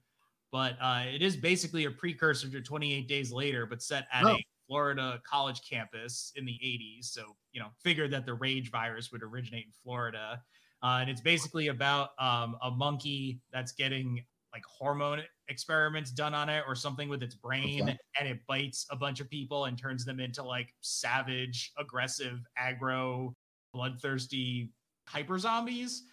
but 0.54 0.76
uh, 0.80 1.02
it 1.12 1.20
is 1.20 1.36
basically 1.36 1.84
a 1.86 1.90
precursor 1.90 2.48
to 2.48 2.60
28 2.60 3.08
Days 3.08 3.32
Later, 3.32 3.66
but 3.66 3.82
set 3.82 4.06
at 4.12 4.28
Oh. 4.28 4.36
a 4.36 4.44
Florida 4.68 5.20
college 5.26 5.68
campus 5.68 6.32
in 6.36 6.44
the 6.44 6.56
80s. 6.62 7.10
So 7.12 7.36
you 7.50 7.60
know, 7.60 7.70
figured 7.82 8.12
that 8.12 8.24
the 8.24 8.34
rage 8.34 8.70
virus 8.70 9.10
would 9.10 9.24
originate 9.24 9.66
in 9.66 9.72
Florida, 9.72 10.40
uh, 10.80 10.98
and 11.00 11.10
it's 11.10 11.20
basically 11.20 11.66
about 11.68 12.10
um, 12.20 12.56
a 12.62 12.70
monkey 12.70 13.40
that's 13.52 13.72
getting 13.72 14.24
like 14.52 14.64
hormone 14.64 15.22
experiments 15.48 16.12
done 16.12 16.34
on 16.34 16.48
it 16.48 16.62
or 16.68 16.76
something 16.76 17.08
with 17.08 17.20
its 17.24 17.34
brain 17.34 17.88
Okay. 17.88 17.98
and 18.20 18.28
it 18.28 18.38
bites 18.46 18.86
a 18.90 18.96
bunch 18.96 19.18
of 19.18 19.28
people 19.28 19.64
and 19.64 19.76
turns 19.76 20.04
them 20.04 20.20
into 20.20 20.44
like 20.44 20.72
savage 20.80 21.72
aggressive 21.76 22.38
aggro 22.56 23.32
bloodthirsty 23.72 24.72
hyper 25.08 25.36
zombies 25.40 26.04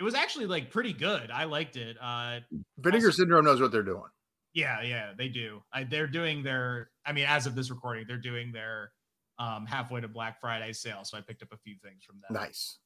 it 0.00 0.02
was 0.02 0.14
actually 0.14 0.46
like 0.46 0.70
pretty 0.70 0.92
good 0.94 1.30
i 1.30 1.44
liked 1.44 1.76
it 1.76 1.96
uh 2.02 2.40
Vinegar 2.78 3.06
Also- 3.08 3.22
Syndrome 3.22 3.44
knows 3.44 3.60
what 3.60 3.70
they're 3.70 3.82
doing. 3.82 4.08
yeah 4.54 4.80
yeah 4.82 5.12
they 5.16 5.28
do 5.28 5.62
I, 5.72 5.84
they're 5.84 6.06
doing 6.08 6.42
their 6.42 6.90
i 7.06 7.12
mean 7.12 7.26
as 7.28 7.46
of 7.46 7.54
this 7.54 7.70
recording 7.70 8.06
they're 8.08 8.16
doing 8.18 8.50
their 8.52 8.90
um 9.38 9.66
halfway 9.66 10.00
to 10.00 10.08
black 10.08 10.40
friday 10.40 10.72
sale 10.72 11.04
so 11.04 11.16
i 11.18 11.20
picked 11.20 11.42
up 11.42 11.52
a 11.52 11.58
few 11.58 11.76
things 11.84 12.02
from 12.04 12.16
them 12.20 12.42
Nice. 12.42 12.78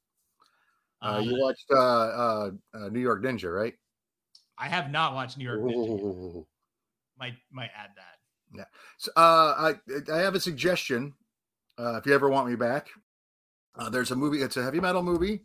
Uh, 1.03 1.17
Uh, 1.17 1.21
you 1.21 1.37
watched 1.41 1.67
uh, 1.71 1.77
uh, 1.77 2.51
uh, 2.75 2.89
New 2.89 3.01
York 3.01 3.23
Ninja, 3.23 3.53
right? 3.55 3.75
i 4.59 4.69
have 4.69 4.91
not 4.91 5.15
watched 5.15 5.37
new 5.39 5.45
york 5.45 5.61
Ninja. 5.61 6.35
yet. 6.35 6.45
Might 7.19 7.35
might 7.53 7.71
add 7.77 7.91
that 7.97 8.19
Yeah. 8.57 8.65
So, 8.99 9.11
uh, 9.17 9.73
I 9.73 9.75
I 10.13 10.19
have 10.19 10.35
a 10.35 10.41
suggestion. 10.41 11.15
Uh, 11.79 11.97
if 11.99 12.07
you 12.07 12.15
ever 12.15 12.29
want 12.29 12.49
me 12.49 12.55
back, 12.57 12.89
uh, 13.79 13.89
there's 13.91 14.11
a 14.13 14.17
movie. 14.17 14.43
It's 14.43 14.57
a 14.57 14.63
heavy 14.63 14.79
metal 14.81 15.03
movie. 15.03 15.43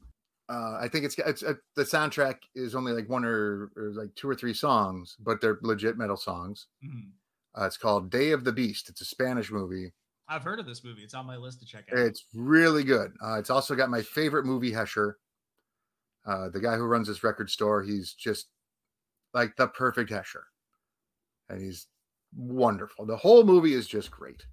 Uh, 0.49 0.77
I 0.81 0.87
think 0.87 1.05
it's 1.05 1.15
it's 1.19 1.43
uh, 1.43 1.53
the 1.75 1.83
soundtrack 1.83 2.37
is 2.55 2.73
only 2.73 2.91
like 2.91 3.07
one 3.07 3.23
or, 3.23 3.71
or 3.75 3.91
like 3.93 4.15
two 4.15 4.27
or 4.27 4.33
three 4.35 4.53
songs, 4.53 5.15
but 5.19 5.39
they're 5.41 5.59
legit 5.61 5.97
metal 5.97 6.17
songs. 6.17 6.67
Mhm. 6.83 7.11
Uh, 7.55 7.65
it's 7.65 7.77
called 7.77 8.09
Day 8.09 8.31
of 8.31 8.43
the 8.43 8.51
Beast. 8.51 8.89
It's 8.89 9.01
a 9.01 9.05
Spanish 9.05 9.51
movie. 9.51 9.93
i've 10.27 10.43
heard 10.43 10.59
of 10.59 10.65
this 10.67 10.83
movie 10.83 11.01
it's 11.03 11.15
on 11.15 11.25
my 11.25 11.35
list 11.37 11.59
to 11.59 11.65
check 11.65 11.85
out 11.91 11.97
It's 11.99 12.25
really 12.33 12.83
good. 12.83 13.13
Uh, 13.23 13.37
it's 13.39 13.49
also 13.49 13.75
got 13.75 13.89
my 13.89 14.01
favorite 14.01 14.45
movie 14.45 14.71
Hesher. 14.71 15.15
Uh, 16.25 16.49
the 16.49 16.59
guy 16.59 16.75
who 16.75 16.83
runs 16.83 17.07
this 17.07 17.23
record 17.23 17.49
store, 17.49 17.81
he's 17.83 18.13
just 18.13 18.49
like 19.33 19.55
the 19.55 19.67
perfect 19.67 20.11
Hesher, 20.11 20.43
and 21.49 21.61
he's 21.61 21.87
wonderful. 22.35 23.05
The 23.05 23.17
whole 23.17 23.43
movie 23.43 23.73
is 23.73 23.87
just 23.87 24.11
great. 24.11 24.45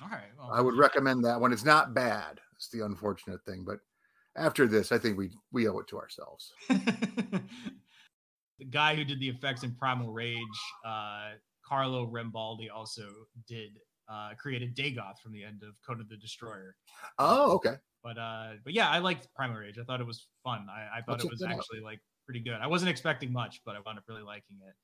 all 0.00 0.08
right 0.08 0.30
well, 0.38 0.50
I 0.52 0.60
would 0.60 0.74
recommend 0.76 1.24
that 1.24 1.40
one. 1.40 1.52
It's 1.52 1.64
not 1.64 1.94
bad. 1.94 2.40
It's 2.54 2.68
the 2.70 2.84
unfortunate 2.84 3.44
thing, 3.44 3.64
but 3.64 3.80
after 4.36 4.66
this, 4.66 4.92
I 4.92 4.98
think 4.98 5.18
we 5.18 5.30
we 5.52 5.68
owe 5.68 5.78
it 5.78 5.88
to 5.88 5.98
ourselves. 5.98 6.52
the 6.68 7.40
guy 8.70 8.94
who 8.94 9.04
did 9.04 9.20
the 9.20 9.28
effects 9.28 9.62
in 9.62 9.74
Primal 9.74 10.12
Rage, 10.12 10.38
uh, 10.86 11.30
Carlo 11.66 12.06
Rambaldi, 12.06 12.68
also 12.74 13.08
did 13.48 13.78
uh, 14.08 14.30
created 14.38 14.76
Dagoth 14.76 15.18
from 15.22 15.32
the 15.32 15.44
end 15.44 15.62
of 15.62 15.74
Conan 15.86 16.06
the 16.08 16.16
Destroyer. 16.16 16.76
Oh, 17.18 17.52
okay. 17.52 17.74
But 18.02 18.18
uh, 18.18 18.52
but 18.64 18.72
yeah, 18.72 18.88
I 18.90 18.98
liked 18.98 19.28
Primal 19.34 19.56
Rage. 19.56 19.78
I 19.80 19.84
thought 19.84 20.00
it 20.00 20.06
was 20.06 20.28
fun. 20.44 20.66
I, 20.70 20.98
I 20.98 21.02
thought 21.02 21.24
it 21.24 21.30
was 21.30 21.42
out. 21.42 21.50
actually 21.50 21.58
actually 21.58 21.80
like 21.80 22.00
pretty 22.24 22.40
good. 22.40 22.58
I 22.60 22.66
wasn't 22.66 22.90
expecting 22.90 23.32
much, 23.32 23.60
but 23.64 23.74
I 23.74 23.80
wound 23.84 23.98
up 23.98 24.04
really 24.08 24.22
liking 24.22 24.58
it. 24.66 24.74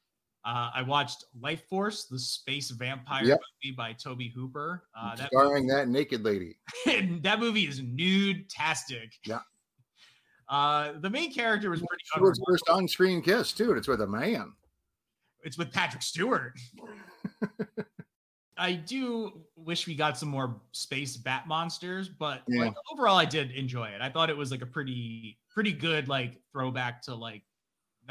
Uh, 0.44 0.70
I 0.74 0.82
watched 0.82 1.24
Life 1.40 1.62
Force, 1.68 2.06
the 2.06 2.18
space 2.18 2.70
vampire 2.70 3.24
Yep. 3.24 3.40
movie 3.64 3.76
by 3.76 3.92
Tobe 3.92 4.22
Hooper. 4.34 4.84
Uh, 4.96 5.14
that, 5.14 5.28
Starring 5.32 5.66
that 5.68 5.88
naked 5.88 6.24
lady. 6.24 6.56
that 7.22 7.38
movie 7.38 7.66
is 7.68 7.80
nude-tastic. 7.82 9.12
Yeah. 9.26 9.40
Uh, 10.48 10.98
the 11.00 11.08
main 11.08 11.32
character 11.32 11.70
was 11.70 11.80
pretty 11.80 12.04
was 12.22 12.38
first 12.46 12.68
on-screen 12.68 13.22
kiss 13.22 13.52
too. 13.52 13.70
and 13.70 13.78
It's 13.78 13.88
with 13.88 14.02
a 14.02 14.06
man. 14.06 14.52
It's 15.44 15.56
with 15.56 15.72
Patrick 15.72 16.02
Stewart. 16.02 16.52
I 18.58 18.74
do 18.74 19.44
wish 19.56 19.86
we 19.86 19.94
got 19.94 20.18
some 20.18 20.28
more 20.28 20.60
space 20.72 21.16
bat 21.16 21.46
monsters, 21.48 22.08
but 22.10 22.42
Yeah. 22.48 22.64
like 22.64 22.74
overall 22.92 23.16
I 23.16 23.24
did 23.24 23.52
enjoy 23.52 23.86
it. 23.88 24.02
I 24.02 24.10
thought 24.10 24.28
it 24.28 24.36
was 24.36 24.50
like 24.50 24.60
a 24.60 24.66
pretty 24.66 25.38
pretty 25.48 25.72
good 25.72 26.08
like 26.08 26.38
throwback 26.52 27.00
to 27.02 27.14
like 27.14 27.44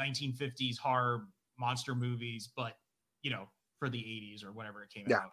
1950s 0.00 0.78
horror 0.78 1.28
monster 1.58 1.94
movies, 1.94 2.50
but 2.56 2.76
you 3.22 3.30
know, 3.30 3.48
for 3.78 3.88
the 3.88 3.98
80s 3.98 4.44
or 4.44 4.52
whatever 4.52 4.82
it 4.82 4.90
came 4.90 5.06
Yeah. 5.08 5.18
out. 5.18 5.30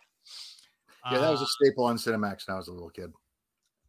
Yeah, 1.11 1.19
that 1.19 1.29
was 1.31 1.41
Uh, 1.41 1.45
a 1.45 1.47
staple 1.47 1.85
on 1.85 1.95
Cinemax 1.97 2.47
when 2.47 2.55
I 2.55 2.57
was 2.57 2.67
a 2.67 2.73
little 2.73 2.89
kid. 2.89 3.11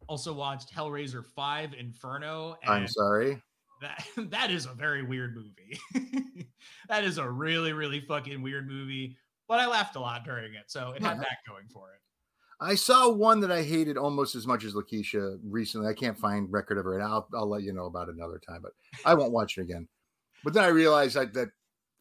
also 0.07 0.33
watched 0.33 0.73
Hellraiser 0.73 1.23
5 1.25 1.73
Inferno 1.73 2.57
I'm 2.65 2.87
sorry. 2.87 3.41
that 3.81 4.05
that 4.31 4.49
is 4.51 4.65
a 4.65 4.73
very 4.73 5.03
weird 5.03 5.35
movie. 5.35 5.79
that 6.87 7.03
is 7.03 7.17
a 7.17 7.29
really 7.29 7.73
really 7.73 7.99
fucking 8.01 8.41
weird 8.41 8.67
movie, 8.67 9.17
but 9.47 9.59
I 9.59 9.67
laughed 9.67 9.95
a 9.95 9.99
lot 9.99 10.23
during 10.23 10.53
it, 10.55 10.71
so 10.71 10.91
it 10.91 11.01
had 11.03 11.17
Yeah. 11.17 11.23
that 11.23 11.37
going 11.47 11.67
for 11.69 11.91
it. 11.93 11.99
I 12.63 12.75
saw 12.75 13.09
one 13.09 13.39
that 13.39 13.51
I 13.51 13.63
hated 13.63 13.97
almost 13.97 14.35
as 14.35 14.45
much 14.45 14.63
as 14.63 14.73
Lakeisha 14.75 15.39
recently. 15.43 15.87
I 15.87 15.95
can't 15.95 16.17
find 16.17 16.51
record 16.51 16.77
of 16.77 16.85
it, 16.87 16.93
and 16.95 17.03
I'll 17.03 17.27
I'll 17.33 17.49
let 17.49 17.63
you 17.63 17.73
know 17.73 17.85
about 17.85 18.07
it 18.09 18.15
another 18.15 18.39
time. 18.39 18.61
But 18.61 18.73
I 19.05 19.13
won't 19.15 19.31
watch 19.31 19.57
it 19.57 19.61
again. 19.61 19.87
But 20.43 20.53
then 20.53 20.63
I 20.63 20.67
realized 20.67 21.15
that 21.15 21.33
that 21.33 21.49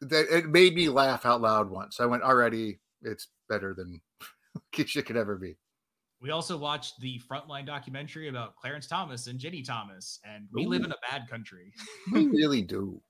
that 0.01 0.27
it 0.35 0.48
made 0.48 0.74
me 0.74 0.89
laugh 0.89 1.27
out 1.27 1.40
loud 1.40 1.70
once. 1.70 2.01
I 2.01 2.06
went, 2.06 2.22
already, 2.22 2.78
it's 3.02 3.28
better 3.48 3.74
than 3.74 4.01
Lakeisha 4.74 5.05
could 5.05 5.16
ever 5.16 5.36
be. 5.36 5.56
We 6.20 6.31
also 6.31 6.56
watched 6.56 7.01
the 7.01 7.18
Frontline 7.31 7.64
documentary 7.64 8.28
about 8.28 8.55
Clarence 8.56 8.86
Thomas 8.86 9.27
and 9.27 9.40
Ginni 9.40 9.64
Thomas, 9.64 10.20
and 10.24 10.47
we 10.52 10.66
live 10.66 10.85
in 10.85 10.93
a 10.93 11.10
bad 11.10 11.28
country. 11.31 11.72
We 12.12 12.27
really 12.28 12.60
do. 12.60 13.01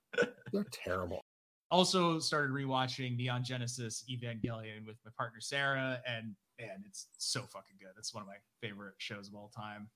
They're 0.52 0.66
terrible. 0.70 1.24
Also 1.72 2.20
started 2.20 2.52
rewatching 2.52 3.16
Neon 3.16 3.42
Genesis 3.42 4.04
Evangelion 4.08 4.86
with 4.86 4.96
my 5.04 5.10
partner 5.16 5.40
Sarah, 5.40 6.00
and 6.06 6.34
man, 6.60 6.84
it's 6.86 7.08
so 7.18 7.42
fucking 7.42 7.76
good. 7.80 7.90
It's 7.98 8.14
one 8.14 8.22
of 8.22 8.28
my 8.28 8.36
favorite 8.60 8.94
shows 8.98 9.28
of 9.28 9.34
all 9.34 9.50
time. 9.56 9.88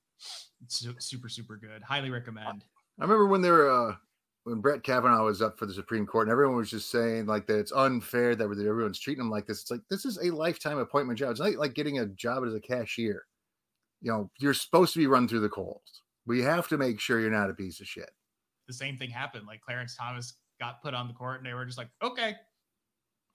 It's 0.63 0.85
super 0.99 1.29
super 1.29 1.57
good. 1.57 1.83
Highly 1.83 2.09
recommend. 2.09 2.65
I 2.99 3.03
remember 3.03 3.27
when 3.27 3.41
they 3.41 3.51
were 3.51 3.69
uh, 3.69 3.95
when 4.45 4.61
Brett 4.61 4.83
Kavanaugh 4.83 5.25
was 5.25 5.41
up 5.41 5.59
for 5.59 5.65
the 5.65 5.73
Supreme 5.73 6.05
Court, 6.05 6.27
and 6.27 6.31
everyone 6.31 6.55
was 6.55 6.71
just 6.71 6.89
saying 6.91 7.25
like 7.25 7.47
that 7.47 7.59
it's 7.59 7.71
unfair 7.73 8.35
that 8.35 8.45
everyone's 8.45 8.99
treating 8.99 9.23
him 9.23 9.29
like 9.29 9.47
this. 9.47 9.61
It's 9.61 9.71
like 9.71 9.81
this 9.89 10.05
is 10.05 10.17
a 10.19 10.31
lifetime 10.33 10.77
appointment 10.77 11.19
job. 11.19 11.31
It's 11.31 11.39
not 11.39 11.53
like 11.55 11.73
getting 11.73 11.99
a 11.99 12.05
job 12.07 12.45
as 12.45 12.53
a 12.55 12.59
cashier. 12.61 13.25
You 14.01 14.11
know, 14.11 14.31
you're 14.39 14.53
supposed 14.53 14.93
to 14.93 14.99
be 14.99 15.07
run 15.07 15.27
through 15.27 15.41
the 15.41 15.49
coals. 15.49 15.81
We 16.27 16.41
have 16.43 16.67
to 16.69 16.77
make 16.77 16.99
sure 16.99 17.19
you're 17.19 17.31
not 17.31 17.49
a 17.49 17.53
piece 17.53 17.79
of 17.81 17.87
shit. 17.87 18.11
The 18.67 18.73
same 18.73 18.97
thing 18.97 19.09
happened. 19.09 19.45
Like 19.47 19.61
Clarence 19.61 19.95
Thomas 19.95 20.35
got 20.59 20.81
put 20.81 20.93
on 20.93 21.07
the 21.07 21.13
court, 21.13 21.37
and 21.39 21.45
they 21.45 21.53
were 21.53 21.65
just 21.65 21.77
like, 21.77 21.89
okay, 22.01 22.35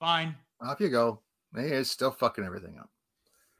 fine. 0.01 0.35
Off 0.63 0.81
you 0.81 0.89
go. 0.89 1.21
Hey, 1.55 1.71
it's 1.71 1.91
still 1.91 2.11
fucking 2.13 2.45
everything 2.45 2.79
up. 2.79 2.89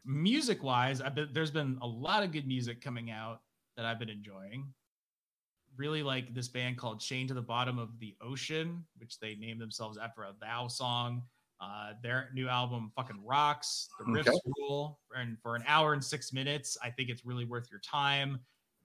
music 0.05 0.63
wise 0.63 1.01
i've 1.03 1.15
been 1.15 1.29
there's 1.33 1.51
been 1.51 1.79
a 1.83 1.87
lot 1.87 2.23
of 2.23 2.33
good 2.33 2.47
music 2.47 2.81
coming 2.81 3.11
out 3.11 3.41
that 3.77 3.85
i've 3.85 3.99
been 3.99 4.09
enjoying 4.09 4.73
really 5.77 6.03
like 6.03 6.35
this 6.35 6.49
band 6.49 6.77
called 6.77 7.01
chain 7.01 7.27
to 7.29 7.35
the 7.35 7.43
bottom 7.43 7.79
of 7.79 7.99
the 8.01 8.15
ocean 8.21 8.85
which 8.99 9.19
they 9.19 9.35
named 9.37 9.61
themselves 9.61 9.97
after 9.99 10.23
a 10.25 10.33
thou 10.41 10.67
song 10.69 11.23
uh 11.61 11.93
their 12.03 12.31
new 12.35 12.49
album 12.49 12.91
fucking 12.97 13.21
rocks 13.25 13.89
the 13.99 14.05
riffs 14.05 14.29
Okay. 14.29 14.39
rule 14.59 14.99
and 15.17 15.39
for 15.41 15.57
an 15.57 15.65
hour 15.67 15.93
and 15.93 16.03
six 16.05 16.33
minutes 16.33 16.77
i 16.83 16.91
think 16.91 17.09
it's 17.09 17.25
really 17.25 17.45
worth 17.45 17.69
your 17.71 17.81
time 17.81 18.39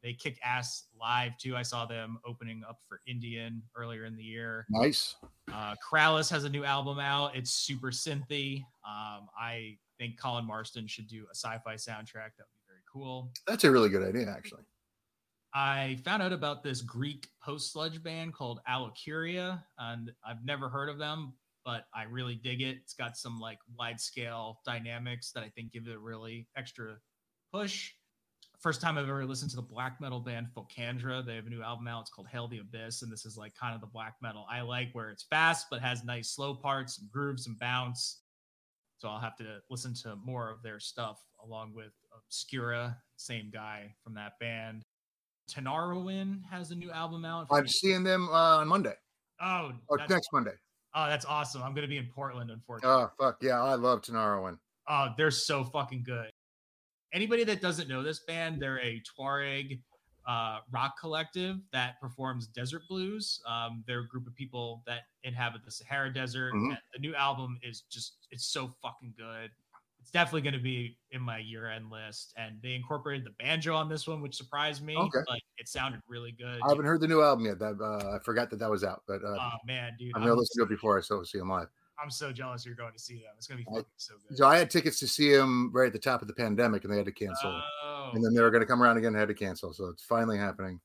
they 0.04 0.14
kick 0.14 0.38
ass 0.44 0.86
live 1.00 1.38
too 1.38 1.56
i 1.56 1.62
saw 1.64 1.86
them 1.86 2.18
opening 2.26 2.64
up 2.70 2.80
for 2.88 3.02
indian 3.08 3.62
earlier 3.76 4.06
in 4.06 4.16
the 4.16 4.24
year 4.24 4.66
Nice. 4.70 5.16
uh, 5.54 5.74
Krallice 5.84 6.30
has 6.30 6.44
a 6.44 6.50
new 6.50 6.64
album 6.64 7.00
out. 7.00 7.36
It's 7.36 7.52
super 7.52 7.92
synthy. 7.92 8.62
Um, 8.86 9.28
I 9.40 9.78
think 10.00 10.20
Colin 10.20 10.44
Marston 10.46 10.88
should 10.88 11.08
do 11.08 11.26
a 11.32 11.36
sci-fi 11.36 11.76
soundtrack. 11.76 12.34
That 12.38 12.46
would 12.50 12.56
be 12.56 12.64
very 12.68 12.82
cool. 12.92 13.32
That's 13.48 13.64
a 13.64 13.72
really 13.72 13.90
good 13.90 14.02
idea, 14.04 14.28
actually. 14.30 14.64
I 15.58 15.98
found 16.04 16.22
out 16.22 16.34
about 16.34 16.64
this 16.64 16.82
Greek 16.82 17.30
post-sludge 17.42 18.04
band 18.04 18.34
called 18.34 18.60
Allochiria, 18.70 19.64
and 19.80 20.12
I've 20.28 20.44
never 20.44 20.68
heard 20.68 20.90
of 20.90 20.98
them, 20.98 21.32
but 21.64 21.86
I 21.96 22.04
really 22.04 22.36
dig 22.36 22.62
it. 22.62 22.76
It's 22.84 22.94
got 22.94 23.16
some 23.16 23.40
like 23.40 23.60
wide-scale 23.80 24.60
dynamics 24.66 25.32
that 25.32 25.46
I 25.46 25.50
think 25.50 25.72
give 25.72 25.88
it 25.88 25.96
a 25.96 25.98
really 25.98 26.50
extra 26.58 26.98
push. 27.54 27.94
First 28.60 28.82
time 28.82 28.98
I've 28.98 29.08
ever 29.08 29.26
listened 29.26 29.50
to 29.52 29.56
the 29.56 29.62
black 29.62 30.02
metal 30.02 30.20
band 30.20 30.48
Phocandra. 30.54 31.26
They 31.26 31.36
have 31.36 31.48
a 31.48 31.50
new 31.50 31.62
album 31.62 31.88
out. 31.88 32.02
It's 32.02 32.10
called 32.10 32.28
Hail 32.28 32.50
the 32.50 32.60
Abyss, 32.60 33.02
and 33.02 33.10
this 33.10 33.26
is 33.26 33.38
like 33.38 33.56
kind 33.56 33.74
of 33.74 33.80
the 33.80 33.88
black 33.88 34.16
metal 34.22 34.46
I 34.52 34.60
like, 34.60 34.90
where 34.92 35.10
it's 35.10 35.24
fast 35.24 35.68
but 35.72 35.82
has 35.82 36.04
nice 36.04 36.32
slow 36.32 36.54
parts, 36.54 36.98
some 36.98 37.08
grooves, 37.10 37.46
some 37.46 37.56
bounce. 37.62 38.24
So 38.98 39.08
I'll 39.08 39.22
have 39.22 39.38
to 39.38 39.60
listen 39.70 39.94
to 40.04 40.18
more 40.18 40.52
of 40.52 40.62
their 40.64 40.82
stuff 40.82 41.22
along 41.42 41.76
with 41.76 41.94
Obscura, 42.14 42.98
same 43.16 43.52
guy 43.54 43.96
from 44.04 44.16
that 44.16 44.34
band. 44.42 44.84
Tinariwen 45.50 46.42
has 46.50 46.72
a 46.72 46.76
new 46.76 46.92
album 46.92 47.26
out. 47.26 47.48
I'm 47.52 47.68
seeing 47.68 48.04
them 48.04 48.28
uh, 48.30 48.58
on 48.58 48.68
Monday 48.68 48.96
oh, 49.42 49.72
that's, 49.98 50.10
next 50.10 50.30
Monday. 50.34 50.54
oh, 50.94 51.08
that's 51.08 51.26
awesome. 51.26 51.62
I'm 51.64 51.74
gonna 51.74 51.88
be 51.88 51.98
in 51.98 52.08
Portland, 52.14 52.52
unfortunately. 52.52 53.04
Oh 53.04 53.12
fuck 53.20 53.38
yeah, 53.42 53.62
I 53.62 53.76
love 53.76 54.02
Tinariwen. 54.02 54.58
Oh, 54.88 55.10
they're 55.18 55.32
so 55.32 55.64
fucking 55.64 56.04
good. 56.06 56.30
Anybody 57.14 57.44
that 57.46 57.62
doesn't 57.62 57.88
know 57.88 58.04
this 58.04 58.20
band, 58.28 58.62
they're 58.62 58.80
a 58.80 59.02
Tuareg 59.02 59.80
uh, 60.28 60.60
rock 60.72 60.96
collective 61.00 61.58
that 61.72 62.00
performs 62.02 62.48
desert 62.48 62.82
blues. 62.90 63.40
Um, 63.48 63.84
they're 63.88 64.02
a 64.02 64.08
group 64.08 64.28
of 64.28 64.36
people 64.36 64.84
that 64.86 65.02
inhabit 65.24 65.64
the 65.64 65.72
Sahara 65.72 66.14
Desert. 66.14 66.54
Mhm. 66.54 66.70
And 66.70 66.78
the 66.94 67.00
new 67.00 67.16
album 67.16 67.60
is 67.64 67.82
just, 67.92 68.28
it's 68.32 68.52
so 68.52 68.74
fucking 68.82 69.14
good. 69.18 69.52
It's 70.06 70.12
definitely 70.12 70.42
going 70.42 70.54
to 70.54 70.60
be 70.60 71.00
in 71.10 71.20
my 71.20 71.40
year 71.40 71.68
end 71.68 71.90
list. 71.90 72.32
And 72.38 72.62
they 72.62 72.76
incorporated 72.76 73.26
the 73.26 73.32
banjo 73.44 73.74
on 73.74 73.90
this 73.90 74.08
one, 74.08 74.22
which 74.22 74.36
surprised 74.36 74.84
me. 74.84 74.96
Okay. 74.96 75.18
Like 75.28 75.42
it 75.58 75.68
sounded 75.68 76.00
really 76.08 76.32
good. 76.32 76.62
I 76.64 76.70
haven't 76.70 76.86
heard 76.86 77.02
the 77.02 77.08
new 77.08 77.24
album 77.24 77.48
yet. 77.48 77.58
That 77.58 77.82
uh, 77.82 78.16
I 78.16 78.20
forgot 78.20 78.52
that 78.52 78.60
that 78.60 78.70
was 78.70 78.84
out, 78.84 79.02
but 79.08 79.24
uh, 79.24 79.36
Oh, 79.40 79.50
man, 79.66 79.94
dude. 79.98 80.12
I'm 80.14 80.22
gonna 80.22 80.34
I'm, 80.34 80.38
listen 80.38 80.60
to 80.60 80.64
it 80.66 80.70
before 80.70 80.96
I 80.96 81.02
so 81.02 81.24
see 81.24 81.40
them 81.40 81.50
live. 81.50 81.70
I'm 82.00 82.12
so 82.12 82.32
jealous 82.32 82.68
you're 82.68 82.76
going 82.76 82.94
to 82.94 83.00
see 83.00 83.16
them. 83.16 83.32
It's 83.36 83.48
going 83.48 83.66
to 83.66 83.72
be 83.72 83.80
I- 83.80 83.84
so 83.98 84.14
good. 84.30 84.38
So 84.38 84.46
I 84.46 84.60
had 84.60 84.70
tickets 84.70 85.00
to 85.00 85.08
see 85.08 85.34
him 85.34 85.72
right 85.74 85.88
at 85.88 85.94
the 85.94 85.98
top 85.98 86.22
of 86.22 86.28
the 86.28 86.36
pandemic, 86.36 86.84
and 86.84 86.94
they 86.94 86.98
had 86.98 87.08
to 87.08 87.12
cancel. 87.12 87.60
Oh, 87.84 88.12
and 88.14 88.24
then 88.24 88.36
they 88.36 88.44
were 88.44 88.52
going 88.52 88.62
to 88.62 88.68
come 88.68 88.84
around 88.84 88.98
again, 88.98 89.08
and 89.08 89.18
had 89.18 89.30
to 89.30 89.34
cancel. 89.34 89.74
So 89.74 89.88
it's 89.88 90.04
finally 90.04 90.38
happening. 90.38 90.80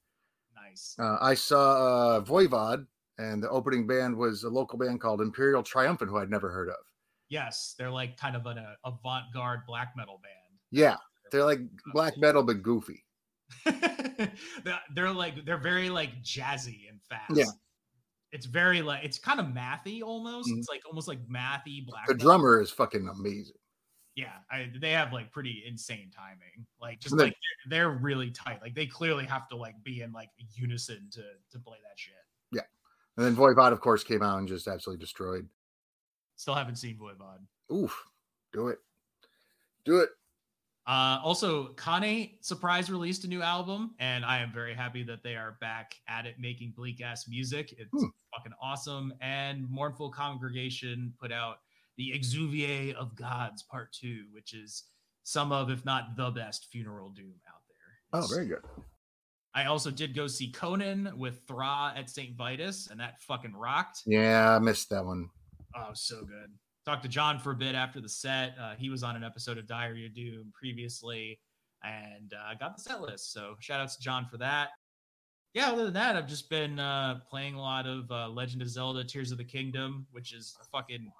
nice. 0.56 0.96
Uh, 0.98 1.18
I 1.20 1.34
saw 1.34 2.16
uh, 2.16 2.20
Voivod, 2.22 2.86
and 3.18 3.42
the 3.42 3.50
opening 3.50 3.86
band 3.86 4.16
was 4.16 4.44
a 4.44 4.48
local 4.48 4.78
band 4.78 5.02
called 5.02 5.20
Imperial 5.20 5.62
Triumphant, 5.62 6.10
who 6.10 6.16
I'd 6.16 6.30
never 6.30 6.50
heard 6.50 6.70
of. 6.70 6.76
Yes, 7.30 7.74
they're 7.78 7.90
like 7.90 8.16
kind 8.16 8.36
of 8.36 8.44
an 8.46 8.58
uh, 8.58 8.74
avant-garde 8.84 9.60
black 9.66 9.92
metal 9.96 10.20
band. 10.22 10.58
Yeah, 10.70 10.96
they're 11.32 11.44
like 11.44 11.60
black 11.92 12.18
metal 12.18 12.42
but 12.42 12.62
goofy. 12.62 13.04
they're, 14.94 15.10
like 15.12 15.44
they're 15.44 15.58
very 15.58 15.90
like 15.90 16.22
jazzy 16.22 16.88
and 16.88 17.00
fast. 17.08 17.34
Yeah. 17.34 17.46
It's 18.32 18.46
very 18.46 18.80
like 18.82 19.04
it's 19.04 19.18
kind 19.18 19.40
of 19.40 19.46
mathy 19.46 20.02
almost. 20.02 20.48
Mhm. 20.48 20.58
It's 20.58 20.68
like 20.68 20.82
almost 20.86 21.08
like 21.08 21.18
mathy 21.26 21.84
black. 21.86 22.06
The 22.06 22.14
metal. 22.14 22.28
drummer 22.28 22.60
is 22.60 22.70
fucking 22.70 23.08
amazing. 23.08 23.56
Yeah, 24.16 24.32
I, 24.50 24.70
they 24.80 24.90
have 24.90 25.12
like 25.12 25.32
pretty 25.32 25.62
insane 25.66 26.10
timing. 26.14 26.66
Like 26.80 27.00
just 27.00 27.16
then- 27.16 27.28
like 27.28 27.36
they're, 27.68 27.88
they're 27.88 27.90
really 27.90 28.30
tight. 28.30 28.60
Like 28.60 28.74
they 28.74 28.86
clearly 28.86 29.24
have 29.24 29.48
to 29.48 29.56
like 29.56 29.74
be 29.84 30.02
in 30.02 30.12
like 30.12 30.30
unison 30.54 31.08
to 31.12 31.22
to 31.52 31.58
play 31.58 31.78
that 31.88 31.98
shit. 31.98 32.14
Yeah, 32.52 32.62
and 33.16 33.24
then 33.24 33.36
Voivod, 33.36 33.72
of 33.72 33.80
course, 33.80 34.04
came 34.04 34.22
out 34.22 34.38
and 34.38 34.48
just 34.48 34.68
absolutely 34.68 35.00
destroyed. 35.00 35.48
Still 36.40 36.54
haven't 36.54 36.76
seen 36.76 36.96
Voivod. 36.96 37.40
Oof, 37.70 37.94
do 38.50 38.68
it, 38.68 38.78
do 39.84 39.98
it. 39.98 40.08
Uh, 40.86 41.18
also, 41.22 41.74
Kane 41.74 42.38
surprise 42.40 42.90
released 42.90 43.24
a 43.24 43.28
new 43.28 43.42
album, 43.42 43.94
and 44.00 44.24
I 44.24 44.38
am 44.38 44.50
very 44.50 44.72
happy 44.74 45.02
that 45.02 45.22
they 45.22 45.36
are 45.36 45.58
back 45.60 45.96
at 46.08 46.24
it 46.24 46.36
making 46.38 46.72
bleak 46.74 47.02
ass 47.02 47.28
music. 47.28 47.74
It's 47.76 47.90
Hmm. 47.92 48.06
fucking 48.34 48.54
awesome. 48.58 49.12
And 49.20 49.68
Mournful 49.68 50.12
Congregation 50.12 51.12
put 51.20 51.30
out 51.30 51.58
the 51.98 52.10
Exuviae 52.18 52.94
of 52.94 53.14
Gods 53.16 53.62
Part 53.64 53.92
Two, 53.92 54.24
which 54.32 54.54
is 54.54 54.84
some 55.24 55.52
of, 55.52 55.68
if 55.68 55.84
not 55.84 56.16
the 56.16 56.30
best, 56.30 56.68
funeral 56.72 57.10
doom 57.10 57.34
out 57.46 57.60
there. 57.68 58.18
Oh, 58.22 58.26
very 58.28 58.46
good. 58.46 58.64
I 59.52 59.66
also 59.66 59.90
did 59.90 60.14
go 60.14 60.26
see 60.26 60.50
Conan 60.50 61.12
with 61.18 61.42
Thra 61.46 61.92
at 61.94 62.08
St. 62.08 62.34
Vitus, 62.34 62.86
and 62.86 62.98
that 62.98 63.20
fucking 63.20 63.52
rocked. 63.54 64.04
Yeah, 64.06 64.56
I 64.56 64.58
missed 64.58 64.88
that 64.88 65.04
one. 65.04 65.28
Oh, 65.76 65.90
so 65.94 66.20
good. 66.24 66.50
Talked 66.86 67.02
to 67.02 67.08
John 67.08 67.38
for 67.38 67.52
a 67.52 67.54
bit 67.56 67.74
after 67.74 68.00
the 68.00 68.08
set. 68.08 68.54
Uh, 68.60 68.74
he 68.76 68.90
was 68.90 69.02
on 69.02 69.16
an 69.16 69.22
episode 69.24 69.58
of 69.58 69.66
Diary 69.66 70.06
of 70.06 70.14
Doom 70.14 70.50
previously, 70.58 71.38
and 71.84 72.32
uh, 72.32 72.54
got 72.58 72.76
the 72.76 72.82
set 72.82 73.00
list. 73.00 73.32
So 73.32 73.54
shout 73.60 73.80
outs 73.80 73.96
to 73.96 74.02
John 74.02 74.26
for 74.30 74.38
that. 74.38 74.70
Yeah, 75.52 75.70
other 75.72 75.84
than 75.84 75.94
that, 75.94 76.16
I've 76.16 76.28
just 76.28 76.48
been 76.48 76.78
uh, 76.78 77.20
playing 77.28 77.54
a 77.54 77.60
lot 77.60 77.86
of 77.86 78.10
uh, 78.10 78.28
Legend 78.28 78.62
of 78.62 78.68
Zelda: 78.70 79.04
Tears 79.04 79.30
of 79.32 79.38
the 79.38 79.44
Kingdom, 79.44 80.06
which 80.12 80.32
is 80.32 80.56
a 80.60 80.64
fucking 80.64 81.10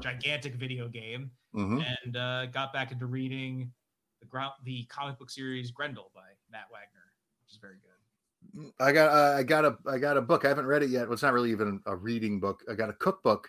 gigantic 0.00 0.54
video 0.54 0.88
game, 0.88 1.30
Mhm. 1.54 1.84
and 2.04 2.16
uh, 2.16 2.46
got 2.46 2.72
back 2.72 2.92
into 2.92 3.06
reading 3.06 3.72
the 4.20 4.26
gro- 4.26 4.52
the 4.64 4.84
comic 4.84 5.18
book 5.18 5.30
series 5.30 5.70
Grendel 5.70 6.10
by 6.14 6.20
Matt 6.50 6.66
Wagner, 6.70 7.12
which 7.42 7.52
is 7.52 7.58
very 7.58 7.76
good. 7.78 8.72
I 8.78 8.92
got 8.92 9.10
uh, 9.10 9.36
I 9.38 9.42
got 9.42 9.64
a 9.64 9.76
I 9.86 9.98
got 9.98 10.16
a 10.16 10.22
book. 10.22 10.44
I 10.44 10.48
haven't 10.48 10.66
read 10.66 10.82
it 10.82 10.90
yet. 10.90 11.04
Well, 11.08 11.14
it's 11.14 11.22
not 11.22 11.32
really 11.32 11.50
even 11.50 11.80
a 11.86 11.96
reading 11.96 12.38
book. 12.40 12.62
I 12.70 12.74
got 12.74 12.90
a 12.90 12.94
cookbook 12.94 13.48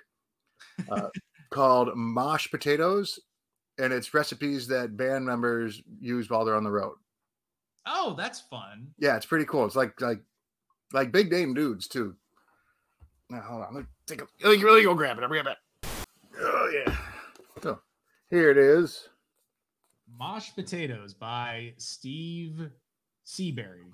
uh, 0.92 1.10
called 1.50 1.96
Mosh 1.96 2.50
Potatoes, 2.50 3.20
and 3.78 3.94
it's 3.94 4.14
recipes 4.14 4.68
that 4.68 4.98
band 4.98 5.26
members 5.26 5.82
use 6.00 6.30
while 6.30 6.46
they're 6.46 6.56
on 6.56 6.64
the 6.64 6.72
road. 6.72 6.96
Oh, 7.86 8.16
that's 8.18 8.42
fun. 8.42 8.88
Yeah, 9.00 9.16
it's 9.16 9.26
pretty 9.26 9.46
cool. 9.46 9.66
It's 9.66 9.76
like 9.76 10.00
like 10.02 10.22
like 10.94 11.12
big 11.12 11.32
name 11.32 11.54
dudes 11.54 11.88
too. 11.88 12.16
Now 13.30 13.42
hold 13.42 13.64
on, 13.64 13.88
take 14.08 14.22
a 14.22 14.28
let 14.44 14.58
me, 14.58 14.64
let 14.64 14.76
me 14.76 14.84
go 14.84 14.96
grab 14.96 15.18
it. 15.18 15.24
I'll 15.24 15.30
bring 15.30 15.42
it 15.42 15.46
back. 15.46 15.58
Oh 16.40 16.72
yeah. 16.74 16.96
So 17.62 17.80
here 18.30 18.52
it 18.52 18.58
is. 18.58 19.10
Mosh 20.18 20.50
Potatoes 20.56 21.14
by 21.14 21.74
Steve 21.78 22.70
Seabury. 23.24 23.86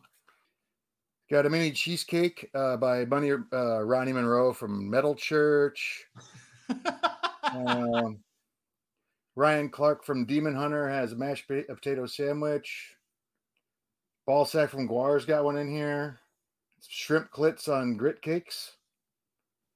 Got 1.29 1.45
a 1.45 1.49
mini 1.49 1.71
cheesecake 1.71 2.49
uh, 2.53 2.77
by 2.77 3.03
Bunny 3.05 3.31
uh, 3.31 3.81
Ronny 3.81 4.13
Munroe 4.13 4.53
from 4.53 4.89
Metal 4.89 5.15
Church. 5.15 6.05
Um, 7.43 8.19
Ryan 9.35 9.69
Clark 9.69 10.03
from 10.06 10.26
Demon 10.26 10.56
Hunter 10.56 10.89
has 10.89 11.14
a 11.14 11.15
mashed 11.15 11.47
potato 11.47 12.06
sandwich. 12.06 12.95
Balsac 14.27 14.69
from 14.69 14.88
Gwar's 14.88 15.26
got 15.26 15.43
one 15.43 15.57
in 15.57 15.72
here. 15.72 16.19
Shrimp 16.88 17.31
clits 17.31 17.69
on 17.69 17.95
grit 17.95 18.22
cakes. 18.22 18.73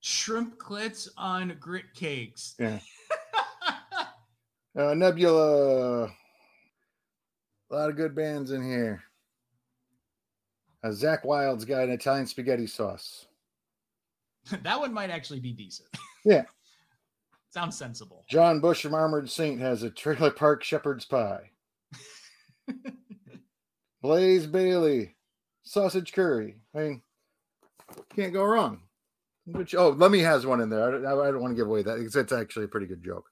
Shrimp 0.02 0.58
clits 0.58 1.08
on 1.18 1.56
grit 1.60 1.94
cakes. 1.94 2.56
Yeah. 2.60 2.80
Uh, 4.78 4.94
Nebula. 4.94 6.06
A 6.06 6.10
lot 7.76 7.90
of 7.90 7.96
good 7.96 8.16
bands 8.16 8.52
in 8.52 8.64
here. 8.64 9.04
Uh, 10.84 10.90
Zakk 10.90 11.26
Wylde's 11.26 11.66
got 11.66 11.84
an 11.84 11.92
Italian 11.92 12.26
spaghetti 12.26 12.68
sauce. 12.68 13.26
that 14.64 14.80
one 14.80 14.94
might 14.94 15.10
actually 15.10 15.40
be 15.40 15.52
decent. 15.52 15.90
Yeah. 16.24 16.46
Sounds 17.52 17.78
sensible. 17.78 18.26
John 18.30 18.60
Bush 18.60 18.84
from 18.84 18.94
Armored 18.94 19.30
Saint 19.30 19.60
has 19.60 19.84
a 19.84 19.90
Trailer 19.90 20.32
Park 20.32 20.64
Shepherd's 20.64 21.06
Pie. 21.06 21.50
Blaze 24.02 24.46
Bayley, 24.46 25.16
sausage 25.64 26.14
curry. 26.14 26.58
I 26.76 26.80
mean, 26.80 27.02
can't 28.16 28.34
go 28.34 28.44
wrong. 28.44 28.82
Which 29.48 29.74
oh, 29.74 29.90
Lemmy 29.90 30.20
has 30.20 30.46
one 30.46 30.62
in 30.62 30.70
there. 30.70 30.88
I 30.88 30.92
don't, 30.92 31.06
I 31.06 31.32
don't 31.32 31.42
want 31.42 31.52
to 31.52 31.56
give 31.56 31.68
away 31.68 31.82
that 31.82 31.98
because 31.98 32.16
it's 32.16 32.32
actually 32.32 32.66
a 32.66 32.70
pretty 32.70 32.86
good 32.86 33.04
joke. 33.04 33.26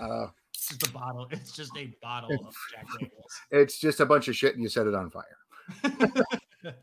Uh, 0.00 0.26
It's 0.54 0.68
just 0.68 0.86
a 0.88 0.92
bottle. 0.92 1.26
It's 1.30 1.52
just 1.52 1.76
a 1.76 1.92
bottle 2.00 2.30
of 2.46 2.54
Jack 2.70 2.86
Daniels. 2.98 3.40
it's 3.50 3.78
just 3.78 3.98
a 4.00 4.06
bunch 4.06 4.28
of 4.28 4.36
shit, 4.36 4.54
and 4.54 4.62
you 4.62 4.68
set 4.68 4.86
it 4.86 4.94
on 4.94 5.10
fire. 5.10 6.14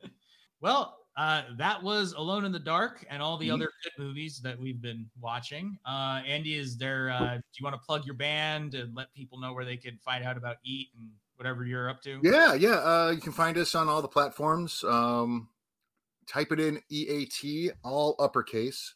well, 0.61 0.97
uh, 1.17 1.43
that 1.57 1.81
was 1.81 2.13
Alone 2.13 2.45
in 2.45 2.51
the 2.51 2.59
Dark 2.59 3.05
and 3.09 3.21
all 3.21 3.37
the 3.37 3.49
Mhm. 3.49 3.53
other 3.53 3.71
good 3.83 4.03
movies 4.03 4.39
that 4.41 4.59
we've 4.59 4.81
been 4.81 5.09
watching. 5.19 5.79
Uh, 5.85 6.21
Andy, 6.25 6.55
is 6.55 6.77
there? 6.77 7.09
Uh, 7.09 7.35
do 7.35 7.43
you 7.57 7.63
want 7.63 7.75
to 7.75 7.85
plug 7.85 8.05
your 8.05 8.15
band 8.15 8.75
and 8.75 8.93
let 8.95 9.13
people 9.13 9.39
know 9.39 9.53
where 9.53 9.65
they 9.65 9.77
can 9.77 9.97
find 9.99 10.23
out 10.25 10.35
about 10.37 10.57
Eat 10.63 10.89
and 10.97 11.09
whatever 11.37 11.65
you're 11.65 11.89
up 11.89 12.01
to? 12.01 12.19
Yeah, 12.21 12.53
yeah. 12.53 12.79
Uh, 12.79 13.11
you 13.15 13.21
can 13.21 13.31
find 13.31 13.57
us 13.57 13.75
on 13.75 13.87
all 13.87 14.01
the 14.01 14.07
platforms. 14.07 14.83
Um, 14.83 15.49
type 16.27 16.51
it 16.51 16.59
in 16.59 16.81
EAT, 16.89 17.71
all 17.83 18.15
uppercase. 18.19 18.95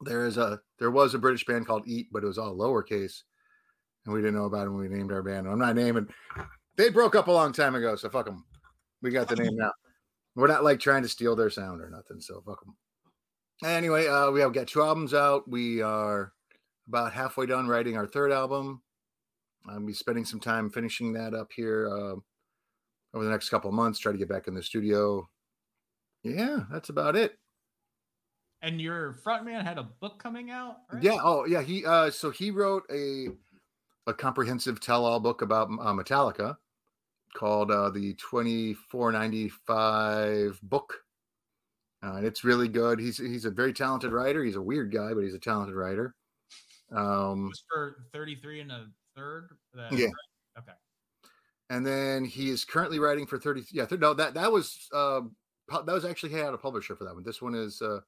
There 0.00 0.26
is 0.26 0.36
a 0.36 0.60
there 0.78 0.90
was 0.90 1.14
a 1.14 1.18
British 1.18 1.46
band 1.46 1.66
called 1.66 1.86
Eat, 1.86 2.08
but 2.10 2.24
it 2.24 2.26
was 2.26 2.38
all 2.38 2.56
lowercase, 2.56 3.22
and 4.04 4.12
we 4.12 4.20
didn't 4.20 4.34
know 4.34 4.46
about 4.46 4.66
it 4.66 4.70
when 4.70 4.80
we 4.80 4.88
named 4.88 5.12
our 5.12 5.22
band. 5.22 5.46
I'm 5.46 5.58
not 5.60 5.76
naming. 5.76 6.12
They 6.76 6.88
broke 6.90 7.14
up 7.14 7.28
a 7.28 7.32
long 7.32 7.52
time 7.52 7.76
ago, 7.76 7.94
so 7.94 8.10
fuck 8.10 8.26
them. 8.26 8.44
We 9.00 9.10
got 9.10 9.28
the 9.28 9.36
name 9.36 9.56
now. 9.56 9.70
We're 10.36 10.48
not 10.48 10.64
like 10.64 10.80
trying 10.80 11.02
to 11.02 11.08
steal 11.08 11.36
their 11.36 11.50
sound 11.50 11.80
or 11.80 11.90
nothing, 11.90 12.20
so 12.20 12.42
fuck 12.44 12.64
them. 12.64 12.76
Anyway, 13.64 14.08
uh, 14.08 14.30
we 14.30 14.40
have 14.40 14.52
got 14.52 14.66
two 14.66 14.82
albums 14.82 15.14
out. 15.14 15.48
We 15.48 15.80
are 15.80 16.32
about 16.88 17.12
halfway 17.12 17.46
done 17.46 17.68
writing 17.68 17.96
our 17.96 18.06
third 18.06 18.32
album. 18.32 18.82
I'll 19.68 19.80
be 19.80 19.92
spending 19.92 20.24
some 20.24 20.40
time 20.40 20.70
finishing 20.70 21.12
that 21.14 21.34
up 21.34 21.50
here. 21.54 21.88
Uh, 21.88 22.16
over 23.14 23.24
the 23.24 23.30
next 23.30 23.48
couple 23.48 23.70
of 23.70 23.74
months, 23.74 23.98
try 24.00 24.10
to 24.10 24.18
get 24.18 24.28
back 24.28 24.48
in 24.48 24.54
the 24.54 24.62
studio. 24.62 25.28
Yeah, 26.24 26.64
that's 26.70 26.88
about 26.88 27.14
it. 27.14 27.38
And 28.60 28.80
your 28.80 29.18
frontman 29.24 29.62
had 29.62 29.78
a 29.78 29.88
book 30.00 30.18
coming 30.20 30.50
out. 30.50 30.78
Right? 30.92 31.02
Yeah. 31.02 31.18
Oh, 31.22 31.44
yeah. 31.46 31.62
He 31.62 31.84
uh, 31.86 32.10
so 32.10 32.30
he 32.30 32.50
wrote 32.50 32.82
a 32.90 33.28
a 34.06 34.14
comprehensive 34.14 34.80
tell-all 34.80 35.20
book 35.20 35.42
about 35.42 35.68
uh, 35.68 35.92
Metallica 35.92 36.56
called 37.34 37.70
uh, 37.70 37.90
the 37.90 38.14
Twenty 38.14 38.74
Four 38.74 39.12
Ninety 39.12 39.48
Five 39.48 40.58
book, 40.62 41.02
uh, 42.02 42.14
and 42.14 42.26
it's 42.26 42.44
really 42.44 42.68
good. 42.68 42.98
He's 42.98 43.18
he's 43.18 43.44
a 43.44 43.50
very 43.50 43.72
talented 43.72 44.12
writer. 44.12 44.42
He's 44.42 44.56
a 44.56 44.62
weird 44.62 44.92
guy, 44.92 45.12
but 45.12 45.22
he's 45.24 45.34
a 45.34 45.38
talented 45.38 45.74
writer. 45.76 46.14
Um, 46.92 47.50
for 47.72 47.96
33 48.12 48.60
and 48.60 48.72
a 48.72 48.86
third. 49.16 49.50
Yeah. 49.90 50.08
Okay. 50.58 50.72
and 51.70 51.84
then 51.84 52.24
he 52.24 52.50
is 52.50 52.64
currently 52.64 52.98
writing 53.00 53.26
for 53.26 53.38
30 53.38 53.62
yeah 53.72 53.86
th- 53.86 54.00
no 54.00 54.14
that 54.14 54.34
that 54.34 54.52
was 54.52 54.86
uh 54.92 55.22
that 55.70 55.92
was 55.92 56.04
actually 56.04 56.30
he 56.30 56.36
had 56.36 56.54
a 56.54 56.58
publisher 56.58 56.94
for 56.94 57.02
that 57.04 57.14
one 57.14 57.24
this 57.24 57.42
one 57.42 57.54
is 57.56 57.82
uh 57.82 57.98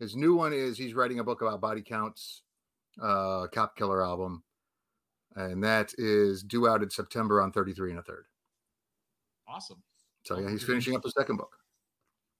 his 0.00 0.16
new 0.16 0.34
one 0.34 0.52
is 0.52 0.76
he's 0.76 0.94
writing 0.94 1.20
a 1.20 1.24
book 1.24 1.42
about 1.42 1.60
body 1.60 1.82
counts 1.82 2.42
uh 3.00 3.46
cop 3.52 3.76
killer 3.76 4.02
album 4.04 4.42
and 5.36 5.62
that 5.62 5.92
is 5.98 6.42
due 6.42 6.66
out 6.66 6.82
in 6.82 6.90
september 6.90 7.40
on 7.40 7.52
33 7.52 7.90
and 7.90 8.00
a 8.00 8.02
third 8.02 8.24
Awesome. 9.48 9.82
so 10.24 10.38
yeah 10.38 10.50
he's 10.50 10.62
finishing 10.62 10.94
up 10.94 11.02
the 11.02 11.10
second 11.10 11.36
book. 11.36 11.56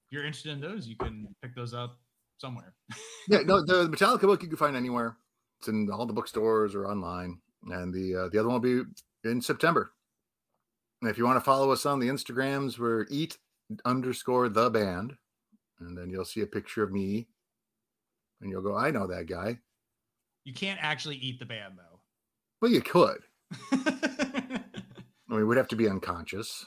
If 0.06 0.12
you're 0.12 0.24
interested 0.24 0.52
in 0.52 0.60
those, 0.60 0.86
you 0.86 0.96
can 0.96 1.34
pick 1.42 1.54
those 1.54 1.74
up 1.74 1.98
somewhere. 2.38 2.74
yeah 3.28 3.40
no 3.44 3.64
the 3.64 3.88
metallica 3.88 4.22
book 4.22 4.42
you 4.42 4.48
can 4.48 4.56
find 4.56 4.76
anywhere. 4.76 5.16
It's 5.58 5.68
in 5.68 5.88
all 5.90 6.06
the 6.06 6.12
bookstores 6.12 6.74
or 6.74 6.86
online. 6.86 7.38
And 7.70 7.92
the 7.94 8.16
uh, 8.16 8.28
the 8.28 8.38
other 8.38 8.48
one 8.48 8.60
will 8.60 8.84
be 8.84 8.90
in 9.24 9.40
september. 9.40 9.92
And 11.00 11.10
if 11.10 11.18
you 11.18 11.24
want 11.24 11.36
to 11.36 11.44
follow 11.44 11.70
us 11.70 11.86
on 11.86 11.98
the 11.98 12.08
instagrams 12.08 12.78
we're 12.78 13.06
eat 13.10 13.38
underscore 13.84 14.48
the 14.48 14.70
band. 14.70 15.14
And 15.80 15.96
then 15.96 16.10
you'll 16.10 16.24
see 16.24 16.42
a 16.42 16.46
picture 16.46 16.82
of 16.82 16.92
me. 16.92 17.28
And 18.40 18.50
you'll 18.50 18.62
go 18.62 18.76
i 18.76 18.90
know 18.90 19.06
that 19.06 19.26
guy. 19.26 19.58
You 20.44 20.52
can't 20.52 20.82
actually 20.82 21.16
eat 21.16 21.38
the 21.38 21.46
band 21.46 21.74
though. 21.76 22.00
well 22.60 22.70
you 22.70 22.80
could. 22.80 23.22
I 23.72 24.60
mean 25.28 25.46
we'd 25.46 25.56
have 25.56 25.68
to 25.68 25.76
be 25.76 25.88
unconscious 25.88 26.66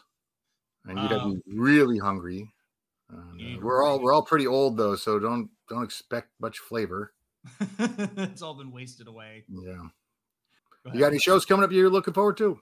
and 0.87 0.99
you'd 0.99 1.11
Um, 1.11 1.41
be 1.47 1.57
really 1.57 1.97
hungry 1.97 2.49
uh, 3.13 3.57
we're 3.61 3.83
all 3.83 4.01
we're 4.01 4.13
all 4.13 4.23
pretty 4.23 4.47
old 4.47 4.77
though 4.77 4.95
so 4.95 5.19
don't 5.19 5.49
don't 5.69 5.83
expect 5.83 6.29
much 6.39 6.59
flavor 6.59 7.13
it's 7.79 8.41
all 8.41 8.55
been 8.55 8.71
wasted 8.71 9.07
away. 9.07 9.43
yeah 9.49 9.77
Go 10.83 10.91
you 10.93 10.99
got 10.99 11.07
any 11.07 11.19
shows 11.19 11.45
coming 11.45 11.63
up 11.63 11.71
you're 11.71 11.89
looking 11.89 12.13
forward 12.13 12.37
to 12.37 12.59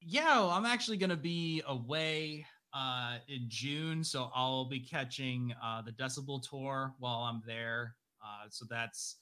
Yeah, 0.00 0.44
I'm 0.44 0.64
actually 0.66 0.96
going 0.98 1.10
to 1.10 1.16
be 1.16 1.62
away 1.66 2.46
uh, 2.72 3.16
in 3.28 3.46
June, 3.48 4.04
so 4.04 4.30
I'll 4.34 4.66
be 4.68 4.80
catching 4.80 5.52
uh, 5.62 5.82
the 5.82 5.92
Decibel 5.92 6.42
tour 6.48 6.94
while 6.98 7.20
I'm 7.20 7.42
there. 7.46 7.96
Uh, 8.22 8.46
so 8.50 8.66
that's 8.68 9.16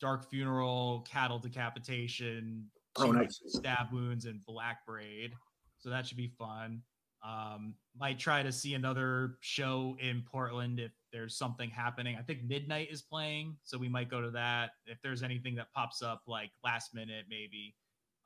Dark 0.00 0.28
Funeral, 0.30 1.04
Cattle 1.10 1.38
Decapitation, 1.38 2.70
Oh, 2.96 3.10
nice. 3.12 3.40
Stab 3.46 3.92
Wounds, 3.92 4.26
and 4.26 4.44
Black 4.44 4.84
Braid. 4.86 5.32
So 5.78 5.88
that 5.90 6.06
should 6.06 6.18
be 6.18 6.28
fun. 6.38 6.82
Um, 7.26 7.74
might 7.98 8.18
try 8.18 8.42
to 8.42 8.52
see 8.52 8.74
another 8.74 9.38
show 9.40 9.96
in 10.00 10.22
Portland 10.30 10.78
if 10.78 10.92
there's 11.12 11.36
something 11.36 11.68
happening. 11.70 12.16
I 12.18 12.22
think 12.22 12.44
Midnight 12.44 12.88
is 12.90 13.02
playing, 13.02 13.56
so 13.64 13.76
we 13.76 13.88
might 13.88 14.08
go 14.08 14.20
to 14.20 14.30
that. 14.30 14.70
If 14.86 14.98
there's 15.02 15.22
anything 15.22 15.56
that 15.56 15.72
pops 15.74 16.02
up 16.02 16.22
like 16.26 16.50
last 16.64 16.94
minute, 16.94 17.24
maybe. 17.28 17.74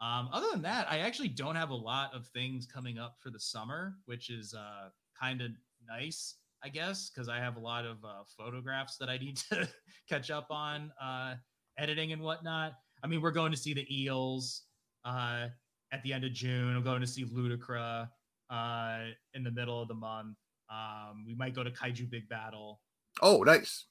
Um, 0.00 0.28
other 0.32 0.48
than 0.52 0.62
that, 0.62 0.90
I 0.90 0.98
actually 0.98 1.28
don't 1.28 1.54
have 1.54 1.70
a 1.70 1.74
lot 1.74 2.12
of 2.12 2.26
things 2.28 2.66
coming 2.66 2.98
up 2.98 3.16
for 3.20 3.30
the 3.30 3.38
summer, 3.38 3.94
which 4.06 4.30
is 4.30 4.52
uh, 4.52 4.88
kind 5.18 5.40
of 5.40 5.52
nice, 5.88 6.34
I 6.62 6.68
guess, 6.68 7.08
because 7.08 7.28
I 7.28 7.38
have 7.38 7.56
a 7.56 7.60
lot 7.60 7.84
of 7.84 8.04
uh, 8.04 8.24
photographs 8.36 8.96
that 8.98 9.08
I 9.08 9.16
need 9.16 9.36
to 9.50 9.68
catch 10.08 10.30
up 10.30 10.48
on 10.50 10.92
uh, 11.00 11.36
editing 11.78 12.12
and 12.12 12.20
whatnot. 12.20 12.74
I 13.02 13.06
mean, 13.06 13.20
we're 13.22 13.30
going 13.30 13.52
to 13.52 13.58
see 13.58 13.74
the 13.74 13.86
Eels 13.88 14.62
uh, 15.04 15.46
at 15.92 16.02
the 16.02 16.12
end 16.12 16.24
of 16.24 16.32
June. 16.32 16.76
I'm 16.76 16.82
going 16.82 17.00
to 17.00 17.06
see 17.06 17.24
Ludacris 17.24 18.08
uh, 18.52 18.98
in 19.34 19.42
the 19.42 19.50
middle 19.50 19.80
of 19.80 19.88
the 19.88 19.94
month. 19.94 20.36
Um, 20.70 21.24
we 21.26 21.34
might 21.34 21.54
go 21.54 21.64
to 21.64 21.70
Kaiju 21.70 22.10
Big 22.10 22.28
Battel. 22.28 22.76
Oh, 23.20 23.42
nice. 23.42 23.86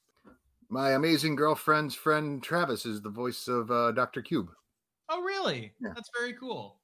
My 0.70 0.92
amazing 0.92 1.36
girlfriend's 1.36 1.96
friend 1.96 2.42
Travis 2.42 2.86
is 2.86 3.02
the 3.02 3.10
voice 3.10 3.48
of 3.48 3.70
uh, 3.72 3.92
Dr. 3.92 4.22
Cube. 4.22 4.52
Oh, 5.10 5.22
really? 5.22 5.74
Yeah. 5.82 5.92
That's 5.94 6.10
very 6.18 6.34
cool. 6.34 6.80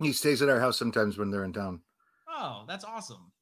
He 0.00 0.12
stays 0.12 0.42
at 0.42 0.48
our 0.48 0.60
house 0.60 0.78
sometimes 0.78 1.18
when 1.18 1.30
they're 1.30 1.44
in 1.44 1.52
town. 1.52 1.80
Oh, 2.28 2.64
that's 2.68 2.84
awesome. 2.84 3.32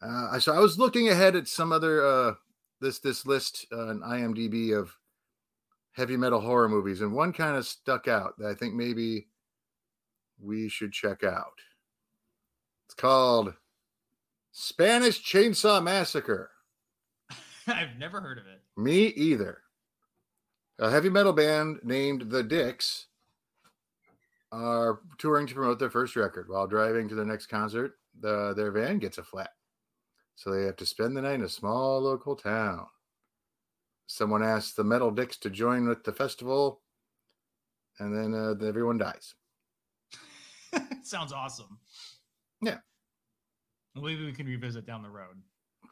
Uh, 0.00 0.38
so 0.38 0.54
I 0.54 0.60
was 0.60 0.78
looking 0.78 1.08
ahead 1.08 1.36
at 1.36 1.48
some 1.48 1.72
other 1.72 2.06
uh, 2.06 2.34
this 2.80 3.00
this 3.00 3.26
list 3.26 3.66
uh, 3.72 3.88
on 3.88 4.00
IMDb 4.00 4.76
of 4.76 4.96
heavy 5.92 6.16
metal 6.16 6.40
horror 6.40 6.68
movies, 6.68 7.02
and 7.02 7.12
one 7.12 7.32
kind 7.32 7.56
of 7.56 7.66
stuck 7.66 8.08
out 8.08 8.38
that 8.38 8.48
I 8.48 8.54
think 8.54 8.74
maybe 8.74 9.28
we 10.40 10.68
should 10.68 10.92
check 10.92 11.22
out. 11.22 11.60
It's 12.90 12.96
called 12.96 13.54
Spanish 14.50 15.22
Chainsaw 15.22 15.80
Massacre. 15.80 16.50
I've 17.68 17.96
never 18.00 18.20
heard 18.20 18.36
of 18.36 18.48
it. 18.48 18.62
Me 18.76 19.06
either. 19.06 19.58
A 20.80 20.90
heavy 20.90 21.08
metal 21.08 21.32
band 21.32 21.78
named 21.84 22.32
The 22.32 22.42
Dicks 22.42 23.06
are 24.50 25.02
touring 25.18 25.46
to 25.46 25.54
promote 25.54 25.78
their 25.78 25.88
first 25.88 26.16
record. 26.16 26.48
While 26.48 26.66
driving 26.66 27.08
to 27.08 27.14
their 27.14 27.24
next 27.24 27.46
concert, 27.46 27.92
the, 28.18 28.54
their 28.54 28.72
van 28.72 28.98
gets 28.98 29.18
a 29.18 29.22
flat. 29.22 29.52
So 30.34 30.50
they 30.50 30.64
have 30.64 30.76
to 30.78 30.86
spend 30.86 31.16
the 31.16 31.22
night 31.22 31.34
in 31.34 31.42
a 31.42 31.48
small 31.48 32.00
local 32.00 32.34
town. 32.34 32.86
Someone 34.08 34.42
asks 34.42 34.72
the 34.72 34.82
Metal 34.82 35.12
Dicks 35.12 35.36
to 35.36 35.48
join 35.48 35.86
with 35.86 36.02
the 36.02 36.12
festival, 36.12 36.80
and 38.00 38.12
then 38.12 38.34
uh, 38.34 38.66
everyone 38.66 38.98
dies. 38.98 39.36
Sounds 41.04 41.32
awesome. 41.32 41.78
Yeah. 42.60 42.78
Maybe 43.94 44.24
we 44.24 44.32
can 44.32 44.46
revisit 44.46 44.86
down 44.86 45.02
the 45.02 45.10
road. 45.10 45.36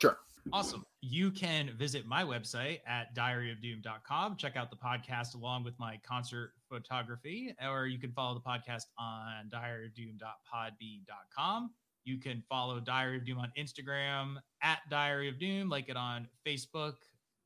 Sure. 0.00 0.18
Awesome. 0.52 0.84
You 1.00 1.30
can 1.30 1.70
visit 1.76 2.06
my 2.06 2.22
website 2.22 2.80
at 2.86 3.14
diaryofdoom.com. 3.14 4.36
Check 4.36 4.56
out 4.56 4.70
the 4.70 4.76
podcast 4.76 5.34
along 5.34 5.64
with 5.64 5.78
my 5.78 5.98
concert 6.06 6.52
photography, 6.68 7.54
or 7.66 7.86
you 7.86 7.98
can 7.98 8.12
follow 8.12 8.34
the 8.34 8.40
podcast 8.40 8.84
on 8.98 9.48
diaryofdoom.podbean.com. 9.52 11.70
You 12.04 12.18
can 12.18 12.42
follow 12.48 12.80
Diary 12.80 13.18
of 13.18 13.26
Doom 13.26 13.38
on 13.38 13.52
Instagram 13.58 14.36
at 14.62 14.78
Diary 14.88 15.28
of 15.28 15.38
Doom, 15.38 15.68
like 15.68 15.90
it 15.90 15.96
on 15.96 16.26
Facebook. 16.46 16.94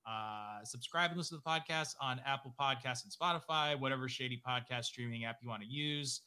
Uh, 0.06 0.62
subscribe 0.64 1.10
and 1.10 1.18
listen 1.18 1.36
to 1.36 1.42
the 1.44 1.50
podcast 1.50 1.96
on 2.00 2.20
Apple 2.24 2.54
Podcasts 2.60 3.02
and 3.04 3.12
Spotify, 3.12 3.76
whatever 3.78 4.08
shady 4.08 4.40
podcast 4.46 4.84
streaming 4.84 5.24
app 5.24 5.38
you 5.42 5.48
want 5.48 5.62
to 5.62 5.68
use. 5.68 6.20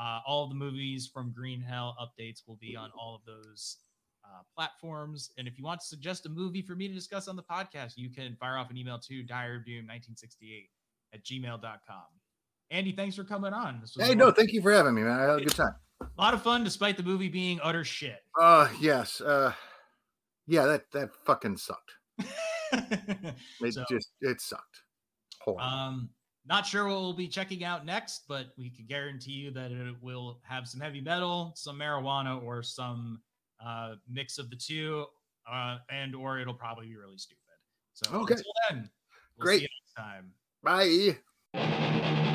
Uh, 0.00 0.20
all 0.26 0.48
the 0.48 0.54
movies 0.54 1.10
from 1.12 1.32
Green 1.32 1.60
Hell 1.60 1.96
updates 2.00 2.42
will 2.46 2.56
be 2.60 2.76
on 2.76 2.90
all 2.98 3.16
of 3.16 3.22
those 3.26 3.78
uh, 4.24 4.42
platforms. 4.54 5.30
And 5.38 5.48
if 5.48 5.58
you 5.58 5.64
want 5.64 5.80
to 5.80 5.86
suggest 5.86 6.26
a 6.26 6.28
movie 6.28 6.62
for 6.62 6.74
me 6.76 6.86
to 6.86 6.94
discuss 6.94 7.26
on 7.28 7.34
the 7.36 7.42
podcast, 7.42 7.94
you 7.96 8.08
can 8.10 8.36
fire 8.38 8.56
off 8.58 8.70
an 8.70 8.76
email 8.76 8.98
to 9.00 9.24
diaryofdoom1968 9.24 10.68
at 11.14 11.24
gmail.com. 11.24 12.02
Andy, 12.70 12.92
thanks 12.92 13.16
for 13.16 13.24
coming 13.24 13.52
on. 13.52 13.80
This 13.80 13.96
was 13.96 14.06
Hey, 14.06 14.14
no, 14.14 14.30
thank 14.30 14.52
you 14.52 14.60
for 14.62 14.70
having 14.72 14.94
me, 14.94 15.02
man. 15.02 15.18
I 15.18 15.22
had 15.22 15.40
a 15.40 15.44
good 15.44 15.54
time. 15.54 15.74
a 16.02 16.06
lot 16.22 16.34
of 16.34 16.42
fun 16.42 16.62
despite 16.64 16.96
the 16.96 17.02
movie 17.02 17.28
being 17.30 17.58
utter 17.62 17.82
shit. 17.82 18.18
Uh, 18.38 18.68
yes. 18.78 19.20
Uh, 19.20 19.52
yeah, 20.46 20.64
that 20.66 20.90
that 20.92 21.10
fucking 21.24 21.56
sucked. 21.56 21.92
It 22.72 23.74
So- 23.74 23.84
just 23.90 24.10
it 24.20 24.40
sucked. 24.40 24.82
Horrible. 25.40 25.62
Um, 25.64 26.10
not 26.48 26.66
sure 26.66 26.88
what 26.88 27.00
we'll 27.00 27.12
be 27.12 27.28
checking 27.28 27.62
out 27.62 27.84
next, 27.84 28.22
but 28.26 28.48
we 28.56 28.70
can 28.70 28.86
guarantee 28.86 29.32
you 29.32 29.50
that 29.50 29.70
it 29.70 29.94
will 30.02 30.40
have 30.42 30.66
some 30.66 30.80
heavy 30.80 31.00
metal, 31.00 31.52
some 31.54 31.78
marijuana, 31.78 32.42
or 32.42 32.62
some 32.62 33.20
uh, 33.64 33.96
mix 34.08 34.38
of 34.38 34.48
the 34.48 34.56
two, 34.56 35.04
uh, 35.50 35.78
and 35.90 36.14
or 36.14 36.38
it'll 36.38 36.54
probably 36.54 36.86
be 36.86 36.96
really 36.96 37.18
stupid. 37.18 37.42
So 37.92 38.08
Okay. 38.14 38.34
until 38.34 38.52
then, 38.70 38.90
we'll 39.36 39.44
Great. 39.44 39.58
see 39.58 39.62
you 39.62 39.68
next 39.84 39.94
time. 39.94 40.32
Bye. 40.62 42.34